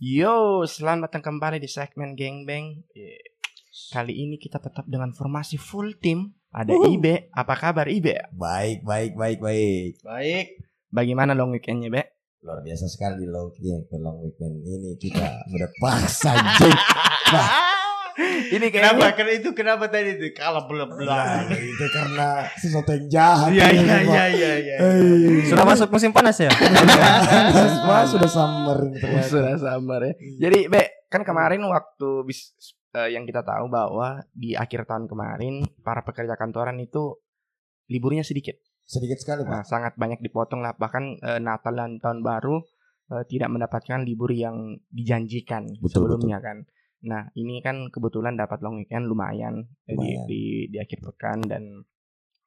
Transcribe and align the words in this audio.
Yo, 0.00 0.64
selamat 0.64 1.12
datang 1.12 1.28
kembali 1.28 1.60
di 1.60 1.68
segmen 1.68 2.16
Geng 2.16 2.48
Bang. 2.48 2.88
Kali 3.92 4.16
ini 4.16 4.40
kita 4.40 4.56
tetap 4.56 4.88
dengan 4.88 5.12
formasi 5.12 5.60
full 5.60 6.00
tim. 6.00 6.32
Ada 6.56 6.72
Wuhu. 6.72 6.96
Ibe. 6.96 7.28
Apa 7.36 7.52
kabar 7.52 7.84
Ibe? 7.84 8.16
Baik, 8.32 8.80
baik, 8.80 9.12
baik, 9.12 9.38
baik. 9.44 10.00
Baik. 10.00 10.46
Bagaimana 10.88 11.36
long 11.36 11.52
weekendnya, 11.52 11.92
Be? 11.92 12.16
Luar 12.40 12.64
biasa 12.64 12.88
sekali 12.88 13.28
long 13.28 13.52
weekend, 13.52 13.92
long 14.00 14.24
weekend 14.24 14.64
ini 14.64 14.96
kita 14.96 15.44
udah 15.52 15.68
paksa 15.76 16.32
anjing. 16.32 16.72
Ini 18.50 18.66
Kenapa? 18.68 19.14
Karena 19.14 19.32
itu 19.38 19.54
kenapa 19.54 19.86
tadi 19.86 20.18
itu 20.18 20.34
kalau 20.34 20.66
belum 20.66 20.88
belum. 20.98 21.10
Nah, 21.10 21.46
itu 21.50 21.86
karena 21.94 22.28
sesuatu 22.58 22.90
yang 22.90 23.06
jahat. 23.06 23.48
Iya 23.54 23.66
iya 23.70 23.96
iya 24.02 24.24
iya 24.30 24.52
iya. 24.58 24.76
Hei. 24.82 25.46
Sudah 25.46 25.64
masuk 25.64 25.88
musim 25.90 26.10
panas 26.10 26.36
ya? 26.38 26.50
Wah, 27.88 28.04
sudah 28.06 28.30
summer 28.30 28.78
ternyata. 28.98 29.28
Sudah 29.28 29.54
sabar 29.56 30.00
ya. 30.04 30.12
Jadi, 30.48 30.66
Be, 30.66 31.06
kan 31.06 31.22
kemarin 31.22 31.62
waktu 31.66 32.26
bis 32.26 32.54
eh, 32.94 33.14
yang 33.14 33.24
kita 33.24 33.42
tahu 33.42 33.70
bahwa 33.70 34.24
di 34.34 34.54
akhir 34.54 34.86
tahun 34.86 35.06
kemarin 35.06 35.62
para 35.80 36.02
pekerja 36.02 36.34
kantoran 36.34 36.78
itu 36.78 37.18
liburnya 37.86 38.22
sedikit. 38.22 38.58
Sedikit 38.82 39.22
sekali, 39.22 39.46
Nah, 39.46 39.62
Pak. 39.62 39.70
sangat 39.70 39.92
banyak 39.94 40.18
dipotong 40.18 40.62
lah 40.62 40.74
bahkan 40.74 41.14
eh, 41.22 41.38
Natal 41.38 41.78
dan 41.78 42.02
tahun 42.02 42.26
baru 42.26 42.58
eh, 43.14 43.24
tidak 43.30 43.50
mendapatkan 43.50 44.02
libur 44.02 44.34
yang 44.34 44.78
dijanjikan 44.90 45.70
Betul, 45.78 46.10
sebelumnya 46.10 46.42
kan. 46.42 46.66
Nah, 47.00 47.32
ini 47.32 47.64
kan 47.64 47.88
kebetulan 47.88 48.36
dapat 48.36 48.60
long 48.60 48.76
weekend 48.80 49.08
lumayan, 49.08 49.64
eh, 49.88 49.96
di, 49.96 49.96
Lumayan. 49.96 50.26
di 50.28 50.42
di 50.68 50.76
akhir 50.76 51.00
pekan 51.00 51.38
dan 51.48 51.62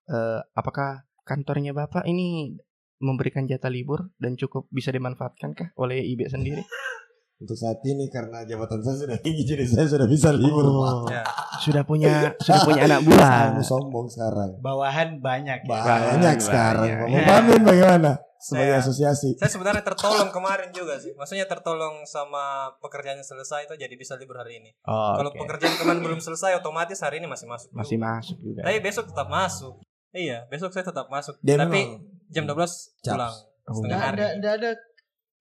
eh, 0.10 0.40
apakah 0.54 1.10
kantornya 1.26 1.74
Bapak 1.74 2.06
ini 2.06 2.54
memberikan 3.02 3.50
jatah 3.50 3.74
libur 3.74 4.14
dan 4.22 4.38
cukup 4.38 4.70
bisa 4.70 4.94
dimanfaatkan 4.94 5.58
kah 5.58 5.70
oleh 5.82 6.06
IB 6.06 6.30
sendiri? 6.30 6.62
Untuk 7.44 7.60
saat 7.60 7.82
ini 7.84 8.08
karena 8.08 8.48
jabatan 8.48 8.80
saya 8.80 9.04
sudah 9.04 9.18
tinggi 9.20 9.44
jadi 9.44 9.68
saya 9.68 9.84
sudah 9.90 10.08
bisa 10.08 10.32
libur, 10.32 10.64
Pak. 10.64 11.12
Ya. 11.12 11.24
Sudah 11.60 11.84
punya 11.84 12.32
sudah 12.40 12.62
punya 12.64 12.82
anak 12.88 13.04
buah. 13.04 13.60
Saya 13.60 13.68
sombong 13.68 14.08
sekarang. 14.08 14.64
Bawahan 14.64 15.20
banyak 15.20 15.66
ya. 15.66 15.68
Banyak, 15.68 16.24
Banyak, 16.24 16.38
sekarang. 16.40 16.88
Mau 17.12 17.20
Bamin 17.28 17.62
bagaimana? 17.68 18.16
Sebagai 18.44 18.70
Saya- 18.70 18.84
asosiasi. 18.84 19.30
Saya 19.34 19.48
sebenarnya 19.50 19.80
tertolong 19.82 20.28
kemarin 20.30 20.68
juga 20.70 21.00
sih. 21.00 21.16
Maksudnya 21.16 21.48
tertolong 21.48 22.04
sama 22.04 22.44
pekerjaannya 22.78 23.24
selesai 23.24 23.66
itu 23.66 23.80
jadi 23.80 23.96
bisa 23.96 24.14
libur 24.14 24.36
hari 24.36 24.60
ini. 24.60 24.76
Oh, 24.84 25.16
Kalau 25.16 25.32
oke. 25.32 25.40
pekerjaan 25.40 25.76
kemarin 25.78 26.04
belum 26.04 26.20
selesai 26.20 26.52
otomatis 26.54 27.00
hari 27.00 27.18
ini 27.18 27.26
masih 27.26 27.48
masuk. 27.48 27.72
juga. 27.72 27.80
masih 27.80 27.98
masuk 27.98 28.38
juga. 28.38 28.62
Tapi 28.62 28.78
besok 28.80 29.06
tetap 29.08 29.28
masuk. 29.28 29.74
Iya, 30.12 30.44
besok 30.46 30.70
saya 30.70 30.84
tetap 30.84 31.08
masuk. 31.08 31.40
Dia 31.40 31.56
Tapi 31.56 31.72
memang 31.72 32.04
jam 32.28 32.44
12 32.44 32.52
Caps. 33.00 33.08
pulang. 33.10 33.36
Oh. 33.64 33.74
Setengah 33.74 33.80
Enggak 33.88 34.02
hari. 34.04 34.14
ada 34.14 34.28
enggak 34.36 34.54
ada 34.54 34.70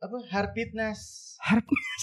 apa 0.01 0.17
hard 0.29 0.51
fitness. 0.53 1.01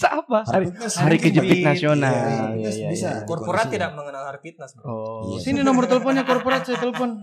apa? 0.02 0.38
Hari, 0.46 0.64
Fitness, 0.66 0.94
hari 0.94 1.16
kejepit 1.18 1.58
Iya, 1.58 1.66
nasional. 1.66 2.12
iya, 2.12 2.44
Iya, 2.52 2.70
iya, 2.70 2.88
bisa. 2.88 3.08
iya. 3.10 3.24
Korporat 3.24 3.68
tidak 3.68 3.92
mengenal 3.92 4.22
hari 4.22 4.40
fitness, 4.42 4.72
Bro. 4.72 4.84
Oh, 4.84 5.20
Iya. 5.32 5.38
Sini 5.42 5.60
nomor 5.60 5.84
teleponnya 5.86 6.22
korporat 6.22 6.62
saya 6.62 6.76
telepon. 6.76 7.16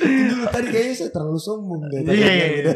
Dulu 0.00 0.44
tadi 0.48 0.66
kayaknya 0.72 0.94
saya 0.96 1.10
terlalu 1.12 1.40
sombong 1.40 1.82
deh. 1.92 2.00
Iya 2.08 2.30
iya 2.32 2.46
iya. 2.56 2.74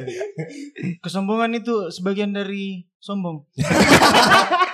Kesombongan 1.01 1.57
itu 1.57 1.89
sebagian 1.89 2.37
dari 2.37 2.85
sombong. 3.01 3.49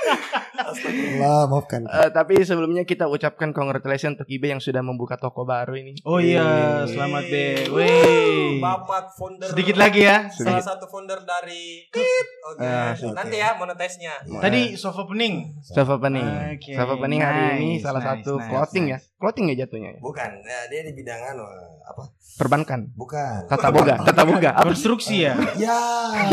Astagfirullah, 0.60 1.48
maafkan. 1.48 1.80
Eh, 1.88 2.10
tapi 2.12 2.38
sebelumnya 2.42 2.84
kita 2.84 3.08
ucapkan 3.08 3.50
congratulations 3.50 4.14
untuk 4.18 4.28
Ibe 4.28 4.52
yang 4.52 4.60
sudah 4.62 4.84
membuka 4.84 5.16
toko 5.16 5.42
baru 5.42 5.74
ini. 5.74 5.98
Oh 6.04 6.20
iya, 6.20 6.84
selamat 6.84 7.24
be. 7.26 7.46
Wey. 7.72 8.60
Bapak 8.60 9.16
founder 9.16 9.48
Sedikit 9.50 9.76
lagi 9.80 10.04
ya. 10.04 10.28
salah 10.30 10.60
satu 10.60 10.84
founder 10.86 11.22
dari 11.24 11.88
Oke. 12.40 12.64
Ah, 12.64 12.92
oke. 12.96 13.12
Nanti 13.14 13.36
ya 13.36 13.54
monetize-nya. 13.56 14.14
Tadi 14.40 14.74
sofa 14.74 15.04
pening. 15.06 15.60
Sofa 15.60 16.00
Pening. 16.00 16.26
Oke, 16.56 16.72
Sofa 16.72 16.94
Pening 16.96 17.20
hari 17.20 17.40
ini 17.60 17.68
nice, 17.76 17.84
salah 17.84 18.00
nice, 18.02 18.24
satu 18.24 18.32
nice, 18.40 18.48
clothing 18.48 18.84
nice. 18.88 19.04
ya. 19.04 19.18
Clothing 19.20 19.44
ya 19.52 19.54
jatuhnya 19.64 19.90
ya. 19.92 20.00
Bukan, 20.00 20.30
ya, 20.42 20.60
dia 20.72 20.80
di 20.88 20.92
bidang 20.96 21.20
anu 21.20 21.44
apa? 21.84 22.02
Perbankan. 22.40 22.80
Bukan. 22.96 23.44
Tata 23.52 23.68
boga, 23.68 24.00
tata 24.00 24.22
boga. 24.24 24.50
Apa? 24.56 24.72
Konstruksi 24.72 25.28
ya. 25.28 25.36
Ya, 25.60 25.76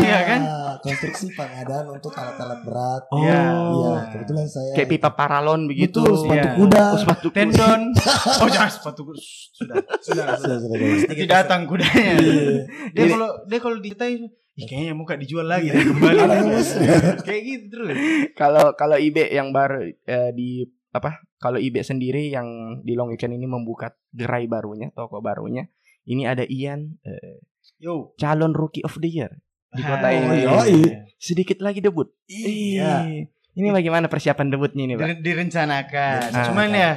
Iya 0.00 0.18
kan? 0.24 0.40
Konstruksi 0.80 1.36
pengadaan 1.36 1.86
untuk 1.92 2.16
alat-alat 2.16 2.60
berat. 2.64 3.02
Oh. 3.12 3.20
Iya. 3.20 3.42
Iya, 3.68 3.94
kebetulan 4.10 4.46
saya. 4.46 4.72
Kayak 4.74 4.88
pipa 4.94 5.10
paralon 5.12 5.60
begitu. 5.68 6.00
Betul, 6.00 6.16
sepatu 6.24 6.48
Iya. 6.48 6.56
kuda. 6.56 6.82
Oh, 6.88 6.98
sepatu 6.98 7.26
kuda. 7.28 7.36
Tendon. 7.36 7.80
Oh 8.42 8.48
jangan 8.48 8.70
sepatu 8.72 9.00
kuda. 9.04 9.20
Sudah. 9.20 9.76
Sudah. 10.00 10.26
Sudah, 10.40 10.56
sudah, 10.64 10.76
guys. 10.76 11.02
Nanti 11.06 11.24
datang 11.26 11.60
kudanya. 11.66 12.12
Iya. 12.18 12.54
Dia 12.92 13.04
kalau 13.08 13.28
dia 13.44 13.58
kalau 13.58 13.76
diceritain 13.78 14.22
Ih, 14.58 14.66
kayaknya 14.66 14.90
muka 14.90 15.14
dijual 15.14 15.46
lagi 15.46 15.70
deh 15.70 15.86
kembali. 15.86 16.18
Kayak 17.30 17.42
gitu 17.46 17.64
terus. 17.70 17.94
Kalau 18.34 18.74
kalau 18.74 18.98
Ibe 18.98 19.30
yang 19.30 19.54
baru 19.54 19.86
eh, 19.86 20.30
di 20.34 20.66
apa? 20.90 21.22
Kalau 21.38 21.62
Ibe 21.62 21.86
sendiri 21.86 22.26
yang 22.26 22.82
di 22.82 22.98
long 22.98 23.14
weekend 23.14 23.38
ini 23.38 23.46
membuka 23.46 23.94
gerai 24.10 24.50
barunya, 24.50 24.90
toko 24.90 25.22
barunya. 25.22 25.70
Ini 26.10 26.26
ada 26.26 26.42
Ian 26.42 26.98
eh, 27.06 27.38
Yo. 27.78 28.18
calon 28.18 28.50
rookie 28.50 28.82
of 28.82 28.98
the 28.98 29.06
year 29.06 29.30
di 29.70 29.78
kota 29.78 30.08
ini. 30.10 30.42
yoi. 30.42 30.74
Sedikit 31.22 31.62
lagi 31.62 31.78
debut. 31.78 32.10
Iya. 32.26 33.06
Ini 33.58 33.68
bagaimana 33.68 34.06
persiapan 34.06 34.46
debutnya 34.48 34.82
ini, 34.84 34.94
Pak? 34.94 35.02
Dire- 35.04 35.22
direncanakan. 35.24 36.20
Ah. 36.30 36.44
Cuman 36.46 36.68
ya 36.70 36.90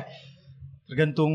tergantung 0.86 1.34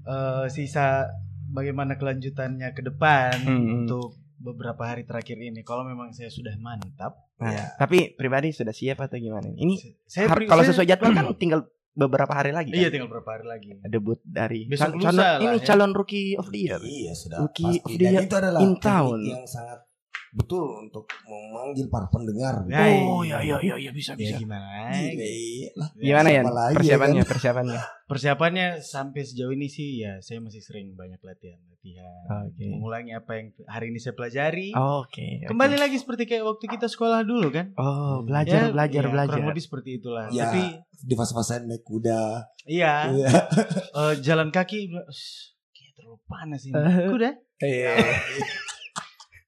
eh, 0.00 0.46
sisa 0.48 1.12
bagaimana 1.46 1.94
kelanjutannya 1.94 2.72
ke 2.72 2.82
depan 2.82 3.36
Hmm. 3.42 3.82
untuk 3.82 4.14
beberapa 4.36 4.82
hari 4.84 5.02
terakhir 5.02 5.36
ini. 5.36 5.60
Kalau 5.60 5.82
memang 5.82 6.10
saya 6.10 6.28
sudah 6.28 6.56
mantap, 6.56 7.20
Nah, 7.36 7.52
ya. 7.52 7.64
Tapi 7.76 8.12
pribadi 8.12 8.48
sudah 8.48 8.72
siap 8.72 8.96
atau 8.98 9.16
gimana? 9.16 9.44
Ini 9.50 9.76
Saya 10.02 10.24
kalau 10.40 10.62
sesuai 10.62 10.86
jadwal 10.86 11.12
kan 11.12 11.28
tinggal 11.36 11.68
beberapa 11.92 12.28
hari 12.30 12.48
lagi. 12.48 12.68
Iya, 12.70 12.88
kan? 12.88 12.92
tinggal 12.94 13.08
beberapa 13.10 13.30
hari 13.30 13.44
lagi. 13.46 13.68
Debut 13.82 14.20
dari 14.22 14.64
Besok 14.64 14.96
calon, 14.98 15.16
lah 15.16 15.36
ini 15.38 15.56
ya. 15.56 15.64
calon 15.66 15.92
rookie 15.92 16.32
of 16.32 16.48
the 16.48 16.60
year. 16.62 16.76
Iya, 16.78 17.12
sudah 17.12 17.38
Rookie 17.38 17.76
of 17.76 17.80
pasti. 17.82 17.92
the 17.92 17.96
Dan 17.98 18.12
year 18.14 18.24
itu 18.24 18.34
adalah 18.34 18.60
in 18.62 18.72
town. 18.76 19.20
yang 19.20 19.44
sangat 19.44 19.84
betul 20.36 20.62
untuk 20.78 21.08
memanggil 21.24 21.88
para 21.88 22.04
pendengar. 22.06 22.60
Ya, 22.66 22.84
Oh 23.02 23.24
iya. 23.24 23.40
ya 23.40 23.56
ya 23.56 23.74
ya 23.74 23.76
ya 23.80 23.90
bisa 23.90 24.12
Ya 24.12 24.20
bisa. 24.20 24.36
gimana? 24.36 24.92
Iya 24.92 25.72
lah. 25.72 25.88
Gimana 25.96 26.28
ya 26.28 26.34
siapa 26.38 26.52
lagi 26.52 26.68
ya 26.68 26.76
persiapannya 26.76 27.16
kan? 27.18 27.26
persiapannya? 27.26 27.80
Persiapannya 28.06 28.66
sampai 28.78 29.22
sejauh 29.22 29.50
ini 29.50 29.66
sih 29.66 29.98
ya 29.98 30.20
saya 30.20 30.38
masih 30.38 30.60
sering 30.60 30.92
banyak 30.92 31.18
latihan, 31.20 31.56
latihan. 31.66 32.44
Oke. 32.44 32.68
Mengulangi 32.68 33.12
apa 33.12 33.32
yang 33.34 33.46
hari 33.64 33.88
ini 33.88 33.96
saya 33.96 34.12
pelajari. 34.12 34.70
Oke. 34.70 35.24
oke. 35.40 35.48
Kembali 35.48 35.76
lagi 35.76 35.96
seperti 35.96 36.22
kayak 36.24 36.44
waktu 36.44 36.64
kita 36.68 36.86
sekolah 36.86 37.20
dulu 37.22 37.48
kan? 37.48 37.72
Oh 37.74 38.20
belajar 38.22 38.68
Ya, 38.68 38.70
belajar 38.70 39.02
iya, 39.02 39.10
belajar. 39.10 39.36
Kurang 39.36 39.50
lebih 39.50 39.64
seperti 39.64 39.90
itulah. 39.96 40.28
Ya. 40.28 40.46
Tapi 40.46 40.62
Di 40.96 41.14
fase-fase 41.14 41.60
naik 41.62 41.80
kuda. 41.82 42.44
iya, 42.64 43.08
Iya. 43.10 43.28
eh, 43.90 44.14
jalan 44.20 44.48
kaki 44.48 44.88
"Ush, 44.90 45.56
kayak 45.70 45.92
terlalu 45.94 46.18
panas 46.24 46.60
ini. 46.62 46.74
Kuda 47.10 47.30
Iya. 47.58 47.94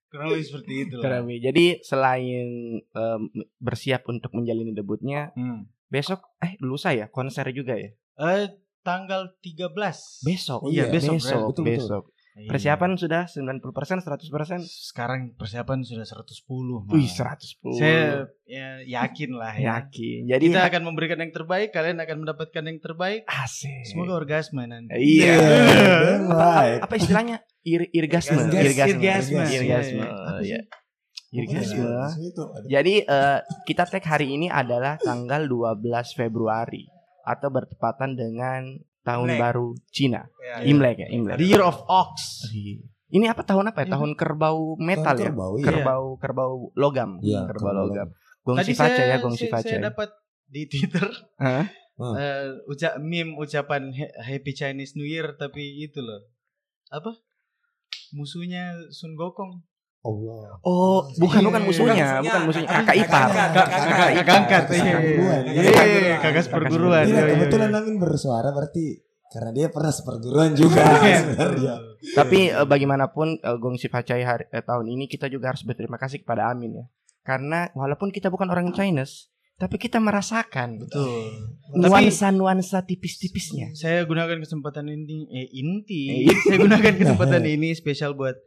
kurang 0.08 0.28
lebih 0.32 0.44
seperti 0.44 0.72
itu 0.88 0.94
lah. 0.96 1.02
Kurang 1.04 1.20
lebih. 1.24 1.38
Jadi 1.44 1.64
selain 1.80 2.46
em, 2.82 3.22
bersiap 3.58 4.08
untuk 4.08 4.32
menjalani 4.32 4.72
debutnya, 4.72 5.30
Hmm. 5.32 5.68
besok 5.88 6.24
eh 6.40 6.56
lusa 6.60 6.92
ya 6.92 7.08
konser 7.08 7.48
juga 7.52 7.76
ya. 7.76 7.92
Eh 8.16 8.48
tanggal 8.80 9.36
13. 9.40 10.24
Besok. 10.24 10.60
Oh, 10.64 10.70
iya, 10.72 10.88
besok, 10.88 11.20
besok. 11.20 11.40
betul, 11.52 11.64
betul. 11.64 12.02
Iya. 12.38 12.48
Persiapan 12.54 12.94
sudah 12.94 13.26
90% 13.26 13.98
100%. 13.98 14.62
sekarang 14.62 15.34
persiapan 15.34 15.82
sudah 15.82 16.06
110. 16.06 16.86
malah. 16.86 16.94
Wih, 16.94 17.10
110. 17.10 17.74
Saya 17.74 18.30
ya, 18.46 18.78
yakin 18.86 19.30
lah 19.34 19.58
ya. 19.58 19.82
yakin. 19.82 20.30
Jadi 20.30 20.44
Kita 20.46 20.70
akan 20.70 20.82
memberikan 20.86 21.18
yang 21.18 21.34
terbaik, 21.34 21.74
kalian 21.74 21.98
akan 21.98 22.16
mendapatkan 22.22 22.62
yang 22.62 22.78
terbaik. 22.78 23.26
asik. 23.26 23.90
Semoga 23.90 24.22
orgasme 24.22 24.62
nanti. 24.70 24.94
Iya. 24.94 25.34
Right. 26.30 26.80
Apa 26.86 26.94
istilahnya? 26.94 27.42
Ir 27.66 27.90
irgasme. 27.90 28.38
Irgasme. 28.54 29.02
Irgasme. 29.02 29.42
Irgasme. 29.42 30.04
Irgasme. 30.08 30.08
Iya, 30.46 30.60
Iya. 31.84 32.08
Jadi 32.72 32.94
eh, 33.04 33.38
kita 33.68 33.84
tag 33.84 34.04
hari 34.06 34.40
ini 34.40 34.48
adalah 34.48 34.96
tanggal 34.96 35.44
12 35.44 36.16
Februari 36.16 36.88
atau 37.28 37.52
bertepatan 37.52 38.16
dengan 38.16 38.80
tahun 39.04 39.28
Imlek. 39.34 39.40
baru 39.40 39.66
Cina. 39.92 40.26
Ya, 40.42 40.54
Imlek 40.66 40.96
ya, 41.02 41.08
Imlek. 41.12 41.36
The 41.38 41.46
Year 41.46 41.64
of 41.64 41.78
Ox. 41.86 42.46
Ini 43.08 43.24
apa 43.32 43.40
tahun 43.40 43.72
apa 43.72 43.82
ya? 43.82 43.86
Iya. 43.88 43.92
Tahun 43.96 44.10
kerbau 44.16 44.76
metal 44.76 45.16
Tahun 45.16 45.18
ya? 45.18 45.28
kerbau, 45.32 45.52
iya. 45.56 45.66
Kerbau 45.66 46.04
kerbau 46.20 46.52
logam. 46.76 47.10
Iya, 47.24 47.48
kerbau 47.48 47.72
kerbau 47.72 47.84
logam. 47.88 48.08
Gong 48.44 48.58
Tadi 48.64 48.72
Sifaca 48.72 48.96
saya, 48.96 49.12
ya, 49.12 49.16
Gong 49.20 49.36
saya, 49.36 49.42
Sifaca. 49.44 49.68
saya 49.68 49.80
dapat 49.92 50.08
di 50.48 50.62
Twitter 50.64 51.04
Hah? 51.36 51.64
Hmm. 51.98 52.14
eh, 52.14 52.46
ucap 52.70 52.94
meme 53.02 53.34
ucapan 53.36 53.90
Happy 54.22 54.54
Chinese 54.54 54.94
New 54.94 55.04
Year 55.04 55.34
tapi 55.34 55.82
itu 55.82 55.98
loh. 55.98 56.30
Apa? 56.94 57.10
Musuhnya 58.14 58.72
Sun 58.88 59.18
Gokong. 59.18 59.67
Allah. 59.98 60.62
Oh, 60.62 61.04
bukan 61.16 61.40
Iya. 61.42 61.46
bukan 61.50 61.62
musuhnya, 61.62 62.08
Bukan 62.08 62.22
bukan 62.24 62.42
musuhnya. 62.46 62.68
kakak 62.70 62.96
ipar. 62.96 63.28
Kakak 63.28 63.44
angkat, 63.44 63.66
kakak 63.66 63.78
Kakak 63.78 64.08
Kakak 64.08 64.36
angkat. 64.38 64.62
Kakak 64.62 64.76
Iya, 64.78 64.84
iya, 64.84 64.94
Kakak 64.94 65.04
iya. 65.04 65.58
Iya, 65.58 66.14
Iya, 67.02 67.18
iya, 67.18 67.32
kebetulan 67.34 67.68
iya. 67.68 67.78
Amin 67.78 67.96
bersuara 67.98 68.48
berarti 68.50 68.84
karena 69.28 69.50
dia 69.52 69.68
pernah 69.68 69.92
seperguruan 69.92 70.50
juga 70.54 70.80
Iya. 71.04 71.18
sebenarnya. 71.20 71.74
Tapi 72.14 72.38
eh, 72.48 72.64
bagaimanapun 72.64 73.28
eh, 73.38 73.56
Gong 73.58 73.76
Sifacai 73.76 74.22
hari 74.22 74.44
eh, 74.48 74.62
tahun 74.62 74.86
ini 74.88 75.04
kita 75.06 75.26
juga 75.26 75.50
harus 75.50 75.62
berterima 75.62 75.96
kasih 75.96 76.22
kepada 76.22 76.48
Amin 76.48 76.72
ya. 76.74 76.84
Karena 77.20 77.68
walaupun 77.74 78.08
kita 78.08 78.30
bukan 78.30 78.48
orang 78.48 78.72
Chinese, 78.72 79.28
tapi 79.54 79.76
kita 79.76 79.98
merasakan 79.98 80.80
Betul. 80.80 81.28
nuansa-nuansa 81.74 82.82
tipis-tipisnya. 82.82 83.74
Saya 83.74 84.04
gunakan 84.04 84.38
kesempatan 84.38 84.86
ini 84.86 85.28
eh 85.28 85.46
inti. 85.50 86.24
Eh, 86.24 86.32
saya 86.40 86.56
gunakan 86.56 86.94
kesempatan 86.94 87.42
ini 87.58 87.74
spesial 87.74 88.14
buat 88.14 88.38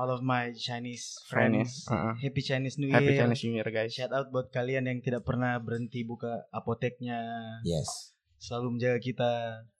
all 0.00 0.08
of 0.10 0.20
my 0.22 0.48
Chinese 0.56 1.20
friends. 1.26 1.84
Heeh. 1.84 2.12
Happy 2.22 2.40
Chinese 2.40 2.74
New 2.74 2.88
Year. 2.88 2.96
Happy 2.96 3.12
Chinese 3.14 3.42
New 3.44 3.52
Year 3.54 3.68
guys. 3.68 3.92
Shout 3.92 4.08
out 4.10 4.28
buat 4.28 4.48
kalian 4.48 4.88
yang 4.88 4.98
tidak 4.98 5.22
pernah 5.22 5.56
berhenti 5.58 6.00
buka 6.02 6.48
apoteknya, 6.50 7.20
Yes. 7.62 8.16
selalu 8.38 8.74
menjaga 8.74 8.96
kita. 8.98 9.30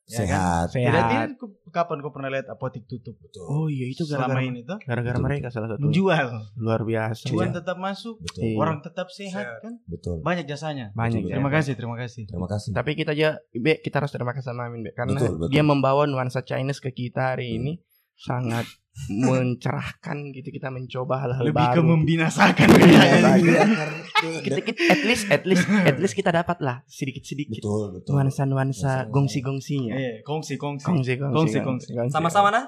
Ya 0.04 0.18
kan? 0.18 0.26
Sehat. 0.26 0.66
Tidak, 0.68 0.90
Sehat. 0.90 1.06
tidak, 1.30 1.38
kapan 1.70 1.96
kau 2.00 2.10
pernah 2.10 2.28
lihat 2.28 2.50
apotek 2.50 2.82
tutup? 2.84 3.14
Betul. 3.16 3.46
Oh 3.46 3.66
iya 3.66 3.86
itu 3.86 4.02
gara-gara 4.04 4.42
ini 4.42 4.60
tuh 4.60 4.74
gara-gara 4.82 5.14
mereka 5.16 5.48
salah 5.48 5.70
satu. 5.70 5.78
menjual, 5.80 6.26
Luar 6.58 6.82
biasa. 6.82 7.30
cuan 7.30 7.48
ya. 7.48 7.56
tetap 7.56 7.78
masuk, 7.78 8.18
Betul. 8.18 8.42
Iya. 8.44 8.56
orang 8.58 8.82
tetap 8.82 9.06
sehat 9.08 9.46
Sehat. 9.46 9.62
kan? 9.62 9.74
Betul. 9.86 10.18
Banyak 10.20 10.44
jasanya. 10.44 10.90
Banyak 10.92 11.22
Betul, 11.22 11.30
ya. 11.30 11.34
Terima 11.38 11.50
kasih, 11.54 11.72
terima 11.72 11.96
kasih. 11.96 12.22
Terima 12.26 12.48
kasih. 12.50 12.70
Tapi 12.74 12.90
kita 12.92 13.14
aja 13.14 13.28
Be, 13.54 13.78
kita 13.78 13.96
harus 13.96 14.10
terima 14.10 14.34
kasih 14.34 14.50
sama 14.50 14.66
Amin 14.66 14.82
Be 14.82 14.90
karena 14.90 15.14
Betul, 15.14 15.38
betul. 15.38 15.48
dia 15.48 15.62
membawa 15.62 16.02
nuansa 16.04 16.42
Chinese 16.42 16.82
ke 16.82 16.90
kita 16.90 17.32
hari 17.32 17.54
Hmm. 17.54 17.58
ini 17.62 17.72
sangat 18.18 18.66
mencerahkan 19.08 20.16
gitu 20.30 20.48
kita 20.48 20.68
mencoba 20.68 21.24
hal-hal 21.24 21.44
Lebih 21.46 21.66
ke 21.66 21.78
baru. 21.78 21.88
membinasakan 21.88 22.66
Iya, 22.66 22.76
kayaknya. 22.76 23.32
iya, 23.36 23.62
karena- 23.64 24.04
kita, 24.40 24.58
kita- 24.62 24.82
at 24.88 25.02
least 25.02 25.24
at 25.26 25.42
least 25.44 25.64
at 25.66 25.96
least 25.96 26.14
kita 26.14 26.30
dapat 26.30 26.58
lah 26.60 26.76
sedikit-sedikit 26.84 27.58
Betul, 27.58 27.84
betul. 27.94 28.10
nuansa-nuansa 28.12 29.06
Nuansa- 29.06 29.08
gongsi-gongsinya. 29.08 29.94
Eh, 29.94 30.14
kongsi, 30.20 30.54
kongsi. 30.56 30.84
Kongsi, 30.84 31.12
kongsi, 31.16 31.34
Kongsi, 31.34 31.58
kongsi, 31.60 31.90
kongsi. 31.90 32.12
Sama-sama 32.12 32.50
nah? 32.50 32.64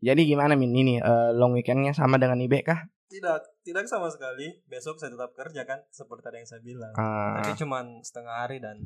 Jadi 0.00 0.24
gimana 0.24 0.54
Min 0.54 0.72
ini 0.72 0.96
eh, 0.96 1.30
long 1.32 1.52
weekendnya 1.52 1.92
sama 1.92 2.16
dengan 2.16 2.40
Ibe 2.40 2.64
kah? 2.64 2.80
Tidak, 3.06 3.38
tidak 3.60 3.84
sama 3.84 4.06
sekali. 4.06 4.62
Besok 4.64 4.96
saya 4.96 5.10
tetap 5.10 5.34
kerja 5.34 5.62
kan, 5.64 5.82
seperti 5.88 6.22
tadi 6.22 6.36
yang 6.38 6.48
saya 6.48 6.62
bilang. 6.62 6.92
Ah, 6.94 7.38
Tapi 7.38 7.52
cuman 7.56 7.98
setengah 8.00 8.34
hari 8.38 8.58
dan 8.58 8.80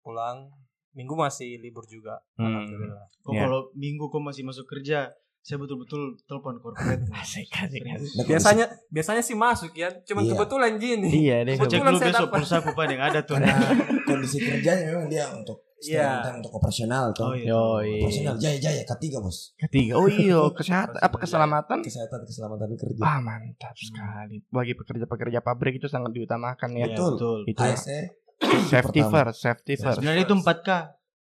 pulang. 0.00 0.48
Minggu 0.92 1.12
masih 1.12 1.60
libur 1.60 1.84
juga. 1.84 2.16
Hmm. 2.34 2.48
Alhamdulillah. 2.48 3.04
Kok 3.20 3.28
Iya. 3.30 3.40
kalau 3.42 3.60
minggu 3.74 4.08
kau 4.08 4.16
masih 4.18 4.42
masuk 4.42 4.64
kerja, 4.64 5.12
saya 5.46 5.62
betul-betul 5.62 6.18
telepon 6.26 6.58
corporate. 6.58 7.06
asik 7.22 7.46
asik. 7.46 7.78
asik. 7.78 8.10
Nah, 8.12 8.26
Biasanya 8.26 8.66
biasanya 8.90 9.22
sih 9.22 9.38
masuk 9.38 9.70
ya, 9.72 9.94
cuman 10.02 10.26
Iya. 10.26 10.30
kebetulan 10.34 10.72
gini. 10.76 11.08
Iya 11.22 11.36
deh. 11.42 11.54
Kebetulan 11.54 11.94
saya 11.94 12.10
besok 12.10 12.26
dapat. 12.26 12.38
pulsa 12.42 12.54
aku 12.58 12.70
Pak, 12.72 12.84
yang 12.90 13.02
ada 13.04 13.20
tuh. 13.22 13.38
karena 13.38 13.54
kondisi 14.10 14.38
kerjanya 14.42 14.84
memang 14.90 15.06
dia 15.06 15.30
untuk 15.30 15.62
Iya. 15.78 16.24
time 16.24 16.40
untuk 16.40 16.50
operasional 16.52 17.12
tuh. 17.12 17.30
Oh 17.30 17.34
iya. 17.36 17.52
Yoi. 17.52 18.02
Operasional 18.02 18.34
jaya 18.36 18.58
jaya 18.58 18.82
ketiga 18.88 19.22
bos. 19.22 19.54
Ketiga. 19.56 19.92
Oh 19.94 20.08
iya, 20.08 20.40
kesehatan 20.58 20.98
apa 20.98 21.16
keselamatan? 21.16 21.78
Kesehatan 21.78 22.20
keselamatan 22.26 22.66
kerja. 22.74 23.00
Ah 23.00 23.20
mantap 23.20 23.76
sekali. 23.76 24.42
Bagi 24.48 24.74
pekerja-pekerja 24.74 25.38
pabrik 25.40 25.78
itu 25.78 25.86
sangat 25.86 26.10
diutamakan 26.10 26.74
ya. 26.74 26.80
Iya, 26.82 26.86
Betul. 26.90 27.12
betul. 27.14 27.38
Itu 27.46 27.62
ya. 27.62 27.70
ASE 27.72 27.98
safety 28.66 29.00
first, 29.00 29.38
safety 29.38 29.74
first. 29.76 29.96
Sebenarnya 29.96 30.24
itu 30.24 30.34
4K, 30.34 30.68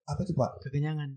apa 0.04 0.22
tuh 0.22 0.34
pak? 0.34 0.50
kekenyangan. 0.64 1.10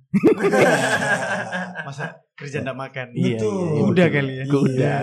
Masa 1.83 2.21
kerja 2.37 2.61
enggak 2.61 2.79
makan? 2.79 3.07
Iya, 3.13 3.41
Betul. 3.41 3.51
iya, 3.51 3.67
iya. 3.73 3.83
Udah 3.89 4.07
kali 4.13 4.33
ya. 4.37 4.45
Kuda. 4.47 4.95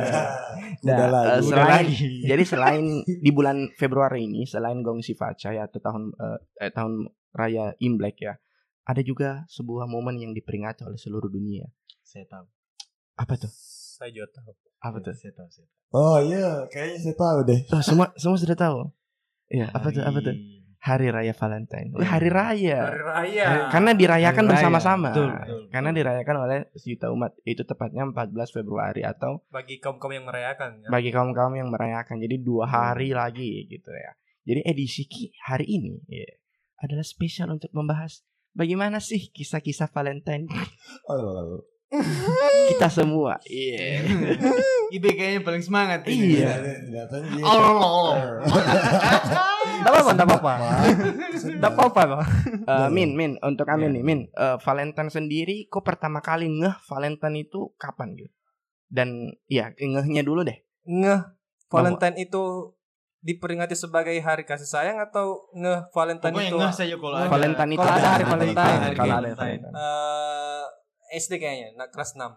Udah 0.84 0.96
Nah, 0.96 1.08
lagi. 1.10 1.28
eh, 1.28 1.40
Udah 1.42 1.50
selain 1.50 1.72
lagi. 1.84 1.96
jadi 2.30 2.44
selain 2.46 2.86
di 3.04 3.32
bulan 3.34 3.58
Februari 3.74 4.20
ini 4.24 4.46
selain 4.46 4.80
Gongsi 4.80 5.14
Facai 5.14 5.58
atau 5.58 5.80
tahun 5.82 6.04
eh, 6.14 6.40
eh, 6.62 6.72
tahun 6.72 6.94
raya 7.34 7.74
Imlek 7.82 8.22
ya, 8.22 8.34
ada 8.84 9.02
juga 9.02 9.42
sebuah 9.50 9.90
momen 9.90 10.22
yang 10.22 10.32
diperingati 10.32 10.86
oleh 10.86 10.96
seluruh 10.96 11.28
dunia. 11.28 11.66
Saya 12.00 12.30
tahu. 12.30 12.46
Apa 13.18 13.34
tuh? 13.36 13.50
Saya 13.50 14.14
juga 14.14 14.30
tahu. 14.32 14.54
Apa 14.80 14.98
tuh? 15.02 15.14
Saya 15.18 15.34
tahu, 15.34 15.50
saya 15.50 15.66
tahu. 15.66 15.82
Oh 15.94 16.18
iya, 16.22 16.66
kayaknya 16.70 16.98
saya 17.02 17.16
tahu 17.16 17.38
deh. 17.46 17.60
Oh, 17.70 17.82
semua 17.82 18.08
semua 18.18 18.38
sudah 18.38 18.58
tahu. 18.58 18.90
Iya, 19.50 19.70
apa 19.70 19.90
tuh? 19.90 20.02
Apa 20.02 20.20
tuh? 20.22 20.34
Hari- 20.84 21.16
Raya 21.16 21.32
Valentine. 21.32 21.96
Wih, 21.96 22.04
hari 22.04 22.28
raya. 22.28 22.92
Hari 22.92 23.00
raya. 23.00 23.72
Karena 23.72 23.96
dirayakan 23.96 24.44
bersama-sama. 24.52 25.16
Karena 25.72 25.96
dirayakan 25.96 26.36
oleh 26.44 26.58
sejuta 26.76 27.08
umat. 27.08 27.32
Itu 27.48 27.64
tepatnya 27.64 28.04
14 28.04 28.36
Februari 28.52 29.00
atau 29.00 29.48
bagi 29.48 29.80
kaum-kaum 29.80 30.12
yang 30.12 30.28
merayakan 30.28 30.84
ya. 30.84 30.88
bagi 30.92 31.10
kaum-kaum 31.16 31.56
yang 31.56 31.72
merayakan. 31.72 32.20
Jadi 32.20 32.36
dua 32.44 32.68
hari 32.68 33.16
lagi 33.16 33.64
gitu 33.66 33.90
ya. 33.96 34.12
Jadi 34.44 34.60
edisi 34.68 35.08
Ki 35.08 35.32
hari 35.40 35.72
ini 35.72 36.04
ya, 36.04 36.28
adalah 36.84 37.08
spesial 37.08 37.48
untuk 37.48 37.72
membahas 37.72 38.28
bagaimana 38.52 39.00
sih 39.00 39.32
kisah-kisah 39.32 39.88
Valentine 39.88 40.52
Oh, 41.08 41.64
kita 42.76 42.92
semua. 42.92 43.40
Iya. 43.48 44.04
Ibe 45.00 45.16
kayaknya 45.16 45.48
paling 45.48 45.64
semangat. 45.64 46.04
ini. 46.12 46.44
Iya. 46.44 46.60
Kelihatan 46.60 47.22
dia. 47.32 47.44
Tidak 49.80 49.92
apa-apa, 49.92 50.12
tidak 50.14 50.28
apa-apa. 50.30 50.54
Tidak 51.34 51.72
apa-apa 51.74 52.02
loh. 52.06 52.24
Eh, 52.64 52.90
min, 52.94 53.10
Min, 53.18 53.32
untuk 53.42 53.68
Amin 53.68 53.98
nih, 53.98 54.04
Min, 54.06 54.20
eh, 54.32 54.58
Valentine 54.62 55.10
sendiri, 55.10 55.68
kok 55.68 55.84
pertama 55.84 56.22
kali 56.22 56.48
ngeh 56.48 56.76
Valentine 56.88 57.44
itu 57.44 57.74
kapan 57.76 58.16
gitu? 58.16 58.32
Dan 58.88 59.34
ya 59.50 59.74
ngehnya 59.76 60.22
dulu 60.22 60.46
deh. 60.46 60.58
Ngeh 60.86 61.22
Valentine 61.68 62.16
itu 62.22 62.74
diperingati 63.24 63.74
sebagai 63.74 64.14
hari 64.20 64.44
kasih 64.44 64.68
sayang 64.68 65.00
atau 65.00 65.48
ngeh 65.56 65.88
Valentine 65.96 66.36
Pokoknya 66.36 66.52
itu 66.52 66.58
nggak 66.60 66.76
saja 66.76 66.96
kalau 67.00 67.16
ada. 67.16 67.30
Valentine 67.32 67.72
itu 67.72 67.80
kalau 67.80 67.96
ada 67.96 68.10
hari? 68.12 68.24
Valentine. 68.28 68.80
Kalau 68.94 69.16
ada 69.16 69.30
Valentine. 69.34 69.74
Eh, 69.74 70.66
SD 71.14 71.38
kayaknya, 71.38 71.68
nah, 71.78 71.88
kelas 71.88 72.18
6. 72.18 72.36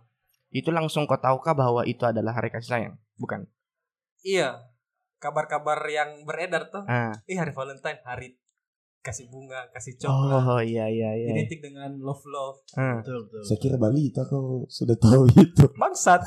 Itu 0.52 0.70
langsung 0.70 1.04
kau 1.08 1.18
tahukah 1.18 1.52
bahwa 1.56 1.82
itu 1.84 2.06
adalah 2.06 2.36
hari 2.36 2.48
kasih 2.54 2.70
sayang? 2.70 2.94
Bukan. 3.18 3.48
Iya. 4.22 4.62
Kabar-kabar 5.26 5.82
yang 5.84 6.22
beredar 6.22 6.70
tuh, 6.70 6.86
Ah. 6.86 7.10
ih 7.24 7.34
hari 7.34 7.50
Valentine, 7.50 7.98
hari 8.00 8.38
kasih 9.00 9.26
bunga, 9.26 9.70
kasih 9.70 9.94
coklat. 9.96 10.38
Oh 10.40 10.58
iya 10.60 10.86
iya 10.86 11.10
iya. 11.12 11.30
Identik 11.32 11.58
dengan 11.60 11.94
love 11.96 12.22
love. 12.24 12.58
Ah. 12.72 12.98
Betul, 12.98 13.22
betul. 13.24 13.42
Saya 13.44 13.58
kira 13.60 13.76
balita 13.76 14.22
kau 14.24 14.66
sudah 14.68 14.94
tahu 14.96 15.26
itu. 15.40 15.66
Bangsat. 15.72 16.26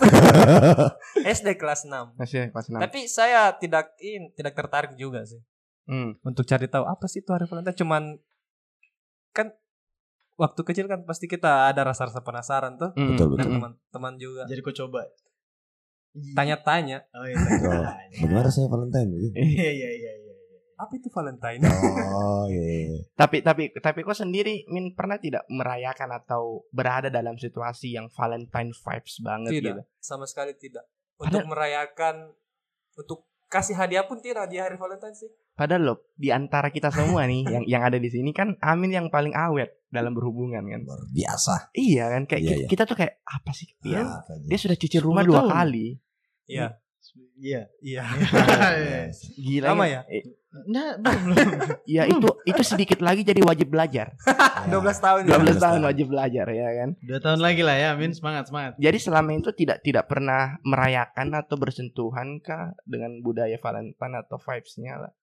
SD 1.30 1.56
kelas 1.56 1.84
6. 1.84 2.16
Masih 2.16 2.48
kelas 2.48 2.68
enam. 2.68 2.80
Tapi 2.81 3.00
saya 3.06 3.51
tidak 3.54 3.96
in, 4.00 4.31
tidak 4.34 4.51
tertarik 4.54 4.96
juga 4.96 5.24
sih 5.24 5.40
Hmm. 5.86 6.19
untuk 6.22 6.44
cari 6.44 6.68
tahu 6.68 6.86
apa 6.86 7.07
sih 7.07 7.19
itu 7.19 7.30
hari 7.30 7.44
Valentine. 7.46 7.74
Cuman 7.74 8.04
kan 9.30 9.51
waktu 10.36 10.62
kecil 10.63 10.86
kan 10.86 11.03
pasti 11.03 11.25
kita 11.25 11.68
ada 11.68 11.84
rasa-rasa 11.84 12.20
penasaran 12.20 12.75
tuh 12.75 12.91
Hmm. 12.94 13.12
Betul, 13.12 13.27
dan 13.34 13.38
betul. 13.39 13.53
teman-teman 13.56 14.13
juga 14.15 14.44
Jadi 14.46 14.60
kau 14.62 14.75
coba. 14.77 15.03
Tanya-tanya 16.34 17.06
Oh 17.13 17.25
iya. 17.25 17.38
Oh, 17.38 17.86
bagaimana 18.25 18.50
saya 18.50 18.68
Valentine? 18.68 19.10
gitu? 19.13 19.36
Iya, 19.56 19.70
iya, 19.70 19.89
iya, 19.94 20.12
iya. 20.18 20.34
apa 20.80 20.96
itu 20.96 21.12
Valentine. 21.12 21.62
Oh 22.18 22.50
iya. 22.50 22.63
iya. 22.89 23.00
Tapi 23.13 23.46
tapi 23.46 23.70
tapi 23.78 24.00
kau 24.01 24.16
sendiri 24.16 24.66
Min 24.74 24.98
pernah 24.98 25.22
tidak 25.22 25.46
merayakan 25.51 26.18
atau 26.18 26.66
berada 26.74 27.13
dalam 27.13 27.38
situasi 27.38 27.94
yang 27.94 28.10
Valentine 28.10 28.74
vibes 28.74 29.16
banget 29.22 29.51
tidak, 29.54 29.68
gitu? 29.70 29.82
sama 30.01 30.25
sekali 30.25 30.58
tidak. 30.58 30.89
Untuk 31.20 31.46
merayakan 31.46 32.34
untuk 32.98 33.28
kasih 33.50 33.75
hadiah 33.75 34.06
pun 34.06 34.22
tidak 34.22 34.46
di 34.48 34.62
hari 34.62 34.77
Valentine 34.77 35.18
sih. 35.18 35.29
Padahal 35.51 35.82
loh 35.84 35.98
di 36.15 36.29
antara 36.29 36.70
kita 36.70 36.88
semua 36.88 37.27
nih 37.27 37.44
yang 37.44 37.63
yang 37.68 37.82
ada 37.84 38.00
di 38.00 38.08
sini 38.08 38.32
kan 38.32 38.56
Amin 38.62 38.94
yang 38.94 39.10
paling 39.10 39.36
awet 39.36 39.75
dalam 39.89 40.13
berhubungan 40.13 40.62
kan. 40.63 40.79
Luar 40.86 41.01
biasa. 41.10 41.74
Iya 41.74 42.13
kan 42.13 42.24
kayak 42.24 42.41
Iya, 42.41 42.48
kita, 42.48 42.62
iya. 42.62 42.68
kita 42.70 42.84
tuh 42.88 42.96
kayak 42.96 43.13
apa 43.25 43.51
sih 43.51 43.68
dia? 43.82 44.06
Apa 44.06 44.38
aja. 44.38 44.46
Dia 44.48 44.58
sudah 44.62 44.77
cuci 44.77 44.98
rumah 45.01 45.24
10 45.25 45.29
dua 45.29 45.41
tahun. 45.44 45.51
kali. 45.51 45.88
Iya. 46.48 46.68
Iya. 47.39 47.62
Iya. 47.82 48.03
Gila 49.50 49.68
Lama 49.74 49.86
ya? 49.89 50.01
Eh, 50.08 50.24
Nah, 50.50 50.98
belum 50.98 51.20
belum. 51.29 51.48
Ya 51.89 52.03
itu 52.06 52.25
itu 52.44 52.62
sedikit 52.63 53.00
lagi 53.00 53.22
jadi 53.22 53.38
wajib 53.39 53.70
belajar. 53.70 54.18
12 54.65 54.74
tahun 54.98 55.22
ya. 55.25 55.38
12 55.38 55.46
tahun 55.46 55.62
tahun. 55.62 55.82
wajib 55.86 56.06
belajar 56.10 56.46
ya 56.46 56.70
kan. 56.75 56.89
Dua 57.00 57.20
tahun 57.20 57.39
lagi 57.39 57.62
lah 57.62 57.75
ya, 57.75 57.89
Min 57.94 58.12
semangat 58.12 58.50
semangat. 58.50 58.74
Jadi 58.75 58.98
selama 58.98 59.29
itu 59.32 59.53
tidak 59.53 59.82
tidak 59.82 60.06
pernah 60.06 60.58
merayakan 60.63 61.38
atau 61.38 61.56
bersentuhan 61.56 62.41
kah 62.41 62.74
dengan 62.84 63.22
budaya 63.22 63.56
Valentine 63.56 64.15
atau 64.18 64.38
vibes-nya 64.38 64.98
lah. 65.00 65.13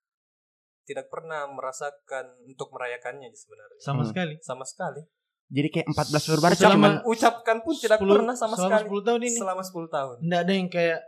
Tidak 0.85 1.11
pernah 1.11 1.50
merasakan 1.50 2.47
untuk 2.47 2.71
merayakannya 2.71 3.26
sebenarnya. 3.28 3.78
Sama 3.83 4.02
Hmm. 4.02 4.11
sekali. 4.11 4.35
Sama 4.38 4.62
sekali. 4.62 5.02
Jadi 5.47 5.68
kayak 5.68 5.87
14 5.90 6.23
Februari 6.25 6.54
Selama- 6.54 6.75
cuman 6.75 6.92
Ucapkan 7.02 7.56
pun 7.62 7.75
tidak 7.75 7.99
10 7.99 8.14
pernah 8.14 8.35
sama 8.35 8.54
selama 8.54 8.71
sekali. 8.78 8.87
10 8.87 9.02
tahun 9.02 9.21
ini. 9.21 9.37
Selama 9.37 9.62
10 9.62 9.88
tahun. 9.88 10.16
Enggak 10.23 10.40
ada 10.40 10.52
yang 10.54 10.68
kayak, 10.68 11.00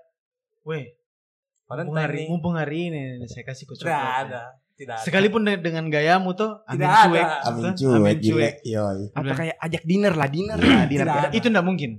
weh, 0.64 0.84
mumpung 1.70 1.92
Valentine 1.92 2.00
hari, 2.00 2.22
mumpung 2.26 2.54
hari 2.54 2.78
ini 2.88 3.02
saya 3.24 3.44
kasih 3.44 3.64
kau 3.64 3.74
Tidak 3.74 3.92
ada. 3.92 4.42
Tidak 4.72 4.94
ada. 4.94 5.02
Sekalipun 5.02 5.42
de- 5.42 5.58
dengan 5.58 5.84
gayamu 5.86 6.32
tuh, 6.32 6.64
amin 6.64 6.80
Tidak 6.80 6.96
cuek. 7.04 7.20
ada. 7.20 7.36
Amin 7.44 7.60
tuh, 7.60 7.72
cuek, 7.76 7.98
amin 7.98 8.16
gilek, 8.18 8.54
yoi. 8.64 9.02
atau 9.10 9.32
kayak 9.34 9.56
ajak 9.58 9.82
dinner 9.84 10.14
lah, 10.14 10.28
dinner 10.28 10.56
lah, 10.56 10.82
dinner. 10.86 11.04
Tidak 11.04 11.18
ada. 11.20 11.30
Itu 11.30 11.46
enggak 11.48 11.66
mungkin. 11.66 11.90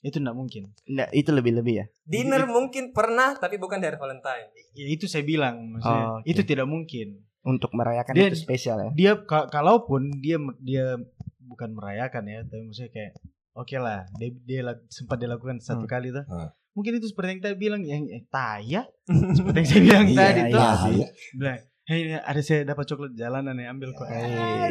Itu 0.00 0.16
enggak 0.18 0.34
mungkin. 0.34 0.62
Nggak, 0.86 1.08
itu 1.12 1.30
lebih-lebih 1.30 1.74
ya. 1.76 1.84
Dinner 2.02 2.42
mungkin 2.46 2.90
pernah 2.90 3.34
tapi 3.34 3.56
bukan 3.56 3.78
dari 3.78 3.94
Valentine. 3.94 4.48
Ya 4.72 4.86
itu 4.88 5.04
saya 5.04 5.22
bilang, 5.22 5.70
maksudnya 5.70 6.02
Oh, 6.04 6.18
oke. 6.18 6.26
itu 6.26 6.42
tidak 6.42 6.66
mungkin. 6.66 7.08
Untuk 7.42 7.70
merayakan 7.70 8.10
Dia- 8.10 8.26
itu 8.26 8.38
spesial 8.40 8.76
ya. 8.80 8.90
Dia 8.90 9.12
ka- 9.20 9.46
kalaupun 9.46 10.18
dia 10.18 10.34
dia 10.58 10.98
bukan 11.38 11.70
merayakan 11.70 12.24
ya, 12.24 12.42
tapi 12.42 12.64
maksudnya 12.64 12.90
kayak 12.90 13.12
oke 13.52 13.76
lah, 13.76 14.02
dia, 14.14 14.34
dia 14.42 14.60
sempat 14.88 15.16
dilakukan 15.16 15.60
satu 15.60 15.84
Hmm. 15.84 15.92
kali 15.92 16.10
tuh. 16.10 16.24
Ah. 16.26 16.50
Mungkin 16.76 17.00
itu 17.00 17.08
seperti 17.08 17.28
yang 17.32 17.42
tadi 17.42 17.56
bilang 17.56 17.82
yang 17.82 18.04
eh, 18.06 18.28
taya 18.28 18.84
seperti 19.36 19.56
yang 19.56 19.66
saya 19.66 19.80
bilang 19.82 20.06
Iya, 20.06 20.18
tadi 20.20 20.40
tuh 20.46 20.60
iya, 20.60 20.72
iya. 20.92 21.08
bilang 21.34 21.58
Hei, 21.86 22.00
ada 22.12 22.40
saya 22.42 22.66
dapat 22.66 22.82
coklat 22.84 23.14
jalanan 23.14 23.54
nih 23.54 23.70
ambil 23.70 23.94
kok. 23.94 24.10
Eh, 24.10 24.18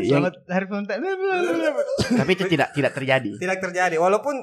yang- 0.04 0.20
Selamat 0.20 0.36
hari 0.52 0.68
Valentine. 0.68 1.00
Tapi 2.12 2.32
itu 2.36 2.44
tidak 2.52 2.76
tidak 2.76 2.92
terjadi. 2.92 3.32
Tidak 3.40 3.58
terjadi. 3.58 3.96
Walaupun 3.96 4.36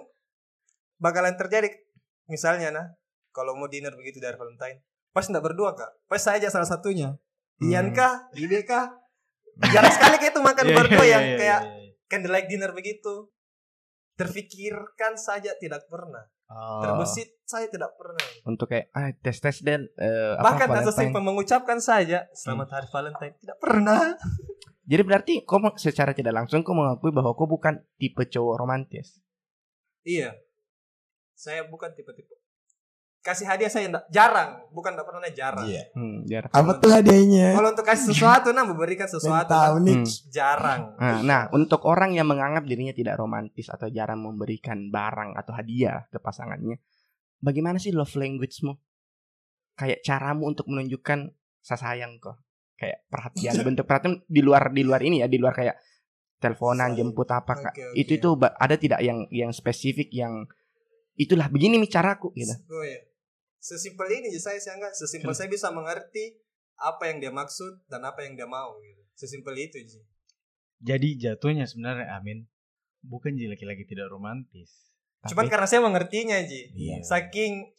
bakalan 0.96 1.34
terjadi 1.34 1.68
misalnya 2.24 2.70
nah 2.70 2.86
kalau 3.28 3.52
mau 3.52 3.66
dinner 3.66 3.90
begitu 3.92 4.16
dari 4.16 4.38
Valentine 4.38 4.80
pas 5.10 5.26
enggak 5.26 5.42
berdua 5.42 5.74
kak 5.74 5.90
pas 6.06 6.16
saya 6.16 6.38
aja 6.38 6.48
salah 6.48 6.64
satunya 6.64 7.18
Ian 7.58 7.90
Hmm. 7.90 7.96
kah 7.98 8.14
Ide 8.32 8.62
kah 8.62 8.86
jarang 9.68 9.90
sekali 9.90 10.16
kayak 10.16 10.32
itu 10.32 10.40
makan 10.40 10.64
Iya, 10.70 10.76
berdua 10.78 11.02
iya, 11.02 11.10
yang 11.10 11.24
iya, 11.26 11.36
kayak 11.36 11.60
iya, 11.60 11.74
iya. 11.76 11.90
candlelight 12.06 12.46
dinner 12.46 12.70
begitu 12.70 13.28
terfikirkan 14.14 15.18
saja 15.18 15.52
tidak 15.58 15.82
pernah 15.90 16.22
Oh. 16.52 16.84
terbesit 16.84 17.40
saya 17.48 17.68
tidak 17.72 17.96
pernah. 17.96 18.26
Untuk 18.44 18.68
kayak 18.68 18.92
ah 18.92 19.08
tes 19.12 19.36
tes 19.40 19.56
dan 19.64 19.88
eh, 19.96 20.36
apa 20.36 20.56
bahkan 20.56 20.84
sesimpel 20.84 21.24
mengucapkan 21.24 21.80
saja 21.80 22.28
selamat 22.36 22.68
hari 22.76 22.88
Valentine. 22.92 23.34
Tidak 23.40 23.56
pernah. 23.56 24.16
Jadi 24.90 25.02
berarti 25.06 25.32
kau 25.48 25.62
secara 25.80 26.12
tidak 26.12 26.36
langsung 26.36 26.60
kau 26.60 26.76
mengakui 26.76 27.14
bahwa 27.14 27.32
kau 27.32 27.48
bukan 27.48 27.80
tipe 27.96 28.28
cowok 28.28 28.60
romantis. 28.60 29.22
iya. 30.04 30.36
Saya 31.32 31.66
bukan 31.66 31.90
tipe-tipe 31.96 32.41
kasih 33.22 33.46
hadiah 33.46 33.70
saya 33.70 33.86
enggak 33.86 34.04
jarang 34.10 34.66
bukan 34.74 34.98
enggak 34.98 35.06
pernah 35.06 35.30
jarang 35.30 35.66
Iya. 35.70 35.84
Hmm, 35.94 36.26
jar. 36.26 36.50
Apa 36.50 36.82
tuh 36.82 36.90
hadiahnya? 36.90 37.54
kalau 37.54 37.70
untuk 37.70 37.86
kasih 37.86 38.06
sesuatu 38.10 38.50
nah 38.50 38.66
memberikan 38.66 39.06
sesuatu 39.06 39.46
tahu 39.46 39.78
nah, 39.78 39.86
nih. 39.86 39.96
Hmm. 40.02 40.10
jarang 40.26 40.80
Nah, 40.98 41.18
nah, 41.22 41.42
untuk 41.54 41.86
orang 41.86 42.18
yang 42.18 42.26
menganggap 42.26 42.66
dirinya 42.66 42.90
tidak 42.90 43.14
romantis 43.14 43.70
atau 43.70 43.86
jarang 43.94 44.18
memberikan 44.26 44.90
barang 44.90 45.38
atau 45.38 45.54
hadiah 45.54 46.02
ke 46.10 46.18
pasangannya, 46.18 46.82
bagaimana 47.38 47.78
sih 47.78 47.94
love 47.94 48.12
language-mu? 48.18 48.74
Kayak 49.78 50.02
caramu 50.02 50.50
untuk 50.50 50.66
menunjukkan 50.66 51.30
saya 51.62 51.78
sayang 51.78 52.18
kok. 52.18 52.42
Kayak 52.74 53.06
perhatian, 53.06 53.54
bentuk 53.70 53.86
perhatian 53.86 54.18
di 54.26 54.42
luar 54.42 54.74
di 54.74 54.82
luar 54.82 55.00
ini 55.06 55.22
ya, 55.22 55.30
di 55.30 55.38
luar 55.38 55.54
kayak 55.54 55.78
teleponan, 56.42 56.90
Sayang. 56.90 57.14
jemput 57.14 57.30
apa 57.30 57.54
kak. 57.54 57.74
Oke, 57.78 57.82
oke. 57.86 57.96
Itu 58.02 58.12
itu 58.18 58.28
ada 58.42 58.74
tidak 58.74 59.00
yang 59.06 59.30
yang 59.30 59.54
spesifik 59.54 60.10
yang 60.10 60.50
itulah 61.14 61.46
begini 61.46 61.78
nih 61.78 61.86
caraku 61.86 62.34
gitu. 62.34 62.50
Oh 62.66 62.82
iya. 62.82 63.11
Sesimpel 63.62 64.10
ini 64.12 64.26
aja 64.28 64.42
saya 64.44 64.58
sih 64.58 64.70
enggak 64.70 64.90
sesimpel 64.92 65.30
saya 65.30 65.46
bisa 65.46 65.70
mengerti 65.70 66.34
apa 66.74 67.06
yang 67.06 67.22
dia 67.22 67.30
maksud 67.30 67.86
dan 67.86 68.02
apa 68.02 68.26
yang 68.26 68.34
dia 68.34 68.44
mau 68.44 68.74
gitu. 68.76 68.98
Sesimpel 69.14 69.54
itu 69.62 69.78
sih. 69.80 70.02
Jadi 70.82 71.14
jatuhnya 71.16 71.62
sebenarnya 71.62 72.10
Amin 72.12 72.50
bukan 73.00 73.32
jadi 73.32 73.48
laki-laki 73.48 73.82
tidak 73.84 74.10
romantis. 74.10 74.90
Cuman 75.24 75.46
Tapi- 75.46 75.52
karena 75.52 75.66
saya 75.66 75.80
mengertinya 75.80 76.42
Ji. 76.42 76.74
Iya. 76.74 76.98
Saking 77.00 77.70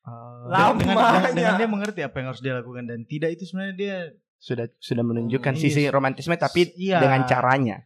Oh, 0.00 0.48
Dengan, 0.48 0.80
dengan, 0.80 0.96
Lamanya. 0.96 1.12
dengan- 1.12 1.34
dengan 1.36 1.54
dia 1.54 1.68
mengerti 1.68 2.00
apa 2.00 2.16
yang 2.16 2.26
harus 2.26 2.40
dia 2.40 2.56
lakukan 2.56 2.84
dan 2.84 3.04
tidak 3.04 3.30
itu 3.30 3.44
sebenarnya 3.44 3.76
dia 3.76 3.96
sudah 4.34 4.66
sudah 4.80 5.04
menunjukkan 5.04 5.52
Hmm, 5.52 5.60
sisi 5.60 5.84
iya. 5.84 5.92
romantisme 5.92 6.32
tapi 6.34 6.72
Iya. 6.72 6.98
dengan 6.98 7.22
caranya. 7.24 7.84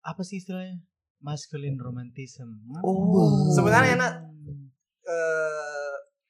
apa 0.00 0.22
sih 0.22 0.38
istilahnya? 0.38 0.78
Masculine 1.18 1.74
romantism. 1.76 2.46
Hmm. 2.46 2.78
Oh. 2.80 3.50
Sebenarnya, 3.50 3.98
Nak, 3.98 4.12
eh 5.02 5.85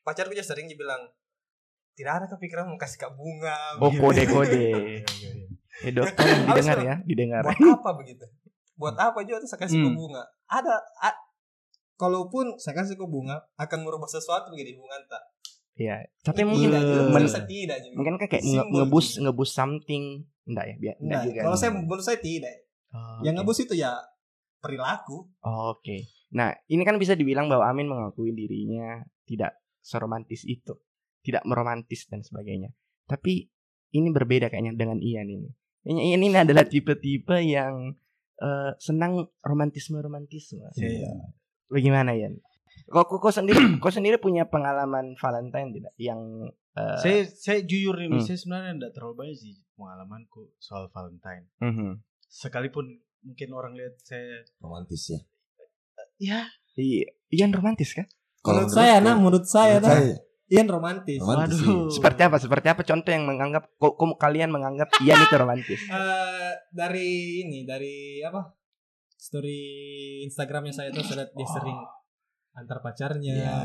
pacarku 0.07 0.31
aja 0.31 0.47
sering 0.47 0.71
bilang 0.71 1.03
tidak 1.93 2.13
ada 2.15 2.27
kepikiran 2.29 2.69
mau 2.69 2.79
kasih 2.79 2.99
kak 2.99 3.13
bunga. 3.13 3.57
Oh 3.79 3.91
begitu. 3.91 4.03
kode 4.05 4.23
kode. 4.29 4.67
Eh 5.79 5.93
dok, 5.93 6.09
tolong 6.11 6.41
Harus 6.47 6.57
didengar 6.57 6.77
dong. 6.79 6.87
ya, 6.87 6.97
didengar. 7.05 7.43
Buat 7.45 7.61
apa 7.75 7.91
begitu? 7.97 8.25
Buat 8.77 8.97
apa 8.97 9.19
juga 9.21 9.41
tuh 9.41 9.51
saya 9.51 9.61
kasih 9.61 9.77
Hmm. 9.79 9.93
bunga? 9.93 10.25
Ada 10.47 10.73
a- 11.03 11.21
kalaupun 11.95 12.57
saya 12.57 12.77
kasih 12.77 12.95
ke 12.95 13.05
bunga 13.05 13.37
akan 13.57 13.79
merubah 13.83 14.07
sesuatu 14.07 14.49
begini 14.49 14.73
bunga 14.75 14.97
tak. 15.05 15.21
Iya. 15.75 16.09
Tapi 16.23 16.49
mungkin 16.49 16.73
tidak, 16.73 16.81
juga 16.81 17.01
men- 17.11 17.29
tidak 17.45 17.79
juga. 17.83 17.95
mungkin 17.95 18.15
kayak 18.19 18.41
nge- 18.43 18.69
ngebus 18.73 19.07
ngebus 19.19 19.51
something 19.53 20.05
enggak 20.47 20.65
ya? 20.67 20.75
Biar 20.79 20.95
enggak 20.97 21.13
Nah, 21.13 21.27
juga. 21.27 21.41
kalau 21.45 21.57
saya 21.59 21.71
menurut 21.71 22.01
saya 22.01 22.19
tidak. 22.19 22.57
Oh, 22.89 23.21
Yang 23.21 23.35
oke. 23.35 23.39
ngebus 23.43 23.59
itu 23.61 23.75
ya 23.77 23.93
perilaku. 24.57 25.17
Oh, 25.41 25.77
Oke. 25.77 26.09
Nah, 26.29 26.57
ini 26.67 26.83
kan 26.83 26.97
bisa 26.97 27.13
dibilang 27.13 27.47
bahwa 27.47 27.69
Amin 27.69 27.85
mengakui 27.85 28.33
dirinya 28.33 28.99
tidak 29.25 29.53
seromantis 29.87 30.43
itu, 30.43 30.75
tidak 31.23 31.47
meromantis 31.47 32.11
dan 32.11 32.27
sebagainya. 32.27 32.75
Tapi 33.07 33.47
ini 33.95 34.09
berbeda 34.11 34.51
kayaknya 34.51 34.75
dengan 34.75 34.99
Ian 34.99 35.31
ini. 35.31 35.49
Kayaknya 35.81 36.03
Ian 36.03 36.23
ini 36.27 36.35
adalah 36.37 36.67
tipe-tipe 36.67 37.39
yang 37.39 37.95
eh, 38.37 38.71
senang 38.77 39.31
romantisme-romantisme. 39.41 40.67
Iya. 40.75 41.31
Bagaimana 41.71 42.13
Ian? 42.13 42.43
Kok 42.87 43.07
kok 43.09 43.19
kok 43.23 43.33
sendiri, 43.33 43.57
kok 43.83 43.95
sendiri 43.95 44.19
punya 44.19 44.51
pengalaman 44.51 45.15
Valentine 45.17 45.71
tidak? 45.73 45.95
Yang 45.97 46.51
eh, 46.75 46.99
saya 46.99 47.21
saya 47.25 47.59
jujur 47.63 47.95
ini 47.97 48.19
Hmm. 48.19 48.27
saya 48.27 48.37
sebenarnya 48.37 48.73
tidak 48.77 48.93
terlalu 48.93 49.15
banyak 49.17 49.37
sih 49.39 49.55
pengalamanku 49.79 50.51
soal 50.59 50.91
Valentine. 50.91 51.47
mhm. 51.63 52.03
Sekalipun 52.27 52.99
mungkin 53.23 53.49
orang 53.51 53.75
lihat 53.75 53.97
saya 54.03 54.43
Romantis 54.59 55.09
ya. 55.09 55.21
ya 56.19 56.41
I- 56.77 57.09
Ian 57.33 57.51
romantis 57.51 57.91
kan? 57.91 58.07
Menurut 58.47 58.71
saya, 58.71 58.97
nah, 59.03 59.15
menurut 59.19 59.45
saya, 59.47 59.77
menurut 59.79 59.87
nah, 59.87 59.99
saya 59.99 60.27
Ian 60.47 60.69
romantis. 60.71 61.19
romantis 61.19 61.59
sih. 61.59 61.67
waduh 61.67 61.91
Seperti 61.91 62.21
apa? 62.23 62.37
Seperti 62.39 62.67
apa 62.71 62.83
contoh 62.87 63.11
yang 63.11 63.27
menganggap 63.27 63.67
kok, 63.67 63.93
kok 63.99 64.15
kalian 64.15 64.55
menganggap 64.55 64.89
Ian 65.03 65.19
itu 65.19 65.35
romantis? 65.35 65.81
Eh, 65.91 66.53
dari 66.71 67.09
ini, 67.43 67.67
dari 67.67 68.23
apa? 68.23 68.47
Story 69.19 69.59
Instagramnya 70.23 70.71
saya 70.71 70.95
tuh 70.95 71.03
saya 71.03 71.27
lihat 71.27 71.31
dia 71.35 71.49
sering 71.51 71.79
antar 72.55 72.79
pacarnya. 72.79 73.35
Iya. 73.43 73.57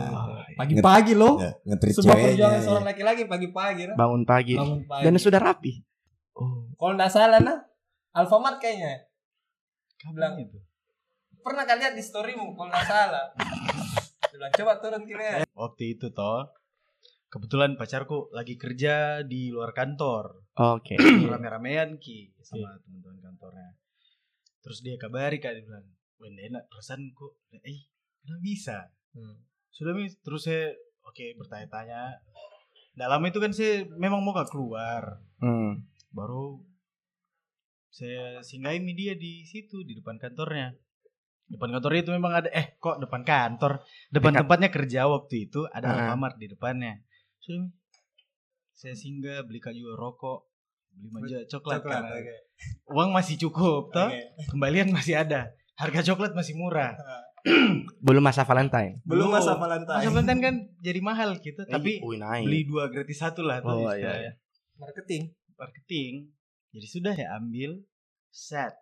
gitu. 0.49 0.57
Pagi-pagi 0.57 1.13
loh. 1.13 1.37
Ya, 1.37 1.53
ngetrit 1.69 1.93
Sebuah 1.93 2.17
ceweknya. 2.17 2.27
perjuangan 2.33 2.57
ya. 2.57 2.65
seorang 2.65 2.85
laki-laki 2.89 3.21
pagi-pagi. 3.29 3.81
nah. 3.85 3.95
Bangun 3.95 4.23
pagi 4.25 4.53
Bangun 4.57 4.81
pagi. 4.89 5.03
dan 5.05 5.13
sudah 5.21 5.39
rapi. 5.39 5.71
Oh, 6.33 6.65
Kalau 6.81 6.93
nggak 6.97 7.11
salah 7.13 7.39
nah, 7.39 7.61
Alfamart 8.17 8.57
kayaknya. 8.57 9.05
bilang 10.17 10.33
itu 10.41 10.57
Pernah 11.45 11.61
kalian 11.69 11.93
lihat 11.93 11.93
di 11.93 12.01
storymu 12.01 12.57
kalau 12.57 12.73
nggak 12.73 12.87
salah. 12.89 13.25
Bilang, 14.31 14.51
coba 14.55 14.73
turun 14.79 15.03
kira 15.03 15.43
waktu 15.51 15.99
itu 15.99 16.07
toh 16.15 16.47
kebetulan 17.31 17.79
pacarku 17.79 18.27
lagi 18.35 18.59
kerja 18.59 19.23
di 19.23 19.51
luar 19.55 19.71
kantor. 19.71 20.51
Oke. 20.59 20.99
rame-ramean 21.31 21.95
ki 21.95 22.35
sama 22.43 22.75
teman-teman 22.83 23.23
kantornya. 23.23 23.79
Terus 24.59 24.83
dia 24.83 24.99
kabari 24.99 25.39
kak 25.39 25.55
dia 25.55 25.63
bilang 25.63 25.87
wah 26.19 26.27
nggak 26.27 26.47
enak 26.51 26.63
perasaan 26.67 27.07
kok. 27.15 27.39
Eh 27.55 27.87
kenapa 28.21 28.41
bisa? 28.43 28.77
Sudah 29.71 29.95
Mi. 29.95 30.11
terus 30.11 30.43
saya 30.43 30.75
oke 31.07 31.25
bertanya-tanya. 31.39 32.19
Dalam 32.91 33.23
itu 33.23 33.39
kan 33.39 33.55
saya 33.55 33.87
memang 33.95 34.19
mau 34.19 34.35
gak 34.35 34.51
keluar. 34.51 35.23
Hmm. 35.39 35.87
baru 36.11 36.59
saya 37.87 38.43
singgahi 38.43 38.83
dia 38.91 39.15
di 39.15 39.47
situ 39.47 39.87
di 39.87 39.95
depan 39.95 40.19
kantornya 40.19 40.75
depan 41.51 41.69
kantor 41.69 41.91
itu 41.93 42.09
memang 42.09 42.33
ada 42.33 42.49
eh 42.49 42.73
kok 42.75 42.97
depan 42.97 43.21
kantor 43.21 43.83
depan 44.07 44.31
Dekat. 44.31 44.41
tempatnya 44.41 44.69
kerja 44.69 45.01
waktu 45.05 45.35
itu 45.45 45.67
ada 45.67 45.83
Ah. 45.83 45.93
Alfamart 46.07 46.35
di 46.35 46.47
depannya 46.47 47.03
sudah 47.37 47.67
saya 48.73 48.95
singgah 48.95 49.43
beli 49.43 49.59
juga 49.59 49.93
rokok 49.93 50.39
beli 50.91 51.07
manja 51.09 51.37
coklat, 51.45 51.79
Coklat, 51.79 52.01
kan. 52.01 52.03
oke. 52.09 52.35
uang 52.95 53.09
masih 53.11 53.35
cukup 53.37 53.89
toh 53.89 54.07
Oke. 54.07 54.21
kembalian 54.47 54.89
masih 54.89 55.15
ada 55.17 55.51
harga 55.75 56.01
coklat 56.05 56.31
masih 56.31 56.55
murah 56.55 56.95
Belum 58.05 58.21
masa 58.21 58.45
Valentine. 58.45 59.01
Belum 59.01 59.25
masa 59.27 59.57
Valentine. 59.57 59.97
masa 59.97 60.09
Valentine 60.09 60.39
kan 60.39 60.55
jadi 60.77 60.99
mahal 61.01 61.29
gitu 61.37 61.65
tapi 61.65 61.97
Wih, 61.99 62.15
naik. 62.15 62.45
beli 62.45 62.61
dua 62.63 62.85
gratis 62.85 63.17
satu 63.17 63.41
lah 63.41 63.57
tuh 63.59 63.81
Oh, 63.81 63.89
istilahnya. 63.89 64.37
Marketing. 64.77 65.33
marketing 65.55 66.13
jadi 66.69 66.87
sudah 66.87 67.13
saya 67.13 67.29
ambil 67.35 67.81
set 68.29 68.77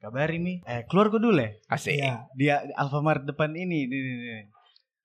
saya 0.00 0.08
kabari 0.08 0.36
nih 0.38 0.56
eh 0.64 0.82
keluar 0.86 1.06
kok 1.06 1.20
dulu 1.20 1.36
ya 1.36 1.52
Asik. 1.68 1.92
Iya. 1.94 2.24
dia 2.32 2.54
Alfamart 2.72 3.22
depan 3.22 3.52
ini 3.52 3.84
nih, 3.84 4.00
nih, 4.00 4.00
nih. 4.16 4.44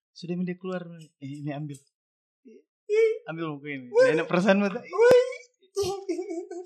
sudah 0.10 0.34
dia 0.40 0.56
keluar 0.56 0.88
nih. 0.88 1.12
eh, 1.20 1.32
ini 1.42 1.52
ambil 1.52 1.76
ambil 3.26 3.46
buku 3.54 3.68
ini 3.68 3.88
enak 3.92 4.24
perasaan 4.24 4.62
mata 4.62 4.80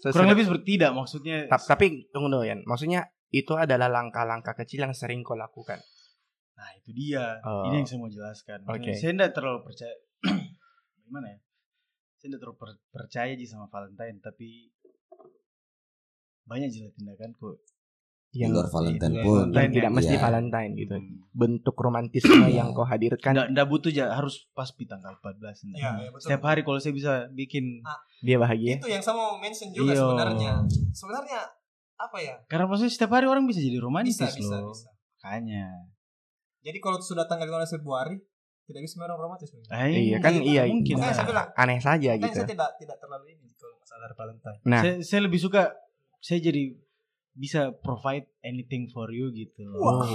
kurang 0.06 0.30
lebih 0.30 0.46
seperti 0.46 0.78
tidak 0.78 0.92
maksudnya 0.94 1.38
Ta- 1.48 1.68
tapi 1.68 2.06
tunggu 2.08 2.30
dulu 2.30 2.46
Yan. 2.46 2.62
Maksudnya 2.64 3.04
itu 3.30 3.54
adalah 3.54 3.88
langkah-langkah 3.88 4.54
kecil 4.56 4.84
yang 4.84 4.94
sering 4.94 5.22
kau 5.22 5.34
lakukan. 5.34 5.82
nah 6.52 6.70
itu 6.76 6.92
dia 6.92 7.40
Oh. 7.42 7.64
ini 7.66 7.80
yang 7.80 7.88
saya 7.88 7.98
mau 7.98 8.08
jelaskan 8.08 8.60
Oke. 8.68 8.92
saya 8.94 9.16
tidak 9.16 9.32
terlalu 9.32 9.64
percaya 9.64 9.96
gimana 11.02 11.28
ya 11.30 11.40
saya 12.14 12.28
tidak 12.28 12.40
terlalu 12.44 12.58
per- 12.60 12.84
percaya 12.90 13.32
sih 13.34 13.48
sama 13.48 13.66
Valentine 13.66 14.20
tapi 14.20 14.68
banyak 16.44 16.68
jelas 16.68 16.92
tindakanku 16.94 17.64
Di 18.30 18.46
Yang, 18.46 18.52
luar 18.54 18.68
Valentine 18.70 19.10
Iya, 19.12 19.24
pun. 19.26 19.34
yang 19.34 19.50
Valentine 19.50 19.74
tidak 19.74 19.90
ya. 19.90 19.98
mesti 19.98 20.14
Iya. 20.14 20.22
Valentine 20.22 20.72
gitu. 20.78 20.96
Bentuk 21.32 21.76
romantisme 21.76 22.46
yang 22.54 22.68
kau 22.72 22.86
hadirkan 22.86 23.32
Nggak, 23.34 23.48
nggak 23.52 23.68
butuh 23.68 23.90
ya 23.90 24.06
harus 24.14 24.46
pas 24.54 24.70
di 24.70 24.86
tanggal 24.86 25.18
14 25.18 25.66
enggak. 25.66 25.80
Iya, 25.82 25.90
iya, 25.98 26.10
betul. 26.10 26.26
Setiap 26.30 26.44
hari 26.46 26.62
kalau 26.62 26.78
saya 26.78 26.94
bisa 26.94 27.14
bikin 27.32 27.82
Ah, 27.82 27.98
dia 28.22 28.38
bahagia. 28.38 28.78
Itu 28.78 28.86
yang 28.86 29.02
sama 29.02 29.18
mau 29.26 29.38
mention 29.38 29.74
juga 29.74 29.92
Iya. 29.92 30.06
sebenarnya. 30.06 30.52
Sebenarnya 30.92 31.42
apa 32.00 32.18
ya? 32.18 32.36
karena 32.46 32.64
maksudnya 32.64 32.94
setiap 32.94 33.12
hari 33.12 33.26
orang 33.26 33.44
bisa 33.44 33.60
jadi 33.60 33.76
romantis 33.76 34.16
Bisa, 34.16 34.30
bisa, 34.32 34.56
loh. 34.56 34.72
bisa. 34.72 34.88
Makanya. 35.20 35.68
Jadi 36.62 36.78
kalau 36.78 36.98
sudah 37.00 37.26
tanggal 37.26 37.50
15 37.50 37.76
Februari, 37.76 38.16
tidak 38.64 38.82
bisa 38.84 39.02
orang 39.02 39.18
romantis. 39.18 39.50
Ah, 39.68 39.84
Iya 39.84 40.22
kan 40.22 40.38
iya. 40.38 40.70
mungkin. 40.70 40.96
Makanya 40.96 41.18
saya 41.18 41.26
bilang, 41.26 41.48
Aneh 41.56 41.80
saja 41.82 42.12
gitu. 42.14 42.30
saya 42.30 42.46
tidak 42.46 42.70
tidak 42.78 43.02
terlalu 43.02 43.34
ini 43.34 43.50
kalau 43.58 43.74
masalah 43.76 44.14
Valentine. 44.14 44.60
Nah, 44.64 44.80
Saya, 44.80 44.94
saya 45.02 45.22
lebih 45.26 45.42
suka 45.42 45.74
saya 46.20 46.40
jadi 46.40 46.78
bisa 47.34 47.72
provide 47.80 48.28
anything 48.42 48.90
for 48.90 49.10
you 49.10 49.30
gitu. 49.30 49.64
oh. 49.76 50.06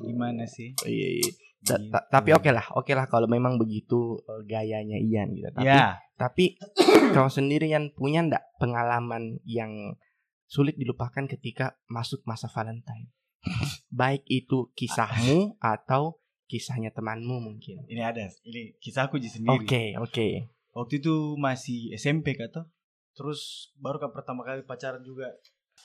Gimana 0.00 0.44
sih? 0.44 0.74
Iya, 0.82 1.08
iya. 1.18 1.30
Ta- 1.64 1.80
Gitu. 1.80 1.88
ta- 1.88 2.04
tapi 2.12 2.30
oke 2.30 2.50
lah, 2.52 2.66
oke 2.76 2.92
lah 2.92 3.08
kalau 3.08 3.24
memang 3.24 3.56
begitu 3.56 4.20
eh, 4.20 4.42
gayanya 4.44 5.00
Ian 5.00 5.32
gitu. 5.32 5.48
Tapi 5.50 5.64
Ya, 5.64 5.96
tapi 6.14 6.60
kau 7.16 7.26
sendirian 7.26 7.88
punya 7.90 8.20
ndak 8.20 8.44
pengalaman 8.58 9.40
yang 9.48 9.96
sulit 10.44 10.76
dilupakan 10.76 11.24
ketika 11.24 11.80
masuk 11.88 12.20
masa 12.24 12.52
Valentine? 12.52 13.08
Baik 13.88 14.28
itu 14.28 14.68
kisahmu 14.76 15.56
atau 15.74 16.20
kisahnya 16.44 16.92
temanmu 16.92 17.40
mungkin. 17.40 17.80
ini 17.88 18.04
ada. 18.04 18.28
Ini 18.44 18.76
kisahku 18.76 19.16
Oke, 19.16 19.24
aja 19.24 19.30
sendiri. 19.32 19.96
oke. 19.96 20.28
Waktu 20.76 20.94
itu 21.00 21.14
masih 21.40 21.96
SMP 21.96 22.36
kata. 22.36 22.68
Terus 23.16 23.72
baru 23.78 23.96
kan 23.96 24.12
pertama 24.12 24.44
kali 24.44 24.60
pacaran 24.62 25.00
juga. 25.00 25.32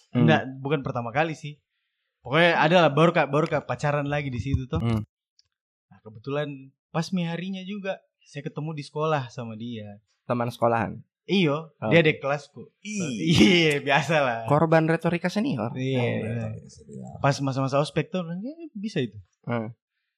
Hmm. 0.10 0.24
Enggak, 0.24 0.42
bukan 0.60 0.80
pertama 0.82 1.10
kali 1.10 1.34
sih. 1.34 1.62
Pokoknya 2.20 2.58
ada 2.58 2.76
lah 2.82 2.92
baru 2.92 3.10
kak 3.10 3.28
baru 3.28 3.46
kak 3.46 3.64
pacaran 3.64 4.06
lagi 4.06 4.28
di 4.28 4.38
situ 4.38 4.66
tuh. 4.66 4.78
Hmm. 4.78 5.02
Nah 5.88 6.00
kebetulan 6.02 6.50
pas 6.90 7.06
mi 7.10 7.24
harinya 7.24 7.62
juga 7.62 7.96
saya 8.20 8.42
ketemu 8.42 8.74
di 8.74 8.84
sekolah 8.84 9.30
sama 9.30 9.54
dia. 9.54 10.02
Teman 10.24 10.50
sekolahan. 10.50 11.00
Iyo, 11.24 11.78
Oh. 11.78 11.90
dia 11.90 12.02
adik 12.02 12.18
kelasku. 12.20 12.74
Iya, 12.82 13.80
biasa 13.80 14.16
lah. 14.18 14.40
Korban 14.46 14.90
retorika 14.90 15.30
senior. 15.30 15.70
Iya. 15.74 16.58
Pas 17.20 17.38
masa-masa 17.40 17.78
ospek 17.78 18.10
tuh, 18.10 18.26
"Eh, 18.26 18.74
bisa 18.74 18.98
itu. 18.98 19.14
Hmm. 19.46 19.70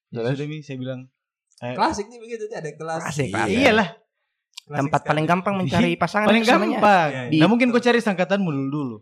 Ya 0.07 0.23
Terus? 0.23 0.39
sudah 0.39 0.47
mi, 0.47 0.59
saya 0.59 0.77
bilang, 0.77 1.11
eh, 1.59 1.75
Klasik 1.75 2.07
nih 2.07 2.15
begitu 2.17 2.47
dia 2.47 2.59
ada 2.59 2.71
kelas. 2.71 3.01
Klasik, 3.01 3.27
Iya. 3.27 3.35
klasik. 3.37 3.55
iyalah, 3.57 3.89
Klasik 4.61 4.79
Tempat 4.79 4.99
sekali. 4.99 5.09
paling 5.11 5.25
gampang 5.25 5.55
mencari 5.57 5.89
pasangan 5.95 6.27
paling 6.27 6.45
gampang. 6.45 7.09
Iya, 7.09 7.23
iya. 7.27 7.39
Nah 7.43 7.47
mungkin 7.49 7.67
kau 7.69 7.81
cari 7.81 7.99
sangkatanmu 7.99 8.47
dulu 8.47 8.67
dulu. 8.69 8.97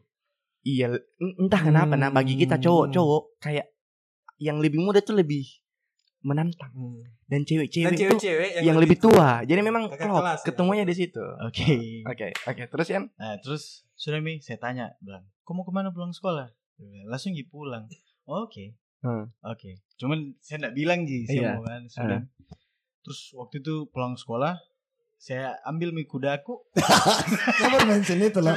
Iya, 0.62 0.92
en- 0.92 1.36
entah 1.40 1.62
kenapa 1.62 1.96
nah 1.96 2.10
bagi 2.10 2.36
kita 2.36 2.56
Hmm. 2.56 2.64
cowok-cowok 2.64 3.24
kayak 3.40 3.68
yang 4.38 4.60
lebih 4.60 4.80
muda 4.80 5.00
tuh 5.00 5.16
lebih 5.16 5.48
menantang 6.20 6.72
Hmm. 6.72 7.00
dan 7.26 7.48
cewek-cewek 7.48 7.96
tuh 7.96 8.20
cewek-cewek 8.20 8.50
yang, 8.60 8.76
lebih 8.76 9.00
tua. 9.00 9.40
Jadi 9.42 9.62
memang 9.62 9.88
klop 9.88 10.20
kelas, 10.20 10.44
ya. 10.44 10.46
ketemunya 10.46 10.84
di 10.84 10.92
situ. 10.94 11.24
Oke. 11.42 12.04
Oke, 12.04 12.28
oke. 12.44 12.64
Terus 12.68 12.88
Yan? 12.92 13.04
Nah 13.16 13.40
terus 13.40 13.88
sudah 13.96 14.20
mi, 14.20 14.40
saya 14.40 14.60
tanya, 14.60 14.92
bilang, 15.00 15.24
kau 15.42 15.56
mau 15.56 15.64
ke 15.64 15.72
mana 15.72 15.90
pulang 15.90 16.12
sekolah? 16.12 16.52
Langsung 17.06 17.32
pergi 17.32 17.48
pulang. 17.48 17.88
"Oh, 18.24 18.44
Oke, 18.44 18.76
Hmm. 19.00 19.32
oke. 19.42 19.80
Cuman 19.96 20.36
saya 20.38 20.60
nggak 20.62 20.76
bilang 20.76 21.04
ji, 21.04 21.24
Iya. 21.24 21.28
saya 21.30 21.42
mau 21.54 21.64
kan. 21.64 21.82
Sudah. 21.88 22.20
Terus 23.00 23.20
waktu 23.34 23.56
itu 23.58 23.88
pulang 23.88 24.14
sekolah, 24.14 24.60
saya 25.20 25.60
ambil 25.68 25.92
mi 25.92 26.08
kudaku. 26.08 26.64
Kapan 27.60 27.82
mention 27.92 28.24
itu 28.24 28.40
lah? 28.40 28.56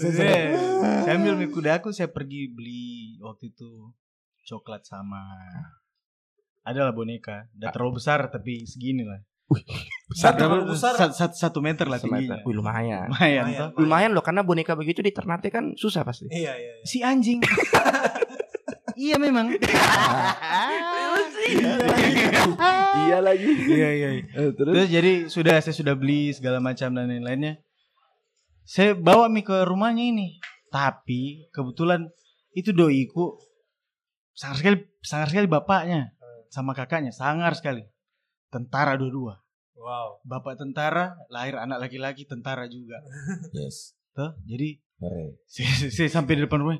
Saya, 0.00 0.56
saya 1.04 1.12
ambil 1.20 1.36
mi 1.36 1.52
kudaku, 1.52 1.92
saya 1.92 2.08
pergi 2.08 2.48
beli 2.48 3.20
waktu 3.20 3.52
itu 3.52 3.92
coklat 4.48 4.88
sama 4.88 5.20
adalah 6.64 6.96
boneka. 6.96 7.44
Tidak 7.52 7.70
terlalu 7.76 8.00
besar 8.00 8.32
tapi 8.32 8.64
segini 8.64 9.04
lah. 9.04 9.20
Besar, 10.08 10.32
Berapa? 10.36 10.40
terlalu 10.40 10.64
besar. 10.72 10.92
Sat- 10.96 11.16
sat- 11.16 11.36
satu 11.36 11.60
meter 11.60 11.84
lah 11.88 12.00
tingginya. 12.00 12.40
Wih, 12.44 12.56
lumayan. 12.56 13.08
Lumayan 13.12 13.44
Lumayan. 13.44 13.68
Lumayan 13.76 14.10
loh 14.16 14.24
karena 14.24 14.40
boneka 14.44 14.76
begitu 14.76 15.04
di 15.04 15.12
Ternate 15.12 15.52
kan 15.52 15.76
susah 15.76 16.04
pasti. 16.08 16.28
Iya, 16.28 16.56
iya. 16.56 16.72
iya. 16.80 16.84
Si 16.88 17.04
anjing. 17.04 17.40
iya 19.08 19.16
memang. 19.20 19.52
iya 23.08 23.18
lagi. 23.22 23.48
Iya 23.48 23.88
iya. 23.94 24.08
Eh, 24.22 24.50
terus? 24.54 24.74
Terus 24.74 24.88
jadi 24.88 25.12
sudah 25.30 25.54
saya 25.62 25.74
sudah 25.74 25.94
beli 25.96 26.32
segala 26.34 26.58
macam 26.60 26.92
dan 26.92 27.08
lain-lainnya. 27.08 27.60
Saya 28.68 28.92
bawa 28.92 29.32
mi 29.32 29.40
ke 29.40 29.64
rumahnya 29.64 30.04
ini. 30.04 30.36
Tapi 30.68 31.48
kebetulan 31.48 32.12
itu 32.52 32.76
doiku 32.76 33.40
sangar 34.36 34.60
sekali 34.60 34.76
sangar 35.00 35.28
sekali 35.32 35.48
bapaknya 35.48 36.12
sama 36.52 36.76
kakaknya 36.76 37.12
sangar 37.12 37.56
sekali. 37.56 37.84
Tentara 38.48 38.96
dua-dua. 38.96 39.40
Wow. 39.78 40.20
Bapak 40.26 40.58
tentara, 40.58 41.16
lahir 41.32 41.56
anak 41.56 41.88
laki-laki 41.88 42.26
tentara 42.28 42.66
juga. 42.68 43.00
Yes. 43.54 43.96
Tuh, 44.12 44.34
jadi 44.44 44.82
saya, 45.52 45.70
saya 45.88 46.08
sampai 46.10 46.36
di 46.36 46.44
depan 46.44 46.60
rumah. 46.60 46.76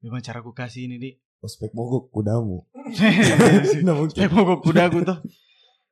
Memang 0.00 0.22
cara 0.22 0.40
aku 0.40 0.54
kasih 0.54 0.88
ini, 0.88 0.96
Dik. 0.96 1.14
Ospek 1.38 1.70
mogok 1.70 2.10
kudamu. 2.10 2.66
Nggak 3.82 3.94
mungkin. 3.94 4.28
mogok 4.34 4.60
kudaku 4.62 5.06
tuh. 5.06 5.18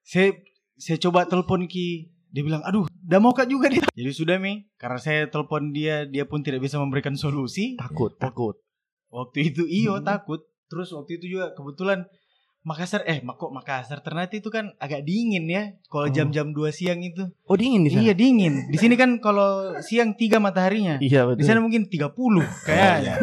Saya 0.03 0.35
saya 0.75 0.99
coba 0.99 1.27
telepon 1.27 1.67
Ki. 1.67 2.11
Dia 2.27 2.43
bilang, 2.45 2.61
aduh, 2.67 2.85
udah 2.85 3.21
mau 3.23 3.33
kak 3.33 3.49
juga 3.49 3.71
dia. 3.71 3.87
Jadi 3.97 4.13
sudah 4.13 4.37
mi, 4.37 4.69
karena 4.77 5.01
saya 5.01 5.25
telepon 5.25 5.73
dia, 5.73 6.05
dia 6.05 6.29
pun 6.29 6.45
tidak 6.45 6.61
bisa 6.61 6.77
memberikan 6.77 7.17
solusi. 7.17 7.79
Takut, 7.79 8.13
takut. 8.19 8.61
Waktu 9.09 9.55
itu 9.55 9.63
iyo 9.65 9.97
Hmm. 9.97 10.05
takut. 10.05 10.45
Terus 10.67 10.91
waktu 10.93 11.17
itu 11.17 11.39
juga 11.39 11.55
kebetulan 11.55 12.05
Makassar, 12.67 13.07
eh 13.07 13.23
kok 13.23 13.55
Makassar 13.55 14.03
Ternate 14.03 14.43
itu 14.43 14.51
kan 14.51 14.75
agak 14.83 15.07
dingin 15.07 15.47
ya. 15.47 15.79
Kalau 15.87 16.11
Oh. 16.11 16.11
jam-jam 16.11 16.51
2 16.51 16.75
siang 16.75 16.99
itu. 16.99 17.31
Oh, 17.47 17.55
dingin 17.55 17.87
di 17.87 17.95
sana. 17.95 18.03
Iya 18.03 18.15
dingin. 18.19 18.67
Di 18.67 18.75
sini 18.75 18.99
kan 18.99 19.23
kalau 19.23 19.79
siang 19.79 20.19
tiga 20.19 20.43
mataharinya. 20.43 20.99
Iya, 20.99 21.31
Di 21.31 21.39
betul. 21.39 21.47
sana 21.47 21.63
mungkin 21.63 21.87
30 21.87 22.11
kayaknya. 22.67 23.23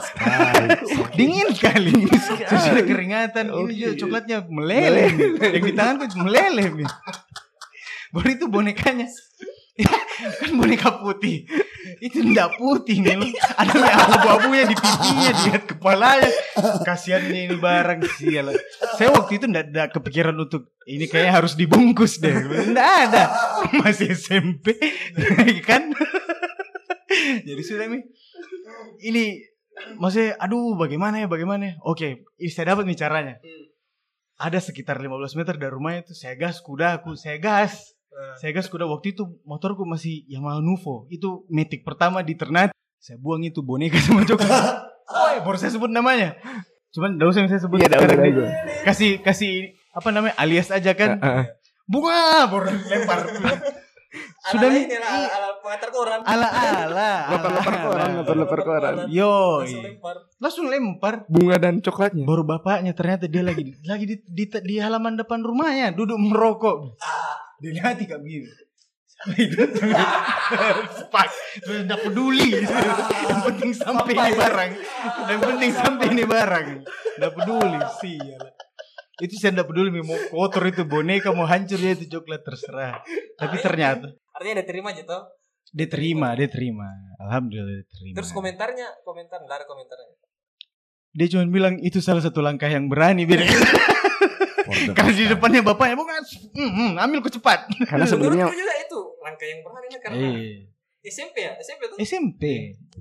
Sekali. 0.00 0.66
dingin 1.20 1.48
sekali. 1.52 1.92
Ada 2.48 2.80
keringatan. 2.80 3.44
Ini 3.52 3.72
juga 3.76 3.92
coklatnya 4.00 4.38
meleleh. 4.48 5.08
Yang 5.52 5.64
di 5.68 5.72
tanganku 5.76 6.16
meleleh. 6.16 6.66
Baru 8.08 8.28
itu 8.28 8.48
bonekanya. 8.48 9.04
kan 10.40 10.50
boneka 10.52 11.00
putih. 11.00 11.48
Itu 11.98 12.20
enggak 12.20 12.60
putih 12.60 13.00
nih. 13.00 13.32
Ada 13.56 13.72
yang 13.72 14.00
abu-abunya 14.20 14.64
di 14.68 14.76
pipinya, 14.76 15.30
di 15.32 15.48
kepalanya. 15.64 16.30
Kasiannya 16.84 17.40
ini 17.48 17.56
barang 17.56 18.00
sial. 18.20 18.52
Saya 19.00 19.08
waktu 19.16 19.40
itu 19.40 19.48
enggak, 19.48 19.72
enggak 19.72 19.88
kepikiran 19.96 20.36
untuk 20.36 20.76
ini 20.84 21.08
kayaknya 21.08 21.32
harus 21.40 21.56
dibungkus 21.56 22.20
deh. 22.20 22.36
Enggak 22.36 22.90
ada. 23.08 23.24
Masih 23.80 24.12
SMP. 24.12 24.76
kan? 25.68 25.88
Jadi 27.48 27.62
sudah 27.64 27.88
mi. 27.88 28.04
Ini 29.00 29.40
maksudnya 29.96 30.36
aduh 30.36 30.76
bagaimana 30.76 31.24
ya 31.24 31.26
bagaimana 31.32 31.62
ya. 31.64 31.74
Oke, 31.88 32.28
ini 32.36 32.50
saya 32.52 32.76
dapat 32.76 32.84
nih 32.84 32.98
caranya. 33.00 33.34
Ada 34.36 34.60
sekitar 34.60 35.00
15 35.00 35.38
meter 35.38 35.54
dari 35.56 35.72
rumahnya 35.72 36.04
itu 36.04 36.14
saya 36.18 36.36
gas 36.36 36.60
kudaku, 36.60 37.16
saya 37.16 37.40
gas. 37.40 37.94
Eh, 38.12 38.34
Saya 38.36 38.52
gas 38.52 38.68
kuda 38.68 38.84
waktu 38.84 39.12
itu 39.12 39.24
motorku 39.42 39.82
masih 39.82 40.22
Yamaha 40.26 40.60
Nuvo. 40.60 41.08
Itu 41.08 41.48
metik 41.48 41.80
pertama 41.80 42.20
di 42.20 42.36
Ternate. 42.36 42.76
Saya 42.96 43.16
buang 43.16 43.40
itu 43.40 43.60
boneka 43.60 43.98
sama 43.98 44.22
coklat. 44.22 44.48
Oh, 45.02 45.28
baru 45.44 45.58
saya 45.58 45.68
sebut 45.68 45.92
namanya. 45.92 46.38
Cuman 46.88 47.18
enggak 47.18 47.28
usah 47.28 47.44
saya 47.44 47.60
sebut. 47.60 47.76
Iya, 47.76 47.90
dah 47.90 48.00
sekarang 48.00 48.32
udah. 48.32 48.48
Kasih 48.82 49.20
kasih 49.20 49.52
apa 49.92 50.08
namanya 50.08 50.32
alias 50.40 50.72
aja 50.72 50.94
kan. 50.94 51.20
Heeh. 51.20 51.44
Bunga 51.84 52.48
baru 52.48 52.70
lempar. 52.70 53.18
Sudah 54.52 54.68
ini 54.68 54.92
lah, 54.92 55.08
ala, 55.08 55.28
ala 55.28 55.48
pengantar 55.60 55.88
koran. 55.88 56.20
ala 56.22 56.48
ala. 56.48 57.10
Lepar-lepar 57.34 57.74
koran, 57.82 58.08
lepar-lepar 58.18 58.60
koran. 58.60 58.94
Yo, 59.08 59.60
Langsung 59.60 59.84
lempar. 59.84 60.16
langsung 60.36 60.66
lempar. 60.66 61.14
Bunga 61.28 61.56
dan 61.56 61.74
coklatnya. 61.78 62.24
Baru 62.24 62.42
bapaknya 62.42 62.92
ternyata 62.92 63.24
dia 63.24 63.40
lagi 63.40 63.62
di, 63.64 63.72
lagi 63.84 64.04
di, 64.04 64.16
di, 64.22 64.44
di 64.48 64.74
halaman 64.76 65.16
depan 65.16 65.40
rumahnya 65.40 65.92
duduk 65.92 66.16
merokok. 66.16 66.96
Dilihat 67.62 68.02
kak 68.02 68.18
begini. 68.18 68.50
Sampai 69.06 69.46
itu 69.46 69.54
udah 71.86 71.98
peduli. 72.02 72.48
Yang 72.58 73.40
penting 73.46 73.70
sampai 73.70 74.12
ini 74.18 74.32
barang. 74.34 74.70
Yang 75.30 75.40
penting 75.46 75.70
sampai 75.70 76.06
ini 76.10 76.24
barang. 76.26 76.66
Udah 77.22 77.30
peduli 77.30 77.80
sih. 78.02 78.18
Itu 79.22 79.38
saya 79.38 79.54
enggak 79.54 79.70
peduli 79.70 79.94
mau 80.02 80.18
kotor 80.34 80.66
itu 80.66 80.82
boneka 80.82 81.30
mau 81.30 81.46
hancur 81.46 81.78
ya 81.78 81.94
itu 81.94 82.10
coklat 82.10 82.42
terserah. 82.42 82.98
Tapi 83.38 83.56
ternyata 83.62 84.10
Artinya 84.34 84.58
dia 84.58 84.66
terima 84.66 84.90
aja 84.90 85.02
toh. 85.06 85.22
dia 85.72 85.86
terima, 85.88 86.34
dia 86.34 86.48
terima. 86.50 86.88
Alhamdulillah 87.22 87.78
dia 87.78 87.86
terima. 87.86 88.14
Terus 88.18 88.30
komentarnya, 88.34 88.88
komentar 89.06 89.38
enggak 89.38 89.62
ada 89.62 89.66
komentarnya. 89.70 90.10
dia 91.12 91.26
cuma 91.28 91.44
bilang 91.44 91.76
itu 91.84 92.00
salah 92.00 92.24
satu 92.24 92.40
langkah 92.40 92.72
yang 92.72 92.88
berani 92.88 93.28
biar 93.28 93.44
Karena 94.92 95.12
di 95.12 95.24
depannya 95.26 95.60
bapaknya 95.62 95.94
bukan, 95.94 96.14
hmm, 96.52 96.70
hmm, 96.70 96.90
ambil 96.98 97.18
ku 97.18 97.28
cepat. 97.28 97.66
Karena 97.84 98.06
sebelumnya 98.10 98.46
juga 98.46 98.74
itu 98.78 98.98
langkah 99.18 99.44
yang 99.44 99.60
berani 99.60 99.96
karena 99.98 100.18
Eh, 100.18 100.52
SMP 101.04 101.36
ya, 101.40 101.52
SMP 101.58 101.82
tuh 101.86 101.96
SMP. 101.98 102.42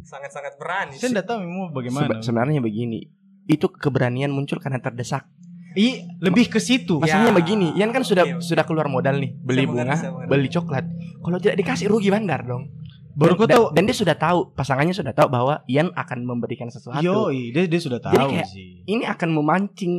sangat-sangat 0.01 0.57
berani. 0.57 0.95
Saya 0.95 1.11
enggak 1.11 1.27
tahu 1.27 1.39
mau 1.43 1.69
bagaimana. 1.69 2.07
seba- 2.07 2.21
sebenarnya 2.21 2.59
begini. 2.59 3.05
Itu 3.45 3.67
keberanian 3.67 4.29
muncul 4.29 4.57
karena 4.57 4.77
terdesak. 4.77 5.25
Ih, 5.71 6.03
lebih 6.19 6.47
ke 6.47 6.57
situ. 6.57 6.99
Ya. 6.99 7.15
Maksudnya 7.15 7.31
begini, 7.33 7.67
Ian 7.73 7.89
kan 7.89 8.01
sudah 8.01 8.25
Oke, 8.25 8.33
oke. 8.33 8.43
sudah 8.43 8.63
keluar 8.63 8.85
modal 8.85 9.15
nih, 9.15 9.31
beli 9.33 9.63
Saya 9.63 9.69
bunga, 9.69 9.83
mengerti. 9.87 10.27
beli 10.27 10.47
coklat. 10.49 10.85
Kalau 11.17 11.37
tidak 11.37 11.55
dikasih 11.57 11.87
rugi 11.87 12.09
bandar 12.09 12.43
dong. 12.43 12.67
Baru 13.11 13.35
Dan- 13.35 13.37
kau 13.37 13.45
dan- 13.45 13.55
tahu. 13.55 13.65
Dan 13.71 13.83
dia 13.85 13.93
sudah 13.93 14.15
tahu, 14.15 14.39
pasangannya 14.51 14.91
sudah 14.91 15.11
tahu 15.11 15.27
bahwa 15.27 15.63
Ian 15.65 15.91
akan 15.91 16.19
memberikan 16.23 16.67
sesuatu. 16.67 16.99
Yo, 16.99 17.27
dia 17.29 17.67
dia 17.67 17.79
sudah 17.79 17.99
Jadi 17.99 18.07
tahu 18.13 18.29
kayak- 18.33 18.49
sih. 18.49 18.83
Ini 18.83 19.03
akan 19.05 19.29
memancing 19.31 19.93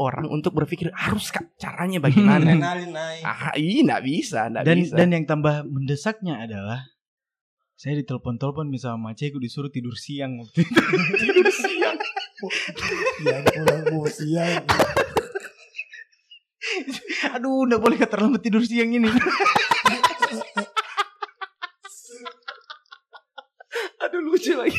orang 0.00 0.24
untuk 0.32 0.56
berpikir 0.56 0.88
harus 0.96 1.28
Kak, 1.28 1.60
caranya 1.60 2.00
bagaimana. 2.08 2.56
Ah, 3.20 3.52
iya 3.60 3.84
nggak 3.84 4.02
bisa, 4.08 4.48
nggak 4.48 4.64
dan 4.64 4.76
bisa. 4.80 4.94
dan 4.96 5.08
yang 5.12 5.24
tambah 5.28 5.68
mendesaknya 5.68 6.48
adalah 6.48 6.88
saya 7.76 8.00
ditelepon-telepon 8.00 8.72
nih 8.72 8.80
sama 8.80 9.12
macekku 9.12 9.36
disuruh 9.40 9.68
tidur 9.68 9.96
siang 9.96 10.40
waktu 10.40 10.64
itu. 10.64 10.80
tidur 11.24 11.48
siang. 11.52 11.98
Ya 13.20 13.36
pulang 13.44 13.84
gua 13.92 14.08
siang. 14.08 14.64
Aduh, 17.36 17.68
enggak 17.68 17.80
boleh 17.84 18.00
terlambat 18.00 18.40
tidur 18.40 18.64
siang 18.64 18.88
ini. 18.96 19.12
Lucu 24.40 24.52
lagi. 24.56 24.78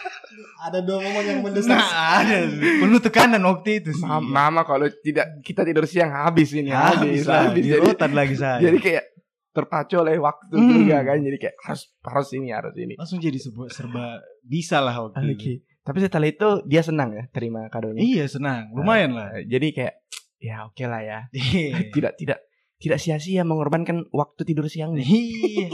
Ada 0.64 0.78
dua 0.80 1.02
momen 1.02 1.24
yang 1.26 1.40
mendesak. 1.42 1.74
Nah, 1.74 2.22
ada 2.22 2.46
penuh 2.48 3.02
tekanan 3.02 3.42
waktu 3.42 3.82
itu 3.82 3.90
sih. 3.92 4.06
Mama, 4.06 4.22
mama 4.48 4.60
kalau 4.62 4.86
tidak 5.02 5.42
kita 5.42 5.60
tidur 5.60 5.84
siang 5.84 6.08
habis 6.08 6.54
ini 6.54 6.70
habis, 6.70 6.96
habis 7.02 7.22
lah, 7.26 7.50
habis. 7.50 7.62
di 7.66 7.70
Jadi, 7.74 8.14
lagi 8.14 8.36
saya. 8.38 8.58
jadi 8.62 8.78
kayak 8.78 9.04
terpacu 9.52 10.00
oleh 10.00 10.16
waktu 10.16 10.54
Hmm. 10.54 10.72
juga 10.72 11.02
kan. 11.02 11.18
Jadi 11.18 11.36
kayak 11.36 11.56
harus 11.60 11.82
harus 12.00 12.28
ini 12.32 12.48
harus 12.48 12.72
ini. 12.74 12.94
langsung 12.96 13.18
jadi 13.18 13.36
serba, 13.36 13.68
serba 13.68 14.04
bisa 14.40 14.78
lah 14.78 14.94
waktu 15.02 15.20
Oke. 15.20 15.34
itu. 15.34 15.52
Tapi 15.82 15.98
setelah 15.98 16.28
itu 16.30 16.48
dia 16.64 16.80
senang 16.80 17.10
ya 17.10 17.24
terima 17.28 17.66
kadonya. 17.66 17.98
Iya 18.00 18.24
senang, 18.30 18.70
lumayan 18.72 19.12
lah. 19.12 19.34
Eh, 19.36 19.50
Jadi 19.50 19.74
kayak 19.74 19.94
ya 20.38 20.64
oke 20.64 20.84
lah 20.86 21.02
ya. 21.02 21.18
Iya. 21.34 21.90
Tidak 21.94 22.12
tidak 22.16 22.38
tidak 22.78 22.98
sia-sia 22.98 23.42
mengorbankan 23.42 24.06
waktu 24.10 24.42
tidur 24.42 24.66
siang 24.66 24.94
nih. 24.94 25.04
Iya. 25.04 25.68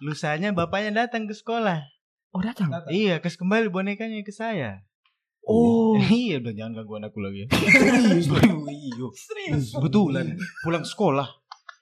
Lusanya 0.00 0.52
bapaknya 0.52 1.04
datang 1.04 1.24
ke 1.24 1.34
sekolah. 1.34 1.84
Oh 2.30 2.38
datang. 2.38 2.70
Iya, 2.86 3.18
kasih 3.18 3.42
kembali 3.42 3.66
bonekanya 3.68 4.22
ke 4.22 4.30
saya. 4.30 4.86
Oh. 5.42 5.98
iya, 5.98 6.38
udah 6.38 6.52
jangan 6.54 6.72
ganggu 6.78 6.94
anakku 7.02 7.18
lagi 7.18 7.42
ya. 7.42 7.46
Serius. 7.50 8.26
Iya, 8.70 9.06
serius. 9.16 9.74
Betulan 9.74 10.38
pulang 10.62 10.86
sekolah. 10.86 11.26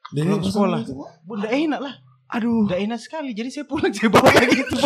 Dari 0.09 0.25
Pulang 0.25 0.41
sekolah. 0.41 0.81
itu, 0.89 0.95
Wak. 0.97 1.09
Udah 1.29 1.51
enak 1.53 1.81
lah. 1.85 1.95
Aduh. 2.33 2.65
Udah 2.65 2.81
enak 2.81 2.97
sekali. 2.97 3.37
Jadi 3.37 3.49
saya 3.53 3.65
pulang 3.69 3.93
saya 3.93 4.09
bawa 4.09 4.31
lagi 4.33 4.57
itu. 4.57 4.77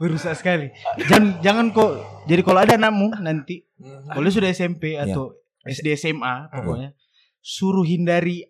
Berusaha 0.00 0.32
sekali. 0.40 0.72
Jangan 1.04 1.40
jangan 1.44 1.66
kok. 1.74 1.90
Jadi 2.28 2.40
kalau 2.40 2.60
ada 2.64 2.74
anakmu 2.80 3.12
nanti, 3.20 3.64
kalau 4.08 4.24
dia 4.24 4.34
sudah 4.34 4.50
SMP 4.52 4.96
atau 4.96 5.36
SD 5.66 5.96
SMA 5.98 6.48
pokoknya, 6.48 6.96
suruh 7.40 7.84
hindari 7.84 8.44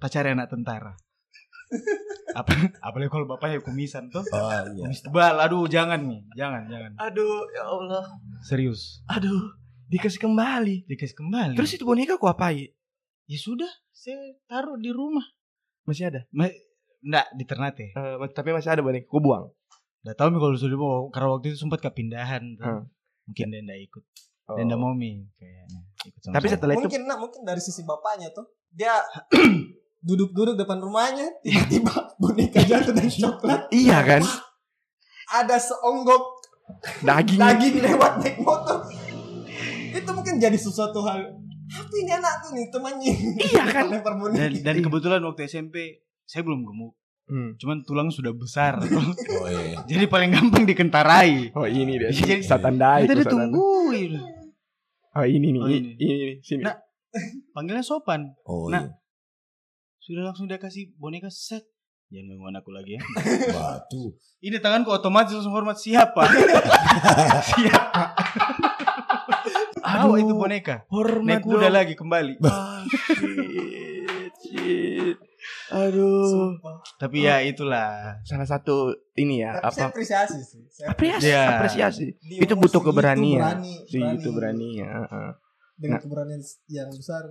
pacar 0.00 0.24
anak 0.24 0.48
tentara. 0.48 0.96
Apa 2.34 2.50
apalagi 2.82 3.10
kalau 3.10 3.26
bapaknya 3.28 3.62
kumisan 3.62 4.10
tuh. 4.10 4.24
Oh 4.34 4.50
iya. 4.50 4.84
Kumis 4.84 5.00
tebal. 5.04 5.38
Aduh, 5.38 5.66
jangan 5.70 6.02
nih. 6.02 6.20
Jangan, 6.34 6.62
jangan. 6.66 6.90
Aduh 6.98 7.46
ya 7.54 7.62
Allah. 7.66 8.04
Serius. 8.42 9.00
Aduh. 9.10 9.54
Dikasih 9.88 10.20
kembali. 10.20 10.88
Dikasih 10.88 11.16
kembali. 11.16 11.54
Terus 11.54 11.76
itu 11.76 11.84
boneka 11.84 12.16
aku 12.16 12.26
apain? 12.26 12.72
ya 13.24 13.40
sudah, 13.40 13.70
saya 13.88 14.36
taruh 14.44 14.76
di 14.76 14.92
rumah. 14.92 15.24
Masih 15.88 16.12
ada? 16.12 16.28
Ma 16.28 16.48
Nggak, 17.04 17.26
di 17.36 17.44
Ternate. 17.44 17.86
Eh, 17.92 18.16
tapi 18.32 18.56
masih 18.56 18.72
ada 18.72 18.80
boneka. 18.80 19.04
Aku 19.12 19.20
buang. 19.20 19.52
Nggak 20.04 20.16
tahu 20.20 20.28
mi 20.32 20.38
kalau 20.40 20.56
sudah 20.56 20.72
dibawa. 20.72 20.96
Karena 21.12 21.28
waktu 21.36 21.46
itu 21.52 21.58
sempat 21.60 21.80
kepindahan. 21.84 22.42
tuh. 22.56 22.64
Hmm. 22.64 22.84
Mungkin 23.28 23.46
dia 23.52 23.60
nggak 23.60 23.80
ikut. 23.92 24.04
Oh. 24.44 24.56
Dia 24.56 24.64
nggak 24.68 24.80
mau 24.80 24.92
mi 24.92 25.24
kayaknya. 25.40 25.80
Ikut 26.04 26.20
sama 26.20 26.34
Tapi 26.36 26.46
setelah 26.52 26.74
itu 26.76 26.80
mungkin 26.84 27.02
nak 27.08 27.18
mungkin 27.20 27.40
dari 27.48 27.60
sisi 27.64 27.80
bapaknya 27.84 28.28
tuh 28.36 28.44
dia 28.68 28.92
duduk-duduk 30.04 30.54
depan 30.54 30.78
rumahnya 30.78 31.24
tiba-tiba 31.40 31.90
boneka 32.14 32.60
jatuh 32.60 32.92
dan 32.92 33.08
coklat 33.08 33.60
iya 33.70 33.98
kan? 34.00 34.20
ada 35.26 35.56
seonggok 35.56 36.44
Daging. 37.00 37.36
daging 37.36 37.76
lewat 37.82 38.20
naik 38.20 38.36
motor 38.38 38.84
itu 39.90 40.10
mungkin 40.10 40.36
jadi 40.36 40.54
sesuatu 40.54 41.00
hal 41.02 41.32
apa 41.66 41.94
ini 41.94 42.10
anakku 42.10 42.52
nih 42.52 42.68
temannya 42.68 43.12
Iya 43.40 43.64
kan? 43.66 43.84
dan, 44.30 44.50
dan 44.62 44.76
kebetulan 44.78 45.20
waktu 45.22 45.44
SMP 45.44 45.76
saya 46.22 46.40
belum 46.40 46.60
gemuk. 46.62 46.92
Hmm. 47.24 47.56
Cuman 47.56 47.80
tulang 47.82 48.08
sudah 48.08 48.32
besar. 48.32 48.76
Oh 49.34 49.48
iya. 49.48 49.80
Jadi 49.82 50.04
paling 50.04 50.28
gampang 50.28 50.64
dikentarai. 50.64 51.52
Oh 51.52 51.64
ini 51.64 51.96
dia. 51.96 52.08
Jadi- 52.10 52.44
Satan 52.44 52.76
dai. 52.76 53.04
Kita 53.04 53.12
tuh, 53.12 53.16
udah 53.16 53.24
satan. 53.24 53.36
tungguin. 53.48 54.12
Oh 55.10 55.24
ini 55.24 55.46
nih. 55.50 55.58
Oh, 55.58 55.68
ini. 55.68 55.76
ini. 55.90 55.92
Ini, 55.98 56.14
ini, 56.14 56.34
sini. 56.40 56.62
Nah. 56.62 56.76
Panggilnya 57.52 57.80
sopan. 57.80 58.28
Oh 58.44 58.68
Nah. 58.68 58.84
iya. 58.84 58.92
Sudah 60.04 60.22
langsung 60.22 60.44
dia 60.44 60.60
kasih 60.60 60.92
boneka 60.94 61.32
set. 61.32 61.64
Jangan 62.12 62.36
ganggu 62.36 62.46
anakku 62.46 62.70
lagi 62.70 62.94
ya. 62.94 63.02
Batu. 63.56 64.12
Ini 64.38 64.60
tanganku 64.60 64.92
otomatis 64.92 65.32
langsung 65.32 65.56
hormat 65.56 65.80
siapa? 65.80 66.28
siapa? 67.48 68.02
Bawa 69.80 70.20
itu 70.20 70.34
boneka. 70.36 70.84
hormat 70.92 71.40
Naik 71.40 71.48
kuda 71.48 71.68
lagi 71.72 71.94
kembali. 71.96 72.36
Ah, 72.44 72.84
shit, 72.84 74.32
shit. 74.44 75.16
Aduh. 75.72 76.28
Sumpah. 76.28 76.84
Tapi 77.00 77.24
ya 77.24 77.40
itulah. 77.40 78.20
Salah 78.28 78.44
satu 78.44 78.92
ini 79.16 79.40
ya 79.40 79.56
Tapi 79.56 79.72
saya 79.72 79.88
apa? 79.88 79.92
apresiasi 79.96 80.38
sih 80.44 80.62
Saya 80.68 80.92
Apresiasi. 80.92 81.24
Iya. 81.32 81.42
Apresiasi. 81.56 82.06
Itu 82.20 82.54
butuh 82.60 82.84
keberanian. 82.84 83.40
berani, 83.40 83.74
Si 83.88 83.96
itu 83.96 84.28
berani 84.36 84.84
ya. 84.84 84.92
dengan 85.74 85.96
Nah. 85.96 86.00
keberanian 86.04 86.42
yang 86.68 86.92
besar 86.92 87.24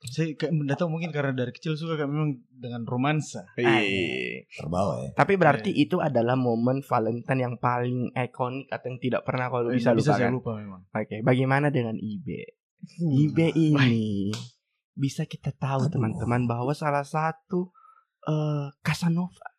Saya 0.00 0.30
kayak 0.32 0.54
mendatang 0.54 0.88
mungkin 0.88 1.10
karena 1.10 1.34
dari 1.34 1.50
kecil 1.50 1.74
suka 1.74 1.94
kayak 1.94 2.06
memang 2.06 2.30
dengan 2.48 2.82
romansa. 2.82 3.42
Iya. 3.54 4.46
Terbawa 4.48 4.92
ya. 5.00 5.10
Tapi 5.12 5.34
berarti 5.34 5.70
itu 5.72 5.98
adalah 5.98 6.34
momen 6.34 6.80
Valentine 6.80 7.40
yang 7.42 7.54
paling 7.56 8.12
ikonik 8.12 8.66
atau 8.68 8.86
yang 8.86 8.98
tidak 8.98 9.22
pernah 9.22 9.46
kalau 9.48 9.68
bisa 9.68 9.90
bisa 9.92 10.14
lupakan. 10.14 10.14
saya 10.16 10.30
lupa 10.30 10.50
memang. 10.54 10.80
Oke, 10.88 11.16
bagaimana 11.20 11.66
dengan 11.68 11.94
IB? 11.94 12.26
IB 12.96 13.38
ini 13.52 14.30
bisa 14.92 15.22
kita 15.24 15.50
tahu 15.52 15.86
teman-teman 15.88 16.46
bahwa 16.46 16.70
salah 16.72 17.02
satu 17.02 17.74
eh 18.20 18.70
Casanova. 18.80 19.50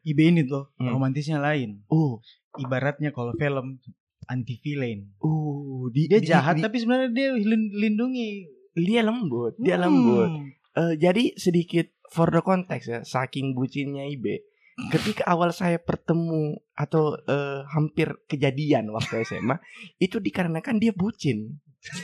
IB 0.00 0.18
ini 0.24 0.42
tuh 0.44 0.72
Hmm. 0.76 0.92
romantisnya 0.92 1.36
lain. 1.36 1.84
Oh, 1.86 2.24
Ibaratnya 2.54 3.10
kalau 3.10 3.34
film 3.34 3.82
anti 4.24 4.56
villain. 4.56 5.12
uh, 5.18 5.90
di, 5.90 6.06
Dia 6.06 6.22
di- 6.22 6.24
jahat 6.24 6.56
di- 6.56 6.62
tapi 6.62 6.78
sebenarnya 6.78 7.10
dia 7.10 7.28
lin- 7.34 7.74
lindungi. 7.74 8.48
Dia 8.76 9.00
lembut, 9.00 9.54
dia 9.56 9.74
Hmm. 9.74 9.84
lembut. 9.84 10.30
Eh, 10.74 10.94
jadi 10.96 11.32
sedikit 11.34 11.86
for 12.08 12.28
the 12.28 12.40
context 12.40 12.86
ya, 12.86 13.00
saking 13.00 13.52
bucinnya 13.52 14.04
IB. 14.04 14.42
Ketika 14.90 15.22
awal 15.24 15.50
saya 15.50 15.78
bertemu 15.78 16.58
atau 16.72 17.14
eh, 17.16 17.62
hampir 17.68 18.10
kejadian 18.24 18.90
waktu 18.90 19.22
SMA, 19.22 19.62
itu 20.00 20.18
dikarenakan 20.18 20.76
dia 20.76 20.90
bucin. 20.90 21.62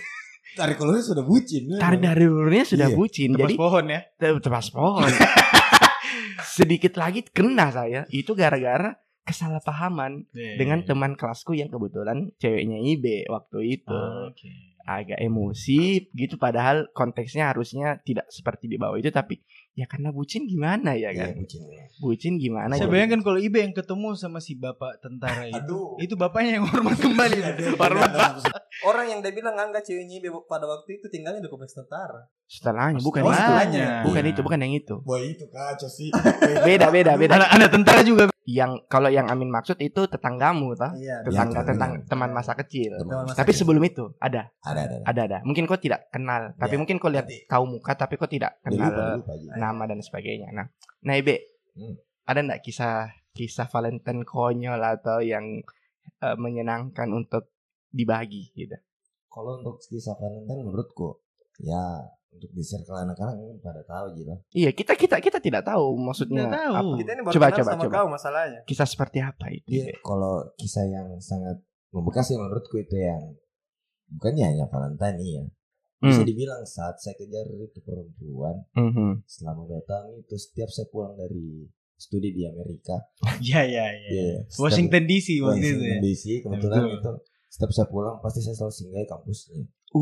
Tarik 0.50 0.76
kolornya 0.76 1.02
sudah 1.04 1.22
bucin. 1.22 1.66
Tarik 1.72 1.98
dari 2.00 2.24
dulunya 2.24 2.62
sudah 2.62 2.86
Iya. 2.86 2.96
bucin, 2.96 3.30
Tebas 3.32 3.42
jadi 3.44 3.54
pohon 3.56 3.84
ya. 3.86 4.00
Te- 4.16 4.38
tebas 4.38 4.66
pohon. 4.68 5.06
Sedikit 6.50 6.94
lagi 6.96 7.22
kena 7.24 7.70
saya. 7.70 8.02
Itu 8.08 8.34
gara-gara 8.34 8.98
kesalahpahaman 9.22 10.26
Iya, 10.28 10.58
dengan 10.58 10.82
teman 10.82 11.14
kelasku 11.14 11.54
yang 11.54 11.70
kebetulan 11.70 12.34
ceweknya 12.36 12.78
IB 12.80 13.04
waktu 13.26 13.78
itu. 13.78 13.94
Oke. 14.26 14.69
Agak 14.82 15.18
emosi 15.18 16.08
gitu 16.10 16.34
padahal 16.34 16.88
konteksnya 16.90 17.48
harusnya 17.48 17.98
tidak 18.00 18.26
seperti 18.28 18.64
di 18.64 18.74
bawah 18.74 18.96
itu 18.96 19.08
tapi 19.08 19.38
ya 19.72 19.84
karena 19.84 20.10
bucin 20.10 20.44
gimana 20.44 20.92
ya 20.92 21.10
Iya 21.10 21.30
kan? 21.30 21.38
bucin. 21.38 21.60
Bucin 21.96 22.34
gimana 22.36 22.74
Saya 22.74 22.86
bayangkan 22.86 23.20
kalau 23.20 23.36
IB 23.36 23.54
yang 23.54 23.72
ketemu 23.72 24.12
sama 24.14 24.38
si 24.38 24.54
bapak 24.54 24.98
tentara 24.98 25.46
itu. 25.46 25.56
Aduh. 25.56 25.94
Itu 25.96 26.14
bapaknya 26.14 26.58
yang 26.58 26.66
hormat 26.66 26.96
kembali. 26.96 27.36
Hormat. 27.80 28.10
orang 28.80 29.06
yang 29.08 29.20
dia 29.20 29.30
bilang 29.30 29.52
enggak 29.54 29.82
ceweknya 29.82 30.18
Ibe 30.18 30.28
pada 30.44 30.64
waktu 30.64 30.96
itu 30.96 31.06
tinggalnya 31.06 31.38
di 31.38 31.48
kompleks 31.48 31.72
tentara 31.72 32.24
setelahnya 32.46 32.98
bukan 32.98 33.22
Oh, 33.22 33.30
itu. 33.30 33.36
setelahnya. 33.36 33.86
Bukan 34.02 34.22
Iya. 34.22 34.30
itu, 34.32 34.40
bukan 34.42 34.58
yang 34.58 34.74
itu. 34.74 34.94
Wah 35.04 35.20
itu 35.20 35.44
kacau 35.46 35.86
sih. 35.86 36.10
Beda, 36.66 36.90
beda, 36.90 37.14
beda. 37.14 37.32
Anak, 37.36 37.50
anak 37.52 37.68
tentara 37.70 38.02
juga. 38.02 38.26
Yang 38.50 38.82
kalau 38.86 39.06
yang 39.06 39.28
Amin 39.28 39.46
maksud 39.46 39.78
itu 39.78 40.04
tetanggamu, 40.04 40.74
toh? 40.74 40.90
iya 40.96 41.22
Tetangga 41.22 41.60
Iya, 41.60 41.68
tentang 41.70 41.90
benar. 41.96 42.08
teman 42.08 42.30
masa 42.32 42.52
kecil. 42.54 42.90
Teman 42.96 43.22
masa 43.22 43.36
Tapi 43.36 43.46
kecil. 43.48 43.60
sebelum 43.62 43.82
itu 43.84 44.04
ada, 44.18 44.50
Ada 44.60 44.80
ada. 44.82 44.96
ada, 45.04 45.20
ada. 45.24 45.38
Mungkin 45.42 45.64
kau 45.64 45.76
tidak 45.76 46.08
kenal, 46.08 46.56
tapi 46.56 46.74
Ya, 46.74 46.78
mungkin 46.78 46.96
kau 46.96 47.06
lihat 47.08 47.24
nanti. 47.24 47.46
tahu 47.46 47.64
muka, 47.68 47.92
tapi 47.94 48.16
kau 48.16 48.26
tidak 48.26 48.58
kenal 48.60 48.90
lupa 48.90 49.04
lupa 49.16 49.32
aja. 49.32 49.50
nama 49.54 49.82
dan 49.84 50.00
sebagainya. 50.00 50.50
Nah, 50.50 50.66
nah 51.00 51.14
Ibe, 51.14 51.36
Hmm. 51.70 51.94
ada 52.24 52.40
nggak 52.40 52.60
kisah 52.60 52.94
kisah 53.30 53.66
Valentine 53.66 54.24
konyol 54.24 54.80
atau 54.80 55.20
yang 55.20 55.62
eh, 56.18 56.36
menyenangkan 56.36 57.06
untuk 57.08 57.54
dibagi 57.88 58.50
gitu? 58.52 58.74
Kalau 59.26 59.58
untuk 59.58 59.78
kisah 59.80 60.16
Valentine 60.16 60.64
menurutku 60.64 61.22
ya 61.56 62.02
untuk 62.40 62.50
di 62.50 62.62
circle 62.62 62.96
anak-anak 62.96 63.36
mungkin 63.36 63.60
pada 63.60 63.84
tahu 63.84 64.16
gitu. 64.16 64.32
Iya, 64.56 64.72
kita 64.72 64.92
kita 64.94 65.16
kita 65.18 65.38
tidak 65.38 65.62
tahu 65.62 65.92
maksudnya 65.94 66.42
Tidak 66.42 66.56
tahu. 66.56 66.72
apa. 66.74 66.94
kita 66.96 67.10
ini 67.10 67.20
baru 67.20 67.34
Coba, 67.36 67.46
kenal 67.46 67.58
coba, 67.58 67.70
sama 67.70 67.82
coba. 67.82 67.94
kau 67.94 68.06
masalahnya 68.08 68.60
Kisah 68.64 68.88
seperti 68.88 69.18
apa 69.20 69.46
itu? 69.50 69.68
Iya, 69.68 69.86
kalau 70.00 70.34
kisah 70.54 70.84
yang 70.84 71.08
sangat 71.18 71.60
membekas 71.90 72.24
sih 72.24 72.34
menurutku 72.34 72.76
itu 72.76 72.96
yang 72.96 73.20
bukannya 74.10 74.44
hanya 74.46 74.64
Valentine 74.66 75.18
iya. 75.20 75.44
Bisa 76.00 76.18
Hmm. 76.18 76.26
dibilang 76.26 76.64
saat 76.64 76.96
saya 76.96 77.12
kejar 77.12 77.44
itu 77.46 77.76
perempuan 77.78 78.64
Mhm. 78.72 79.20
selama 79.22 79.68
dua 79.68 79.84
tahun 79.84 80.16
itu 80.18 80.32
setiap 80.34 80.66
saya 80.66 80.88
pulang 80.88 81.12
dari 81.12 81.68
studi 81.94 82.32
di 82.32 82.42
Amerika. 82.42 82.96
Iya 83.44 83.60
iya 83.62 83.84
iya. 83.86 84.08
Iya. 84.10 84.36
Setiap- 84.48 84.64
Washington 84.64 85.02
DC 85.04 85.28
waktu 85.38 85.60
itu 85.60 85.76
Washington 85.76 85.84
ya. 85.84 86.00
DC 86.00 86.24
kebetulan 86.40 86.78
Betul. 86.80 86.96
itu 86.96 87.10
setiap 87.50 87.70
saya 87.70 87.86
pulang 87.86 88.16
pasti 88.18 88.40
saya 88.40 88.56
selalu 88.56 88.72
singgah 88.72 88.98
di 88.98 89.10
kampusnya. 89.10 89.60
Uh, 89.90 90.00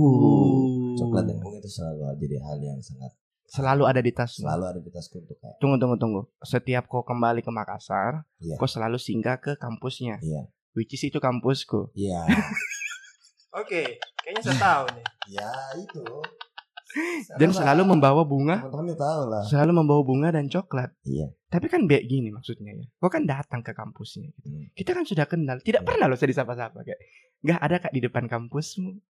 Coklat 0.95 1.25
dan 1.25 1.37
bunga 1.37 1.59
itu 1.59 1.69
selalu 1.69 2.01
jadi 2.17 2.37
hal 2.39 2.59
yang 2.59 2.79
sangat 2.79 3.13
selalu 3.45 3.85
ada 3.85 3.99
di 3.99 4.13
tas. 4.13 4.31
selalu 4.35 4.65
ada 4.67 4.77
di 4.77 4.89
tasku 4.89 5.19
untuk 5.19 5.37
kayak 5.37 5.57
Tunggu 5.57 5.77
tunggu 5.77 5.97
tunggu. 5.97 6.21
Setiap 6.39 6.85
kau 6.85 7.01
kembali 7.01 7.41
ke 7.41 7.49
Makassar, 7.49 8.29
Iya. 8.39 8.55
kau 8.55 8.69
selalu 8.69 8.97
singgah 8.97 9.37
ke 9.37 9.57
kampusnya. 9.57 10.21
Iya. 10.21 10.53
Which 10.73 10.93
is 10.93 11.03
itu 11.03 11.17
kampusku. 11.17 11.89
Iya. 11.93 12.29
Oke, 13.59 13.97
kayaknya 14.19 14.43
saya 14.45 14.59
tahu 14.59 14.85
nih. 14.93 15.05
ya 15.31 15.51
itu. 15.75 16.05
Dan 17.41 17.51
selalu 17.51 17.85
membawa 17.87 18.21
bunga, 18.23 18.61
teman-teman 18.63 18.93
tahu 18.95 19.23
lah. 19.29 19.45
selalu 19.45 19.73
membawa 19.75 20.03
bunga 20.03 20.29
dan 20.31 20.47
coklat. 20.47 20.89
Iya. 21.03 21.33
Tapi 21.47 21.67
kan 21.67 21.85
baik 21.85 22.05
gini 22.05 22.29
maksudnya 22.29 22.73
ya. 22.75 22.85
Kau 22.97 23.09
kan 23.09 23.25
datang 23.25 23.61
ke 23.61 23.73
kampusnya 23.73 24.29
gitu. 24.31 24.47
Hmm. 24.47 24.69
Kita 24.73 24.93
kan 24.93 25.05
sudah 25.05 25.25
kenal. 25.25 25.57
Tidak 25.59 25.81
Hmm. 25.81 25.89
pernah 25.89 26.05
loh 26.07 26.17
saya 26.17 26.33
disapa-sapa 26.33 26.81
kayak. 26.83 27.01
Gak 27.41 27.61
ada 27.61 27.77
kak 27.79 27.93
di 27.93 28.01
depan 28.03 28.25
kampusmu. 28.25 29.05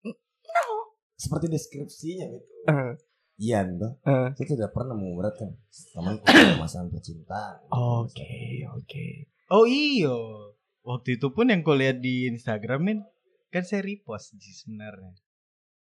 Seperti 1.17 1.49
deskripsinya 1.49 2.25
gitu. 2.29 2.47
Eh, 2.65 2.93
Iya, 3.37 3.61
tuh. 3.67 3.93
eh. 4.03 4.33
Saya 4.33 4.47
tidak 4.47 4.69
pernah 4.71 4.93
memberatkan 4.93 5.53
temanku 5.91 6.25
masalah 6.57 6.89
percintaan. 6.89 7.69
Oke, 7.69 8.33
oke. 8.67 9.05
Oh 9.47 9.63
iyo. 9.63 10.17
Waktu 10.81 11.17
itu 11.17 11.29
pun 11.29 11.45
yang 11.45 11.61
kau 11.61 11.73
lihat 11.73 11.99
di 11.99 12.25
Instagram 12.25 12.81
Min, 12.81 12.99
kan 13.47 13.61
saya 13.61 13.81
repost 13.81 14.33
sih 14.35 14.55
sebenarnya. 14.55 15.13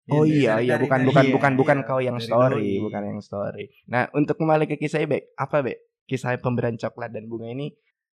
Oh 0.08 0.24
Ya, 0.24 0.32
iya 0.32 0.52
dari- 0.54 0.64
iya 0.64 0.74
dari- 0.74 0.82
bukan 0.82 0.98
dari- 0.98 1.06
bukan 1.06 1.22
iya, 1.22 1.32
bukan 1.32 1.52
bukan 1.54 1.76
iya, 1.76 1.86
kau 1.86 2.00
yang 2.00 2.16
dari 2.16 2.26
story, 2.26 2.56
doi. 2.70 2.82
bukan 2.82 3.02
yang 3.04 3.20
story. 3.20 3.64
Nah, 3.86 4.02
untuk 4.12 4.34
kembali 4.34 4.64
ke 4.66 4.76
kisah 4.76 5.04
Bek, 5.04 5.36
apa 5.36 5.56
Bek? 5.60 5.78
Kisah 6.04 6.34
pemberian 6.38 6.74
coklat 6.74 7.10
dan 7.10 7.28
bunga 7.28 7.46
ini 7.46 7.70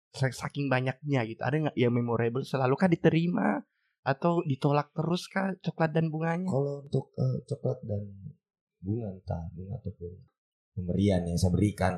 sa- 0.09 0.31
saking 0.31 0.65
banyaknya 0.65 1.21
gitu. 1.25 1.41
Ada 1.41 1.55
nggak 1.61 1.75
yang 1.75 1.91
memorable? 1.91 2.41
Selalu 2.41 2.73
kah 2.73 2.87
diterima 2.87 3.61
atau 4.05 4.45
ditolak 4.45 4.93
terus 4.93 5.25
kah 5.25 5.51
coklat 5.59 5.91
dan 5.91 6.13
bunganya? 6.13 6.45
Kalau 6.45 6.85
untuk 6.85 7.09
eh, 7.17 7.37
coklat 7.43 7.81
dan 7.81 8.01
bunga 8.79 9.09
entah 9.09 9.49
bunga 9.51 9.81
ataupun 9.81 10.13
pemberian 10.77 11.25
yang 11.25 11.41
saya 11.41 11.49
berikan, 11.49 11.97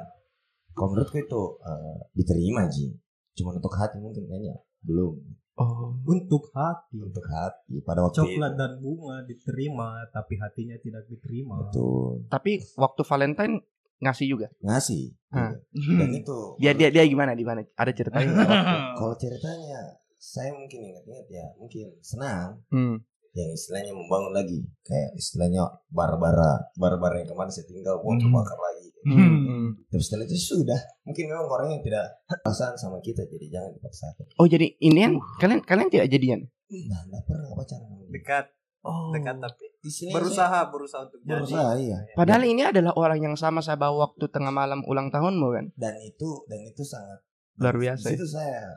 kalau 0.72 0.96
menurutku 0.96 1.20
itu 1.20 1.42
eh, 1.62 2.00
diterima 2.16 2.72
Ji. 2.72 2.96
Cuma 3.36 3.54
untuk 3.54 3.76
hati 3.76 4.00
mungkin 4.00 4.24
kayaknya 4.26 4.56
belum. 4.82 5.20
Oh, 5.58 5.90
Untuk 6.06 6.54
hati. 6.54 7.02
Untuk 7.02 7.26
hati 7.26 7.82
pada 7.82 8.06
waktu 8.06 8.22
Coklat 8.22 8.54
itu. 8.54 8.60
dan 8.62 8.72
bunga 8.78 9.26
diterima, 9.26 10.06
tapi 10.14 10.38
hatinya 10.38 10.78
tidak 10.78 11.10
diterima. 11.10 11.66
Betul. 11.66 12.30
tapi 12.30 12.62
waktu 12.78 13.02
Valentine 13.02 13.56
ngasih 13.98 14.28
juga. 14.30 14.48
Ngasih. 14.62 15.18
Iya. 15.34 15.58
Dan 15.98 16.10
itu 16.14 16.38
Dia 16.62 16.72
dia 16.78 16.90
dia 16.94 17.04
gimana 17.10 17.34
di 17.34 17.42
mana? 17.42 17.66
Ada 17.74 17.90
ceritanya? 17.90 18.38
kalau 19.02 19.18
ceritanya 19.18 19.98
saya 20.28 20.52
mungkin 20.52 20.80
ingat-ingat 20.84 21.28
ya 21.30 21.46
mungkin 21.56 21.88
senang 22.02 22.60
hmm. 22.68 23.00
yang 23.32 23.50
istilahnya 23.50 23.92
membangun 23.92 24.34
lagi 24.34 24.60
kayak 24.82 25.16
istilahnya 25.16 25.64
bara-bara 25.88 26.68
bara-bara 26.74 27.16
yang 27.18 27.30
kemarin 27.30 27.48
saya 27.48 27.64
tinggal 27.64 27.96
buat 27.98 28.14
Hmm. 28.14 28.24
terbakar 28.26 28.60
lagi 28.60 28.88
Hmm. 29.00 29.16
hmm. 29.16 29.68
tapi 29.88 30.04
setelah 30.04 30.26
itu 30.26 30.36
sudah 30.36 30.76
mungkin 31.02 31.32
memang 31.32 31.48
orang 31.48 31.68
yang 31.72 31.82
tidak 31.82 32.12
perasaan 32.28 32.76
sama 32.76 33.00
kita 33.00 33.24
jadi 33.24 33.48
jangan 33.50 33.72
dipaksakan 33.74 34.26
Oh, 34.36 34.44
jadi 34.46 34.68
ini 34.78 35.00
kan 35.00 35.14
kalian 35.40 35.60
kalian 35.64 35.88
tidak 35.88 36.08
jadian? 36.10 36.40
nah 36.68 37.00
nggak 37.02 37.24
pernah 37.24 37.48
pacaran. 37.54 37.88
Dekat, 38.10 38.46
Oh. 38.84 39.12
dekat 39.12 39.36
tapi 39.38 39.66
di 39.78 39.88
sini 39.88 40.12
berusaha 40.12 40.68
berusaha 40.68 41.02
untuk 41.02 41.20
berusaha 41.22 41.72
iya 41.78 42.04
Padahal 42.14 42.44
ini 42.44 42.62
adalah 42.62 42.92
orang 42.94 43.20
yang 43.22 43.36
sama 43.36 43.60
saya 43.60 43.76
bawa 43.76 44.06
waktu 44.06 44.28
tengah 44.28 44.52
malam 44.52 44.84
ulang 44.84 45.08
tahunmu 45.08 45.48
kan? 45.50 45.66
dan 45.74 45.96
itu 45.98 46.44
dan 46.46 46.60
itu 46.62 46.84
sangat 46.84 47.24
Luar 47.56 47.76
biasa. 47.76 48.04
di 48.04 48.14
situ 48.14 48.28
saya 48.28 48.76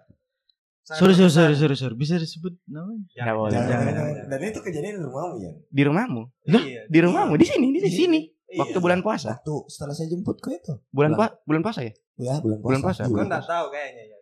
Sorry 0.91 1.15
sorry 1.15 1.31
sorry 1.31 1.55
sorry 1.55 1.77
sorry. 1.77 1.95
Bisa 1.95 2.17
disebut 2.17 2.59
namanya? 2.67 3.05
Nggak 3.13 3.37
boleh. 3.37 3.53
jangan, 3.53 3.69
jangan, 3.69 3.85
jangan, 3.87 4.13
jangan. 4.13 4.27
dan 4.27 4.41
itu 4.43 4.61
kejadian 4.61 4.93
di 4.93 5.03
rumahmu 5.05 5.35
ya 5.37 5.53
Di 5.69 5.83
rumahmu? 5.85 6.23
Iya, 6.43 6.81
Di 6.87 6.99
rumahmu? 7.01 7.33
Di 7.35 7.47
sini, 7.47 7.67
di 7.69 7.81
Di- 7.81 7.91
sini. 7.91 8.21
iya. 8.47 8.59
Waktu 8.59 8.79
bulan 8.79 9.01
puasa. 9.01 9.29
waktu 9.33 9.55
setelah 9.69 9.95
saya 9.95 10.09
jemput 10.09 10.37
ke 10.39 10.51
itu 10.53 10.75
Bulan 10.91 11.15
Bulan- 11.15 11.15
puasa, 11.15 11.35
bulan 11.47 11.61
puasa 11.63 11.81
ya? 11.85 11.93
ya 12.17 12.35
bulan 12.39 12.59
puasa, 12.59 12.67
Bulan 12.67 12.81
puasa, 12.83 13.03
Iya, 13.03 13.11
Gue 13.11 13.25
nggak 13.25 13.45
tahu 13.47 13.67
kayaknya 13.71 14.03
ya. 14.05 14.17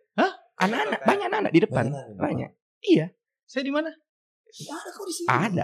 Anak-anak, 0.59 0.99
banyak 1.01 1.27
anak 1.31 1.51
di 1.51 1.59
depan. 1.63 1.85
Banyak 1.87 1.95
anak 1.95 2.11
di 2.11 2.19
Banyak. 2.19 2.49
Iya, 2.83 3.05
Saya 3.43 3.63
di 3.63 3.71
mana? 3.71 3.89
Ya, 4.49 4.73
ada 4.75 4.89
kok 4.91 5.05
di 5.07 5.13
sini 5.15 5.27
ada, 5.31 5.63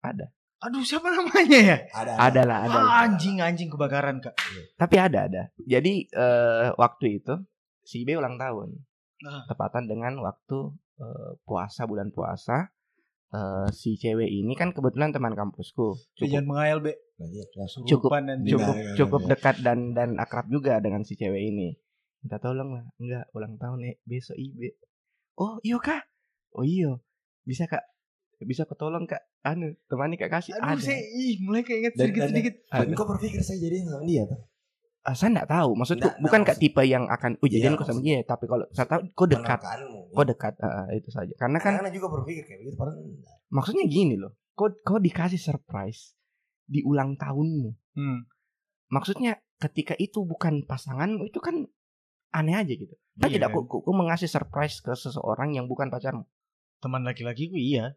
ada. 0.00 0.26
Aduh 0.60 0.84
siapa 0.84 1.08
namanya 1.08 1.56
ya? 1.56 1.76
ada 1.90 2.12
Ada 2.20 2.42
lah, 2.44 2.58
ada. 2.64 2.78
Ah, 2.78 3.02
anjing 3.04 3.40
anjing 3.40 3.66
kebakaran 3.66 4.20
kak. 4.20 4.36
Tapi 4.76 4.96
ada, 4.96 5.24
ada. 5.24 5.42
Jadi 5.58 6.04
eh, 6.06 6.68
waktu 6.76 7.18
itu 7.18 7.32
si 7.82 8.04
B 8.04 8.14
ulang 8.14 8.36
tahun. 8.36 8.76
Tepatan 9.20 9.84
dengan 9.84 10.16
waktu 10.20 10.58
eh, 10.98 11.30
puasa 11.44 11.84
bulan 11.84 12.08
puasa. 12.10 12.72
Eh, 13.30 13.68
si 13.70 13.94
cewek 13.94 14.26
ini 14.26 14.58
kan 14.58 14.74
kebetulan 14.74 15.14
teman 15.14 15.38
kampusku. 15.38 15.94
Cukup. 16.18 16.26
Jangan 16.26 16.46
mengayal 16.46 16.78
be. 16.82 16.98
Iya, 17.20 17.44
ya. 17.46 17.64
Cukup- 17.86 18.10
cukup 18.42 18.74
iya, 18.74 18.96
cukup 18.96 19.20
iya. 19.22 19.28
dekat 19.36 19.56
dan 19.62 19.92
dan 19.92 20.16
akrab 20.16 20.48
juga 20.48 20.80
dengan 20.80 21.04
si 21.04 21.14
cewek 21.14 21.38
ini. 21.38 21.76
Minta 22.20 22.36
tolong 22.36 22.74
lah, 22.74 22.84
enggak 22.98 23.28
ulang 23.30 23.54
tahun 23.56 23.80
eh 23.86 23.96
besok 24.02 24.34
ibe. 24.34 24.76
Oh 25.36 25.56
iya 25.62 25.78
kak, 25.78 26.04
oh 26.52 26.66
iya 26.66 26.96
bisa 27.44 27.64
kak, 27.64 27.80
bisa 28.40 28.66
ketolong 28.66 29.06
kak. 29.06 29.24
Anu 29.40 29.72
temani 29.88 30.20
kak 30.20 30.28
kasih 30.28 30.52
Aduh 30.58 30.76
ada. 30.76 30.82
saya 30.82 31.00
ih 31.00 31.40
mulai 31.40 31.64
keinget 31.64 31.96
sedikit 31.96 32.20
dan- 32.24 32.30
sedikit. 32.34 32.54
Kau 32.92 33.08
berpikir 33.08 33.40
saya 33.40 33.56
jadi 33.56 33.84
sama 33.86 34.04
dia 34.04 34.28
tuh? 34.28 34.36
Ah, 35.00 35.16
saya 35.16 35.32
enggak 35.32 35.48
tahu, 35.48 35.70
maksudku 35.72 36.04
Nggak, 36.04 36.16
bukan 36.20 36.40
nggak, 36.44 36.56
kak 36.56 36.60
tipe 36.60 36.82
yang 36.84 37.08
akan 37.08 37.32
oh 37.40 37.48
jadian 37.48 37.72
Iya, 37.72 37.80
kok 37.80 37.86
sama 37.88 38.00
dia, 38.04 38.18
tapi 38.20 38.44
kalau 38.44 38.64
saya 38.70 38.84
tahu 38.84 39.00
kok 39.10 39.28
dekat, 39.28 39.60
kok 40.12 40.26
dekat, 40.28 40.54
ah, 40.60 40.68
ah, 40.68 40.86
itu 40.92 41.08
saja. 41.08 41.32
Karena 41.40 41.56
kan 41.56 41.72
Karena 41.80 41.88
juga 41.88 42.06
berpikir 42.12 42.44
kayak 42.44 42.58
begitu 42.60 42.76
padahal 42.76 43.00
enggak. 43.00 43.34
maksudnya 43.48 43.84
gini 43.88 44.14
loh, 44.14 44.36
kok 44.52 44.84
kok 44.84 45.00
dikasih 45.00 45.40
surprise 45.40 46.12
di 46.64 46.84
ulang 46.84 47.16
tahunmu. 47.16 47.70
Hmm. 47.96 48.28
Maksudnya 48.88 49.40
ketika 49.56 49.96
itu 49.96 50.20
bukan 50.20 50.68
pasanganmu 50.68 51.24
itu 51.26 51.40
kan 51.40 51.64
aneh 52.30 52.54
aja 52.54 52.68
gitu. 52.70 52.92
Kan 53.16 53.32
Iya 53.32 53.40
tidak 53.40 53.56
kok 53.56 53.64
kok- 53.66 53.82
kok 53.82 53.94
mengasih 53.96 54.28
surprise 54.28 54.84
ke 54.84 54.92
seseorang 54.92 55.56
yang 55.56 55.64
bukan 55.64 55.88
pacarmu. 55.88 56.28
Teman 56.78 57.02
laki-lakiku 57.02 57.56
iya. 57.56 57.96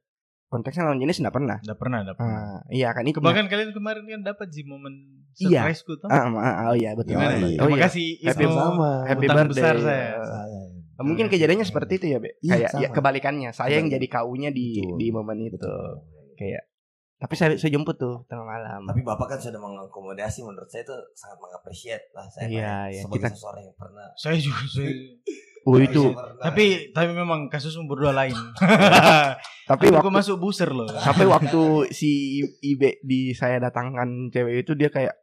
Konteksnya 0.54 0.86
lawan 0.86 1.02
jenis 1.02 1.18
enggak 1.18 1.34
pernah. 1.34 1.58
Udah 1.60 1.74
pernah, 1.76 1.98
udah 2.06 2.14
pernah. 2.14 2.42
Ah, 2.46 2.60
iya 2.70 2.94
kan 2.94 3.02
itu. 3.04 3.18
Bahkan 3.18 3.50
kalian 3.50 3.74
kemarin 3.74 4.06
kan 4.06 4.22
dapat 4.24 4.48
sih 4.50 4.62
momen 4.64 4.94
Iya. 5.34 5.66
surprise 5.66 5.82
ku 5.82 5.98
tuh. 5.98 6.06
Ah, 6.08 6.30
ah, 6.30 6.70
oh 6.70 6.78
iya 6.78 6.94
betul. 6.94 7.18
Gimana, 7.18 7.34
Gimana? 7.34 7.50
Iya. 7.50 7.58
Oh 7.58 7.66
Terima 7.66 7.74
iya. 7.76 7.84
kasih 7.84 8.08
Happy 8.22 8.46
sama. 8.46 8.92
Happy 9.04 9.26
Utang 9.26 9.38
birthday. 9.42 9.54
besar 9.58 9.76
saya. 9.76 10.10
Saya. 10.22 10.62
Mungkin 11.02 11.26
kejadiannya 11.28 11.66
seperti 11.66 11.94
itu 11.98 12.06
ya, 12.08 12.18
Be. 12.22 12.38
Iya, 12.40 12.70
Kayak 12.70 12.70
ya 12.78 12.88
kebalikannya. 12.94 13.50
Saya 13.50 13.76
yang 13.76 13.90
jadi 13.90 14.06
kaunya 14.08 14.54
di 14.54 14.78
Betul. 14.78 14.96
di 14.96 15.08
momen 15.10 15.38
itu. 15.42 15.58
Betul. 15.58 16.06
Kayak 16.38 16.64
tapi 17.18 17.34
saya 17.34 17.56
saya 17.56 17.72
jemput 17.72 17.96
tuh 17.96 18.22
tengah 18.28 18.44
malam. 18.44 18.84
Tapi 18.84 19.00
bapak 19.02 19.26
kan 19.26 19.40
sudah 19.40 19.58
mengakomodasi 19.58 20.44
menurut 20.44 20.68
saya 20.68 20.84
itu 20.84 20.94
sangat 21.14 21.40
mengapresiasi 21.40 22.12
lah 22.12 22.28
saya 22.28 22.46
Iya, 22.46 22.76
iya. 22.92 23.02
sebagai 23.02 23.18
Kita- 23.18 23.32
seseorang 23.34 23.64
yang 23.64 23.76
pernah 23.76 24.08
Saya 24.14 24.36
juga 24.38 24.64
saya. 24.68 24.92
Oh 25.64 25.80
itu. 25.80 26.04
Tapi 26.38 26.92
tapi 26.92 27.10
memang 27.10 27.48
kasusmu 27.48 27.88
berdua 27.88 28.12
lain. 28.14 28.36
Tapi 29.64 29.86
Aku 29.88 29.96
waktu 29.98 30.12
masuk 30.12 30.36
buser 30.38 30.70
loh. 30.70 30.88
Tapi 30.88 31.24
waktu 31.34 31.62
si 31.90 32.12
Ibe 32.60 33.00
di 33.00 33.32
saya 33.32 33.60
datangkan 33.60 34.28
cewek 34.28 34.62
itu 34.62 34.74
dia 34.74 34.88
kayak 34.88 35.16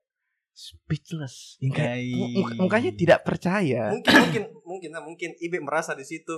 speechless. 0.50 1.57
Yang 1.59 1.72
kayak 1.74 1.98
muka- 2.35 2.57
mukanya 2.59 2.92
tidak 2.92 3.20
percaya. 3.20 3.90
Mungkin 3.90 4.12
mungkin 4.16 4.42
mungkin 4.62 4.88
nah, 4.90 5.03
mungkin 5.03 5.31
Ibe 5.37 5.59
merasa 5.59 5.92
di 5.92 6.03
situ 6.03 6.33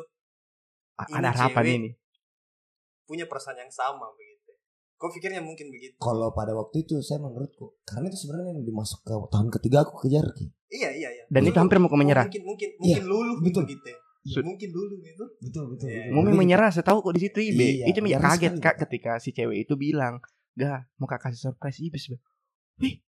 Ada 0.94 1.30
harapan 1.30 1.64
ini. 1.80 1.90
punya 3.02 3.24
perasaan 3.24 3.58
yang 3.58 3.68
sama 3.68 4.06
begitu. 4.10 4.50
Kau 4.94 5.10
pikirnya 5.10 5.40
mungkin 5.40 5.66
begitu? 5.68 5.94
kalau 5.96 6.30
pada 6.30 6.52
waktu 6.52 6.82
itu 6.82 6.98
saya 6.98 7.18
menurutku 7.18 7.74
karena 7.82 8.06
itu 8.06 8.18
sebenarnya 8.18 8.50
yang 8.52 8.62
dimasuk 8.62 9.02
ke 9.02 9.10
tahun 9.28 9.48
ketiga 9.50 9.82
aku 9.82 9.98
kejar 10.00 10.26
Ki. 10.32 10.46
Iya 10.68 10.90
iya 10.92 11.08
iya. 11.12 11.24
Dan 11.26 11.42
itu 11.44 11.54
hampir 11.54 11.76
mau 11.76 11.86
ke 11.86 11.94
menyerah. 11.94 12.24
Mungkin 12.24 12.42
mungkin 12.42 12.68
Iya, 12.72 12.78
mungkin 12.98 13.04
lulu 13.04 13.32
betul. 13.42 13.66
gitu. 13.66 13.82
ya. 13.84 13.98
Su- 14.22 14.38
Mungkin 14.40 14.70
dulu 14.70 15.02
gitu. 15.02 15.24
betul 15.42 15.64
betul, 15.74 15.88
Iya. 15.90 16.06
betul. 16.06 16.14
Mau 16.14 16.22
Betul. 16.22 16.38
menyerah, 16.38 16.70
saya 16.70 16.86
tahu 16.86 16.98
kok 17.02 17.14
di 17.18 17.22
situ 17.26 17.38
Ibe. 17.42 17.66
Iya, 17.82 17.84
itu 17.90 17.98
ya 18.06 18.18
kaget 18.18 18.54
sekali. 18.54 18.62
kak 18.62 18.76
ketika 18.86 19.12
si 19.18 19.34
cewek 19.34 19.66
itu 19.66 19.74
bilang, 19.74 20.22
"Gak, 20.54 20.86
mau 20.96 21.10
kak 21.10 21.26
kasih 21.26 21.50
surprise 21.50 21.82
Ibe." 21.82 21.98
Wih, 22.78 23.02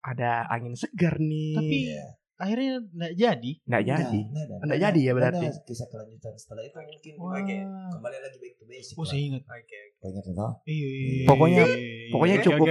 ada 0.00 0.44
angin 0.46 0.76
segar 0.76 1.16
nih. 1.16 1.56
Tapi 1.56 1.76
Iya. 1.88 2.04
Akhirnya 2.36 2.82
enggak 2.84 3.12
jadi. 3.14 3.52
nggak 3.62 3.82
jadi. 3.84 4.20
Nggak, 4.24 4.44
nggak. 4.44 4.58
Nggak 4.64 4.80
jadi 4.80 4.98
ya 4.98 5.04
Nggak 5.04 5.16
berarti? 5.16 5.46
ada 5.46 5.60
kisah 5.62 5.86
kelanjutan 5.86 6.32
setelah 6.34 6.62
itu 6.62 6.76
mungkin 6.76 7.12
Wah. 7.16 7.32
Oke. 7.36 7.56
kembali 7.90 8.16
lagi 8.18 8.36
back 8.36 8.54
to 8.54 8.64
basic 8.64 8.94
Oh, 8.94 9.04
saya 9.04 9.20
ingat. 9.22 9.42
Oke. 9.44 9.80
banyak 9.96 10.22
yang 10.22 10.36
tahu 10.36 10.50
Iya, 10.64 10.88
Pokoknya- 11.24 11.66
iya, 11.66 12.08
pokoknya 12.08 12.36
cukup- 12.38 12.68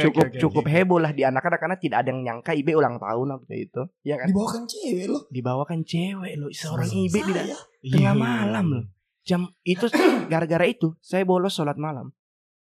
cukup 0.00 0.26
cukup 0.34 0.64
heboh 0.66 0.98
lah 0.98 1.10
di 1.10 1.22
anak-anak 1.22 1.58
karena 1.58 1.76
tidak 1.76 1.98
ada 1.98 2.08
yang 2.08 2.20
nyangka 2.22 2.52
Ibe 2.52 2.72
ulang 2.72 2.96
tahun 2.96 3.26
waktu 3.34 3.54
itu. 3.62 3.82
Iya 4.02 4.14
kan? 4.16 4.26
dibawakan 4.28 4.62
cewek 4.64 5.06
loh 5.06 5.22
Dibawakan 5.28 5.80
cewek 5.82 6.34
loh, 6.36 6.50
seorang 6.50 6.88
Ibe 6.88 7.18
tidak 7.22 7.44
tengah 7.82 8.14
malam 8.14 8.66
loh. 8.70 8.84
Jam 9.20 9.40
itu 9.62 9.84
gara-gara 10.32 10.64
itu 10.64 10.96
saya 10.98 11.22
bolos 11.22 11.52
sholat 11.52 11.76
malam. 11.76 12.14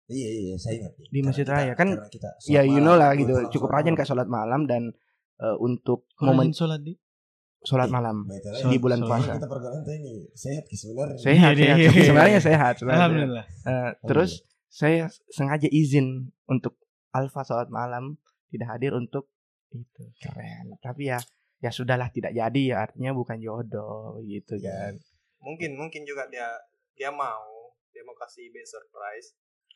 iya 0.04 0.28
iya 0.28 0.54
saya 0.54 0.76
ingat 0.78 0.92
Di 1.00 1.20
Masjid 1.20 1.46
Raya. 1.46 1.72
Kan, 1.72 1.96
kita 2.06 2.28
Ya 2.44 2.60
you 2.60 2.76
know 2.76 2.92
lah 2.92 3.14
gitu, 3.14 3.32
cukup 3.50 3.72
rajin 3.72 3.94
kayak 3.94 4.04
sholat 4.06 4.28
malam 4.28 4.66
dan 4.66 4.92
eh, 5.36 5.56
untuk 5.58 6.06
Kau 6.12 6.28
momen 6.28 6.50
sholat 6.50 6.80
di? 6.80 6.94
sholat 7.60 7.88
malam 7.88 8.28
BTW, 8.28 8.68
di 8.68 8.76
bulan 8.76 9.00
sholat 9.00 9.08
puasa. 9.08 9.32
Kita 9.34 9.48
pergaulan 9.48 9.82
ini 9.88 10.28
sehat 10.32 10.64
sebenarnya. 10.68 11.16
Sehat, 11.16 11.52
Iya, 11.54 11.64
sehat. 11.64 11.76
iya, 11.80 11.88
iya. 11.88 12.04
Sebenarnya 12.04 12.40
sehat. 12.42 12.74
sebenarnya. 12.76 13.00
Alhamdulillah. 13.00 13.46
Eh, 13.64 13.90
terus 14.04 14.30
saya 14.68 15.02
sengaja 15.28 15.64
izin 15.66 16.06
untuk 16.44 16.76
Alfa 17.10 17.40
sholat 17.40 17.68
malam 17.68 18.20
tidak 18.48 18.68
hadir 18.68 18.92
untuk 18.92 19.32
itu 19.70 20.02
keren. 20.18 20.76
Tapi 20.78 21.08
ya 21.08 21.18
ya 21.56 21.70
sudahlah 21.70 22.06
tidak 22.08 22.30
jadi 22.30 22.62
ya 22.68 22.84
artinya 22.84 23.10
bukan 23.10 23.40
jodoh 23.40 24.20
gitu 24.20 24.54
Iya. 24.54 24.68
kan. 24.92 24.94
Mungkin 25.40 25.70
mungkin 25.74 26.04
juga 26.04 26.28
dia 26.28 26.46
dia 26.92 27.08
mau 27.08 27.72
dia 27.90 28.04
mau 28.04 28.12
kasih 28.14 28.44
Ibe 28.44 28.60
surprise. 28.60 29.32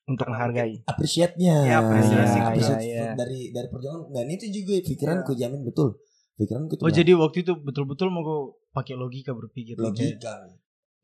Untuk 0.09 0.25
Karena 0.25 0.33
menghargai. 0.41 0.75
Appreciate-nya. 0.89 1.57
Iya, 1.69 1.77
apresiasi. 1.85 2.39
Iya, 2.41 2.47
appreciate 2.49 2.81
Iya, 2.81 2.97
iya. 2.97 3.13
dari 3.13 3.41
dari 3.53 3.69
perjuangan 3.69 4.09
dan 4.09 4.27
itu 4.33 4.49
juga 4.49 4.81
pikiranku 4.81 5.33
jamin 5.37 5.61
betul. 5.69 6.01
Pikiranku 6.41 6.73
itu 6.75 6.83
Oh 6.83 6.93
jadi 6.93 7.13
waktu 7.13 7.39
itu 7.45 7.53
betul-betul 7.61 8.09
mau 8.09 8.25
gue 8.25 8.41
pakai 8.73 8.97
logika 8.97 9.37
berpikir. 9.37 9.77
Logika. 9.77 10.49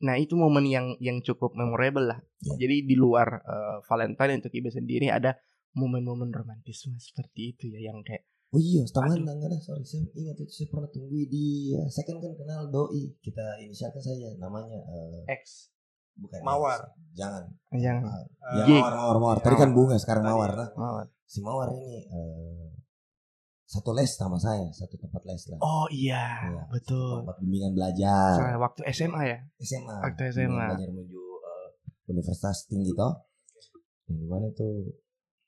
Nah 0.01 0.17
itu 0.17 0.33
momen 0.33 0.65
yang 0.65 0.97
yang 0.97 1.21
cukup 1.21 1.53
memorable 1.53 2.09
lah. 2.09 2.19
Iya. 2.41 2.65
Jadi 2.65 2.75
di 2.89 2.95
luar 2.97 3.45
eh, 3.45 3.77
Valentine 3.85 4.41
untuk 4.41 4.51
Ibe 4.51 4.73
sendiri 4.73 5.13
ada 5.13 5.37
momen-momen 5.75 6.31
romantisme 6.31 6.95
seperti 6.97 7.53
itu 7.53 7.67
ya 7.69 7.91
yang 7.91 8.01
kayak 8.01 8.25
Oh 8.55 8.61
iya, 8.61 8.87
setengah 8.87 9.19
enggak 9.19 9.51
ada, 9.51 9.59
sorry 9.59 9.83
saya 9.83 10.07
ingat 10.15 10.39
itu 10.39 10.63
saya 10.63 10.67
pernah 10.71 10.87
tunggu 10.87 11.27
di 11.27 11.75
saya 11.91 12.07
kan 12.07 12.23
kan 12.23 12.31
kenal 12.39 12.71
doi 12.71 13.11
kita 13.19 13.59
inisialkan 13.59 13.99
saja 13.99 14.31
namanya 14.39 14.79
eh, 14.79 15.27
X 15.43 15.74
bukan 16.15 16.39
Mawar. 16.41 16.79
jangan. 17.11 17.43
Yang 17.71 17.97
Ah, 18.03 18.19
Eh, 18.19 18.55
ya 18.55 18.63
Gig. 18.65 18.77
mawar 18.77 18.93
mawar 18.93 19.17
mawar. 19.17 19.37
Tadi 19.39 19.55
kan 19.55 19.71
bunga 19.71 19.95
sekarang 19.95 20.23
mawar. 20.23 20.51
Nah 20.53 20.69
Mawar. 20.73 21.05
si 21.23 21.39
mawar 21.39 21.67
ini 21.69 22.05
eh, 22.05 22.67
satu 23.65 23.91
les 23.91 24.07
sama 24.09 24.37
saya 24.37 24.61
satu 24.69 24.95
tempat 24.95 25.23
les 25.23 25.41
lah. 25.49 25.59
Oh 25.59 25.87
iya, 25.89 26.45
Iya, 26.45 26.63
betul. 26.69 27.23
tempat 27.23 27.35
bimbingan 27.39 27.73
belajar. 27.73 28.35
Saya 28.37 28.55
waktu 28.57 28.81
SMA 28.87 29.21
ya. 29.25 29.39
SMA 29.57 29.95
Waktu 30.01 30.21
SMA. 30.29 30.65
belajar 30.69 30.89
menuju 30.89 31.17
eh, 31.17 31.67
universitas 32.07 32.63
tinggi 32.65 32.91
toh. 32.91 33.15
Yang 34.05 34.17
di 34.17 34.27
mana 34.27 34.45
itu 34.47 34.67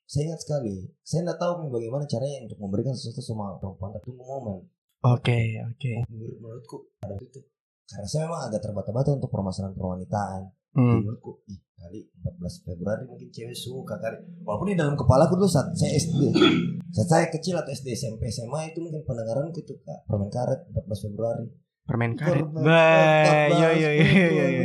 saya 0.04 0.22
ingat 0.26 0.40
sekali. 0.40 0.76
Saya 1.00 1.20
nggak 1.22 1.38
tahu 1.38 1.52
bagaimana 1.68 2.04
caranya 2.04 2.42
untuk 2.42 2.58
memberikan 2.58 2.90
sesuatu 2.90 3.20
sama 3.20 3.54
perempuan 3.56 3.92
tapi 3.92 4.08
tunggu 4.08 4.24
momen. 4.24 4.58
Oke, 5.00 5.38
oke. 5.62 5.92
menurut 6.10 6.36
menurutku 6.38 6.76
ada 6.98 7.14
itu 7.14 7.38
karena 7.86 8.04
saya 8.04 8.26
memang 8.26 8.40
agak 8.44 8.60
terbata-bata 8.60 9.14
untuk 9.14 9.30
permasalahan 9.30 9.72
perwanitaan 9.72 10.42
Hmm. 10.70 11.00
menurutku 11.00 11.40
ih 11.44 11.58
kali 11.74 12.00
14 12.18 12.34
Februari 12.62 13.02
mungkin 13.04 13.28
cewek 13.28 13.52
suka 13.52 13.96
kali 13.96 14.16
walaupun 14.42 14.68
di 14.68 14.76
dalam 14.76 14.94
kepala 14.94 15.24
aku 15.24 15.34
dulu 15.34 15.46
saat 15.46 15.72
saya 15.72 15.94
SD 15.94 16.20
saat 16.94 17.08
saya 17.08 17.26
kecil 17.28 17.54
atau 17.54 17.70
SD 17.70 17.88
SMP 17.90 18.28
SMA 18.28 18.68
itu 18.68 18.78
mungkin 18.78 19.00
pendengaranku 19.02 19.56
itu 19.56 19.74
kak 19.78 20.04
permen 20.04 20.28
karet 20.28 20.60
14 20.68 21.04
Februari 21.04 21.46
Permen 21.82 22.12
karet. 22.12 22.44
Karet, 22.44 23.48
yo, 23.50 23.68
yo, 23.72 23.90
yo, 23.96 24.44
yo, 24.44 24.64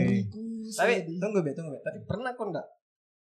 Tapi 0.73 0.91
tunggu 1.15 1.39
be, 1.39 1.55
tunggu 1.55 1.71
be. 1.71 1.79
Tapi 1.79 2.03
pernah 2.03 2.35
kok 2.35 2.51
enggak 2.51 2.67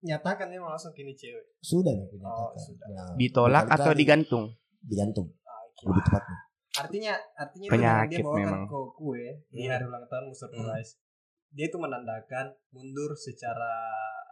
nyatakan 0.01 0.47
dia 0.47 0.62
mau 0.62 0.71
langsung 0.71 0.95
kini 0.95 1.11
cewek. 1.12 1.43
sudah 1.59 1.91
punya 2.07 2.23
Oh, 2.25 2.55
sudah. 2.55 2.87
Nah, 2.87 3.19
Ditolak 3.19 3.67
atau 3.67 3.91
digantung? 3.91 4.55
digantung 4.79 5.35
Ah, 5.43 5.67
oke. 5.67 5.83
lebih 5.85 6.03
tepatnya 6.05 6.37
Artinya 6.79 7.12
artinya 7.35 7.69
Penyakit 7.69 8.14
dia 8.14 8.23
bawakan 8.23 8.38
memang. 8.38 8.62
ke 8.64 8.79
kue 8.95 9.25
di 9.51 9.59
Hmm. 9.59 9.73
hari 9.73 9.85
ulang 9.85 10.07
tahun 10.07 10.31
surprise. 10.31 10.91
Dia 11.50 11.66
itu 11.66 11.76
menandakan 11.76 12.46
mundur 12.70 13.12
secara 13.14 13.72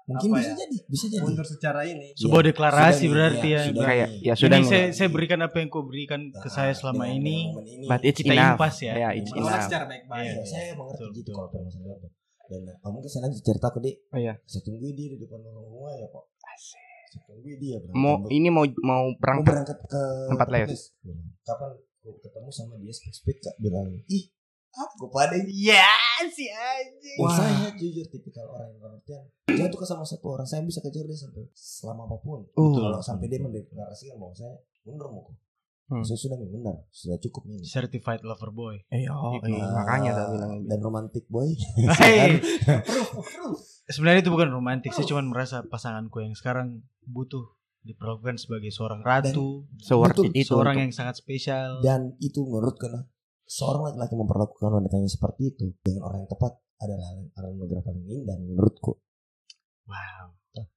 mungkin 0.04 0.30
apa 0.30 0.38
bisa 0.38 0.46
ya? 0.46 0.56
jadi 0.56 0.76
bisa 0.86 1.04
jadi 1.08 1.18
Mundur 1.20 1.42
secara 1.42 1.80
ini. 1.82 2.14
Sebuah 2.14 2.38
Iya, 2.38 2.48
deklarasi 2.48 2.94
sudah 3.00 3.10
berarti 3.10 3.48
iya, 3.48 3.56
ya. 3.56 3.66
sudah 3.66 3.82
Kayak 3.82 4.08
ya 4.20 4.34
sudah 4.36 4.56
Ini 4.56 4.64
saya, 4.64 4.84
saya 4.92 5.08
berikan 5.08 5.40
apa 5.40 5.56
yang 5.56 5.68
kau 5.68 5.82
berikan 5.82 6.20
ke 6.28 6.38
Nah, 6.40 6.52
saya 6.52 6.72
selama 6.72 7.04
dengan- 7.04 7.18
ini. 7.18 7.36
ini 7.66 7.84
But 7.84 8.00
it's 8.02 8.16
Kita 8.16 8.30
enough. 8.30 8.54
impas 8.54 8.76
ya. 8.78 8.92
Ya, 8.94 9.08
it's 9.12 9.32
enough. 9.32 9.58
secara 9.60 9.84
baik-baik. 9.84 10.22
Iya, 10.22 10.42
saya 10.44 10.66
mengerti 10.72 11.02
betul, 11.02 11.10
gitu 11.16 11.30
kalau 11.32 11.48
permasalahan 11.50 11.98
itu. 11.98 12.08
Dan 12.46 12.62
uh, 12.70 12.90
mungkin 12.94 13.08
saya 13.08 13.22
nanti 13.24 13.36
cerita 13.42 13.68
ke 13.68 13.78
dia. 13.80 13.94
Oh 14.06 14.18
iya. 14.20 14.34
Saya 14.44 14.62
tunggu 14.62 14.86
dia 14.86 15.08
di 15.08 15.18
depan 15.18 15.40
rumah 15.42 15.92
ya 15.92 16.06
kok. 16.06 16.24
Saya 16.54 17.20
tunggu 17.26 17.50
dia. 17.56 17.76
berangkat 17.80 17.98
Mau 17.98 18.14
ber- 18.16 18.30
ini 18.30 18.48
mau 18.48 18.62
mau 18.62 18.70
mau 18.78 19.02
berangkat. 19.18 19.50
berangkat 19.50 19.78
ke 19.82 20.02
tempat 20.30 20.48
les. 20.48 20.70
Bilang, 21.00 21.18
Kapan 21.42 21.70
ketemu 22.06 22.50
sama 22.52 22.74
dia 22.78 22.92
spek-spek 22.92 23.36
kak 23.40 23.58
bilang 23.58 23.90
ih 24.06 24.30
aku 24.76 25.08
pada. 25.08 25.34
Ya 25.46 25.88
si 26.26 26.46
anjing. 26.46 27.16
Dan 27.16 27.32
saya 27.32 27.68
jujur 27.72 28.06
tipikal 28.06 28.44
orang 28.46 28.68
yang 28.68 28.80
pengertian. 28.80 29.24
Jatuh 29.48 29.78
ke 29.78 29.86
sama 29.86 30.02
satu 30.02 30.26
orang 30.30 30.44
saya 30.44 30.60
bisa 30.60 30.78
kejar 30.78 31.02
dia 31.02 31.16
sampai 31.16 31.48
selama 31.52 32.04
apa 32.04 32.16
pun. 32.18 32.44
Uh. 32.52 32.72
Kalau 32.72 33.00
sampai 33.00 33.26
dia 33.26 33.38
mendeklarasikan 33.38 34.16
bahwa 34.16 34.32
saya 34.32 34.52
mundur 34.82 35.08
mau 35.08 35.24
Hmm. 35.86 36.02
Saya 36.02 36.18
sudah 36.18 36.34
benar, 36.34 36.82
sudah 36.90 37.14
cukup 37.16 37.46
ini. 37.46 37.62
Certified 37.62 38.26
lover 38.26 38.50
boy. 38.50 38.74
Eh, 38.90 39.06
oh, 39.06 39.38
Gitu. 39.38 39.54
iya, 39.54 39.62
Ah, 39.62 39.86
makanya 39.86 40.10
saya 40.12 40.28
bilang 40.34 40.52
dan 40.66 40.78
romantic 40.82 41.22
boy. 41.30 41.46
Hey. 42.02 42.42
Sebenarnya 43.86 44.20
itu 44.20 44.34
bukan 44.34 44.50
romantis, 44.50 44.90
saya 44.90 45.06
cuma 45.06 45.22
merasa 45.22 45.62
pasanganku 45.62 46.18
yang 46.18 46.34
sekarang 46.34 46.82
butuh 47.06 47.54
diperlakukan 47.86 48.34
sebagai 48.34 48.74
seorang 48.74 48.98
ratu, 48.98 49.62
Betul, 49.94 50.34
itu 50.34 50.50
seorang 50.50 50.74
untuk- 50.74 50.82
yang 50.82 50.90
sangat 50.90 51.14
spesial. 51.14 51.78
Dan 51.78 52.18
itu 52.18 52.42
menurut 52.42 52.74
karena 52.74 53.06
seorang 53.46 53.90
laki-laki 53.90 54.14
memperlakukan 54.18 54.70
wanitanya 54.82 55.10
seperti 55.10 55.54
itu 55.54 55.66
dengan 55.80 56.06
orang 56.10 56.26
yang 56.26 56.30
tepat 56.30 56.52
adalah 56.82 57.08
anugerah 57.40 57.82
paling 57.86 58.04
indah 58.04 58.36
menurutku. 58.36 58.98
Wow. 59.86 60.36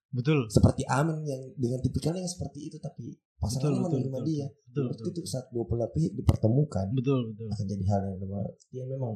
Betul. 0.10 0.50
Seperti 0.50 0.90
Amin 0.90 1.22
yang 1.22 1.42
dengan 1.54 1.80
tipikalnya 1.86 2.26
yang 2.26 2.34
seperti 2.34 2.66
itu 2.66 2.78
tapi 2.82 3.14
pasangannya 3.38 3.78
Betul, 3.78 3.78
betul, 3.78 3.86
menerima 3.86 4.20
betul, 4.20 4.30
dia. 4.30 4.48
Betul, 4.66 4.86
betul. 4.90 5.06
itu 5.14 5.22
saat 5.30 5.46
dua 5.54 5.64
belah 5.70 5.90
pihak 5.94 6.14
dipertemukan 6.18 6.88
Betul, 6.98 7.20
betul. 7.34 7.48
akan 7.54 7.66
jadi 7.70 7.84
hal 7.86 8.02
yang 8.10 8.18
luar 8.26 8.46
dia 8.74 8.84
memang 8.90 9.14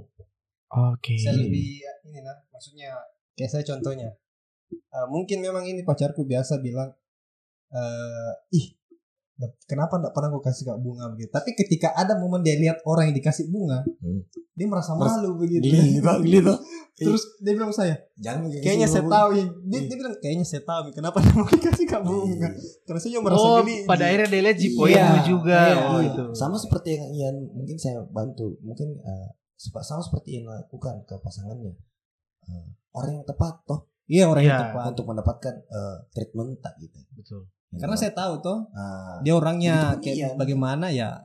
Oke. 0.73 1.17
Saya 1.21 1.37
lebih 1.37 1.85
ini 1.85 2.19
nah, 2.21 2.33
maksudnya 2.49 2.97
kayak 3.37 3.51
saya 3.53 3.63
contohnya. 3.65 4.09
Eh, 4.73 5.07
mungkin 5.09 5.37
memang 5.41 5.69
ini 5.69 5.85
pacarku 5.85 6.25
biasa 6.25 6.57
bilang 6.61 6.89
eh 7.73 8.33
ih 8.57 8.73
kenapa 9.63 9.97
enggak 9.97 10.13
pernah 10.13 10.29
aku 10.29 10.41
kasih 10.41 10.63
kak 10.63 10.77
bunga 10.77 11.09
begitu. 11.09 11.29
Tapi 11.29 11.49
ketika 11.53 11.91
ada 11.91 12.15
momen 12.15 12.39
dia 12.39 12.53
lihat 12.53 12.79
orang 12.83 13.09
yang 13.09 13.17
dikasih 13.17 13.47
bunga, 13.47 13.81
Hmm. 13.99 14.21
dia 14.51 14.65
merasa 14.65 14.93
Merasa- 14.93 15.19
malu 15.19 15.35
begitu. 15.35 15.65
geli 15.65 15.99
gitu. 16.23 16.53
Terus 17.03 17.23
dia 17.39 17.53
bilang 17.53 17.69
saya, 17.69 17.97
Jangan 18.15 18.45
kayaknya 18.55 18.85
saya 18.85 19.03
tahu 19.03 19.29
ya. 19.33 19.43
Dia, 19.43 19.73
Iya. 19.73 19.87
dia 19.89 19.95
bilang 19.97 20.13
kayaknya 20.15 20.45
saya 20.45 20.61
tahu 20.61 20.79
kenapa 20.91 21.17
dia 21.19 21.33
mau 21.33 21.43
dikasih 21.51 21.85
kak 21.85 22.01
bunga. 22.01 22.49
Karena 22.85 22.99
saya 22.99 23.11
juga 23.11 23.23
merasa 23.25 23.41
Oh, 23.43 23.57
geli. 23.59 23.75
pada 23.83 24.03
akhirnya 24.05 24.29
dia 24.29 24.41
lihat 24.43 24.57
Iya. 24.57 24.69
poinmu 24.73 25.17
juga. 25.25 25.59
Iya. 25.65 25.75
Oh, 25.87 25.99
itu. 25.99 26.23
Sama 26.33 26.55
seperti 26.55 26.89
yang 26.93 27.05
Ian 27.11 27.35
mungkin 27.49 27.75
saya 27.75 28.05
bantu, 28.05 28.53
mungkin 28.61 28.95
eh, 28.95 29.27
sepa- 29.55 29.81
sama 29.81 29.99
seperti 29.99 30.37
yang 30.37 30.45
lakukan 30.45 31.01
ke 31.03 31.15
pasangannya. 31.17 31.73
Eh, 32.43 32.65
orang 32.91 33.11
yang 33.15 33.25
tepat 33.25 33.57
toh 33.63 33.89
Iya 34.13 34.29
orang 34.29 34.43
yang 34.45 34.53
Iya. 34.53 34.61
tepat. 34.69 34.83
untuk 34.93 35.05
mendapatkan 35.09 35.53
eh, 35.57 35.97
treatment 36.13 36.49
tak 36.61 36.73
gitu. 36.77 36.99
Betul. 37.17 37.41
Karena 37.73 37.97
saya 37.97 38.13
tahu 38.13 38.33
toh 38.37 38.69
Ah, 38.69 39.17
dia 39.25 39.33
orangnya 39.33 39.97
kayak 39.97 40.13
iya. 40.13 40.27
bagaimana 40.37 40.93
ya 40.93 41.17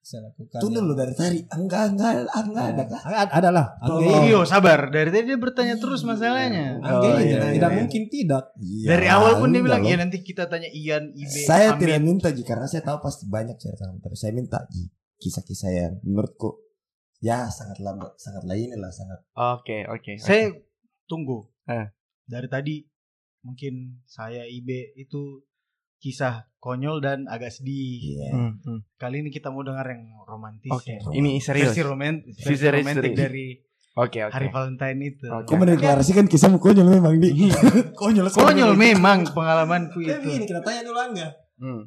saya 0.00 0.26
lakukan. 0.26 0.58
Tunggu 0.58 0.78
ya. 0.78 0.82
dulu 0.82 0.94
dari 0.96 1.14
tadi. 1.14 1.38
Enggak, 1.54 1.94
enggak, 1.94 2.12
enggak 2.34 2.64
ada 2.72 2.84
kah? 2.88 3.00
Ada, 3.04 3.18
ada 3.30 3.50
lah. 3.52 3.66
Oh. 3.84 4.26
Iyo, 4.26 4.42
sabar. 4.42 4.90
Dari 4.90 5.06
tadi 5.12 5.28
dia 5.28 5.38
bertanya 5.38 5.76
terus 5.78 6.02
masalahnya. 6.02 6.82
Oh, 6.82 7.04
ini 7.04 7.30
iya, 7.30 7.52
tidak 7.54 7.70
iya. 7.70 7.78
mungkin 7.78 8.02
tidak. 8.10 8.44
Iya, 8.58 8.86
Dari 8.90 9.06
awal 9.06 9.32
pun 9.38 9.48
dia 9.52 9.60
enggak 9.60 9.66
bilang, 9.70 9.82
ya 9.86 9.96
nanti 10.00 10.18
kita 10.24 10.50
tanya 10.50 10.66
Ian, 10.72 11.14
Ibe, 11.14 11.38
Saya 11.46 11.76
Amin." 11.76 11.80
tidak 11.84 11.98
minta 12.02 12.28
Ji 12.32 12.42
karena 12.42 12.66
saya 12.66 12.82
tahu 12.82 12.98
pasti 13.04 13.28
banyak 13.28 13.54
cerita 13.60 13.86
tapi 13.86 14.16
saya 14.18 14.32
minta 14.34 14.58
Ji 14.72 14.88
kisah-kisah 15.20 15.70
yang 15.70 15.92
menurutku 16.02 16.58
ya 17.20 17.46
sangat 17.52 17.78
lambat, 17.84 18.16
sangat 18.16 18.42
lain 18.48 18.72
lah, 18.80 18.88
sangat 18.90 19.20
Oke, 19.36 19.84
oke. 19.84 20.16
Saya 20.16 20.48
tunggu. 21.04 21.44
Eh. 21.68 21.86
Dari 22.30 22.46
tadi 22.46 22.74
mungkin 23.42 23.98
saya 24.06 24.46
Ibe 24.46 24.94
itu 24.94 25.42
kisah 25.98 26.46
konyol 26.56 27.02
dan 27.02 27.26
agak 27.26 27.50
sedih. 27.50 27.98
iya. 28.16 28.30
Hmm, 28.30 28.52
hmm. 28.58 28.78
Kali 28.94 29.20
ini 29.20 29.28
kita 29.28 29.50
mau 29.50 29.60
dengar 29.60 29.84
yang 29.84 30.06
romantis. 30.22 30.70
Oke, 30.70 30.96
ya. 30.96 31.10
ini 31.12 31.36
serius. 31.36 31.74
Versi 31.74 31.82
romantis, 31.82 32.32
Si 32.36 32.44
versi 32.46 32.66
romantis 32.70 33.12
dari 33.12 33.46
Oke, 33.92 34.22
oke. 34.22 34.30
hari 34.30 34.48
Valentine 34.48 35.00
itu. 35.04 35.26
Oke. 35.26 35.44
Kau 35.44 35.58
mendeklarasikan 35.58 36.24
kisahmu 36.24 36.56
konyol 36.56 36.86
memang 36.88 37.18
di 37.18 37.50
konyol 38.00 38.30
Konyol 38.30 38.72
memang 38.72 39.26
pengalamanku 39.28 39.98
Tapi 39.98 40.14
itu. 40.14 40.28
ini 40.30 40.44
kita 40.46 40.62
tanya 40.62 40.86
dulu 40.86 40.96
Angga. 40.96 41.28
Hmm. 41.58 41.82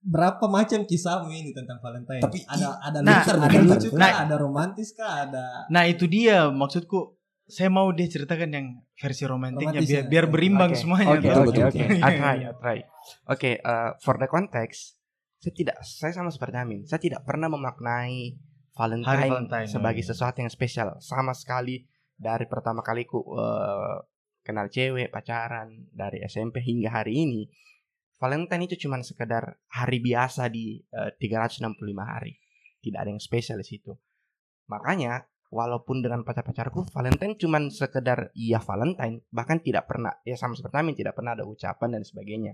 Berapa 0.00 0.44
macam 0.46 0.84
kisahmu 0.84 1.28
ini 1.28 1.50
tentang 1.50 1.80
Valentine? 1.80 2.20
Tapi 2.20 2.44
ada 2.44 2.76
ada 2.78 2.98
Nah, 3.00 3.18
lucu, 3.18 3.28
ada 3.30 3.40
bentar, 3.42 3.76
lucu 3.76 3.88
bentar. 3.90 4.04
kah? 4.04 4.12
Ada 4.22 4.34
romantis 4.38 4.88
kah? 4.92 5.12
Ada 5.26 5.44
Nah 5.68 5.84
itu 5.84 6.04
dia 6.06 6.48
maksudku. 6.48 7.16
Saya 7.44 7.68
mau 7.68 7.92
dia 7.92 8.08
ceritakan 8.08 8.50
yang 8.56 8.66
versi 8.96 9.28
romantiknya 9.28 9.76
Romantis 9.76 9.92
biar 9.92 10.04
ya. 10.04 10.08
biar 10.08 10.26
berimbang 10.32 10.72
Oke, 10.72 10.80
semuanya. 10.80 11.16
Oke, 11.20 11.28
oke, 11.28 11.40
oke. 11.44 11.52
betul. 11.52 12.00
I 12.00 12.12
try, 12.16 12.36
I 12.40 12.54
try. 12.62 12.78
Oke, 13.28 13.50
eh, 13.60 13.90
for 14.00 14.16
the 14.16 14.28
context, 14.28 14.96
saya 15.44 15.52
tidak, 15.52 15.76
saya 15.84 16.12
sama 16.16 16.32
seperti 16.32 16.56
Amin. 16.56 16.80
Saya 16.88 17.04
tidak 17.04 17.20
pernah 17.28 17.52
memaknai 17.52 18.40
Valentine, 18.72 19.04
Hari 19.06 19.28
Valentine, 19.28 19.68
sebagai 19.68 20.00
iya. 20.00 20.08
sesuatu 20.08 20.40
yang 20.40 20.48
spesial. 20.48 20.96
Sama 21.04 21.36
sekali 21.36 21.84
dari 22.16 22.48
pertama 22.48 22.80
kaliku 22.80 23.20
eh, 23.36 23.96
kenal 24.40 24.72
cewek, 24.72 25.12
pacaran, 25.12 25.88
dari 25.92 26.24
SMP 26.24 26.64
hingga 26.64 26.96
hari 26.96 27.28
ini. 27.28 27.44
Valentine 28.16 28.64
itu 28.64 28.88
cuma 28.88 28.96
sekedar 29.04 29.60
hari 29.68 30.00
biasa 30.00 30.48
di 30.48 30.80
eh, 30.80 31.12
365 31.20 31.76
hari. 32.00 32.40
Tidak 32.80 32.96
ada 32.96 33.12
yang 33.12 33.20
spesial 33.20 33.60
di 33.60 33.68
situ. 33.68 33.92
Makanya 34.72 35.28
walaupun 35.52 36.00
dengan 36.00 36.22
pacar-pacarku 36.24 36.88
Valentine 36.90 37.38
cuman 37.38 37.68
sekedar 37.68 38.32
iya 38.34 38.58
Valentine, 38.60 39.22
bahkan 39.30 39.60
tidak 39.60 39.86
pernah 39.86 40.12
ya 40.24 40.34
sama 40.34 40.56
seperti 40.56 40.76
Amin 40.80 40.96
tidak 40.96 41.14
pernah 41.14 41.36
ada 41.36 41.44
ucapan 41.46 42.00
dan 42.00 42.02
sebagainya. 42.02 42.52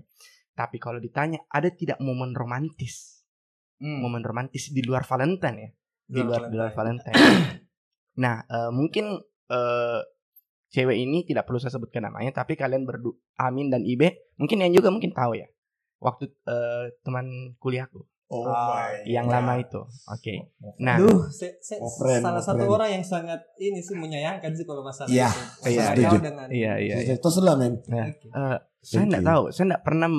Tapi 0.51 0.77
kalau 0.77 0.99
ditanya 0.99 1.41
ada 1.47 1.71
tidak 1.71 1.97
momen 2.03 2.35
romantis? 2.35 3.23
Hmm. 3.81 4.03
Momen 4.03 4.21
romantis 4.21 4.69
di 4.69 4.83
luar 4.83 5.07
Valentine 5.07 5.57
ya? 5.57 5.69
Di 6.11 6.21
luar 6.21 6.51
di 6.51 6.55
luar 6.59 6.71
Valentine. 6.75 7.15
nah, 8.23 8.43
eh, 8.45 8.71
mungkin 8.71 9.17
eh, 9.49 10.01
cewek 10.71 10.97
ini 10.99 11.23
tidak 11.27 11.47
perlu 11.47 11.59
saya 11.59 11.73
sebutkan 11.75 12.05
namanya, 12.07 12.31
tapi 12.31 12.55
kalian 12.55 12.85
berdua 12.87 13.15
Amin 13.41 13.67
dan 13.73 13.83
Ibe 13.83 14.31
mungkin 14.37 14.61
yang 14.61 14.71
juga 14.75 14.93
mungkin 14.93 15.15
tahu 15.15 15.39
ya. 15.39 15.47
Waktu 16.01 16.29
eh, 16.29 16.85
teman 17.01 17.57
kuliahku 17.57 18.05
Oh 18.31 18.47
my 18.47 19.03
yang 19.03 19.27
lama 19.27 19.59
itu. 19.59 19.81
Oke. 20.07 20.55
Nah, 20.79 20.95
Duh, 20.95 21.27
se- 21.27 21.59
se- 21.59 21.77
Oh, 21.77 21.91
friend, 21.91 22.23
salah 22.23 22.39
oh, 22.39 22.45
satu 22.47 22.63
friend. 22.63 22.73
orang 22.73 22.89
yang 22.95 23.03
sangat 23.03 23.43
ini 23.59 23.83
sih 23.83 23.93
menyayangkan 23.93 24.55
sih 24.55 24.63
kalau 24.63 24.81
masalah 24.81 25.11
Iya, 25.11 25.27
itu. 25.27 25.67
iya, 25.67 25.83
kau 26.07 26.15
dengan 26.17 26.47
iya 26.47 26.73
iya. 26.79 26.95
iya. 27.03 27.13
Itu 27.19 27.27
selah 27.27 27.59
men. 27.59 27.83
Nah, 27.85 28.07
Oke. 28.07 28.27
eh, 28.27 28.57
saya 28.79 29.03
enggak 29.05 29.25
tahu, 29.25 29.43
saya 29.51 29.65
enggak 29.67 29.83
pernah 29.83 30.09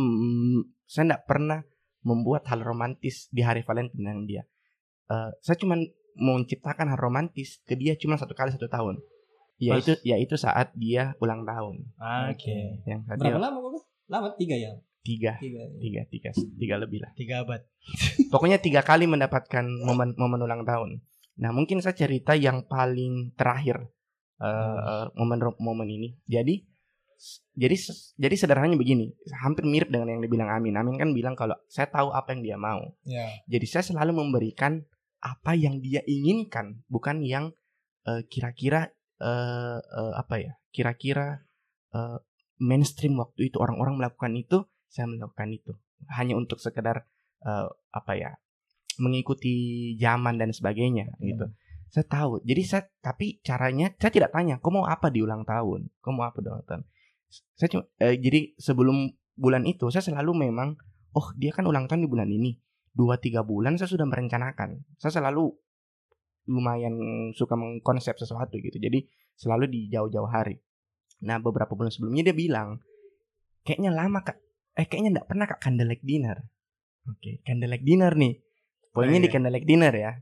saya 0.84 1.02
enggak 1.08 1.24
pernah 1.24 1.60
membuat 2.02 2.42
hal 2.46 2.60
romantis 2.60 3.32
di 3.32 3.40
hari 3.40 3.64
Valentine 3.64 3.96
dengan 3.96 4.18
dia. 4.22 4.42
Eh, 5.08 5.30
saya 5.40 5.56
cuma 5.56 5.80
mau 6.14 6.36
menciptakan 6.36 6.92
hal 6.92 7.00
romantis 7.00 7.64
ke 7.64 7.72
dia 7.72 7.96
cuma 7.96 8.20
satu 8.20 8.36
kali 8.36 8.52
satu 8.52 8.68
tahun. 8.68 9.00
Yaitu 9.56 9.94
yaitu 10.02 10.34
saat 10.34 10.74
dia 10.74 11.14
ulang 11.16 11.46
tahun. 11.46 11.86
Oke. 12.28 12.82
Yang 12.82 13.00
saat 13.06 13.16
Berapa 13.16 13.40
lama 13.40 13.58
kok? 13.62 13.84
Lama 14.10 14.28
tiga 14.34 14.58
ya. 14.58 14.74
Tiga, 15.02 15.36
Tiga. 15.42 15.66
tiga, 15.82 16.02
tiga, 16.08 16.30
tiga 16.32 16.74
lebih 16.78 17.02
lah. 17.02 17.10
Tiga 17.18 17.42
abad. 17.42 17.60
Pokoknya 18.32 18.62
tiga 18.62 18.86
kali 18.86 19.10
mendapatkan 19.10 19.66
momen 19.66 20.14
momen 20.14 20.40
ulang 20.40 20.62
tahun. 20.62 21.02
Nah 21.42 21.50
mungkin 21.50 21.82
saya 21.82 21.98
cerita 21.98 22.38
yang 22.38 22.64
paling 22.70 23.34
terakhir 23.34 23.82
eh, 24.38 25.04
momen 25.18 25.38
momen 25.58 25.88
ini. 25.90 26.14
Jadi 26.30 26.62
jadi 27.54 27.76
jadi 28.18 28.34
sederhananya 28.34 28.74
begini, 28.74 29.14
hampir 29.42 29.62
mirip 29.62 29.90
dengan 29.92 30.10
yang 30.10 30.22
dibilang 30.22 30.50
Amin. 30.50 30.74
Amin 30.74 30.98
kan 30.98 31.14
bilang 31.14 31.38
kalau 31.38 31.54
saya 31.70 31.86
tahu 31.86 32.10
apa 32.10 32.34
yang 32.34 32.42
dia 32.42 32.56
mau. 32.58 32.82
Ya. 33.06 33.30
Jadi 33.46 33.66
saya 33.68 33.84
selalu 33.86 34.16
memberikan 34.16 34.82
apa 35.22 35.54
yang 35.54 35.78
dia 35.78 36.02
inginkan, 36.02 36.82
bukan 36.90 37.22
yang 37.22 37.54
eh, 38.06 38.26
kira-kira 38.26 38.90
eh, 39.22 39.78
eh, 39.78 40.12
apa 40.18 40.34
ya? 40.42 40.52
Kira-kira 40.74 41.46
eh, 41.94 42.18
mainstream 42.58 43.14
waktu 43.18 43.50
itu 43.50 43.62
orang-orang 43.62 44.02
melakukan 44.02 44.34
itu, 44.34 44.66
saya 44.92 45.08
melakukan 45.08 45.48
itu. 45.48 45.72
Hanya 46.12 46.36
untuk 46.36 46.60
sekedar 46.60 47.08
eh, 47.42 47.68
apa 47.96 48.14
ya? 48.14 48.36
mengikuti 49.00 49.96
zaman 49.96 50.36
dan 50.36 50.52
sebagainya 50.52 51.16
gitu. 51.24 51.48
Saya 51.88 52.04
tahu. 52.04 52.44
Jadi 52.44 52.60
saya 52.60 52.84
tapi 53.00 53.40
caranya 53.40 53.88
saya 53.96 54.12
tidak 54.12 54.36
tanya, 54.36 54.60
"Kau 54.60 54.68
mau 54.68 54.84
apa 54.84 55.08
di 55.08 55.24
ulang 55.24 55.48
tahun? 55.48 55.88
Kau 56.04 56.12
mau 56.12 56.28
apa 56.28 56.44
di 56.44 56.52
ulang 56.52 56.60
tahun?" 56.68 56.84
Saya 57.56 57.72
cuma 57.72 57.88
eh, 58.04 58.20
jadi 58.20 58.52
sebelum 58.60 59.16
bulan 59.32 59.64
itu 59.64 59.88
saya 59.88 60.04
selalu 60.04 60.48
memang 60.48 60.76
oh 61.16 61.32
dia 61.36 61.52
kan 61.52 61.64
ulang 61.64 61.88
tahun 61.88 62.04
di 62.04 62.10
bulan 62.10 62.28
ini 62.28 62.56
dua 62.92 63.16
tiga 63.16 63.40
bulan 63.40 63.80
saya 63.80 63.88
sudah 63.88 64.04
merencanakan 64.04 64.84
saya 65.00 65.12
selalu 65.20 65.48
lumayan 66.48 66.94
suka 67.32 67.56
mengkonsep 67.56 68.18
sesuatu 68.18 68.60
gitu 68.60 68.76
jadi 68.76 69.06
selalu 69.38 69.70
di 69.72 69.80
jauh-jauh 69.88 70.28
hari 70.28 70.60
nah 71.24 71.40
beberapa 71.40 71.72
bulan 71.72 71.88
sebelumnya 71.88 72.32
dia 72.32 72.36
bilang 72.36 72.82
kayaknya 73.64 73.94
lama 73.94 74.20
kak 74.20 74.36
eh 74.72 74.86
kayaknya 74.86 75.20
nggak 75.20 75.28
pernah 75.28 75.46
kak 75.46 75.60
candlelight 75.60 76.00
dinner. 76.00 76.38
Oke. 77.04 77.42
Candlelight 77.42 77.82
dinner 77.82 78.12
nih. 78.14 78.34
Poinnya 78.90 79.18
di 79.18 79.26
Iya. 79.26 79.34
candlelight 79.34 79.66
dinner 79.66 79.92
ya. 79.92 80.12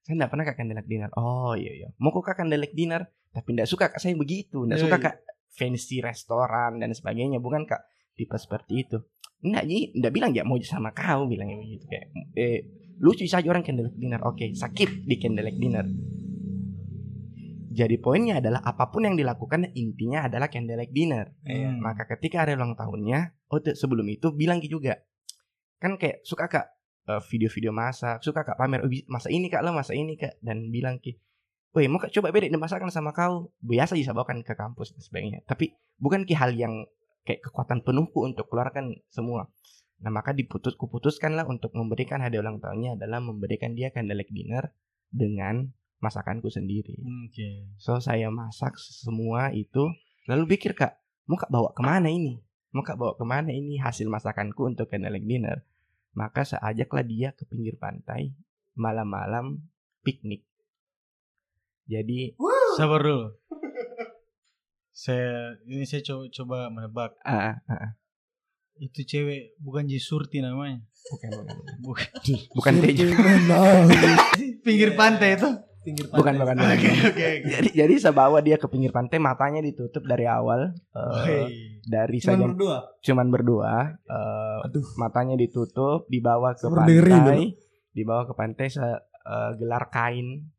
Saya 0.00 0.14
nggak 0.16 0.30
pernah 0.30 0.44
kak 0.46 0.56
candlelight 0.56 0.88
dinner. 0.88 1.10
Oh 1.14 1.52
iya 1.54 1.72
iya. 1.74 1.88
Mau 1.98 2.10
kok 2.10 2.24
kak 2.24 2.36
candlelight 2.38 2.74
dinner? 2.74 3.06
Tapi 3.30 3.48
nggak 3.54 3.68
suka 3.68 3.90
kak. 3.90 3.98
Saya 3.98 4.16
begitu. 4.16 4.64
Nggak 4.64 4.78
Iya, 4.78 4.84
suka 4.86 4.96
iya. 4.96 5.04
kak 5.06 5.14
fancy 5.50 5.96
restoran 6.00 6.78
dan 6.78 6.90
sebagainya. 6.90 7.38
Bukan 7.38 7.66
kak 7.66 7.82
tipe 8.14 8.34
seperti 8.34 8.82
itu. 8.82 8.98
Enggak, 9.40 9.64
Ji. 9.66 9.94
Enggak 9.94 10.12
bilang 10.12 10.30
ya 10.32 10.42
mau 10.44 10.58
sama 10.60 10.90
kau 10.90 11.24
bilangnya 11.24 11.56
begitu 11.56 11.84
kayak 11.86 12.06
eh 12.34 12.56
lucu 13.00 13.24
saja 13.24 13.48
orang 13.48 13.62
candlelight 13.62 13.96
dinner. 13.96 14.20
Oke, 14.22 14.52
sakit 14.52 15.06
di 15.06 15.16
candlelight 15.16 15.56
dinner. 15.56 15.86
Jadi 17.70 18.02
poinnya 18.02 18.42
adalah 18.42 18.66
apa 18.66 18.90
pun 18.90 19.06
yang 19.06 19.14
dilakukan 19.14 19.70
intinya 19.78 20.26
adalah 20.26 20.50
candlelight 20.50 20.90
dinner. 20.90 21.30
Iya. 21.46 21.70
Maka 21.78 22.02
ketika 22.10 22.42
hari 22.42 22.58
ulang 22.58 22.74
tahunnya, 22.74 23.38
oh 23.46 23.62
tuh, 23.62 23.78
sebelum 23.78 24.10
itu 24.10 24.34
bilang 24.34 24.58
Ki 24.58 24.66
juga. 24.66 24.98
Kan 25.78 25.94
kayak 25.94 26.26
suka 26.26 26.50
Kak 26.50 26.66
eh, 27.06 27.22
video-video 27.30 27.70
masak, 27.70 28.26
suka 28.26 28.42
Kak 28.42 28.58
pamer 28.58 28.82
"Oh, 28.82 28.90
masa 29.06 29.30
ini 29.30 29.46
Kak 29.46 29.62
lo 29.62 29.70
masa 29.70 29.94
ini 29.94 30.18
Kak 30.18 30.42
dan 30.42 30.74
bilang 30.74 30.98
Ki, 30.98 31.14
"Woi, 31.70 31.86
mau 31.86 32.02
Kak 32.02 32.10
coba 32.10 32.34
beda 32.34 32.50
masakan 32.58 32.90
sama 32.90 33.14
kau." 33.14 33.54
Biasa 33.62 33.94
bisa 33.94 34.10
bawakan 34.10 34.42
ke 34.42 34.58
kampus 34.58 34.90
dan 34.90 35.00
sebagainya. 35.06 35.38
Tapi 35.46 35.70
bukan 36.02 36.26
Ki 36.26 36.34
hal 36.34 36.58
yang 36.58 36.90
kayak 37.22 37.46
kekuatan 37.46 37.86
penuhku 37.86 38.26
untuk 38.26 38.50
keluarkan 38.50 38.98
semua. 39.14 39.46
Nah 40.02 40.10
maka 40.10 40.34
diputus 40.34 40.74
kuputuskanlah 40.74 41.46
untuk 41.46 41.70
memberikan 41.76 42.18
hadiah 42.18 42.42
ulang 42.42 42.58
tahunnya 42.58 42.98
adalah 42.98 43.22
memberikan 43.22 43.78
dia 43.78 43.94
candlelight 43.94 44.32
dinner 44.32 44.74
dengan 45.12 45.70
masakanku 46.00 46.48
sendiri. 46.48 46.96
Oke. 47.28 47.70
So 47.76 48.00
saya 48.00 48.32
masak 48.32 48.74
semua 48.76 49.52
itu 49.52 49.88
lalu 50.24 50.56
pikir 50.56 50.72
kak 50.72 50.96
mau 51.24 51.36
kak 51.36 51.48
bawa 51.48 51.70
ke 51.70 51.80
mana 51.80 52.08
ini? 52.08 52.40
Mau 52.72 52.82
kak 52.82 52.96
bawa 52.96 53.14
ke 53.14 53.24
mana 53.24 53.52
ini 53.52 53.76
hasil 53.76 54.08
masakanku 54.08 54.64
untuk 54.64 54.88
candlelight 54.88 55.24
dinner? 55.24 55.62
Maka 56.10 56.42
saya 56.42 56.72
ajaklah 56.72 57.04
dia 57.04 57.30
ke 57.30 57.46
pinggir 57.46 57.76
pantai 57.76 58.34
malam-malam 58.74 59.62
piknik. 60.02 60.42
Jadi 61.84 62.34
Sabar 62.78 63.02
dulu. 63.02 63.34
Saya 64.90 65.56
ini 65.64 65.82
saya 65.84 66.04
coba, 66.04 66.24
coba 66.28 66.56
menebak. 66.68 67.12
ah, 67.24 67.56
ah, 67.56 67.72
ah, 67.72 67.92
Itu 68.76 69.00
cewek 69.02 69.56
bukan 69.58 69.88
Jisurti 69.88 70.40
namanya. 70.40 70.80
bukan 71.10 71.30
bukan 71.40 71.56
Bukan. 71.80 72.08
bukan 72.52 72.74
Tejo. 72.84 73.04
Pinggir 74.60 74.92
pantai 74.94 75.34
itu. 75.34 75.48
Pinggir 75.80 76.06
Bukan 76.06 76.36
bukan. 76.36 76.56
bukan. 76.56 76.56
Oke 76.60 76.88
oke. 76.88 77.08
oke. 77.08 77.28
jadi 77.46 77.68
jadi 77.74 77.94
saya 77.96 78.12
bawa 78.12 78.38
dia 78.38 78.56
ke 78.56 78.66
pinggir 78.66 78.90
pantai 78.90 79.16
matanya 79.16 79.60
ditutup 79.60 80.02
dari 80.02 80.24
awal 80.24 80.76
Hei. 81.24 81.80
dari 81.82 82.18
Cuma 82.18 82.36
saja 82.36 82.44
berdua. 82.46 82.76
cuman 83.00 83.26
berdua 83.28 83.72
eh, 84.02 84.58
Aduh. 84.62 84.84
matanya 84.94 85.34
ditutup 85.34 86.04
dibawa 86.06 86.52
ke 86.52 86.66
berdiri 86.66 87.08
pantai 87.08 87.40
dibawa 87.90 88.22
ke 88.24 88.34
pantai 88.34 88.66
saya 88.68 88.96
eh, 89.22 89.50
gelar 89.56 89.88
kain 89.88 90.52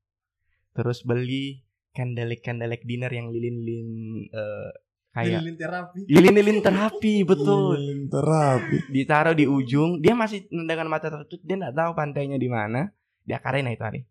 terus 0.72 1.02
beli 1.02 1.62
candlelight 1.92 2.42
dinner 2.82 3.10
yang 3.10 3.30
lilin-lilin 3.30 3.90
eh, 4.26 4.72
kayak 5.12 5.38
Lilin 5.38 5.56
terapi. 5.56 6.00
lilin-lilin 6.08 6.60
terapi 6.62 7.16
betul 7.30 7.76
Lilin 7.76 8.08
terapi. 8.08 8.78
ditaruh 8.90 9.36
di 9.36 9.46
ujung 9.46 10.00
dia 10.00 10.16
masih 10.16 10.48
dengan 10.48 10.88
mata 10.88 11.12
tertutup 11.12 11.44
dia 11.44 11.60
nggak 11.60 11.76
tahu 11.76 11.92
pantainya 11.94 12.36
di 12.36 12.48
mana 12.48 12.90
di 13.22 13.32
Akarena 13.32 13.70
itu 13.70 13.84
hari 13.84 14.02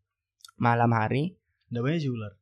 malam 0.61 0.93
hari. 0.93 1.35
Nggak 1.73 1.83
banyak 1.83 2.01
sih 2.01 2.13
ular. 2.13 2.33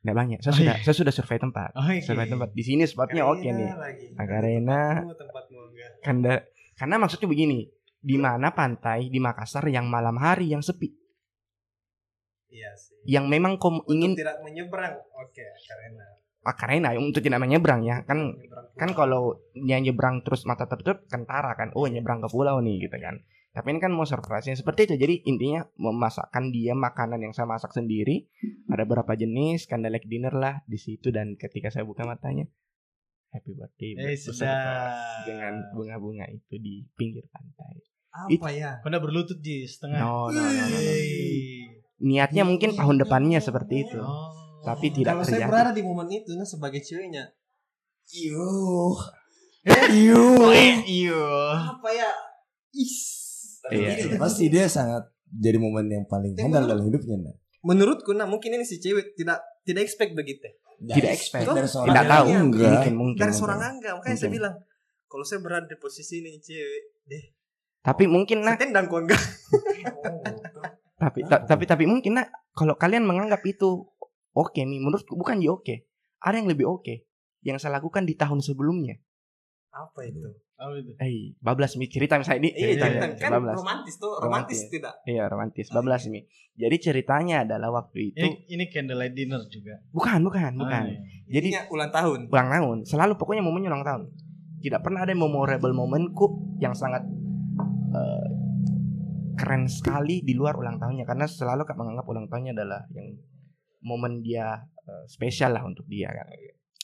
nggak 0.00 0.16
banyak. 0.16 0.38
Saya 0.40 0.48
Oh, 0.48 0.56
sudah 0.56 0.74
iya. 0.74 0.82
saya 0.82 0.96
sudah 0.96 1.12
survei 1.12 1.36
tempat. 1.36 1.70
Oh, 1.76 1.84
oke. 1.84 2.00
survei 2.00 2.24
tempat. 2.24 2.48
Di 2.50 2.64
sini 2.64 2.88
spotnya 2.88 3.28
oke 3.28 3.44
nih. 3.44 3.68
Akarena 4.16 5.04
Tempatmu, 5.04 5.12
tempatmu 5.12 5.58
enggak. 5.68 5.90
karena 6.00 6.32
karena 6.72 6.94
maksudnya 6.96 7.28
begini 7.28 7.68
di 8.00 8.16
mana 8.16 8.48
pantai 8.50 9.12
di 9.12 9.20
Makassar 9.20 9.68
yang 9.68 9.84
malam 9.86 10.16
hari 10.16 10.48
yang 10.48 10.64
sepi? 10.64 10.88
Iya 12.50 12.72
sih. 12.74 12.96
yang 13.06 13.28
memang 13.28 13.60
kom 13.60 13.84
ingin 13.86 14.16
Untuk 14.16 14.24
tidak 14.24 14.40
menyeberang. 14.42 14.94
Oke, 15.20 15.44
karena. 15.68 16.04
Akarena 16.40 16.88
untuk 16.96 17.20
tidak 17.20 17.38
menyeberang 17.38 17.84
ya. 17.84 18.00
Kan 18.02 18.34
menyeberang 18.34 18.66
kan 18.74 18.90
kalau 18.96 19.36
dia 19.52 19.76
nyebrang 19.78 20.24
terus 20.24 20.48
mata 20.48 20.64
tertutup 20.64 21.04
kentara 21.06 21.52
kan. 21.54 21.70
Oh 21.76 21.84
nyebrang 21.84 22.24
ke 22.24 22.28
pulau 22.32 22.58
nih 22.64 22.88
gitu 22.88 22.96
kan 22.96 23.20
tapi 23.50 23.74
ini 23.74 23.82
kan 23.82 23.90
mau 23.90 24.06
surprise 24.06 24.46
seperti 24.48 24.86
itu 24.86 24.94
jadi 24.96 25.14
intinya 25.26 25.66
memasakkan 25.74 26.50
dia 26.50 26.70
makanan 26.72 27.18
yang 27.18 27.34
saya 27.34 27.50
masak 27.50 27.70
sendiri 27.70 28.30
ada 28.66 28.86
berapa 28.86 29.10
jenis 29.12 29.66
candlelight 29.66 30.06
dinner 30.06 30.30
lah 30.30 30.62
di 30.64 30.78
situ 30.78 31.10
dan 31.10 31.34
ketika 31.34 31.66
saya 31.68 31.82
buka 31.82 32.06
matanya 32.06 32.46
happy 33.30 33.54
birthday 33.54 33.94
Eh 33.96 34.14
sudah. 34.14 35.22
dengan 35.26 35.54
bunga-bunga 35.70 36.26
itu 36.26 36.54
di 36.56 36.82
pinggir 36.94 37.26
pantai 37.28 37.82
apa 38.10 38.50
ya? 38.50 38.82
Kau 38.82 38.90
nggak 38.90 39.02
berlutut 39.02 39.38
Ji 39.38 39.62
setengah. 39.62 40.02
no 40.02 40.26
no 40.28 40.42
no, 40.42 40.50
no, 40.50 40.66
no. 40.66 40.90
Niatnya 42.00 42.42
mungkin 42.42 42.74
tahun 42.74 42.98
depannya 42.98 43.38
seperti 43.38 43.86
itu 43.86 44.02
Oh. 44.02 44.34
Tapi 44.60 44.90
tidak 44.90 45.14
Kalau 45.14 45.24
saya 45.24 45.40
terjadi. 45.40 45.48
berada 45.48 45.70
di 45.70 45.80
momen 45.80 46.10
itu 46.10 46.34
nah 46.34 46.44
sebagai 46.44 46.82
ceweknya, 46.82 47.32
Yo. 48.10 48.92
Yo. 49.94 50.50
Iyo. 50.84 51.22
apa 51.54 51.88
ya? 51.94 52.10
Is. 52.74 53.29
Iya, 53.66 53.92
Tapi 53.92 54.08
iya. 54.08 54.16
Pasti 54.16 54.44
dia 54.48 54.64
sangat 54.66 55.04
jadi 55.26 55.56
momen 55.56 55.84
yang 55.86 56.04
paling 56.04 56.32
Tapi 56.32 56.42
handal 56.42 56.64
menurut- 56.64 56.70
dalam 56.72 56.84
hidupnya. 56.86 57.16
Nah. 57.20 57.34
Menurutku 57.60 58.10
nah 58.12 58.24
mungkin 58.24 58.50
ini 58.52 58.64
si 58.64 58.80
cewek 58.80 59.12
tidak 59.14 59.36
tidak 59.62 59.84
expect 59.84 60.16
begitu. 60.16 60.48
Tidak 60.80 61.12
expect. 61.12 61.44
Dari 61.44 61.68
seorang 61.68 61.92
tidak 61.92 62.04
tahu 62.06 62.24
enggak. 62.24 62.40
mungkin 62.40 62.94
mungkin 62.96 63.18
Dari 63.20 63.28
mungkin. 63.28 63.28
seorang 63.36 63.60
angga, 63.60 63.90
makanya 63.94 64.16
saya 64.16 64.32
bilang 64.32 64.54
kalau 65.04 65.24
saya 65.24 65.38
berada 65.38 65.66
di 65.66 65.76
posisi 65.76 66.14
ini 66.18 66.40
cewek, 66.40 66.82
deh, 67.04 67.24
tapi 67.80 68.08
mungkin 68.08 68.40
nah 68.40 68.56
tendang 68.56 68.86
kok 68.86 69.04
enggak. 69.04 69.20
Tapi 70.96 71.24
ta- 71.24 71.40
tapi 71.42 71.64
tapi 71.64 71.84
mungkin 71.84 72.12
nak 72.14 72.28
kalau 72.52 72.76
kalian 72.76 73.04
menganggap 73.04 73.40
itu 73.42 73.88
oke 74.30 74.56
nih, 74.58 74.78
menurutku 74.78 75.16
bukan 75.16 75.40
ya 75.40 75.50
oke. 75.50 75.88
Ada 76.20 76.36
yang 76.36 76.48
lebih 76.48 76.68
oke 76.68 77.08
yang 77.40 77.56
saya 77.56 77.80
lakukan 77.80 78.04
di 78.04 78.12
tahun 78.14 78.44
sebelumnya. 78.44 79.00
Apa 79.72 80.04
itu? 80.04 80.28
Itu? 80.60 80.92
Eh, 80.96 81.32
bablas 81.40 81.72
mi 81.74 81.88
cerita 81.88 82.20
misalnya 82.20 82.44
ini. 82.44 82.50
Iya, 82.52 82.60
ceritanya, 82.76 83.00
cerita 83.10 83.22
kan 83.22 83.30
bablas. 83.32 83.56
romantis 83.56 83.94
tuh, 83.96 84.12
Romantis. 84.12 84.58
romantis 84.60 84.60
tidak? 84.68 84.94
Iya, 85.08 85.24
romantis. 85.26 85.66
Bablas 85.68 86.02
mi. 86.06 86.20
Jadi 86.52 86.76
ceritanya 86.76 87.36
adalah 87.42 87.72
waktu 87.72 88.12
itu 88.12 88.20
Ini 88.20 88.30
ini 88.46 88.64
candlelight 88.68 89.16
dinner 89.16 89.40
juga. 89.48 89.80
bukan, 89.88 90.20
bukan, 90.20 90.52
bukan. 90.54 90.82
Ah, 90.84 90.92
iya. 90.92 91.00
Jadi 91.30 91.48
Intinya 91.56 91.64
ulang 91.72 91.90
tahun. 91.90 92.20
ulang 92.28 92.48
tahun, 92.50 92.76
selalu 92.84 93.12
pokoknya 93.16 93.40
momennya 93.40 93.72
ulang 93.72 93.86
tahun. 93.86 94.02
Tidak 94.60 94.80
pernah 94.84 95.08
ada 95.08 95.14
memorable 95.16 95.72
momenku 95.72 96.26
yang 96.60 96.76
sangat 96.76 97.00
eh, 97.90 98.28
keren 99.34 99.64
sekali 99.64 100.20
di 100.20 100.36
luar 100.36 100.52
ulang 100.54 100.76
tahunnya 100.76 101.08
karena 101.08 101.24
selalu 101.24 101.64
kak 101.64 101.80
menganggap 101.80 102.04
ulang 102.04 102.28
tahunnya 102.28 102.52
adalah 102.52 102.84
yang 102.92 103.16
momen 103.80 104.20
dia 104.20 104.60
eh, 104.84 105.04
spesial 105.08 105.56
lah 105.56 105.64
untuk 105.64 105.88
dia 105.88 106.12
kan. 106.12 106.28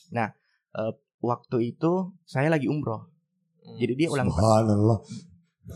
Nah, 0.09 0.27
eh, 0.73 0.93
waktu 1.21 1.77
itu 1.77 2.17
saya 2.25 2.49
lagi 2.49 2.65
umroh. 2.65 3.13
Jadi 3.75 3.93
dia 3.95 4.07
ulang 4.07 4.29
Subhanallah. 4.29 4.99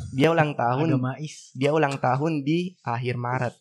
dia 0.10 0.32
ulang 0.32 0.56
tahun 0.56 0.88
Ada 0.88 0.98
mais. 0.98 1.52
dia 1.52 1.72
ulang 1.72 1.96
tahun 1.98 2.42
di 2.42 2.80
akhir 2.82 3.16
Maret. 3.18 3.56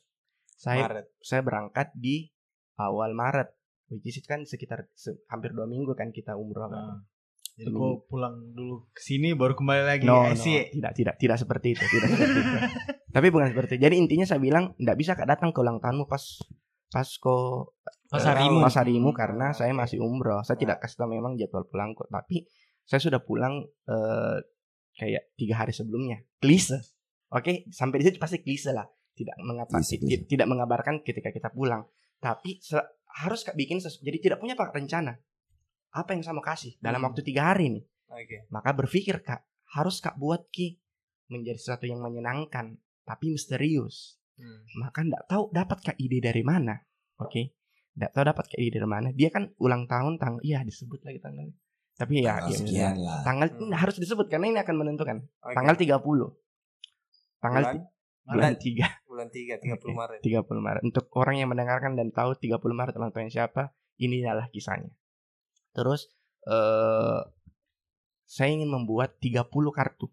Saya 0.53 0.87
Maret. 0.87 1.07
saya 1.19 1.43
berangkat 1.43 1.91
di 1.93 2.31
awal 2.77 3.11
Maret. 3.13 3.51
Which 3.91 4.15
is 4.15 4.23
kan 4.23 4.47
sekitar 4.47 4.87
se- 4.95 5.19
hampir 5.27 5.51
dua 5.51 5.67
minggu 5.67 5.91
kan 5.93 6.09
kita 6.09 6.39
umroh 6.39 6.71
kan. 6.71 6.79
Ah. 6.79 6.99
Jadi 7.53 7.75
kau 7.75 8.07
pulang 8.07 8.55
dulu 8.55 8.89
ke 8.89 9.03
sini 9.03 9.35
baru 9.35 9.53
kembali 9.53 9.83
lagi 9.85 10.07
No, 10.07 10.25
ya, 10.25 10.33
no, 10.33 10.39
tidak, 10.39 10.93
tidak, 10.95 11.15
tidak 11.19 11.37
seperti 11.37 11.75
itu, 11.75 11.85
tidak 11.85 12.09
seperti 12.09 12.39
itu. 12.39 12.57
Tapi 13.19 13.27
bukan 13.29 13.47
seperti 13.51 13.73
itu. 13.75 13.83
Jadi 13.85 13.95
intinya 13.99 14.25
saya 14.25 14.39
bilang, 14.39 14.73
tidak 14.75 14.97
bisa 14.97 15.13
kak 15.13 15.27
datang 15.27 15.51
ke 15.51 15.59
ulang 15.59 15.77
tahunmu 15.77 16.07
pas 16.07 16.23
pas 16.89 17.09
kau 17.19 17.75
Pas 18.07 18.19
eh, 18.19 18.27
harimu. 18.27 18.59
pas 18.61 18.75
harimu 18.75 19.11
karena 19.13 19.53
saya 19.53 19.71
masih 19.71 20.01
umroh. 20.01 20.41
Saya 20.41 20.57
tidak 20.57 20.79
kasih 20.79 20.99
tahu 20.99 21.13
memang 21.13 21.35
jadwal 21.35 21.63
pulangku, 21.65 22.07
tapi 22.07 22.47
saya 22.91 22.99
sudah 23.01 23.23
pulang 23.23 23.63
eh, 23.87 24.37
kayak 24.99 25.39
tiga 25.39 25.63
hari 25.63 25.71
sebelumnya. 25.71 26.19
Klise, 26.43 26.83
oke, 27.31 27.71
sampai 27.71 28.03
di 28.03 28.11
situ 28.11 28.19
pasti 28.19 28.43
klise 28.43 28.75
lah. 28.75 28.85
Tidak 29.15 29.37
mengapa, 29.39 29.79
tidak 30.27 30.47
mengabarkan 30.49 31.07
ketika 31.07 31.31
kita 31.31 31.55
pulang. 31.55 31.87
Tapi 32.19 32.59
harus 33.23 33.47
kak 33.47 33.55
bikin 33.55 33.79
sesu- 33.79 34.03
jadi 34.03 34.19
tidak 34.19 34.39
punya 34.43 34.59
pak 34.59 34.75
rencana. 34.75 35.15
Apa 35.91 36.15
yang 36.15 36.23
saya 36.23 36.35
mau 36.35 36.43
kasih 36.43 36.75
dalam 36.79 36.99
Hmm. 36.99 37.11
waktu 37.11 37.23
tiga 37.23 37.55
hari 37.55 37.71
nih? 37.71 37.85
Oke. 38.11 38.37
Maka 38.51 38.71
berpikir 38.75 39.23
kak, 39.23 39.47
harus 39.71 40.03
kak 40.03 40.19
buat 40.19 40.51
ki 40.51 40.79
menjadi 41.29 41.59
sesuatu 41.59 41.87
yang 41.87 42.03
menyenangkan 42.03 42.75
tapi 43.05 43.31
misterius. 43.31 44.19
Hmm. 44.35 44.67
Maka 44.79 45.05
ndak 45.05 45.29
tahu 45.29 45.51
dapat 45.53 45.79
kak 45.85 45.97
ide 46.01 46.19
dari 46.19 46.41
mana, 46.43 46.75
oke? 47.19 47.55
Ndak 47.99 48.11
tahu 48.15 48.25
dapat 48.25 48.45
kak 48.51 48.59
ide 48.59 48.79
dari 48.79 48.89
mana. 48.89 49.09
Dia 49.13 49.29
kan 49.29 49.53
ulang 49.61 49.85
tahun 49.85 50.17
tanggal, 50.17 50.41
iya 50.41 50.63
disebut 50.63 51.05
lagi 51.05 51.21
tanggal. 51.21 51.51
Tapi 52.01 52.25
ya, 52.25 52.41
Tanggal 52.41 52.49
ya, 52.49 52.57
sekian 52.57 52.95
lah. 52.97 53.21
tanggal 53.21 53.49
Hmm. 53.53 53.61
ini 53.61 53.75
harus 53.77 53.97
disebut 54.01 54.27
karena 54.33 54.47
ini 54.49 54.59
akan 54.65 54.73
menentukan. 54.75 55.17
Oke. 55.21 55.53
Tanggal 55.53 55.75
30 55.77 56.33
Tanggal 57.37 57.63
bulan, 57.63 57.77
bulan 58.25 58.53
3 58.57 58.89
bulan 59.05 59.29
3 59.29 59.61
30 59.61 59.77
Oke. 59.77 59.93
Maret. 59.93 60.19
30 60.25 60.61
Maret. 60.61 60.81
Untuk 60.81 61.05
orang 61.13 61.37
yang 61.37 61.53
mendengarkan 61.53 61.93
dan 61.95 62.09
tahu 62.09 62.33
30 62.33 62.57
Maret 62.73 62.97
ulang 62.97 63.13
tahun 63.13 63.29
siapa, 63.29 63.69
ini 63.97 64.25
adalah 64.25 64.49
kisahnya. 64.49 64.89
Terus 65.77 66.09
eh 66.49 67.21
saya 68.25 68.49
ingin 68.49 68.71
membuat 68.71 69.21
30 69.21 69.45
kartu. 69.69 70.09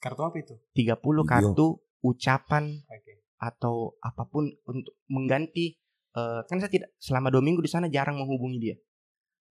Kartu 0.00 0.22
apa 0.24 0.36
itu? 0.40 0.54
30 0.72 0.96
Video. 0.96 1.28
kartu 1.28 1.66
ucapan 2.00 2.64
Oke. 2.88 3.20
atau 3.36 4.00
apa 4.00 4.24
pun 4.24 4.48
untuk 4.64 4.96
mengganti 5.06 5.76
eh, 6.10 6.40
kan 6.40 6.56
saya 6.56 6.72
tidak 6.72 6.88
selama 6.96 7.28
dua 7.28 7.44
minggu 7.44 7.60
di 7.60 7.68
sana 7.68 7.92
jarang 7.92 8.16
menghubungi 8.16 8.56
dia 8.56 8.76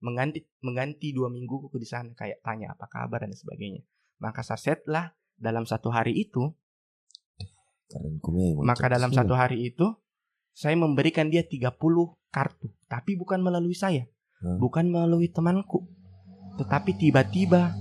mengganti 0.00 0.44
mengganti 0.64 1.12
dua 1.12 1.28
minggu 1.28 1.68
ke 1.72 1.76
di 1.76 1.88
sana 1.88 2.12
kayak 2.16 2.40
tanya 2.44 2.72
apa 2.72 2.88
kabar? 2.88 3.24
dan 3.24 3.32
sebagainya. 3.36 3.84
Maka 4.20 4.44
saya 4.44 4.60
set 4.60 4.84
lah 4.88 5.12
dalam 5.36 5.64
satu 5.64 5.88
hari 5.88 6.16
itu 6.16 6.52
maka 8.62 8.86
dalam 8.86 9.10
satu 9.10 9.34
hari 9.34 9.66
itu 9.72 9.82
saya 10.54 10.78
memberikan 10.78 11.26
dia 11.26 11.42
30 11.42 11.74
kartu. 12.30 12.70
Tapi 12.86 13.18
bukan 13.18 13.42
melalui 13.42 13.74
saya 13.74 14.06
Hmm. 14.40 14.56
bukan 14.56 14.88
melalui 14.88 15.28
temanku. 15.28 15.84
Tetapi 16.56 16.96
tiba-tiba 16.96 17.76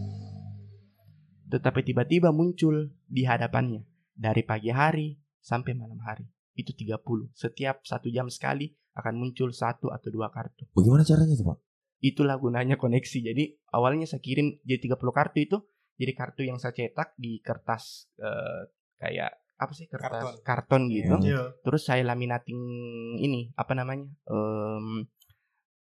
tetapi 1.50 1.82
tiba-tiba 1.82 2.30
muncul 2.30 2.94
di 3.10 3.26
hadapannya 3.26 3.82
dari 4.14 4.44
pagi 4.46 4.70
hari 4.70 5.16
sampai 5.40 5.74
malam 5.74 5.98
hari. 6.04 6.28
Itu 6.54 6.76
30 6.76 7.32
setiap 7.32 7.88
satu 7.88 8.12
jam 8.12 8.28
sekali 8.28 8.76
akan 9.00 9.16
muncul 9.16 9.56
satu 9.56 9.90
atau 9.90 10.12
dua 10.12 10.28
kartu. 10.28 10.68
Bagaimana 10.76 11.08
caranya 11.08 11.32
itu, 11.32 11.48
Pak? 11.48 11.58
Itulah 12.00 12.36
gunanya 12.36 12.76
koneksi 12.76 13.20
jadi 13.24 13.44
awalnya 13.70 14.04
saya 14.04 14.20
kirim 14.20 14.60
jadi 14.62 14.88
30 14.88 15.00
kartu 15.12 15.38
itu 15.40 15.58
jadi 15.96 16.12
kartu 16.14 16.42
yang 16.44 16.56
saya 16.56 16.72
cetak 16.72 17.12
di 17.16 17.40
kertas 17.40 18.08
eh, 18.16 18.62
kayak 18.98 19.32
apa 19.56 19.72
sih 19.74 19.86
kertas 19.86 20.40
karton, 20.40 20.88
gitu 20.88 21.20
Iya. 21.20 21.52
terus 21.60 21.84
saya 21.84 22.00
laminating 22.02 22.56
ini 23.18 23.52
apa 23.54 23.74
namanya 23.74 24.08
Em, 24.26 25.04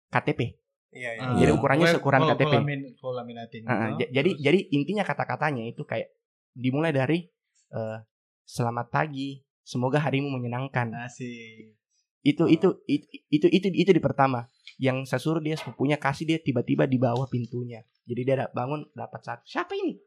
KTP 0.09 0.57
Iya, 0.91 1.11
iya. 1.15 1.23
Ah. 1.23 1.39
Jadi 1.39 1.51
ukurannya 1.55 1.87
Kau- 1.87 1.95
seukuran 1.95 2.21
kau- 2.21 2.31
KTP. 2.35 2.43
kau 2.43 2.59
lamin, 2.59 2.81
kau 2.99 3.13
laminating. 3.15 3.63
Ah, 3.63 3.71
ah, 3.71 3.79
gitu. 3.95 3.99
j- 4.01 4.11
jadi 4.11 4.31
Terus? 4.33 4.43
jadi 4.43 4.59
intinya 4.73 5.05
kata-katanya 5.05 5.63
itu 5.65 5.83
kayak 5.85 6.11
dimulai 6.51 6.91
dari 6.91 7.31
eh, 7.71 7.99
selamat 8.43 8.91
pagi 8.91 9.39
semoga 9.63 10.03
harimu 10.03 10.27
menyenangkan 10.33 10.91
Asik. 10.99 11.79
itu 12.21 12.43
itu 12.49 12.69
itu 12.85 13.07
itu 13.31 13.47
itu, 13.47 13.67
itu 13.71 13.91
di 13.93 14.03
pertama 14.03 14.51
yang 14.81 15.05
saya 15.05 15.20
suruh 15.20 15.45
dia 15.45 15.61
sepupunya 15.61 16.01
kasih 16.01 16.24
dia 16.24 16.39
tiba-tiba 16.41 16.89
di 16.89 16.97
bawah 16.97 17.28
pintunya. 17.28 17.85
Jadi 18.09 18.20
dia 18.24 18.49
bangun 18.49 18.89
dapat 18.97 19.20
satu 19.20 19.45
siapa 19.45 19.76
ini? 19.76 20.01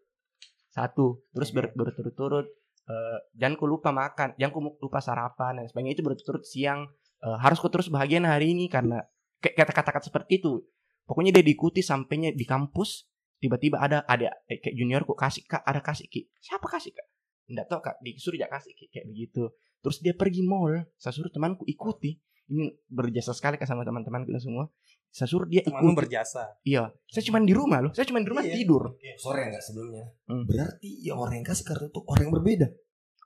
Satu. 0.73 1.21
Terus 1.29 1.53
ber, 1.53 1.69
berturut-turut 1.77 2.49
eh, 2.89 3.19
jangan 3.37 3.53
ku 3.53 3.69
lupa 3.69 3.93
makan 3.93 4.33
jangan 4.41 4.49
ku 4.49 4.59
lupa 4.81 4.97
sarapan 4.97 5.61
dan 5.61 5.69
sebagainya. 5.69 5.93
Itu 5.93 6.01
berturut-turut 6.01 6.41
siang 6.41 6.89
eh, 7.21 7.37
harus 7.37 7.61
ku 7.61 7.69
terus 7.69 7.93
bahagia 7.93 8.17
hari 8.25 8.57
ini 8.57 8.65
karena 8.65 9.05
kayak 9.37 9.61
kata-kata 9.61 10.09
seperti 10.09 10.41
itu. 10.41 10.65
Pokoknya 11.05 11.29
dia 11.37 11.45
diikuti 11.45 11.85
sampainya 11.85 12.33
di 12.33 12.41
kampus 12.41 13.05
tiba-tiba 13.37 13.77
ada 13.77 14.01
ada 14.09 14.33
eh, 14.49 14.57
kayak 14.57 14.73
junior 14.73 15.05
kok 15.05 15.21
kasih 15.21 15.45
kak 15.45 15.61
ada 15.61 15.85
kasih 15.85 16.09
ki. 16.09 16.33
Siapa 16.41 16.65
kasih 16.65 16.97
kak? 16.97 17.07
Enggak 17.45 17.69
tahu 17.69 17.79
kak. 17.85 17.95
Disuruh 18.01 18.41
dia 18.41 18.49
kasih 18.49 18.73
Ki. 18.73 18.89
kayak 18.89 19.05
begitu. 19.05 19.53
Terus 19.85 20.01
dia 20.01 20.17
pergi 20.17 20.41
mall 20.41 20.81
saya 20.97 21.13
suruh 21.13 21.29
temanku 21.29 21.61
ikuti 21.69 22.17
ini 22.47 22.75
berjasa 22.87 23.31
sekali 23.31 23.55
kak 23.55 23.65
sama 23.65 23.83
teman-teman 23.83 24.23
kita 24.23 24.39
semua 24.39 24.67
saya 25.13 25.29
suruh 25.29 25.45
dia 25.45 25.61
ikuti 25.61 25.93
berjasa. 25.93 26.57
iya 26.65 26.89
saya 27.05 27.23
cuma 27.23 27.37
di 27.37 27.53
rumah 27.53 27.85
loh 27.85 27.91
saya 27.93 28.09
cuma 28.09 28.17
di 28.17 28.25
rumah 28.25 28.41
Iya. 28.41 28.53
tidur. 28.57 28.97
Sore 29.15 29.45
enggak 29.45 29.61
sebelumnya? 29.61 30.09
Hmm. 30.25 30.43
Berarti 30.49 30.89
yang 31.05 31.21
orang 31.21 31.37
yang 31.39 31.47
kasih 31.47 31.63
kartu 31.63 31.85
itu 31.87 32.01
orang 32.09 32.23
yang 32.25 32.33
berbeda. 32.33 32.67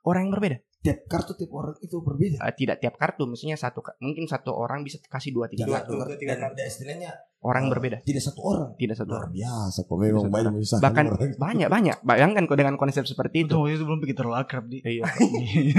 orang 0.04 0.20
yang 0.28 0.32
berbeda 0.36 0.56
Tiap 0.78 1.10
kartu 1.10 1.34
tiap 1.34 1.50
orang 1.58 1.74
itu 1.82 1.96
berbeda. 1.98 2.38
Eh, 2.38 2.54
tidak 2.54 2.78
tiap 2.78 2.94
kartu 2.94 3.26
maksudnya 3.26 3.58
satu 3.58 3.82
mungkin 3.98 4.30
satu 4.30 4.54
orang 4.54 4.86
bisa 4.86 5.02
kasih 5.02 5.34
dua 5.34 5.50
tiga 5.50 5.66
kartu. 5.66 5.98
dua, 5.98 6.14
tiga 6.14 6.38
dan, 6.38 6.46
kartu. 6.46 6.54
dan 6.54 6.66
istilahnya 6.70 7.10
orang 7.42 7.66
eh, 7.66 7.70
berbeda. 7.74 7.96
Tidak 8.06 8.22
satu 8.22 8.40
orang. 8.46 8.68
tidak 8.78 8.94
satu 8.94 9.10
Luar 9.10 9.26
orang. 9.26 9.32
biasa 9.34 9.78
kok 9.82 9.98
memang 9.98 10.22
Bisa 10.22 10.30
banyak 10.30 10.52
menyusahkan 10.54 10.82
bahkan 10.86 11.04
orang. 11.10 11.30
banyak 11.34 11.68
banyak. 11.68 11.96
Bayangkan 12.06 12.42
kok 12.46 12.58
dengan 12.62 12.74
konsep 12.78 13.04
seperti 13.10 13.36
itu. 13.42 13.58
Itu 13.66 13.82
belum 13.82 13.98
pikir 14.06 14.14
terlalu 14.14 14.36
akrab 14.38 14.64
di. 14.70 14.78
iya. 14.86 15.04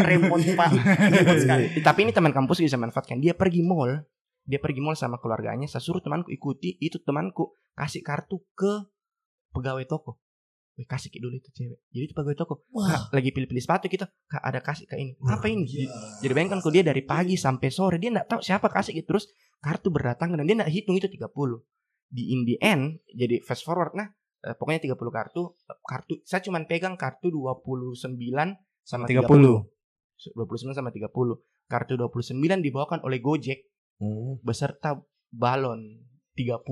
Repot 0.03 0.43
pak. 0.43 0.69
Sekali. 1.47 1.65
Tapi 1.87 1.99
ini 2.03 2.11
teman 2.11 2.35
kampus 2.35 2.59
bisa 2.59 2.75
manfaatkan. 2.75 3.23
Dia 3.23 3.31
pergi 3.39 3.63
mall 3.63 4.03
dia 4.49 4.57
pergi 4.57 4.81
mall 4.81 4.97
sama 4.97 5.21
keluarganya 5.21 5.69
saya 5.69 5.85
suruh 5.85 6.01
temanku 6.01 6.33
ikuti 6.33 6.73
itu 6.81 6.97
temanku 7.05 7.53
kasih 7.77 8.01
kartu 8.01 8.41
ke 8.57 8.89
pegawai 9.53 9.85
toko 9.85 10.17
Wih, 10.79 10.87
kasih 10.87 11.11
dulu 11.19 11.35
itu 11.35 11.51
cewek. 11.51 11.75
Jadi 11.91 12.03
itu 12.07 12.15
pegawai 12.15 12.39
toko. 12.39 12.63
Wah. 12.71 13.11
Kak, 13.11 13.19
lagi 13.19 13.35
pilih-pilih 13.35 13.59
sepatu 13.59 13.91
kita 13.91 14.07
kak 14.07 14.39
ada 14.39 14.63
kasih 14.63 14.87
ke 14.87 14.95
ini. 14.95 15.11
Apa 15.27 15.51
ini? 15.51 15.67
Iya. 15.67 15.91
jadi 16.23 16.31
bayangkan 16.31 16.63
kok 16.63 16.71
dia 16.71 16.87
dari 16.87 17.03
pagi 17.03 17.35
sampai 17.35 17.67
sore 17.67 17.99
dia 17.99 18.15
nggak 18.15 18.31
tahu 18.31 18.39
siapa 18.39 18.71
kasih 18.71 18.95
gitu. 18.95 19.11
Terus 19.11 19.27
kartu 19.59 19.91
berdatangan 19.91 20.39
dan 20.39 20.47
dia 20.47 20.55
nggak 20.55 20.71
hitung 20.71 20.95
itu 20.95 21.11
30 21.11 21.27
di 22.09 22.31
in 22.31 22.47
the 22.47 22.55
end 22.63 22.97
jadi 23.11 23.43
fast 23.45 23.61
forward 23.67 23.93
nah 23.93 24.07
eh, 24.47 24.55
pokoknya 24.55 24.87
30 24.87 24.95
kartu. 25.11 25.51
Kartu 25.83 26.13
saya 26.23 26.39
cuman 26.47 26.63
pegang 26.63 26.95
kartu 26.95 27.27
29 27.27 28.15
sama 28.87 29.03
30 29.03 29.27
30. 29.27 30.31
29 30.31 30.79
sama 30.79 30.95
30 30.95 31.11
kartu 31.67 31.93
29 31.99 32.39
dibawakan 32.63 33.03
oleh 33.03 33.19
Gojek. 33.19 33.67
Hmm. 33.99 34.39
beserta 34.47 34.95
balon 35.27 36.07
30 36.39 36.63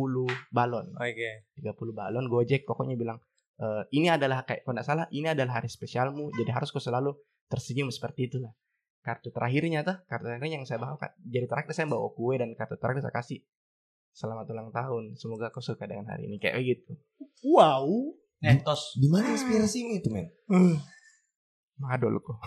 balon. 0.48 0.96
Oke. 0.96 1.44
30 1.60 1.76
balon 1.92 2.32
Gojek 2.32 2.64
pokoknya 2.64 2.96
bilang 2.96 3.20
"Eh, 3.58 3.84
ini 3.98 4.08
adalah 4.08 4.46
kayak 4.46 4.62
kalau 4.66 4.78
nggak 4.78 4.88
salah 4.88 5.06
ini 5.10 5.28
adalah 5.34 5.62
hari 5.62 5.70
spesialmu 5.70 6.30
jadi 6.38 6.54
harus 6.54 6.70
kau 6.70 6.82
selalu 6.82 7.18
tersenyum 7.50 7.90
seperti 7.90 8.30
itulah 8.30 8.54
kartu 9.02 9.34
terakhirnya 9.34 9.82
tuh 9.82 9.98
kartu 10.06 10.30
terakhirnya 10.30 10.62
yang 10.62 10.68
saya 10.68 10.78
bawa 10.84 11.00
jadi 11.26 11.48
terakhir 11.50 11.74
saya 11.74 11.88
bawa 11.90 12.12
kue 12.14 12.38
dan 12.38 12.54
kartu 12.54 12.78
terakhir 12.78 13.08
saya 13.08 13.16
kasih 13.16 13.40
selamat 14.14 14.46
ulang 14.54 14.70
tahun 14.70 15.18
semoga 15.18 15.50
kau 15.50 15.64
suka 15.64 15.90
dengan 15.90 16.06
hari 16.12 16.30
ini 16.30 16.38
kayak 16.38 16.60
gitu 16.62 16.98
Wow. 17.46 18.18
Eh, 18.42 18.58
tos. 18.62 18.98
Di 18.98 19.10
mana 19.10 19.34
inspirasimu 19.34 19.98
itu, 19.98 20.10
men? 20.14 20.30
Madol 21.82 22.18
kok. 22.22 22.42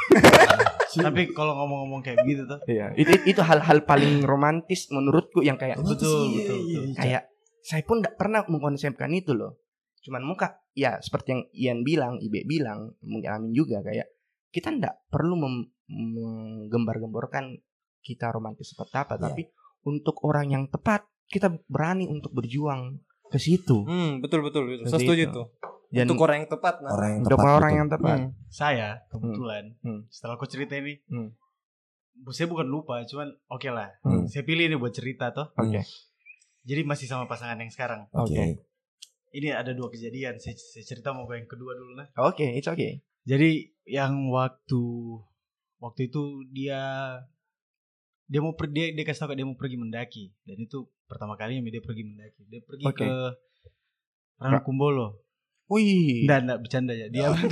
Tapi 1.07 1.31
kalau 1.31 1.55
ngomong-ngomong 1.55 2.03
kayak 2.03 2.19
gitu 2.27 2.51
tuh, 2.51 2.59
Iya, 2.67 2.91
itu 2.99 3.15
itu 3.31 3.41
hal-hal 3.47 3.87
paling 3.87 4.27
romantis 4.27 4.91
menurutku 4.91 5.39
yang 5.39 5.55
kayak 5.55 5.79
Romantis, 5.79 6.03
betul, 6.03 6.23
iya, 6.27 6.35
betul, 6.35 6.59
iya, 6.59 6.59
betul. 6.59 6.83
iya. 6.83 6.97
kayak 6.99 7.23
saya 7.63 7.83
pun 7.87 7.97
nggak 8.03 8.19
pernah 8.19 8.43
mengkonsepkan 8.51 9.11
itu 9.15 9.31
loh. 9.39 9.63
Cuman 10.01 10.23
muka 10.23 10.61
ya 10.73 10.97
seperti 10.99 11.29
yang 11.31 11.43
Ian 11.53 11.79
bilang, 11.83 12.13
Ibe 12.17 12.43
bilang, 12.43 12.95
mungkin 13.01 13.31
Amin 13.31 13.53
juga 13.53 13.81
kayak 13.81 14.07
kita 14.49 14.71
nggak 14.71 14.95
perlu 15.09 15.35
menggembar-gemborkan 15.37 17.57
kita 18.01 18.31
romantis 18.31 18.73
seperti 18.73 18.95
apa, 18.97 19.15
Iya. 19.15 19.23
tapi 19.29 19.43
untuk 19.83 20.17
orang 20.25 20.47
yang 20.49 20.65
tepat 20.67 21.05
kita 21.27 21.51
berani 21.67 22.05
untuk 22.05 22.33
berjuang 22.33 22.99
ke 23.27 23.37
situ. 23.37 23.85
Hmm, 23.85 24.19
betul 24.19 24.43
betul 24.43 24.67
betul. 24.67 24.85
Saya 24.89 24.99
setuju 24.99 25.23
itu. 25.23 25.33
tuh. 25.33 25.47
Dan 25.91 26.07
Untuk 26.07 26.23
orang 26.23 26.43
yang 26.43 26.49
tepat 26.49 26.75
nah. 26.81 26.91
Orang 26.91 27.09
yang 27.11 27.21
untuk 27.21 27.31
tepat 27.35 27.53
orang 27.53 27.73
yang 27.75 27.89
tepat. 27.91 28.17
Hmm. 28.17 28.31
saya 28.47 28.89
kebetulan 29.07 29.65
Hmm. 29.83 30.01
setelah 30.07 30.35
aku 30.35 30.47
cerita 30.47 30.75
ini, 30.75 30.99
Hmm. 31.07 31.31
saya 32.31 32.47
bukan 32.47 32.67
lupa, 32.67 33.03
cuman 33.05 33.29
oke 33.49 33.69
lah. 33.69 33.89
Hmm. 34.03 34.27
Saya 34.27 34.43
pilih 34.43 34.67
ini 34.67 34.75
buat 34.75 34.91
cerita 34.91 35.31
toh. 35.31 35.51
Oke. 35.55 35.83
Jadi 36.63 36.83
masih 36.83 37.07
sama 37.07 37.27
pasangan 37.27 37.57
yang 37.57 37.69
sekarang. 37.69 38.07
Oke. 38.13 38.33
Oke. 38.33 38.70
Ini 39.31 39.55
ada 39.55 39.71
dua 39.71 39.87
kejadian. 39.91 40.43
Saya, 40.43 40.59
saya 40.59 40.83
cerita 40.83 41.15
mau 41.15 41.27
yang 41.31 41.47
kedua 41.47 41.79
dulu 41.79 41.95
lah. 41.95 42.11
Oke, 42.19 42.59
it's 42.59 42.67
okay. 42.67 42.99
Jadi 43.23 43.71
yang 43.87 44.27
waktu 44.35 44.83
waktu 45.79 46.11
itu 46.11 46.45
dia 46.51 46.81
dia 48.31 48.41
mau 48.43 48.55
per- 48.55 48.71
dia 48.71 48.91
dia 48.91 49.05
kasih 49.07 49.27
tahu 49.27 49.35
dia 49.35 49.47
mau 49.47 49.59
pergi 49.59 49.75
mendaki 49.79 50.25
dan 50.47 50.59
itu 50.63 50.87
pertama 51.07 51.35
kalinya 51.39 51.63
dia 51.71 51.83
pergi 51.83 52.03
mendaki. 52.07 52.43
Dia 52.51 52.61
pergi 52.63 52.85
Oke. 52.87 53.07
ke 53.07 53.11
Rangkumbolo. 54.41 55.31
Wih. 55.71 56.27
Enggak, 56.27 56.39
enggak 56.43 56.59
bercanda 56.67 56.93
ya. 56.99 57.07
Dia 57.07 57.31
tangan. 57.31 57.47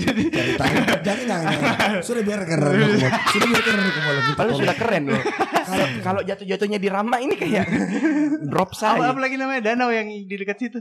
Jangan 1.06 1.24
jangan. 1.30 1.52
jangan. 1.62 2.02
Sudah 2.02 2.22
biarkan 2.26 2.56
Rano 2.58 2.74
Kumolo. 2.74 3.08
Sudah 3.30 3.46
biarkan 3.46 3.72
Rano 3.78 3.90
Kumolo. 3.94 4.20
Padahal 4.34 4.56
sudah 4.58 4.74
keren 4.74 5.04
loh. 5.06 5.22
Kalau 5.68 5.86
kalau 6.02 6.20
jatuh-jatuhnya 6.26 6.78
di 6.82 6.88
Rama 6.90 7.16
ini 7.22 7.38
kayak 7.38 7.70
drop 8.50 8.74
apa, 8.74 8.80
saya. 8.80 9.14
apa 9.14 9.20
lagi 9.22 9.38
namanya 9.38 9.70
danau 9.70 9.94
yang 9.94 10.10
di 10.10 10.34
dekat 10.34 10.58
situ? 10.58 10.80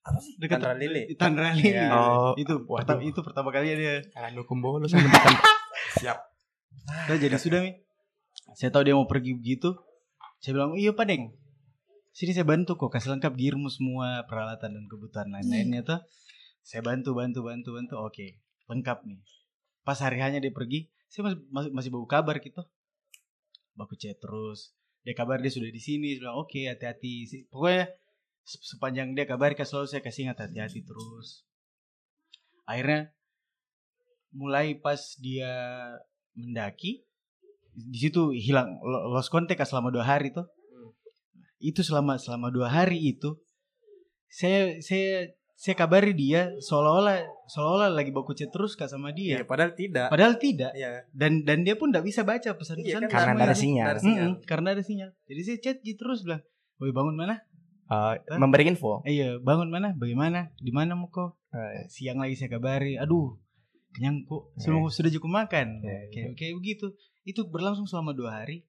Apa 0.00 0.18
sih? 0.20 0.32
Dekat 0.40 0.64
Tanra 0.64 0.76
Lili. 0.80 1.02
Tanra 1.16 1.52
Lili. 1.52 1.76
Iya. 1.76 1.92
Oh, 1.92 2.32
itu 2.40 2.64
waduh. 2.64 2.80
pertama 2.84 3.00
itu 3.04 3.20
pertama 3.20 3.48
kalinya 3.52 3.76
dia. 3.76 3.94
Kalau 4.08 4.42
kumbolo 4.48 4.84
sama 4.88 5.04
depan. 5.04 5.34
Nah, 6.90 7.18
jadi 7.18 7.34
sudah 7.38 7.62
mi. 7.62 7.74
Saya 8.54 8.70
tahu 8.74 8.82
dia 8.86 8.94
mau 8.98 9.06
pergi 9.06 9.34
begitu. 9.34 9.74
Saya 10.42 10.58
bilang, 10.58 10.74
iya 10.74 10.90
Pak 10.90 11.06
Deng. 11.06 11.34
Sini 12.10 12.34
saya 12.34 12.42
bantu 12.42 12.74
kok, 12.74 12.90
kasih 12.90 13.14
lengkap 13.14 13.38
gearmu 13.38 13.70
semua 13.70 14.26
peralatan 14.26 14.74
dan 14.74 14.84
kebutuhan 14.90 15.30
lain-lainnya 15.30 15.86
tuh. 15.86 16.00
Saya 16.66 16.82
bantu, 16.82 17.14
bantu, 17.14 17.46
bantu, 17.46 17.78
bantu. 17.78 17.94
Oke, 18.02 18.42
lengkap 18.66 19.06
nih. 19.06 19.22
Pas 19.86 19.98
hari 20.02 20.18
hanya 20.18 20.42
dia 20.42 20.50
pergi, 20.50 20.90
saya 21.06 21.30
masih 21.30 21.38
masih, 21.50 21.70
masih 21.70 21.90
bawa 21.94 22.06
kabar 22.10 22.36
gitu. 22.42 22.62
Baku 23.78 23.94
chat 23.94 24.18
terus. 24.18 24.74
Dia 25.06 25.14
kabar 25.14 25.38
dia 25.38 25.52
sudah 25.52 25.70
di 25.70 25.80
sini. 25.80 26.18
Saya 26.18 26.26
bilang, 26.26 26.36
oke 26.42 26.60
hati-hati. 26.66 27.46
Pokoknya 27.48 27.88
sepanjang 28.42 29.12
dia 29.12 29.24
kabar 29.24 29.52
selalu 29.54 29.86
saya 29.86 30.00
kasih 30.00 30.26
ingat 30.26 30.40
hati-hati 30.40 30.80
terus. 30.80 31.44
Akhirnya 32.64 33.10
mulai 34.30 34.74
pas 34.74 34.98
dia 35.16 35.50
mendaki 36.32 37.02
di 37.70 37.98
situ 37.98 38.30
hilang 38.30 38.78
lo- 38.80 39.10
lost 39.10 39.26
contact 39.28 39.58
selama 39.62 39.90
dua 39.90 40.06
hari 40.06 40.30
tuh 40.30 40.46
itu 41.58 41.82
selama 41.82 42.14
selama 42.16 42.48
dua 42.48 42.70
hari 42.70 43.10
itu 43.10 43.34
saya 44.26 44.78
saya 44.80 45.26
saya 45.52 45.74
kabari 45.76 46.14
dia 46.14 46.48
seolah-olah 46.56 47.20
seolah-olah 47.46 47.90
lagi 47.92 48.08
baku 48.08 48.32
chat 48.32 48.48
terus 48.48 48.72
kak 48.72 48.88
sama 48.88 49.12
Iya, 49.12 49.42
dia 49.42 49.44
padahal 49.44 49.74
tidak. 49.74 50.06
padahal 50.08 50.34
tidak 50.38 50.72
Iya. 50.72 51.04
dan 51.12 51.42
dan 51.44 51.60
dia 51.60 51.74
pun 51.74 51.90
tidak 51.90 52.06
bisa 52.06 52.22
baca 52.22 52.40
Iya, 52.40 52.56
pesan-pesan 52.56 53.00
kan 53.02 53.10
Karena 53.10 53.20
semua 53.20 53.34
nggak 53.34 53.44
ada 53.44 53.52
itu. 53.52 53.60
sinyal. 53.60 53.86
Mm-mm, 54.00 54.32
karena 54.46 54.68
ada 54.70 54.82
sinyal 54.82 55.10
jadi 55.26 55.40
saya 55.42 55.58
chat 55.60 55.76
gitu 55.82 55.98
terus 56.00 56.22
bilang 56.22 56.40
woi 56.78 56.94
bangun 56.94 57.12
mana 57.12 57.42
Eh, 57.90 58.38
memberi 58.38 58.64
info. 58.66 59.02
Eh, 59.02 59.12
iya 59.12 59.28
bangun 59.36 59.66
mana? 59.66 59.90
Bagaimana? 59.92 60.54
Di 60.56 60.70
mana 60.70 60.94
mau 60.94 61.08
kok 61.08 61.36
Eh, 61.50 61.90
siang 61.90 62.16
lagi 62.16 62.34
saya 62.34 62.46
kabari. 62.48 62.94
Aduh 62.94 63.34
kenyang 63.90 64.22
kok 64.22 64.54
Eh. 64.54 64.62
sudah 64.62 64.86
sudah 64.88 65.10
cukup 65.10 65.30
makan. 65.36 65.82
Eh, 65.82 66.06
kayak 66.08 66.38
kayak 66.38 66.54
begitu. 66.54 66.94
Itu 67.22 67.44
berlangsung 67.44 67.84
selama 67.84 68.14
dua 68.14 68.38
hari. 68.38 68.62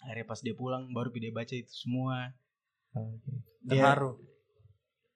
Akhirnya 0.00 0.22
pas 0.24 0.38
dia 0.38 0.54
pulang 0.54 0.86
baru 0.88 1.10
dia 1.10 1.30
baca 1.30 1.50
itu 1.50 1.68
semua. 1.68 2.30
Dia 3.60 3.82
Terharu. 3.82 4.22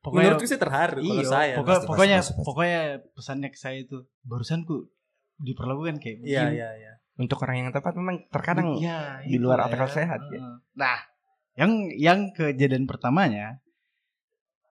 pokoknya 0.00 0.30
Menurutku 0.30 0.46
sih 0.46 0.56
terharu 0.56 0.98
kalau 0.98 1.14
iya, 1.16 1.26
saya. 1.28 1.54
pokoknya, 1.54 1.74
Pasti, 1.76 1.86
pokoknya 1.86 2.16
pasti, 2.16 2.32
pasti. 2.32 2.46
pokoknya 2.46 2.80
pesannya 3.12 3.48
ke 3.48 3.58
saya 3.58 3.78
itu 3.78 3.96
barusanku 4.22 4.76
diperlakukan 5.36 5.96
kayak 5.98 6.16
begini. 6.18 6.34
Iya, 6.34 6.44
iya, 6.50 6.68
iya. 6.74 6.92
Untuk 7.14 7.38
orang 7.38 7.56
yang 7.60 7.70
tepat 7.70 7.94
memang 7.94 8.26
terkadang 8.28 8.74
Iya, 8.74 9.22
di 9.22 9.38
luar 9.38 9.62
itulah 9.62 9.74
akal 9.74 9.90
sehat, 9.92 10.20
ya. 10.30 10.38
Nah 10.74 10.98
yang 11.58 11.70
yang 11.92 12.18
kejadian 12.30 12.86
pertamanya 12.86 13.58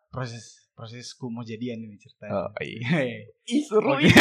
proses 0.07 0.55
prosesku 0.71 1.27
mau 1.27 1.41
jadian 1.41 1.81
ini 1.81 1.97
ceritanya 1.97 2.47
Oh, 2.47 2.49
iya. 2.61 3.17
Ih, 3.51 3.61
seru 3.61 3.97
ya. 3.97 4.13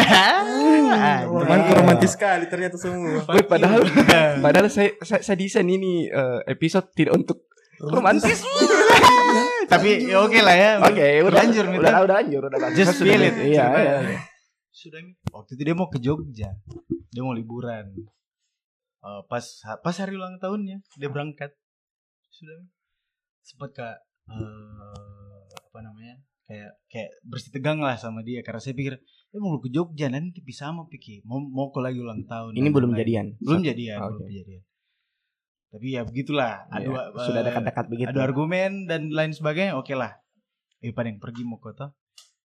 Ah, 0.88 1.20
Teman 1.22 1.60
Iya. 1.62 1.72
romantis 1.76 2.12
sekali 2.12 2.48
ternyata 2.48 2.74
semua. 2.74 3.20
Wih, 3.22 3.44
padahal 3.44 3.84
padahal 4.40 4.66
saya, 4.66 4.96
saya 5.00 5.20
saya 5.20 5.36
desain 5.36 5.64
ini 5.64 6.08
eh, 6.08 6.40
episode 6.48 6.88
tidak 6.90 7.14
untuk 7.14 7.44
romantis. 7.78 8.40
tapi 9.72 10.06
ya 10.06 10.22
oke 10.22 10.38
lah 10.40 10.54
ya 10.54 10.70
Oke, 10.80 11.06
udah 11.22 11.38
Lanjur, 11.38 11.64
udah, 11.66 11.74
Mita. 11.74 11.90
udah, 12.00 12.14
lanjur, 12.16 12.42
udah 12.46 12.58
lanjur. 12.60 12.78
Just 12.78 12.96
feel 12.98 13.18
it, 13.20 13.34
Iya, 13.36 13.66
ceritanya. 13.66 13.94
iya. 14.00 14.20
sudah 14.70 15.00
waktu 15.32 15.50
itu 15.52 15.62
dia 15.62 15.74
mau 15.74 15.88
ke 15.88 15.98
Jogja 15.98 16.50
dia 17.06 17.22
mau 17.22 17.32
liburan 17.32 17.86
Eh, 18.98 19.22
pas 19.28 19.44
pas 19.80 19.96
hari 19.96 20.14
ulang 20.14 20.34
tahunnya 20.36 20.82
dia 20.94 21.06
berangkat 21.06 21.54
sudah 22.36 22.54
Mi. 22.54 22.66
sempat 23.40 23.70
kak 23.72 23.96
eh, 24.28 25.40
apa 25.48 25.78
namanya 25.80 26.14
kayak 26.42 26.72
kayak 26.86 27.10
bersih 27.22 27.50
tegang 27.50 27.78
lah 27.78 27.94
sama 27.94 28.20
dia 28.20 28.38
karena 28.40 28.58
saya 28.58 28.72
pikir 28.72 29.00
dia 29.00 29.38
mau 29.38 29.56
ke 29.56 29.68
Jogja 29.68 30.06
nanti 30.06 30.38
bisa 30.40 30.68
sama 30.68 30.86
pikir 30.86 31.22
mau 31.22 31.40
mau 31.40 31.68
ke 31.68 31.78
lagi 31.78 31.96
ulang 31.96 32.22
tahun 32.24 32.54
Ini 32.54 32.68
belum 32.68 32.90
lain-lain. 32.90 33.02
jadian. 33.02 33.26
belum 33.38 33.60
jadian 33.62 33.98
Oke. 33.98 34.08
belum 34.14 34.30
jadian 34.32 34.62
tapi 35.68 35.86
ya 35.90 36.02
begitulah 36.02 36.54
Iya, 36.68 36.76
adu 36.78 36.90
sudah 37.20 37.40
eh, 37.40 37.44
dekat-dekat 37.44 37.84
begitu. 37.88 38.08
adu 38.08 38.20
argumen 38.20 38.86
dan 38.86 39.10
lain 39.10 39.30
sebagainya 39.30 39.74
oke 39.74 39.92
lah 39.92 40.14
eh 40.78 40.90
pada 40.90 41.08
yang 41.08 41.18
pergi 41.18 41.42
mau 41.42 41.58
kota 41.58 41.90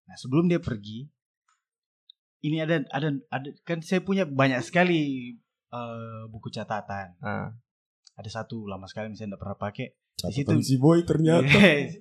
nah 0.04 0.16
sebelum 0.16 0.48
dia 0.48 0.58
pergi 0.58 1.06
ini 2.42 2.58
ada 2.58 2.82
ada 2.90 3.14
ada 3.30 3.50
kan 3.62 3.80
saya 3.80 4.02
punya 4.02 4.26
banyak 4.26 4.60
sekali 4.60 5.32
eh, 5.70 6.22
buku 6.28 6.50
catatan 6.50 7.14
Ah. 7.20 7.54
Ada 8.16 8.30
satu 8.30 8.68
lama 8.68 8.86
sekali 8.86 9.12
misalnya 9.12 9.36
tidak 9.36 9.42
pernah 9.42 9.58
pakai. 9.60 9.88
Catatan 10.20 10.60
situ- 10.60 10.68
si 10.68 10.76
boy 10.78 11.02
ternyata. 11.08 11.48
Yes. 11.48 11.98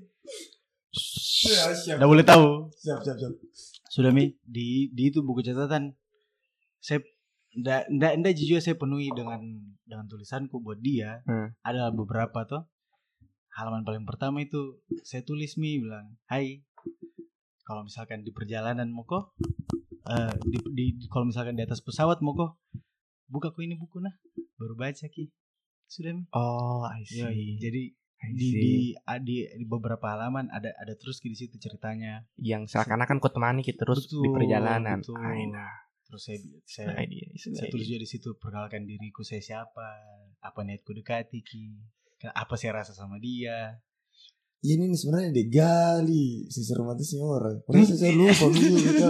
Siap, 0.90 1.70
siap, 1.72 1.96
Nggak 2.02 2.11
boleh 2.11 2.26
tahu. 2.26 2.46
Siap, 2.74 3.00
siap, 3.06 3.16
siap. 3.16 3.32
sudah 3.90 4.11
mi. 4.11 4.34
Di 4.42 4.90
di 4.90 5.02
itu 5.11 5.22
buku 5.22 5.42
catatan. 5.42 5.94
Saya 6.82 7.02
ndak 7.54 7.90
ndak 7.90 8.12
ndak 8.22 8.32
jujur 8.34 8.58
saya 8.62 8.74
penuhi 8.78 9.11
dengan 9.14 9.42
dengan 9.86 10.06
tulisanku 10.06 10.58
buat 10.62 10.78
dia. 10.82 11.22
Hmm. 11.26 11.54
ada 11.62 11.90
beberapa 11.94 12.46
tuh. 12.46 12.66
Halaman 13.50 13.82
paling 13.82 14.06
pertama 14.06 14.42
itu 14.42 14.78
saya 15.02 15.26
tulis 15.26 15.58
mi 15.58 15.82
bilang 15.82 16.14
hai 16.30 16.62
kalau 17.66 17.82
misalkan 17.82 18.22
di 18.22 18.30
perjalanan 18.30 18.86
mau 18.90 19.02
kok 19.02 19.34
eh, 20.06 20.34
di, 20.46 20.58
di 20.70 20.84
kalau 21.11 21.26
misalkan 21.26 21.58
di 21.58 21.62
atas 21.66 21.82
pesawat 21.82 22.22
mau 22.22 22.34
kok 22.38 22.62
buka 23.26 23.50
ku 23.50 23.62
ini 23.66 23.74
buku 23.74 23.98
nah. 23.98 24.14
Baru 24.54 24.78
baca 24.78 25.06
ki 25.06 25.30
sudah 25.91 26.12
mi 26.12 26.22
Oh, 26.30 26.86
I 26.86 27.03
see. 27.03 27.18
Yoi. 27.18 27.59
jadi 27.59 27.82
I 28.20 28.30
di, 28.30 28.45
see. 28.45 28.55
di 28.55 28.72
di 29.18 29.36
di 29.51 29.64
beberapa 29.64 30.07
halaman 30.09 30.47
ada 30.49 30.70
ada 30.74 30.95
terus 30.95 31.18
ki 31.18 31.26
di 31.26 31.38
situ 31.38 31.57
ceritanya 31.57 32.22
yang 32.36 32.64
seakan-akan 32.64 33.16
kau 33.16 33.28
temani 33.28 33.61
kita 33.61 33.82
terus 33.82 34.07
di 34.07 34.20
Betul, 34.20 34.34
perjalanan. 34.36 35.01
betul. 35.01 35.16
I 35.16 35.45
know. 35.47 35.70
terus 36.03 36.22
saya 36.24 36.38
saya 36.64 36.86
Nah, 36.93 37.05
dia. 37.05 37.26
saya 37.34 37.68
tulis 37.68 37.86
juga 37.86 37.99
di 37.99 38.09
situ 38.09 38.28
perkenalkan 38.34 38.82
diriku 38.82 39.22
saya 39.22 39.41
siapa 39.41 39.86
apa 40.38 40.61
niatku 40.61 40.91
dekati 40.93 41.38
ki 41.38 41.62
apa 42.28 42.55
saya 42.55 42.78
rasa 42.78 42.93
sama 42.93 43.16
dia 43.16 43.78
Ini 44.61 44.84
nih 44.84 44.93
sebenarnya 44.95 45.32
digali 45.32 46.45
sisi 46.47 46.68
romantisnya 46.70 47.24
orang. 47.24 47.64
Padahal 47.64 47.97
saya 47.97 48.12
lupa 48.12 48.45
dulu 48.45 48.76
gitu. 48.84 49.07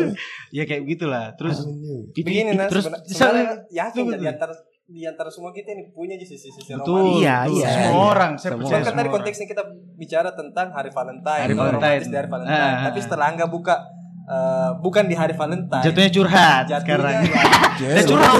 ya 0.53 0.63
kayak 0.63 0.83
begitulah 0.85 1.35
terus 1.35 1.67
Begini 2.15 2.55
nah 2.55 2.71
terus- 2.71 2.87
sebenarnya, 2.87 3.03
terus- 3.03 3.19
sebenarnya 3.19 3.47
yakin 3.69 3.99
tunggu, 3.99 4.15
di 4.15 4.27
antara 4.29 4.55
di 4.91 5.07
antara 5.07 5.31
semua 5.31 5.55
kita 5.55 5.71
ini 5.71 5.87
punya 5.95 6.19
aja 6.19 6.27
sisi-sisi 6.27 6.75
betul 6.75 6.99
romantis. 6.99 7.23
Iya, 7.23 7.37
betul. 7.47 7.55
iya, 7.55 7.69
semua 7.71 7.95
iya. 7.95 8.11
orang 8.11 8.33
saya 8.35 8.51
percaya 8.59 8.83
kan 8.83 8.95
tadi 8.99 9.09
konteksnya 9.15 9.47
kita 9.47 9.63
bicara 9.95 10.31
tentang 10.35 10.67
hari 10.75 10.91
Valentine, 10.91 11.43
Hari 11.47 11.55
Valentine. 11.55 11.79
romantis 11.79 12.09
di 12.11 12.17
hari 12.19 12.29
Valentine. 12.29 12.59
Ah, 12.59 12.75
ah, 12.75 12.85
Tapi 12.91 12.99
ah. 12.99 13.03
setelah 13.07 13.27
Angga 13.31 13.47
buka 13.47 13.75
eh, 14.31 14.71
bukan 14.79 15.05
di 15.05 15.15
hari 15.15 15.35
Valentine. 15.35 15.83
Jatuhnya 15.83 16.11
curhat 16.11 16.65
Jatuhnya 16.65 16.81
sekarang. 16.81 17.15
ya, 17.27 17.43
Udah 17.91 18.05
curhat. 18.07 18.35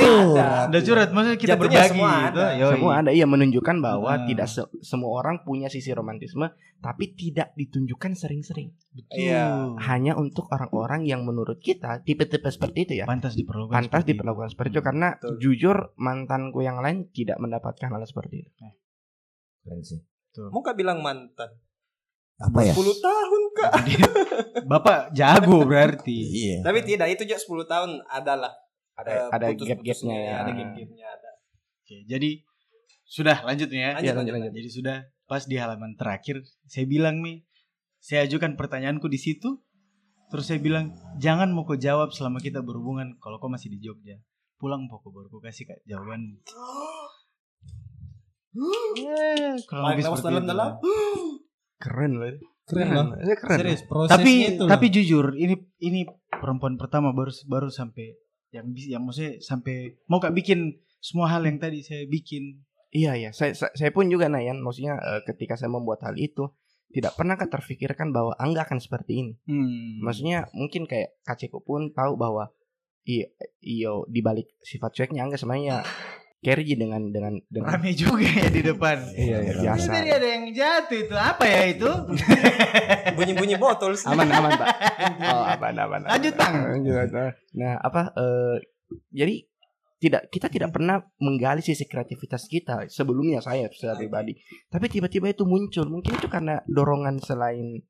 Udah 0.71 0.83
curhat, 0.83 1.09
maksudnya 1.11 1.37
kita 1.37 1.51
Jatuhnya 1.51 1.67
berbagi 1.77 1.91
semua 1.91 2.11
gitu. 2.11 2.29
ada. 2.31 2.47
Yoi. 2.55 2.71
Semua 2.71 2.93
ada 2.97 3.11
iya 3.11 3.27
menunjukkan 3.27 3.77
bahwa 3.79 4.11
Ah. 4.13 4.23
tidak 4.23 4.47
se- 4.47 4.71
semua 4.81 5.11
orang 5.13 5.43
punya 5.43 5.67
sisi 5.67 5.91
romantisme 5.91 6.47
tapi 6.79 7.13
tidak 7.13 7.53
ditunjukkan 7.55 8.13
sering-sering. 8.15 8.73
Betul. 8.91 9.17
Iya. 9.21 9.75
Hanya 9.83 10.15
untuk 10.15 10.49
orang-orang 10.49 11.05
yang 11.05 11.23
menurut 11.23 11.59
kita 11.59 12.01
tipe-tipe 12.01 12.47
seperti 12.47 12.79
itu 12.85 12.93
ya. 12.97 13.05
Pantas 13.05 13.35
diperlukan. 13.35 13.69
Pantas 13.71 13.91
seperti 14.01 14.11
diperlakukan 14.11 14.49
seperti 14.49 14.71
itu 14.71 14.83
karena 14.83 15.09
Betul. 15.15 15.35
jujur 15.39 15.77
mantanku 15.97 16.61
yang 16.61 16.79
lain 16.79 17.11
tidak 17.11 17.37
mendapatkan 17.37 17.89
hal 17.89 18.03
seperti 18.03 18.47
itu. 18.47 18.65
Keren 19.61 19.81
sih. 19.81 20.01
Muka 20.49 20.73
bilang 20.73 21.03
mantan. 21.03 21.51
Apa 22.41 22.59
ya? 22.65 22.73
10 22.73 23.05
tahun 23.05 23.43
kak. 23.53 23.73
Bapak 24.65 25.13
jago 25.13 25.61
berarti. 25.69 26.19
Iya. 26.25 26.57
Tapi 26.65 26.81
tidak 26.89 27.13
itu 27.13 27.29
juga 27.29 27.69
10 27.69 27.69
tahun 27.69 27.91
adalah. 28.09 28.53
Ada 28.97 29.29
ada 29.33 29.47
gap-gapnya 29.53 30.17
ya. 30.17 30.35
Ada 30.45 30.51
gap-gapnya 30.57 31.07
ada. 31.09 31.31
Oke, 31.85 31.97
jadi 32.09 32.31
sudah 33.05 33.45
lanjut 33.45 33.69
nih 33.69 33.81
ya. 33.81 33.91
Lanjut, 33.93 34.05
Iya, 34.09 34.13
lanjut, 34.17 34.33
lanjut. 34.41 34.53
Jadi 34.57 34.69
sudah 34.73 34.97
pas 35.29 35.45
di 35.45 35.57
halaman 35.61 35.93
terakhir 36.01 36.41
saya 36.65 36.89
bilang 36.89 37.21
nih, 37.21 37.45
saya 38.01 38.25
ajukan 38.25 38.57
pertanyaanku 38.57 39.05
di 39.13 39.21
situ. 39.21 39.61
Terus 40.31 40.47
saya 40.47 40.63
bilang, 40.63 40.95
jangan 41.19 41.51
mau 41.51 41.67
kau 41.67 41.75
jawab 41.75 42.15
selama 42.15 42.39
kita 42.39 42.63
berhubungan 42.63 43.19
kalau 43.19 43.43
kau 43.43 43.51
masih 43.51 43.69
di 43.69 43.83
Jogja. 43.83 44.17
Pulang 44.57 44.87
pokok 44.89 45.11
baru 45.11 45.27
kau 45.29 45.43
kasih 45.45 45.69
kak 45.69 45.85
jawaban. 45.85 46.41
Ya, 48.51 49.55
kurang 49.63 49.95
Tarik 49.95 50.03
lebih 50.03 50.11
seperti 50.11 50.27
dalam-dalam. 50.27 50.71
itu. 50.83 50.91
Keren 51.81 52.21
loh. 52.21 52.29
itu. 52.29 52.45
Keren 52.69 52.89
loh. 52.93 53.17
Itu 53.17 53.35
Keren. 53.41 53.59
Serius, 53.65 53.83
prosesnya 53.89 54.15
Tapi 54.21 54.33
itu 54.55 54.65
tapi 54.69 54.87
loh. 54.87 54.93
jujur, 54.93 55.27
ini 55.35 55.55
ini 55.81 56.01
perempuan 56.29 56.77
pertama 56.77 57.11
baru 57.17 57.33
baru 57.49 57.73
sampai 57.73 58.15
yang 58.53 58.69
yang 58.77 59.03
maksudnya 59.03 59.41
sampai 59.41 59.97
mau 60.07 60.21
kak 60.21 60.37
bikin 60.37 60.79
semua 61.01 61.33
hal 61.33 61.43
yang 61.49 61.57
tadi 61.57 61.81
saya 61.81 62.05
bikin. 62.05 62.61
Iya 62.91 63.15
iya, 63.15 63.31
saya, 63.31 63.55
saya 63.55 63.71
saya 63.73 63.91
pun 63.95 64.11
juga 64.11 64.27
Nayan, 64.27 64.59
maksudnya 64.61 64.99
eh, 64.99 65.23
ketika 65.23 65.55
saya 65.55 65.71
membuat 65.71 66.03
hal 66.03 66.19
itu 66.19 66.51
tidak 66.91 67.15
pernah 67.15 67.39
terfikirkan 67.39 68.11
bahwa 68.11 68.35
Angga 68.35 68.67
akan 68.67 68.83
seperti 68.83 69.13
ini. 69.23 69.33
Hmm. 69.47 70.03
Maksudnya 70.03 70.51
mungkin 70.51 70.91
kayak 70.91 71.23
Kaceko 71.23 71.63
pun 71.63 71.95
tahu 71.95 72.19
bahwa 72.19 72.51
iya 73.07 73.31
iyo 73.63 74.05
di 74.11 74.21
balik 74.21 74.51
sifat 74.67 74.93
cueknya 74.93 75.23
Angga 75.25 75.39
sebenarnya 75.39 75.87
carry 76.41 76.73
dengan 76.73 77.13
dengan 77.13 77.37
dengan 77.53 77.77
rame 77.77 77.93
juga 77.93 78.25
ya 78.25 78.49
di 78.49 78.65
depan. 78.65 78.97
Iya, 79.13 79.39
iya, 79.45 79.53
biasa. 79.61 79.77
Ini 79.77 79.93
tadi 79.93 80.11
ada 80.17 80.29
yang 80.29 80.45
jatuh 80.57 80.99
itu 81.05 81.17
apa 81.17 81.45
ya 81.45 81.63
itu? 81.69 81.91
bunyi-bunyi 83.17 83.57
botol 83.61 83.93
sih. 83.93 84.09
aman 84.09 84.29
aman 84.33 84.51
pak 84.57 84.69
oh 85.29 85.45
aman 85.45 85.75
aman 85.77 86.01
aman. 86.01 86.11
Lanjut, 86.17 86.35
Bang. 86.41 86.55
Lanjut, 86.81 87.13
nah, 87.53 87.77
apa 87.85 88.17
eh, 88.17 88.57
jadi 89.13 89.45
tidak 90.01 90.33
kita 90.33 90.49
tidak 90.49 90.73
pernah 90.73 91.05
menggali 91.21 91.61
sisi 91.61 91.85
kreativitas 91.85 92.49
kita 92.49 92.89
sebelumnya 92.89 93.45
saya 93.45 93.69
secara 93.69 94.01
pribadi 94.01 94.33
tapi 94.73 94.89
tiba-tiba 94.89 95.29
itu 95.29 95.45
muncul 95.45 95.85
mungkin 95.93 96.17
itu 96.17 96.25
karena 96.25 96.65
dorongan 96.65 97.21
selain 97.21 97.85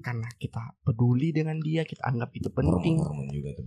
karena 0.00 0.24
kita 0.40 0.80
peduli 0.80 1.36
dengan 1.36 1.60
dia 1.60 1.84
kita 1.84 2.00
anggap 2.08 2.32
itu 2.32 2.48
penting 2.48 2.96
Hormon 2.96 3.28
juga 3.28 3.52
itu 3.52 3.62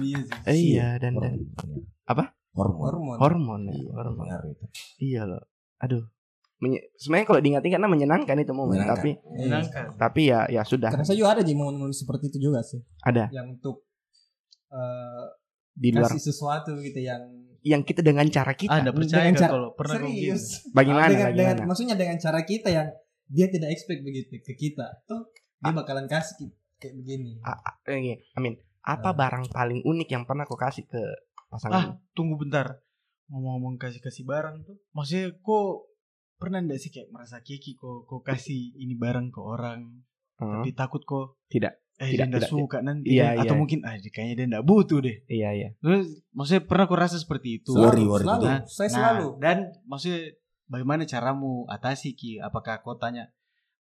iya 0.00 0.20
sih. 0.56 0.72
Iya 0.72 0.88
dan 0.96 1.20
dan 1.20 1.34
Hormon. 1.52 1.84
Apa? 2.08 2.32
Hormon. 2.52 2.84
Hormon. 2.84 3.16
hormon 3.16 3.60
ya, 3.64 3.72
Iya, 3.74 3.90
hormon 3.92 4.26
itu. 4.46 4.64
iya 4.98 5.22
loh 5.24 5.42
aduh 5.78 6.04
Menye- 6.58 6.94
sebenarnya 6.94 7.26
kalau 7.26 7.40
diingat-ingat 7.40 7.74
karena 7.74 7.90
menyenangkan 7.90 8.36
itu 8.38 8.52
momen 8.52 8.78
Menyenangkan. 8.78 8.94
tapi 8.94 9.10
Menyenangkan. 9.26 9.84
tapi 9.96 10.20
ya 10.24 10.40
ya 10.46 10.62
sudah 10.62 10.88
Karena 10.88 11.02
saya 11.02 11.18
juga 11.18 11.30
ada 11.32 11.42
di 11.42 11.52
momen-momen 11.52 11.90
seperti 11.90 12.24
itu 12.28 12.38
juga 12.40 12.62
sih. 12.62 12.78
ada 13.00 13.26
Yang 13.28 13.46
untuk 13.52 13.76
eh, 14.68 15.24
di 15.72 15.88
luar 15.90 16.06
kasih 16.06 16.22
sesuatu 16.24 16.76
gitu 16.78 16.98
yang 16.98 17.22
yang 17.62 17.80
kita 17.80 17.98
dengan 18.00 18.26
cara 18.26 18.52
kita 18.52 18.68
Ah, 18.68 18.78
enggak 18.80 18.94
percaya 18.96 19.22
Dengan 19.24 19.34
cara- 19.36 19.52
kalau 19.52 19.68
pernah 19.72 19.98
serius. 20.02 20.42
bagaimana 20.68 21.06
dengan, 21.08 21.28
dengan 21.30 21.34
bagaimana 21.54 21.66
maksudnya 21.66 21.96
dengan 21.96 22.16
cara 22.16 22.40
kita 22.42 22.68
yang 22.68 22.88
dia 23.26 23.46
tidak 23.48 23.68
expect 23.68 24.00
begitu 24.00 24.34
ke 24.38 24.52
kita 24.52 24.86
tuh 25.02 25.30
dia 25.56 25.72
bakalan 25.72 26.06
kasih 26.06 26.50
kayak 26.76 26.94
begini. 26.96 27.38
A- 27.40 27.54
a- 27.54 27.78
eh, 27.86 27.96
gini, 27.96 28.16
Amin 28.34 28.54
apa 28.80 29.08
Ah. 29.08 29.14
barang 29.16 29.46
paling 29.48 29.80
unik 29.80 30.08
yang 30.08 30.22
pernah 30.22 30.42
kau 30.42 30.54
kasih 30.56 30.82
ke 30.84 31.02
Ah, 31.52 31.60
pasangan 31.60 32.00
tunggu 32.16 32.40
bentar. 32.40 32.80
Ngomong-ngomong 33.28 33.76
kasih-kasih 33.76 34.24
barang 34.24 34.64
tuh. 34.64 34.76
Maksudnya 34.96 35.36
kok 35.36 35.92
pernah 36.40 36.58
enggak 36.58 36.80
sih 36.80 36.88
kayak 36.88 37.12
merasa 37.12 37.38
kiki 37.38 37.76
kok 37.76 38.08
kok 38.08 38.24
kasih 38.24 38.72
ini 38.74 38.96
barang 38.96 39.30
ke 39.30 39.38
orang 39.38 40.02
Hmm, 40.32 40.58
tapi 40.58 40.74
takut 40.74 41.04
kok 41.06 41.38
Tidak. 41.46 41.70
eh 42.02 42.18
Tidak, 42.18 42.26
tidak, 42.34 42.50
suka 42.50 42.82
nanti 42.82 43.14
Iya, 43.14 43.38
atau 43.38 43.54
iya. 43.54 43.60
mungkin 43.62 43.86
ah 43.86 43.94
kayaknya 43.94 44.34
dia 44.34 44.46
enggak 44.50 44.66
butuh 44.66 44.98
deh. 44.98 45.22
iya 45.30 45.54
iya 45.54 45.68
Terus 45.78 46.18
maksudnya 46.34 46.66
pernah 46.66 46.90
kau 46.90 46.98
rasa 46.98 47.14
seperti 47.14 47.62
itu? 47.62 47.70
Worry, 47.78 48.02
worry. 48.02 48.26
selalu, 48.26 48.42
Nah, 48.42 48.58
saya 48.66 48.88
Nah, 48.90 48.96
selalu. 48.96 49.26
dan 49.38 49.56
maksudnya 49.86 50.34
bagaimana 50.66 51.06
caramu 51.06 51.62
atasi 51.70 52.18
ki? 52.18 52.42
Apakah 52.42 52.82
kau 52.82 52.98
tanya? 52.98 53.30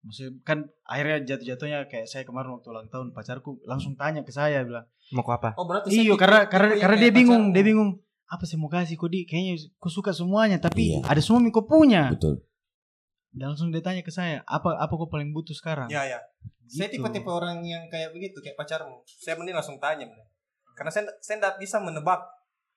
Maksudnya 0.00 0.32
kan 0.42 0.58
akhirnya 0.88 1.16
jatuh-jatuhnya 1.28 1.78
kayak 1.86 2.08
saya 2.08 2.24
kemarin 2.24 2.56
waktu 2.56 2.72
ulang 2.72 2.88
tahun 2.88 3.12
pacarku 3.12 3.60
langsung 3.68 3.92
tanya 4.00 4.24
ke 4.24 4.32
saya 4.32 4.64
bilang, 4.64 4.88
mau 5.12 5.20
kau 5.20 5.36
apa 5.36 5.52
Oh 5.60 5.68
berarti 5.68 5.92
saya 5.92 6.00
"Iyo 6.08 6.14
karena 6.16 6.48
karena 6.48 6.72
karena 6.80 6.96
dia 6.96 7.12
bingung, 7.12 7.52
dia 7.52 7.60
bingung 7.60 8.00
apa 8.24 8.48
sih 8.48 8.56
mau 8.56 8.72
kasih 8.72 8.96
kok 8.96 9.12
di 9.12 9.28
kayaknya 9.28 9.60
kau 9.76 9.92
suka 9.92 10.16
semuanya 10.16 10.56
tapi 10.56 10.96
Iya. 10.96 11.04
ada 11.04 11.20
semua 11.20 11.44
yang 11.44 11.52
kau 11.52 11.68
punya." 11.68 12.08
Betul. 12.16 12.40
Dan 13.30 13.52
langsung 13.54 13.68
dia 13.70 13.84
tanya 13.84 14.00
ke 14.00 14.08
saya, 14.10 14.40
"Apa 14.48 14.74
apa 14.74 14.90
kau 14.90 15.06
paling 15.06 15.30
butuh 15.30 15.52
sekarang?" 15.52 15.92
Ya 15.92 16.02
ya. 16.02 16.18
Saya 16.64 16.88
Gitu. 16.88 16.98
tipe-tipe 16.98 17.28
orang 17.28 17.60
yang 17.60 17.84
kayak 17.86 18.16
begitu 18.16 18.40
kayak 18.40 18.56
pacarmu. 18.56 19.04
Saya 19.04 19.36
mending 19.36 19.52
langsung 19.54 19.76
tanya. 19.76 20.08
bener. 20.08 20.26
Karena 20.72 20.88
saya 20.88 21.04
saya 21.20 21.36
tidak 21.44 21.60
bisa 21.60 21.76
menebak. 21.76 22.24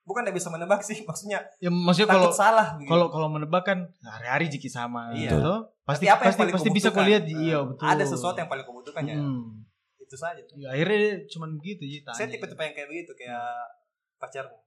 Bukan 0.04 0.20
tidak 0.22 0.36
bisa 0.36 0.48
menebak 0.48 0.80
sih, 0.80 1.00
maksudnya 1.08 1.40
Ya 1.58 1.68
maksudnya 1.68 2.10
takut 2.10 2.28
kalau 2.28 2.36
salah 2.36 2.68
begitu. 2.76 2.90
kalau 2.90 3.08
kalau 3.08 3.28
menebak 3.30 3.64
kan 3.64 3.80
hari-hari 4.02 4.48
jiki 4.48 4.68
sama 4.68 5.12
Iya. 5.12 5.32
gitu. 5.32 5.40
Pasti 5.82 6.06
Tapi 6.06 6.14
apa 6.14 6.24
pasti 6.26 6.44
pasti 6.52 6.70
bisa 6.70 6.88
kau 6.88 6.98
butuhkan? 6.98 7.08
lihat 7.10 7.24
Nah, 7.26 7.40
iya 7.42 7.58
betul. 7.62 7.86
Ada 7.86 8.04
sesuatu 8.06 8.38
yang 8.38 8.48
paling 8.48 8.64
kau 8.64 8.74
butuhkan 8.74 9.04
ya. 9.04 9.16
Hmm. 9.16 9.64
Itu 9.98 10.16
saja. 10.16 10.42
Ya, 10.54 10.68
akhirnya 10.70 10.98
dia 10.98 11.14
cuman 11.28 11.50
begitu 11.56 11.84
Ji, 11.84 11.98
tanya. 12.02 12.16
Saya 12.16 12.28
tipe-tipe 12.30 12.60
yang 12.62 12.74
kayak 12.74 12.88
begitu 12.88 13.12
kayak 13.14 13.48
pacarmu. 14.18 14.60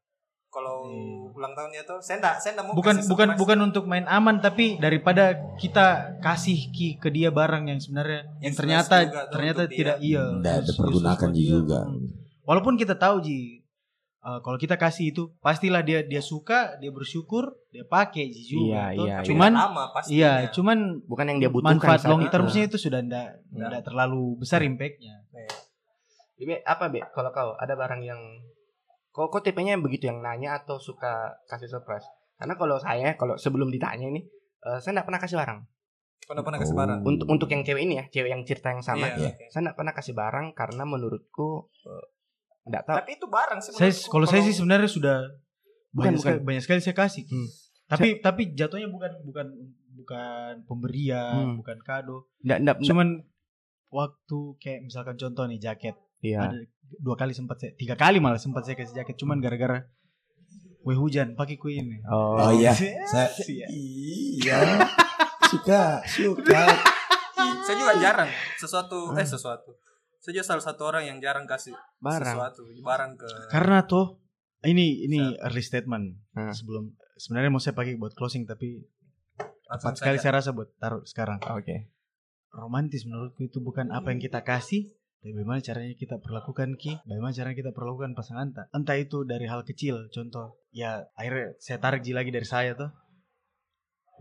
Kalau 0.49 0.89
Iya. 0.89 1.37
ulang 1.37 1.53
tahun 1.53 1.69
dia 1.71 1.83
tuh 1.83 1.99
saya 1.99 2.17
enggak 2.17 2.37
saya 2.39 2.51
enggak 2.55 2.65
mau 2.65 2.75
bukan 2.75 2.97
kasih 2.97 3.09
bukan 3.09 3.29
bukan 3.37 3.59
untuk 3.63 3.85
main 3.85 4.07
aman 4.07 4.37
tapi 4.39 4.79
daripada 4.79 5.25
kita 5.55 5.87
kasih 6.19 6.71
ki 6.71 6.97
ke 6.97 7.09
dia 7.09 7.29
barang 7.31 7.67
yang 7.67 7.77
sebenarnya 7.77 8.25
yang 8.41 8.55
ternyata 8.55 9.05
tuh 9.05 9.29
ternyata 9.29 9.61
untuk 9.63 9.69
dia. 9.69 9.79
tidak 9.79 9.97
iya 10.01 10.25
Nggak 10.35 10.55
ada 10.55 10.63
useless 10.65 10.79
pergunakan 10.79 11.29
buat 11.29 11.37
dia. 11.37 11.49
juga. 11.51 11.81
Hmm. 11.83 12.09
walaupun 12.43 12.75
kita 12.75 12.95
tahu 12.95 13.17
ji 13.21 13.66
eh, 14.27 14.39
kalau 14.41 14.57
kita 14.57 14.75
kasih 14.77 15.07
itu 15.09 15.23
pastilah 15.39 15.81
dia 15.81 16.03
dia 16.03 16.19
suka 16.21 16.75
dia 16.77 16.91
bersyukur 16.91 17.55
dia 17.69 17.85
pakai 17.85 18.27
ji 18.27 18.43
juga 18.45 18.67
Iya, 18.67 18.85
iya, 18.97 19.15
Tapi 19.17 19.27
cuman 19.29 19.53
lama 19.55 19.85
pasti. 19.91 20.11
iya 20.13 20.33
cuman 20.49 20.79
bukan 21.03 21.27
yang 21.27 21.39
dia 21.39 21.49
butuhkan 21.49 21.79
manfaat 21.79 22.03
long 22.05 22.21
itu. 22.21 22.31
termsnya 22.31 22.63
itu 22.65 22.77
sudah 22.77 23.01
ndak 23.01 23.47
Nggak. 23.49 23.69
ndak 23.71 23.83
terlalu 23.85 24.23
besar 24.37 24.61
impactnya 24.61 25.23
Be, 26.37 26.61
apa 26.63 26.93
be 26.93 27.01
kalau 27.11 27.31
kau 27.31 27.57
ada 27.57 27.73
barang 27.73 28.03
yang 28.03 28.21
kau 29.09 29.27
kau 29.27 29.41
tipenya 29.41 29.73
yang 29.73 29.81
begitu 29.81 30.05
yang 30.07 30.21
nanya 30.21 30.53
atau 30.55 30.77
suka 30.77 31.13
kasih 31.47 31.65
surprise 31.67 32.05
karena 32.37 32.53
kalau 32.55 32.77
saya 32.77 33.17
kalau 33.17 33.35
sebelum 33.35 33.67
ditanya 33.67 34.05
ini 34.07 34.21
eh, 34.63 34.79
saya 34.79 34.93
nggak 34.95 35.07
pernah 35.07 35.19
kasih 35.19 35.39
barang 35.39 35.61
Pernah 36.19 36.43
pernah 36.43 36.59
kasih 36.59 36.75
Oh. 36.75 36.79
barang. 36.79 37.01
untuk 37.05 37.27
untuk 37.31 37.49
yang 37.49 37.63
cewek 37.63 37.83
ini 37.83 37.95
ya 37.95 38.05
cewek 38.11 38.29
yang 38.29 38.43
cerita 38.43 38.69
yang 38.69 38.83
sama 38.83 39.07
Iya, 39.07 39.17
Iya. 39.17 39.31
oke. 39.33 39.45
saya 39.49 39.61
nggak 39.63 39.77
pernah 39.77 39.95
kasih 39.95 40.15
barang 40.15 40.47
karena 40.53 40.83
menurutku 40.85 41.49
eh, 41.87 42.05
nggak 42.67 42.83
tahu 42.83 42.97
Tapi 42.97 43.11
itu 43.13 43.27
barang 43.27 43.59
sih 43.59 43.71
saya 43.71 43.89
menurutku. 43.89 44.11
kalau 44.11 44.27
saya 44.27 44.43
sih 44.43 44.55
sebenarnya 44.55 44.91
sudah 44.91 45.19
Bukan, 45.89 45.97
banyak, 45.97 46.13
bukan. 46.13 46.21
Sekali, 46.21 46.39
banyak 46.45 46.63
sekali 46.63 46.81
saya 46.81 46.97
kasih 46.97 47.25
Hmm. 47.25 47.49
tapi 47.87 48.07
tapi 48.19 48.43
jatuhnya 48.53 48.89
bukan 48.89 49.13
bukan 49.23 49.47
bukan 49.95 50.53
pemberian 50.65 51.35
Hmm. 51.47 51.57
bukan 51.57 51.79
kado 51.81 52.27
nggak 52.41 52.59
nggak 52.59 52.75
nggak- 52.77 52.85
cuman 52.85 53.09
waktu 53.89 54.39
kayak 54.57 54.81
misalkan 54.83 55.15
contoh 55.15 55.47
nih 55.47 55.59
jaket 55.59 55.95
iya 56.21 56.43
ada 56.45 56.59
dua 56.99 57.15
kali 57.15 57.33
sempat 57.33 57.57
saya 57.57 57.73
tiga 57.73 57.95
kali 57.95 58.19
malah 58.19 58.37
sempat 58.37 58.63
saya 58.63 58.75
kasih 58.75 58.93
jaket 58.95 59.17
cuman 59.17 59.39
gara-gara 59.39 59.87
Weh 60.83 60.95
hujan 60.95 61.33
pakai 61.33 61.57
kue 61.57 61.75
ini 61.75 61.99
Oh 62.05 62.51
iya. 62.53 62.71
Saya 63.11 63.27
Iya. 63.41 63.67
iya. 63.67 64.59
Suka, 65.45 65.99
suka. 66.05 66.63
saya 67.61 67.75
juga 67.77 67.95
jarang 67.97 68.31
sesuatu 68.55 69.11
eh 69.13 69.23
sesuatu. 69.25 69.75
Saya 70.21 70.41
juga 70.41 70.47
salah 70.47 70.65
satu 70.65 70.83
orang 70.89 71.07
yang 71.07 71.19
jarang 71.23 71.47
kasih 71.47 71.77
barang. 72.03 72.35
sesuatu 72.35 72.63
barang 72.67 73.13
ke 73.19 73.29
karena 73.53 73.87
tuh 73.87 74.19
ini 74.67 75.07
ini 75.07 75.37
early 75.45 75.63
statement. 75.63 76.19
Hmm. 76.35 76.53
sebelum 76.53 76.93
sebenarnya 77.17 77.51
mau 77.53 77.63
saya 77.63 77.73
pakai 77.73 77.97
buat 77.97 78.13
closing 78.13 78.45
tapi 78.45 78.85
langsung 79.67 79.93
tepat 79.93 79.95
sekali 79.99 80.19
saya 80.21 80.33
rasa 80.43 80.51
buat 80.53 80.69
taruh 80.77 81.03
sekarang. 81.07 81.41
Oke. 81.55 81.93
Romantis 82.53 83.05
menurutku 83.05 83.45
itu 83.45 83.61
bukan 83.61 83.93
apa 83.93 84.13
yang 84.13 84.21
kita 84.21 84.41
kasih 84.41 84.89
tapi 85.27 85.43
bagaimana 85.43 85.59
caranya 85.59 85.95
kita 85.99 86.17
perlakukan 86.23 86.79
ki 86.79 87.03
bagaimana 87.03 87.35
caranya 87.35 87.59
kita 87.59 87.71
perlakukan 87.75 88.15
pasangan 88.15 88.47
tak 88.55 88.71
entah 88.71 88.95
itu 88.95 89.27
dari 89.27 89.51
hal 89.51 89.67
kecil 89.67 90.07
contoh 90.15 90.55
ya 90.71 91.03
akhirnya 91.19 91.59
saya 91.59 91.83
tarik 91.83 92.07
ji 92.07 92.15
lagi 92.15 92.31
dari 92.31 92.47
saya 92.47 92.79
tuh 92.79 92.95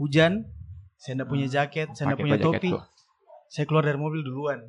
hujan 0.01 0.49
saya 0.97 1.21
tidak 1.21 1.29
punya 1.29 1.45
jaket 1.45 1.93
saya 1.93 2.09
tidak 2.09 2.25
punya 2.25 2.41
topi 2.41 2.73
saya 3.53 3.69
keluar 3.69 3.85
dari 3.85 4.01
mobil 4.01 4.25
duluan 4.25 4.65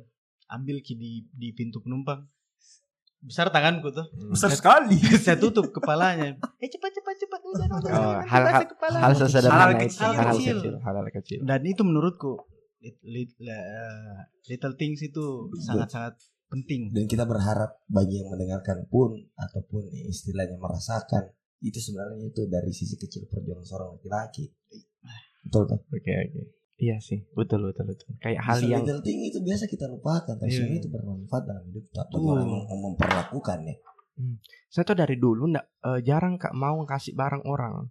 ambil 0.47 0.79
ki 0.79 0.95
di 0.95 1.11
di 1.29 1.51
pintu 1.51 1.79
penumpang 1.79 2.23
besar 3.17 3.49
tanganku 3.49 3.89
tuh. 3.89 4.05
Besar 4.29 4.53
sekali. 4.53 4.95
saya 5.25 5.35
tutup 5.35 5.73
kepalanya. 5.73 6.37
Eh 6.57 6.69
cepat 6.69 6.91
cepat 6.93 7.15
cepat 7.17 7.41
udah 7.43 7.65
udah. 7.67 7.91
Oh, 7.91 8.17
hal- 8.21 8.45
basah 8.45 8.67
kepala. 8.69 8.97
hal 9.01 9.13
sesederhana 9.13 9.57
Hal 9.57 9.71
kecil. 9.81 10.05
hal 10.07 10.27
Kecil. 10.31 10.57
kecil 10.61 10.73
hal 10.79 10.95
kecil 11.11 11.39
Dan 11.41 11.61
itu 11.65 11.81
menurutku 11.81 12.37
little 14.47 14.75
things 14.77 15.01
itu 15.01 15.23
sangat-sangat 15.59 16.13
penting. 16.47 16.93
Dan 16.93 17.05
kita 17.05 17.25
berharap 17.25 17.81
bagi 17.85 18.21
yang 18.21 18.31
mendengarkan 18.31 18.87
pun 18.87 19.11
ataupun 19.35 19.83
istilahnya 20.07 20.55
merasakan 20.55 21.27
itu 21.59 21.81
sebenarnya 21.81 22.29
itu 22.29 22.45
dari 22.45 22.69
sisi 22.69 22.95
kecil 22.95 23.25
perjuangan 23.27 23.65
seorang 23.65 23.89
laki-laki. 23.97 24.45
Betul 25.41 25.63
kan? 25.65 25.79
oke 25.81 26.11
oke 26.11 26.41
iya 26.77 26.97
sih 26.97 27.25
betul 27.31 27.65
betul 27.65 27.85
betul 27.87 28.09
kayak 28.17 28.37
hal 28.39 28.57
yang 28.61 28.85
thing 29.01 29.19
itu 29.23 29.39
biasa 29.39 29.65
kita 29.65 29.85
lupakan, 29.85 30.21
tapi 30.31 30.45
Iya. 30.45 30.61
sebenarnya 30.61 30.79
itu 30.79 30.89
bermanfaat 30.89 31.43
dalam 31.43 31.63
hidup 31.65 31.83
kita 31.83 32.01
bagi 32.03 32.13
Betul. 32.13 32.29
orang 32.31 32.47
yang 32.47 32.63
mem- 32.63 32.81
memperlakukannya. 32.87 33.75
saya 34.67 34.83
tuh 34.83 34.95
dari 34.95 35.15
dulu 35.15 35.45
ndak 35.47 35.65
eh, 35.79 35.99
jarang 36.01 36.35
kak 36.35 36.51
mau 36.51 36.81
kasih 36.83 37.13
barang 37.13 37.43
orang 37.43 37.85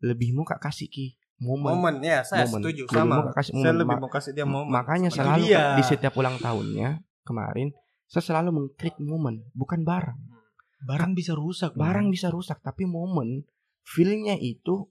lebih 0.00 0.32
mau 0.32 0.42
kak 0.42 0.60
kasih 0.60 0.84
ki 0.86 1.16
momen 1.38 1.72
Momen 1.72 1.94
ya, 2.00 2.20
saya 2.20 2.44
Momen. 2.44 2.60
setuju 2.60 2.82
Lebih 2.84 2.94
sama. 2.94 3.14
mau 3.14 3.24
kak 3.24 3.34
kasih 3.34 3.52
Saya 3.52 3.60
momen. 3.62 3.76
lebih 3.78 3.88
Ma- 3.90 4.00
mau 4.00 4.10
kasih 4.10 4.32
dia 4.32 4.46
momen. 4.46 4.70
makanya 4.70 5.08
Itu 5.08 5.16
selalu 5.18 5.44
dia. 5.44 5.64
di 5.72 5.82
setiap 5.82 6.12
ulang 6.14 6.36
tahunnya 6.36 6.88
kemarin 7.22 7.68
saya 8.04 8.22
selalu 8.22 8.48
mengklik 8.52 8.96
momen 8.98 9.44
bukan 9.52 9.82
barang 9.82 10.18
Barang 10.82 11.12
bisa 11.12 11.32
rusak. 11.32 11.72
barang 11.72 12.08
bisa 12.08 12.28
rusak 12.28 12.58
tapi 12.58 12.84
momen 12.84 13.46
feelnya 13.82 14.34
itu 14.34 14.90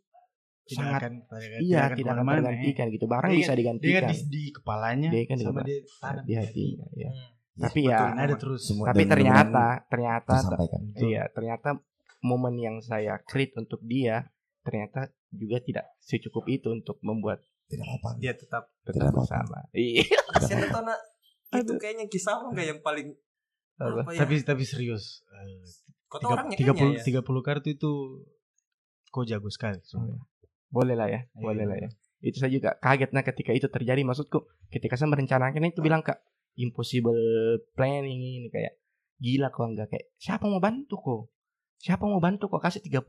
tidak 0.64 0.78
sangat 0.78 1.02
akan 1.02 1.14
tidak, 1.22 1.60
iya 1.60 1.80
akan 1.82 1.90
tidak 1.92 2.12
akan 2.12 2.18
ke 2.18 2.22
mana-mana, 2.22 2.38
ya. 2.38 2.44
tergantikan 2.48 2.86
gitu 2.90 3.06
barang 3.06 3.30
Dia 3.30 3.36
bisa 3.36 3.44
kan- 3.44 3.52
Dia 3.52 3.60
digantikan 3.60 4.02
kan 4.02 4.10
di, 4.10 4.18
di 4.28 4.44
kepalanya 4.52 5.10
Dia 5.10 5.24
kan 5.24 5.36
di 5.36 5.44
sama 5.44 5.62
dia 5.62 5.80
tanam 5.98 6.24
di 6.24 6.34
hatinya 6.34 6.88
ya 6.96 7.12
Hmm. 7.52 7.64
tapi 7.64 7.80
ya 7.84 8.00
ada 8.16 8.36
terus. 8.36 8.62
Semua 8.64 8.86
tapi 8.88 9.04
ternyata 9.04 9.66
ternyata 9.86 10.34
iya 10.98 11.28
ternyata 11.28 11.70
momen 12.22 12.56
yang 12.56 12.80
saya 12.80 13.20
create 13.20 13.52
untuk 13.56 13.84
dia 13.84 14.24
ternyata 14.62 15.10
juga 15.30 15.60
tidak 15.60 15.86
secukup 16.00 16.48
itu 16.48 16.70
untuk 16.70 16.96
membuat 17.02 17.44
Tidak 17.66 17.84
apa-apa. 17.84 18.10
Dia 18.18 18.34
tetap 18.34 18.72
Tidak 18.80 18.96
tetap 18.96 19.04
apa-apa. 19.10 19.20
bersama 19.20 19.58
iya 19.74 20.04
itu 21.54 21.74
kayaknya 21.76 22.08
kisah 22.08 22.40
enggak 22.42 22.66
yang 22.66 22.80
paling 22.80 23.12
Apa? 23.76 24.00
apa 24.00 24.10
ya? 24.10 24.20
Tapi 24.22 24.34
tapi 24.42 24.64
serius. 24.64 25.20
eh, 25.28 25.60
Kau 26.08 26.24
tiga- 26.54 26.72
puluh 26.72 26.94
ya? 26.94 27.02
tiga 27.02 27.20
puluh 27.20 27.42
kartu 27.42 27.68
itu 27.70 27.92
kok 29.08 29.26
jago 29.26 29.50
sekali. 29.50 29.80
sumpah. 29.82 30.24
Boleh 30.72 30.96
lah 30.96 31.08
ya 31.08 31.22
Iya. 31.28 31.44
boleh 31.44 31.66
lah 31.68 31.78
ya. 31.78 31.90
Itu 32.22 32.38
saya 32.40 32.52
juga 32.54 32.78
kaget 32.80 33.12
nah 33.12 33.22
ketika 33.22 33.52
itu 33.52 33.68
terjadi 33.68 34.02
maksudku. 34.02 34.46
Ketika 34.72 34.96
saya 34.96 35.12
merencanakan 35.12 35.68
itu 35.68 35.84
bilang 35.84 36.02
kak 36.02 36.24
impossible 36.56 37.18
planning 37.74 38.20
ini 38.20 38.48
kayak 38.48 38.80
gila 39.18 39.52
kok 39.52 39.68
enggak 39.68 39.88
kayak 39.90 40.06
siapa 40.16 40.48
mau 40.48 40.58
bantu 40.58 40.96
kok? 40.98 41.22
Siapa 41.78 42.04
mau 42.06 42.22
bantu 42.22 42.48
kok? 42.48 42.62
Kasih 42.62 42.82
30 42.82 43.04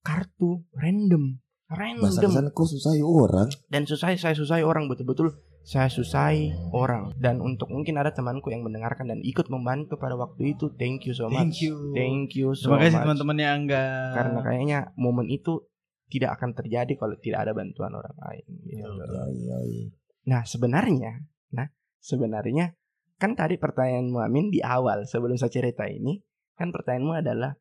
kartu 0.00 0.64
random 0.72 1.40
Bahasa 1.70 2.18
random 2.18 2.18
ke 2.18 2.26
sana 2.34 2.50
kok 2.50 2.66
susah 2.66 2.92
ya 2.98 3.06
orang. 3.06 3.48
dan 3.70 3.86
susah 3.86 4.10
saya 4.18 4.34
susah 4.34 4.58
orang 4.64 4.90
betul-betul 4.90 5.30
saya 5.60 5.86
susai 5.86 6.50
orang. 6.72 7.12
Dan 7.20 7.38
untuk 7.38 7.68
mungkin 7.68 8.00
ada 8.00 8.10
temanku 8.10 8.48
yang 8.48 8.64
mendengarkan 8.64 9.06
dan 9.06 9.20
ikut 9.20 9.46
membantu 9.52 10.00
pada 10.00 10.16
waktu 10.16 10.56
itu 10.56 10.72
thank 10.74 11.04
you 11.06 11.12
so 11.12 11.28
much. 11.28 11.36
Thank 11.36 11.62
you. 11.62 11.74
thank 11.92 12.28
you 12.34 12.48
so 12.56 12.72
Terima 12.74 12.80
kasih 12.80 12.98
teman-teman 13.04 13.36
yang 13.38 13.56
enggak 13.68 14.12
karena 14.16 14.38
kayaknya 14.40 14.78
momen 14.96 15.28
itu 15.28 15.69
tidak 16.10 16.36
akan 16.36 16.50
terjadi 16.58 16.92
kalau 16.98 17.14
tidak 17.22 17.46
ada 17.46 17.52
bantuan 17.54 17.94
orang 17.94 18.16
lain 18.18 18.44
gitu. 18.66 18.82
Betul. 18.82 19.14
Yoi, 19.14 19.38
yoi. 19.46 19.78
Nah 20.26 20.42
sebenarnya, 20.42 21.12
nah 21.54 21.70
sebenarnya 22.02 22.74
kan 23.16 23.38
tadi 23.38 23.56
pertanyaanmu 23.56 24.18
Amin 24.18 24.50
di 24.50 24.58
awal 24.60 25.06
sebelum 25.06 25.38
saya 25.38 25.52
cerita 25.54 25.86
ini 25.86 26.18
kan 26.58 26.74
pertanyaanmu 26.74 27.14
adalah 27.14 27.54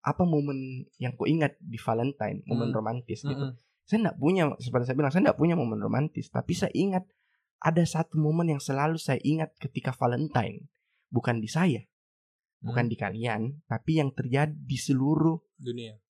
apa 0.00 0.24
momen 0.24 0.88
yang 0.96 1.12
ku 1.12 1.28
ingat 1.28 1.60
di 1.60 1.76
Valentine, 1.76 2.40
momen 2.48 2.72
Hmm. 2.72 2.76
romantis 2.80 3.20
gitu. 3.20 3.36
Mm-mm. 3.36 3.54
Saya 3.84 4.06
tidak 4.06 4.16
punya, 4.16 4.44
seperti 4.56 4.84
saya 4.88 4.96
bilang, 4.96 5.12
saya 5.12 5.22
tidak 5.28 5.38
punya 5.38 5.54
momen 5.58 5.82
romantis, 5.82 6.30
tapi 6.30 6.54
saya 6.54 6.72
ingat 6.72 7.04
ada 7.60 7.84
satu 7.84 8.16
momen 8.16 8.56
yang 8.56 8.62
selalu 8.62 8.96
saya 8.96 9.20
ingat 9.20 9.52
ketika 9.60 9.92
Valentine, 9.92 10.70
bukan 11.12 11.42
di 11.42 11.50
saya, 11.50 11.84
bukan 12.64 12.88
di 12.88 12.96
kalian, 12.96 13.60
tapi 13.68 14.00
yang 14.00 14.14
terjadi 14.16 14.54
di 14.54 14.78
seluruh 14.80 15.36
dunia. 15.60 16.00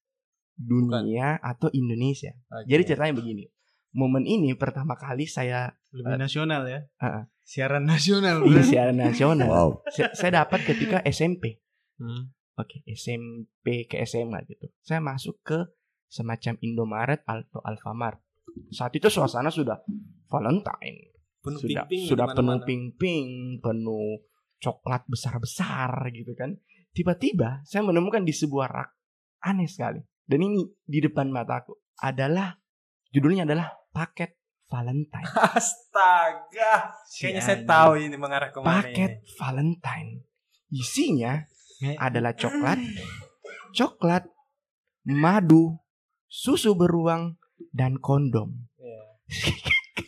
Dunia 0.61 1.40
atau 1.40 1.72
Indonesia. 1.72 2.36
Oke. 2.52 2.68
Jadi 2.68 2.82
ceritanya 2.92 3.14
begini. 3.16 3.48
Momen 3.90 4.22
ini 4.28 4.54
pertama 4.54 4.94
kali 4.94 5.26
saya 5.26 5.72
lebih 5.90 6.20
nasional 6.20 6.62
ya. 6.68 6.86
Heeh. 7.02 7.24
Siaran 7.42 7.82
nasional. 7.88 8.46
bro. 8.46 8.62
siaran 8.62 8.96
nasional. 9.00 9.48
Wow. 9.50 9.70
Saya, 9.90 10.14
saya 10.14 10.30
dapat 10.44 10.62
ketika 10.62 11.02
SMP. 11.02 11.58
Hmm. 11.98 12.30
Oke, 12.54 12.84
SMP 12.86 13.88
ke 13.88 13.98
SMA 14.06 14.44
gitu. 14.46 14.70
Saya 14.84 15.02
masuk 15.02 15.40
ke 15.42 15.58
semacam 16.06 16.54
Indomaret 16.62 17.20
atau 17.24 17.58
Alfamart. 17.64 18.20
Saat 18.70 18.94
itu 18.94 19.11
suasana 19.11 19.48
sudah 19.50 19.82
Valentine. 20.30 21.11
Penuh 21.40 21.56
sudah 21.56 21.88
ping-ping 21.88 22.04
sudah 22.04 22.26
di 22.28 22.36
penuh 22.36 22.58
ping-ping, 22.68 23.28
penuh 23.64 24.28
coklat 24.61 25.08
besar-besar 25.08 25.88
gitu 26.12 26.36
kan. 26.36 26.52
Tiba-tiba 26.92 27.64
saya 27.64 27.80
menemukan 27.80 28.22
di 28.22 28.34
sebuah 28.36 28.68
rak 28.68 28.90
aneh 29.40 29.66
sekali. 29.66 30.04
Dan 30.30 30.46
ini 30.46 30.62
di 30.86 31.02
depan 31.02 31.26
mataku 31.26 31.74
adalah 31.98 32.54
judulnya 33.10 33.42
adalah 33.42 33.74
paket 33.90 34.38
Valentine. 34.70 35.26
Astaga. 35.58 36.94
Si 37.10 37.26
Kayaknya 37.26 37.42
saya 37.42 37.58
tahu 37.66 37.90
ini 37.98 38.14
mengarah 38.14 38.54
ke 38.54 38.62
mana 38.62 38.86
Paket 38.86 39.26
Valentine. 39.34 40.22
Isinya 40.70 41.42
Me- 41.82 41.98
adalah 41.98 42.30
coklat, 42.40 42.78
coklat, 43.74 44.30
madu, 45.10 45.82
susu 46.30 46.78
beruang, 46.78 47.34
dan 47.74 47.98
kondom. 47.98 48.70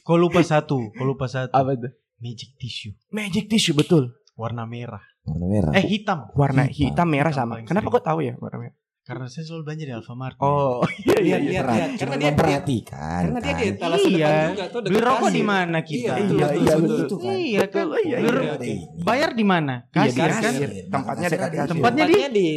Kau 0.06 0.14
lupa 0.14 0.46
satu, 0.46 0.94
kau 0.94 1.06
lupa 1.06 1.26
satu. 1.26 1.50
Apa 1.50 1.74
itu? 1.74 1.90
Magic 2.22 2.54
tissue 2.54 2.94
Magic 3.10 3.50
tissue 3.50 3.74
betul. 3.74 4.14
warna 4.38 4.62
merah. 4.62 5.02
Warna 5.26 5.46
merah. 5.50 5.72
Eh 5.74 5.82
hitam. 5.82 6.30
Warna 6.38 6.70
Hitam. 6.70 6.94
hitam, 6.94 7.08
merah 7.10 7.34
Hitam 7.34 7.50
sama. 7.50 7.66
Kenapa 7.66 7.90
kok 7.90 8.06
tahu 8.06 8.22
ya 8.22 8.38
warna 8.38 8.70
merah? 8.70 8.76
Karena 9.02 9.26
saya 9.26 9.42
selalu 9.50 9.62
belanja 9.66 9.84
di 9.90 9.94
Alfamart. 9.98 10.36
Oh, 10.38 10.78
iya 11.10 11.18
iya 11.18 11.36
iya. 11.42 11.60
lihat. 11.66 11.90
Karena 11.98 12.14
dia 12.22 12.30
memperhatikan. 12.30 13.20
karena 13.26 13.40
dia 13.42 13.52
di 13.52 13.64
kan. 13.66 13.74
etalase 13.74 14.06
Iya. 14.06 14.14
depan 14.14 14.46
juga 14.54 14.64
tuh 14.70 14.80
Beli 14.82 14.94
dekat 14.94 15.02
rokok 15.10 15.30
di 15.34 15.42
mana 15.42 15.78
kita? 15.82 15.98
Iya, 15.98 16.12
betul, 16.14 16.38
Iya, 16.38 16.46
betul, 16.46 16.62
iya, 16.62 16.74
betul. 16.78 16.98
betul. 17.02 17.18
Iya 17.18 17.64
kan. 17.66 17.82
Betul, 17.82 17.98
iya, 18.06 18.16
iya. 18.22 18.30
Ada 18.30 18.66
ini. 18.70 18.84
Bayar 19.02 19.30
di 19.34 19.44
mana? 19.44 19.74
Iya, 19.90 19.90
Kasir 19.90 20.30
kan? 20.30 20.52
Tempatnya 20.86 21.28
dekat 21.34 21.50
kasir. 21.50 21.70
Tempatnya 21.74 22.04
di 22.06 22.14
di 22.30 22.48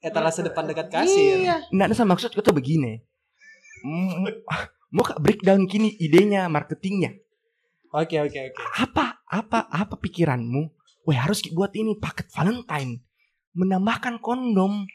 etalase 0.00 0.40
depan 0.40 0.64
dekat 0.72 0.88
kasir. 0.88 1.36
Iya. 1.44 1.56
Nggak 1.68 1.86
ada 1.92 1.94
sama 1.94 2.08
maksudku 2.16 2.40
tuh 2.40 2.56
begini. 2.56 3.04
Mau 4.90 5.04
kak 5.04 5.20
breakdown 5.20 5.68
kini 5.68 6.00
idenya, 6.00 6.48
marketingnya. 6.48 7.12
Oke 7.92 8.16
oke 8.24 8.38
oke. 8.40 8.60
Apa 8.80 9.20
apa 9.28 9.68
apa 9.68 9.94
pikiranmu? 10.00 10.62
Wah 11.04 11.28
harus 11.28 11.44
buat 11.52 11.76
ini 11.76 12.00
paket 12.00 12.32
Valentine. 12.32 13.04
Menambahkan 13.52 14.22
kondom, 14.22 14.86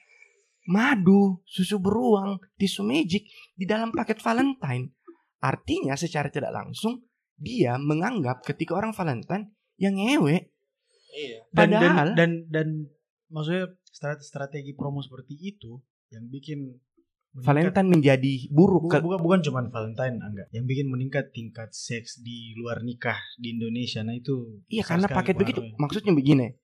madu, 0.66 1.42
susu 1.44 1.78
beruang, 1.78 2.38
tisu 2.56 2.82
magic 2.82 3.26
di 3.54 3.66
dalam 3.66 3.90
paket 3.90 4.18
Valentine. 4.20 4.92
Artinya 5.40 5.94
secara 5.94 6.28
tidak 6.28 6.50
langsung 6.50 7.06
dia 7.36 7.76
menganggap 7.76 8.42
ketika 8.42 8.74
orang 8.74 8.92
Valentine 8.92 9.54
yang 9.76 9.94
ngewe. 9.94 10.50
Iya. 11.12 11.40
Dan, 11.50 11.70
dan 11.70 11.72
Padahal 11.72 12.08
dan 12.14 12.32
dan 12.50 12.68
maksudnya 13.28 13.66
strate- 13.86 14.24
strategi 14.24 14.74
promo 14.74 15.00
seperti 15.00 15.36
itu 15.36 15.80
yang 16.10 16.28
bikin 16.28 16.76
meningkat- 17.32 17.46
Valentine 17.76 17.90
menjadi 17.92 18.34
buruk. 18.48 18.88
bukan 18.88 19.00
Ke- 19.00 19.04
bukan, 19.04 19.20
bukan 19.20 19.40
cuma 19.44 19.60
Valentine 19.66 20.18
enggak 20.18 20.48
yang 20.50 20.64
bikin 20.64 20.88
meningkat 20.88 21.32
tingkat 21.32 21.72
seks 21.72 22.20
di 22.20 22.56
luar 22.56 22.80
nikah 22.82 23.20
di 23.36 23.52
Indonesia 23.54 24.02
nah 24.02 24.16
itu 24.16 24.64
Iya 24.66 24.84
karena 24.84 25.08
paket 25.08 25.36
begitu 25.36 25.60
maksudnya 25.76 26.12
begini. 26.12 26.56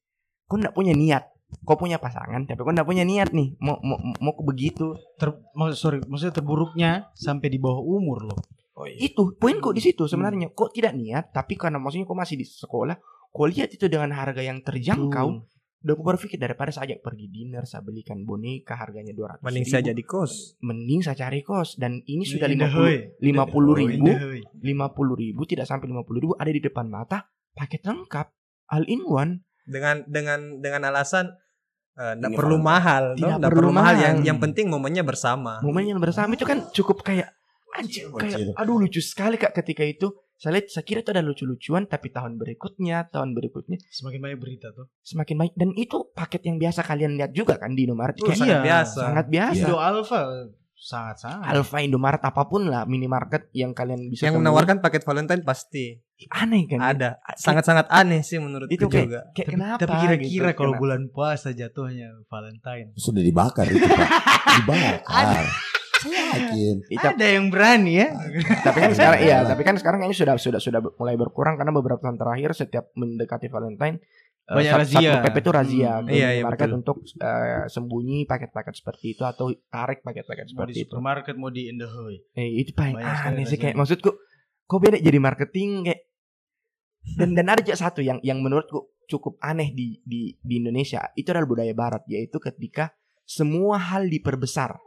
Kau 0.47 0.55
nggak 0.55 0.71
punya 0.71 0.91
niat. 0.91 1.27
Kau 1.61 1.77
punya 1.77 1.99
pasangan 1.99 2.47
tapi 2.47 2.63
kau 2.63 2.71
nggak 2.73 2.87
punya 2.87 3.03
niat 3.03 3.35
nih 3.35 3.59
mau 3.59 3.77
mau 3.83 3.99
mau 4.19 4.33
ke 4.33 4.43
begitu. 4.47 4.95
ter 5.19 5.35
maksud 5.53 5.77
sorry 5.77 5.97
maksudnya 6.07 6.33
terburuknya 6.39 6.91
sampai 7.13 7.47
di 7.51 7.59
bawah 7.61 7.83
umur 7.83 8.31
loh 8.31 8.39
Oh, 8.81 8.87
Itu 8.87 9.35
poinku 9.37 9.75
di 9.75 9.83
situ 9.83 10.09
sebenarnya. 10.09 10.49
Kok 10.55 10.73
tidak 10.73 10.97
niat 10.97 11.29
tapi 11.35 11.53
karena 11.59 11.77
maksudnya 11.77 12.07
kau 12.07 12.17
masih 12.17 12.39
di 12.39 12.47
sekolah, 12.47 12.97
kau 13.29 13.45
lihat 13.45 13.69
itu 13.69 13.85
dengan 13.85 14.09
harga 14.15 14.41
yang 14.41 14.63
terjangkau. 14.65 15.27
Udah 15.81 15.93
aku 15.97 16.03
berpikir 16.05 16.37
daripada 16.37 16.69
saya 16.69 16.93
ajak 16.93 17.01
pergi 17.01 17.25
dinner, 17.25 17.65
saya 17.65 17.81
belikan 17.81 18.21
boneka 18.21 18.77
harganya 18.77 19.17
200 19.17 19.41
Mending 19.41 19.65
ribu. 19.65 19.73
saya 19.73 19.83
jadi 19.89 20.03
kos. 20.05 20.33
Mending 20.61 21.01
saya 21.01 21.17
cari 21.25 21.41
kos 21.41 21.69
dan 21.81 22.05
ini 22.05 22.21
sudah 22.21 22.45
Indah, 22.49 22.69
50 22.69 22.77
hoi. 22.77 22.95
50 23.17 23.81
ribu, 23.81 24.05
hoi. 24.13 24.41
50 24.61 25.21
ribu 25.25 25.41
tidak 25.49 25.65
sampai 25.65 25.89
50 25.89 26.21
ribu 26.21 26.33
ada 26.37 26.51
di 26.53 26.61
depan 26.61 26.85
mata, 26.85 27.33
paket 27.57 27.81
lengkap, 27.81 28.29
all 28.69 28.85
in 28.85 29.01
one. 29.05 29.41
dengan 29.61 30.05
dengan 30.09 30.57
dengan 30.57 30.89
alasan 30.89 31.37
eh, 32.01 32.13
nggak 32.15 32.31
perlu 32.33 32.57
mahal, 32.57 33.03
Tidak 33.13 33.29
nggak 33.31 33.41
perlu 33.45 33.59
perlu 33.61 33.71
mahal. 33.71 33.93
Yang 33.95 34.15
mahal. 34.15 34.27
yang 34.27 34.37
penting 34.39 34.65
momennya 34.67 35.03
bersama. 35.03 35.61
Momen 35.61 35.85
yang 35.87 35.99
bersama 35.99 36.31
itu 36.31 36.43
kan 36.43 36.65
cukup 36.69 37.01
kayak 37.01 37.29
anjir 37.71 38.03
kayak 38.11 38.51
aduh 38.53 38.75
lucu 38.77 38.99
sekali 38.99 39.35
kak 39.35 39.55
ketika 39.55 39.79
itu 39.81 40.11
saya 40.35 40.51
lihat 40.53 40.67
saya 40.67 40.83
kira 40.83 40.99
itu 40.99 41.09
ada 41.09 41.21
lucu-lucuan 41.21 41.85
tapi 41.85 42.09
tahun 42.09 42.35
berikutnya 42.35 43.07
tahun 43.07 43.31
berikutnya 43.31 43.79
Semakin 43.87 44.19
banyak 44.19 44.39
berita 44.39 44.67
tuh. 44.71 44.91
semakin 44.99 45.35
baik 45.37 45.53
dan 45.55 45.71
itu 45.73 46.03
paket 46.11 46.41
yang 46.43 46.57
biasa 46.57 46.81
kalian 46.81 47.15
lihat 47.15 47.31
juga 47.31 47.55
kan 47.55 47.71
di 47.71 47.85
Indomaret 47.85 48.17
Oh, 48.17 48.27
Kayak 48.27 48.39
sangat 48.39 48.51
iya. 48.51 48.65
biasa. 48.65 48.99
sangat 49.01 49.25
biasa 49.29 49.55
Indo 49.55 49.77
Alfa 49.79 50.21
sangat 50.81 51.21
sangat. 51.21 51.45
Alfa 51.53 51.77
Indomaret 51.85 52.25
apa 52.25 52.49
pun 52.49 52.65
lah 52.65 52.89
minimarket 52.89 53.53
yang 53.53 53.77
kalian 53.77 54.09
bisa 54.09 54.25
Yang 54.25 54.41
temui. 54.41 54.49
menawarkan 54.49 54.81
paket 54.81 55.05
Valentine 55.05 55.45
pasti 55.45 55.93
aneh 56.33 56.65
kan 56.65 56.81
ada. 56.81 57.21
Sangat-sangat 57.37 57.85
aneh 57.93 58.25
sih 58.25 58.41
menurut 58.41 58.65
itu 58.65 58.89
kayak, 58.89 59.05
juga. 59.05 59.19
kayak 59.31 59.45
Tapi, 59.45 59.53
kenapa 59.53 59.79
tapi 59.79 59.93
kira-kira 60.01 60.49
gitu, 60.49 60.57
kalau 60.57 60.73
kenapa? 60.73 60.81
bulan 60.81 61.01
puasa 61.13 61.53
jatuhnya 61.53 62.09
Valentine. 62.25 62.97
Sudah 62.97 63.21
dibakar 63.21 63.69
itu 63.69 63.85
Pak. 63.85 64.09
Dibakar. 64.57 65.45
Saya 66.01 66.21
yakin. 66.33 66.75
Ada 66.97 67.25
yang 67.29 67.45
berani 67.53 67.93
ya. 68.01 68.09
tapi 68.65 68.77
kan 68.81 68.91
sekarang 68.97 69.19
iya 69.21 69.37
tapi 69.45 69.61
kan 69.61 69.75
sekarang 69.77 70.01
kayaknya 70.01 70.17
sudah 70.17 70.35
sudah 70.41 70.57
sudah 70.57 70.81
mulai 70.97 71.13
berkurang 71.13 71.61
karena 71.61 71.69
beberapa 71.69 72.01
tahun 72.01 72.17
terakhir 72.17 72.57
setiap 72.57 72.89
mendekati 72.97 73.53
Valentine 73.53 74.01
Banyak 74.53 74.67
sat- 74.67 74.81
razia. 74.81 74.99
Satpol 75.01 75.23
PP 75.23 75.37
itu 75.37 75.51
razia 75.51 75.91
Hmm, 75.93 76.07
iya, 76.07 76.17
iya, 76.27 76.27
minimarket 76.41 76.65
betul. 76.65 76.77
untuk 76.77 76.97
eh, 77.17 77.63
sembunyi 77.67 78.17
paket-paket 78.23 78.73
seperti 78.73 79.05
itu 79.09 79.23
atau 79.23 79.45
tarik 79.65 79.99
paket-paket 80.01 80.45
seperti 80.47 80.71
di 80.71 80.79
itu. 80.79 80.89
supermarket 80.89 81.35
mau 81.35 81.49
di 81.49 81.67
Indohoy. 81.67 82.15
Eh, 82.33 82.49
itu 82.57 82.71
paling 82.71 82.95
Banyak 82.95 83.27
aneh 83.27 83.45
sih 83.45 83.55
kayak 83.55 83.73
maksudku 83.73 84.11
kok 84.63 84.79
beda 84.79 84.97
jadi 84.97 85.17
marketing 85.17 85.85
kayak 85.85 86.01
dan 87.13 87.29
dan 87.33 87.47
ada 87.47 87.59
juga 87.59 87.77
satu 87.79 87.99
yang 87.99 88.21
yang 88.21 88.39
menurutku 88.39 88.77
cukup 89.05 89.35
aneh 89.39 89.69
di 89.69 89.99
di 90.01 90.37
di 90.37 90.53
Indonesia 90.57 91.11
itu 91.13 91.27
adalah 91.27 91.45
budaya 91.45 91.73
barat 91.73 92.03
yaitu 92.05 92.37
ketika 92.37 92.93
semua 93.23 93.77
hal 93.77 94.05
diperbesar. 94.05 94.77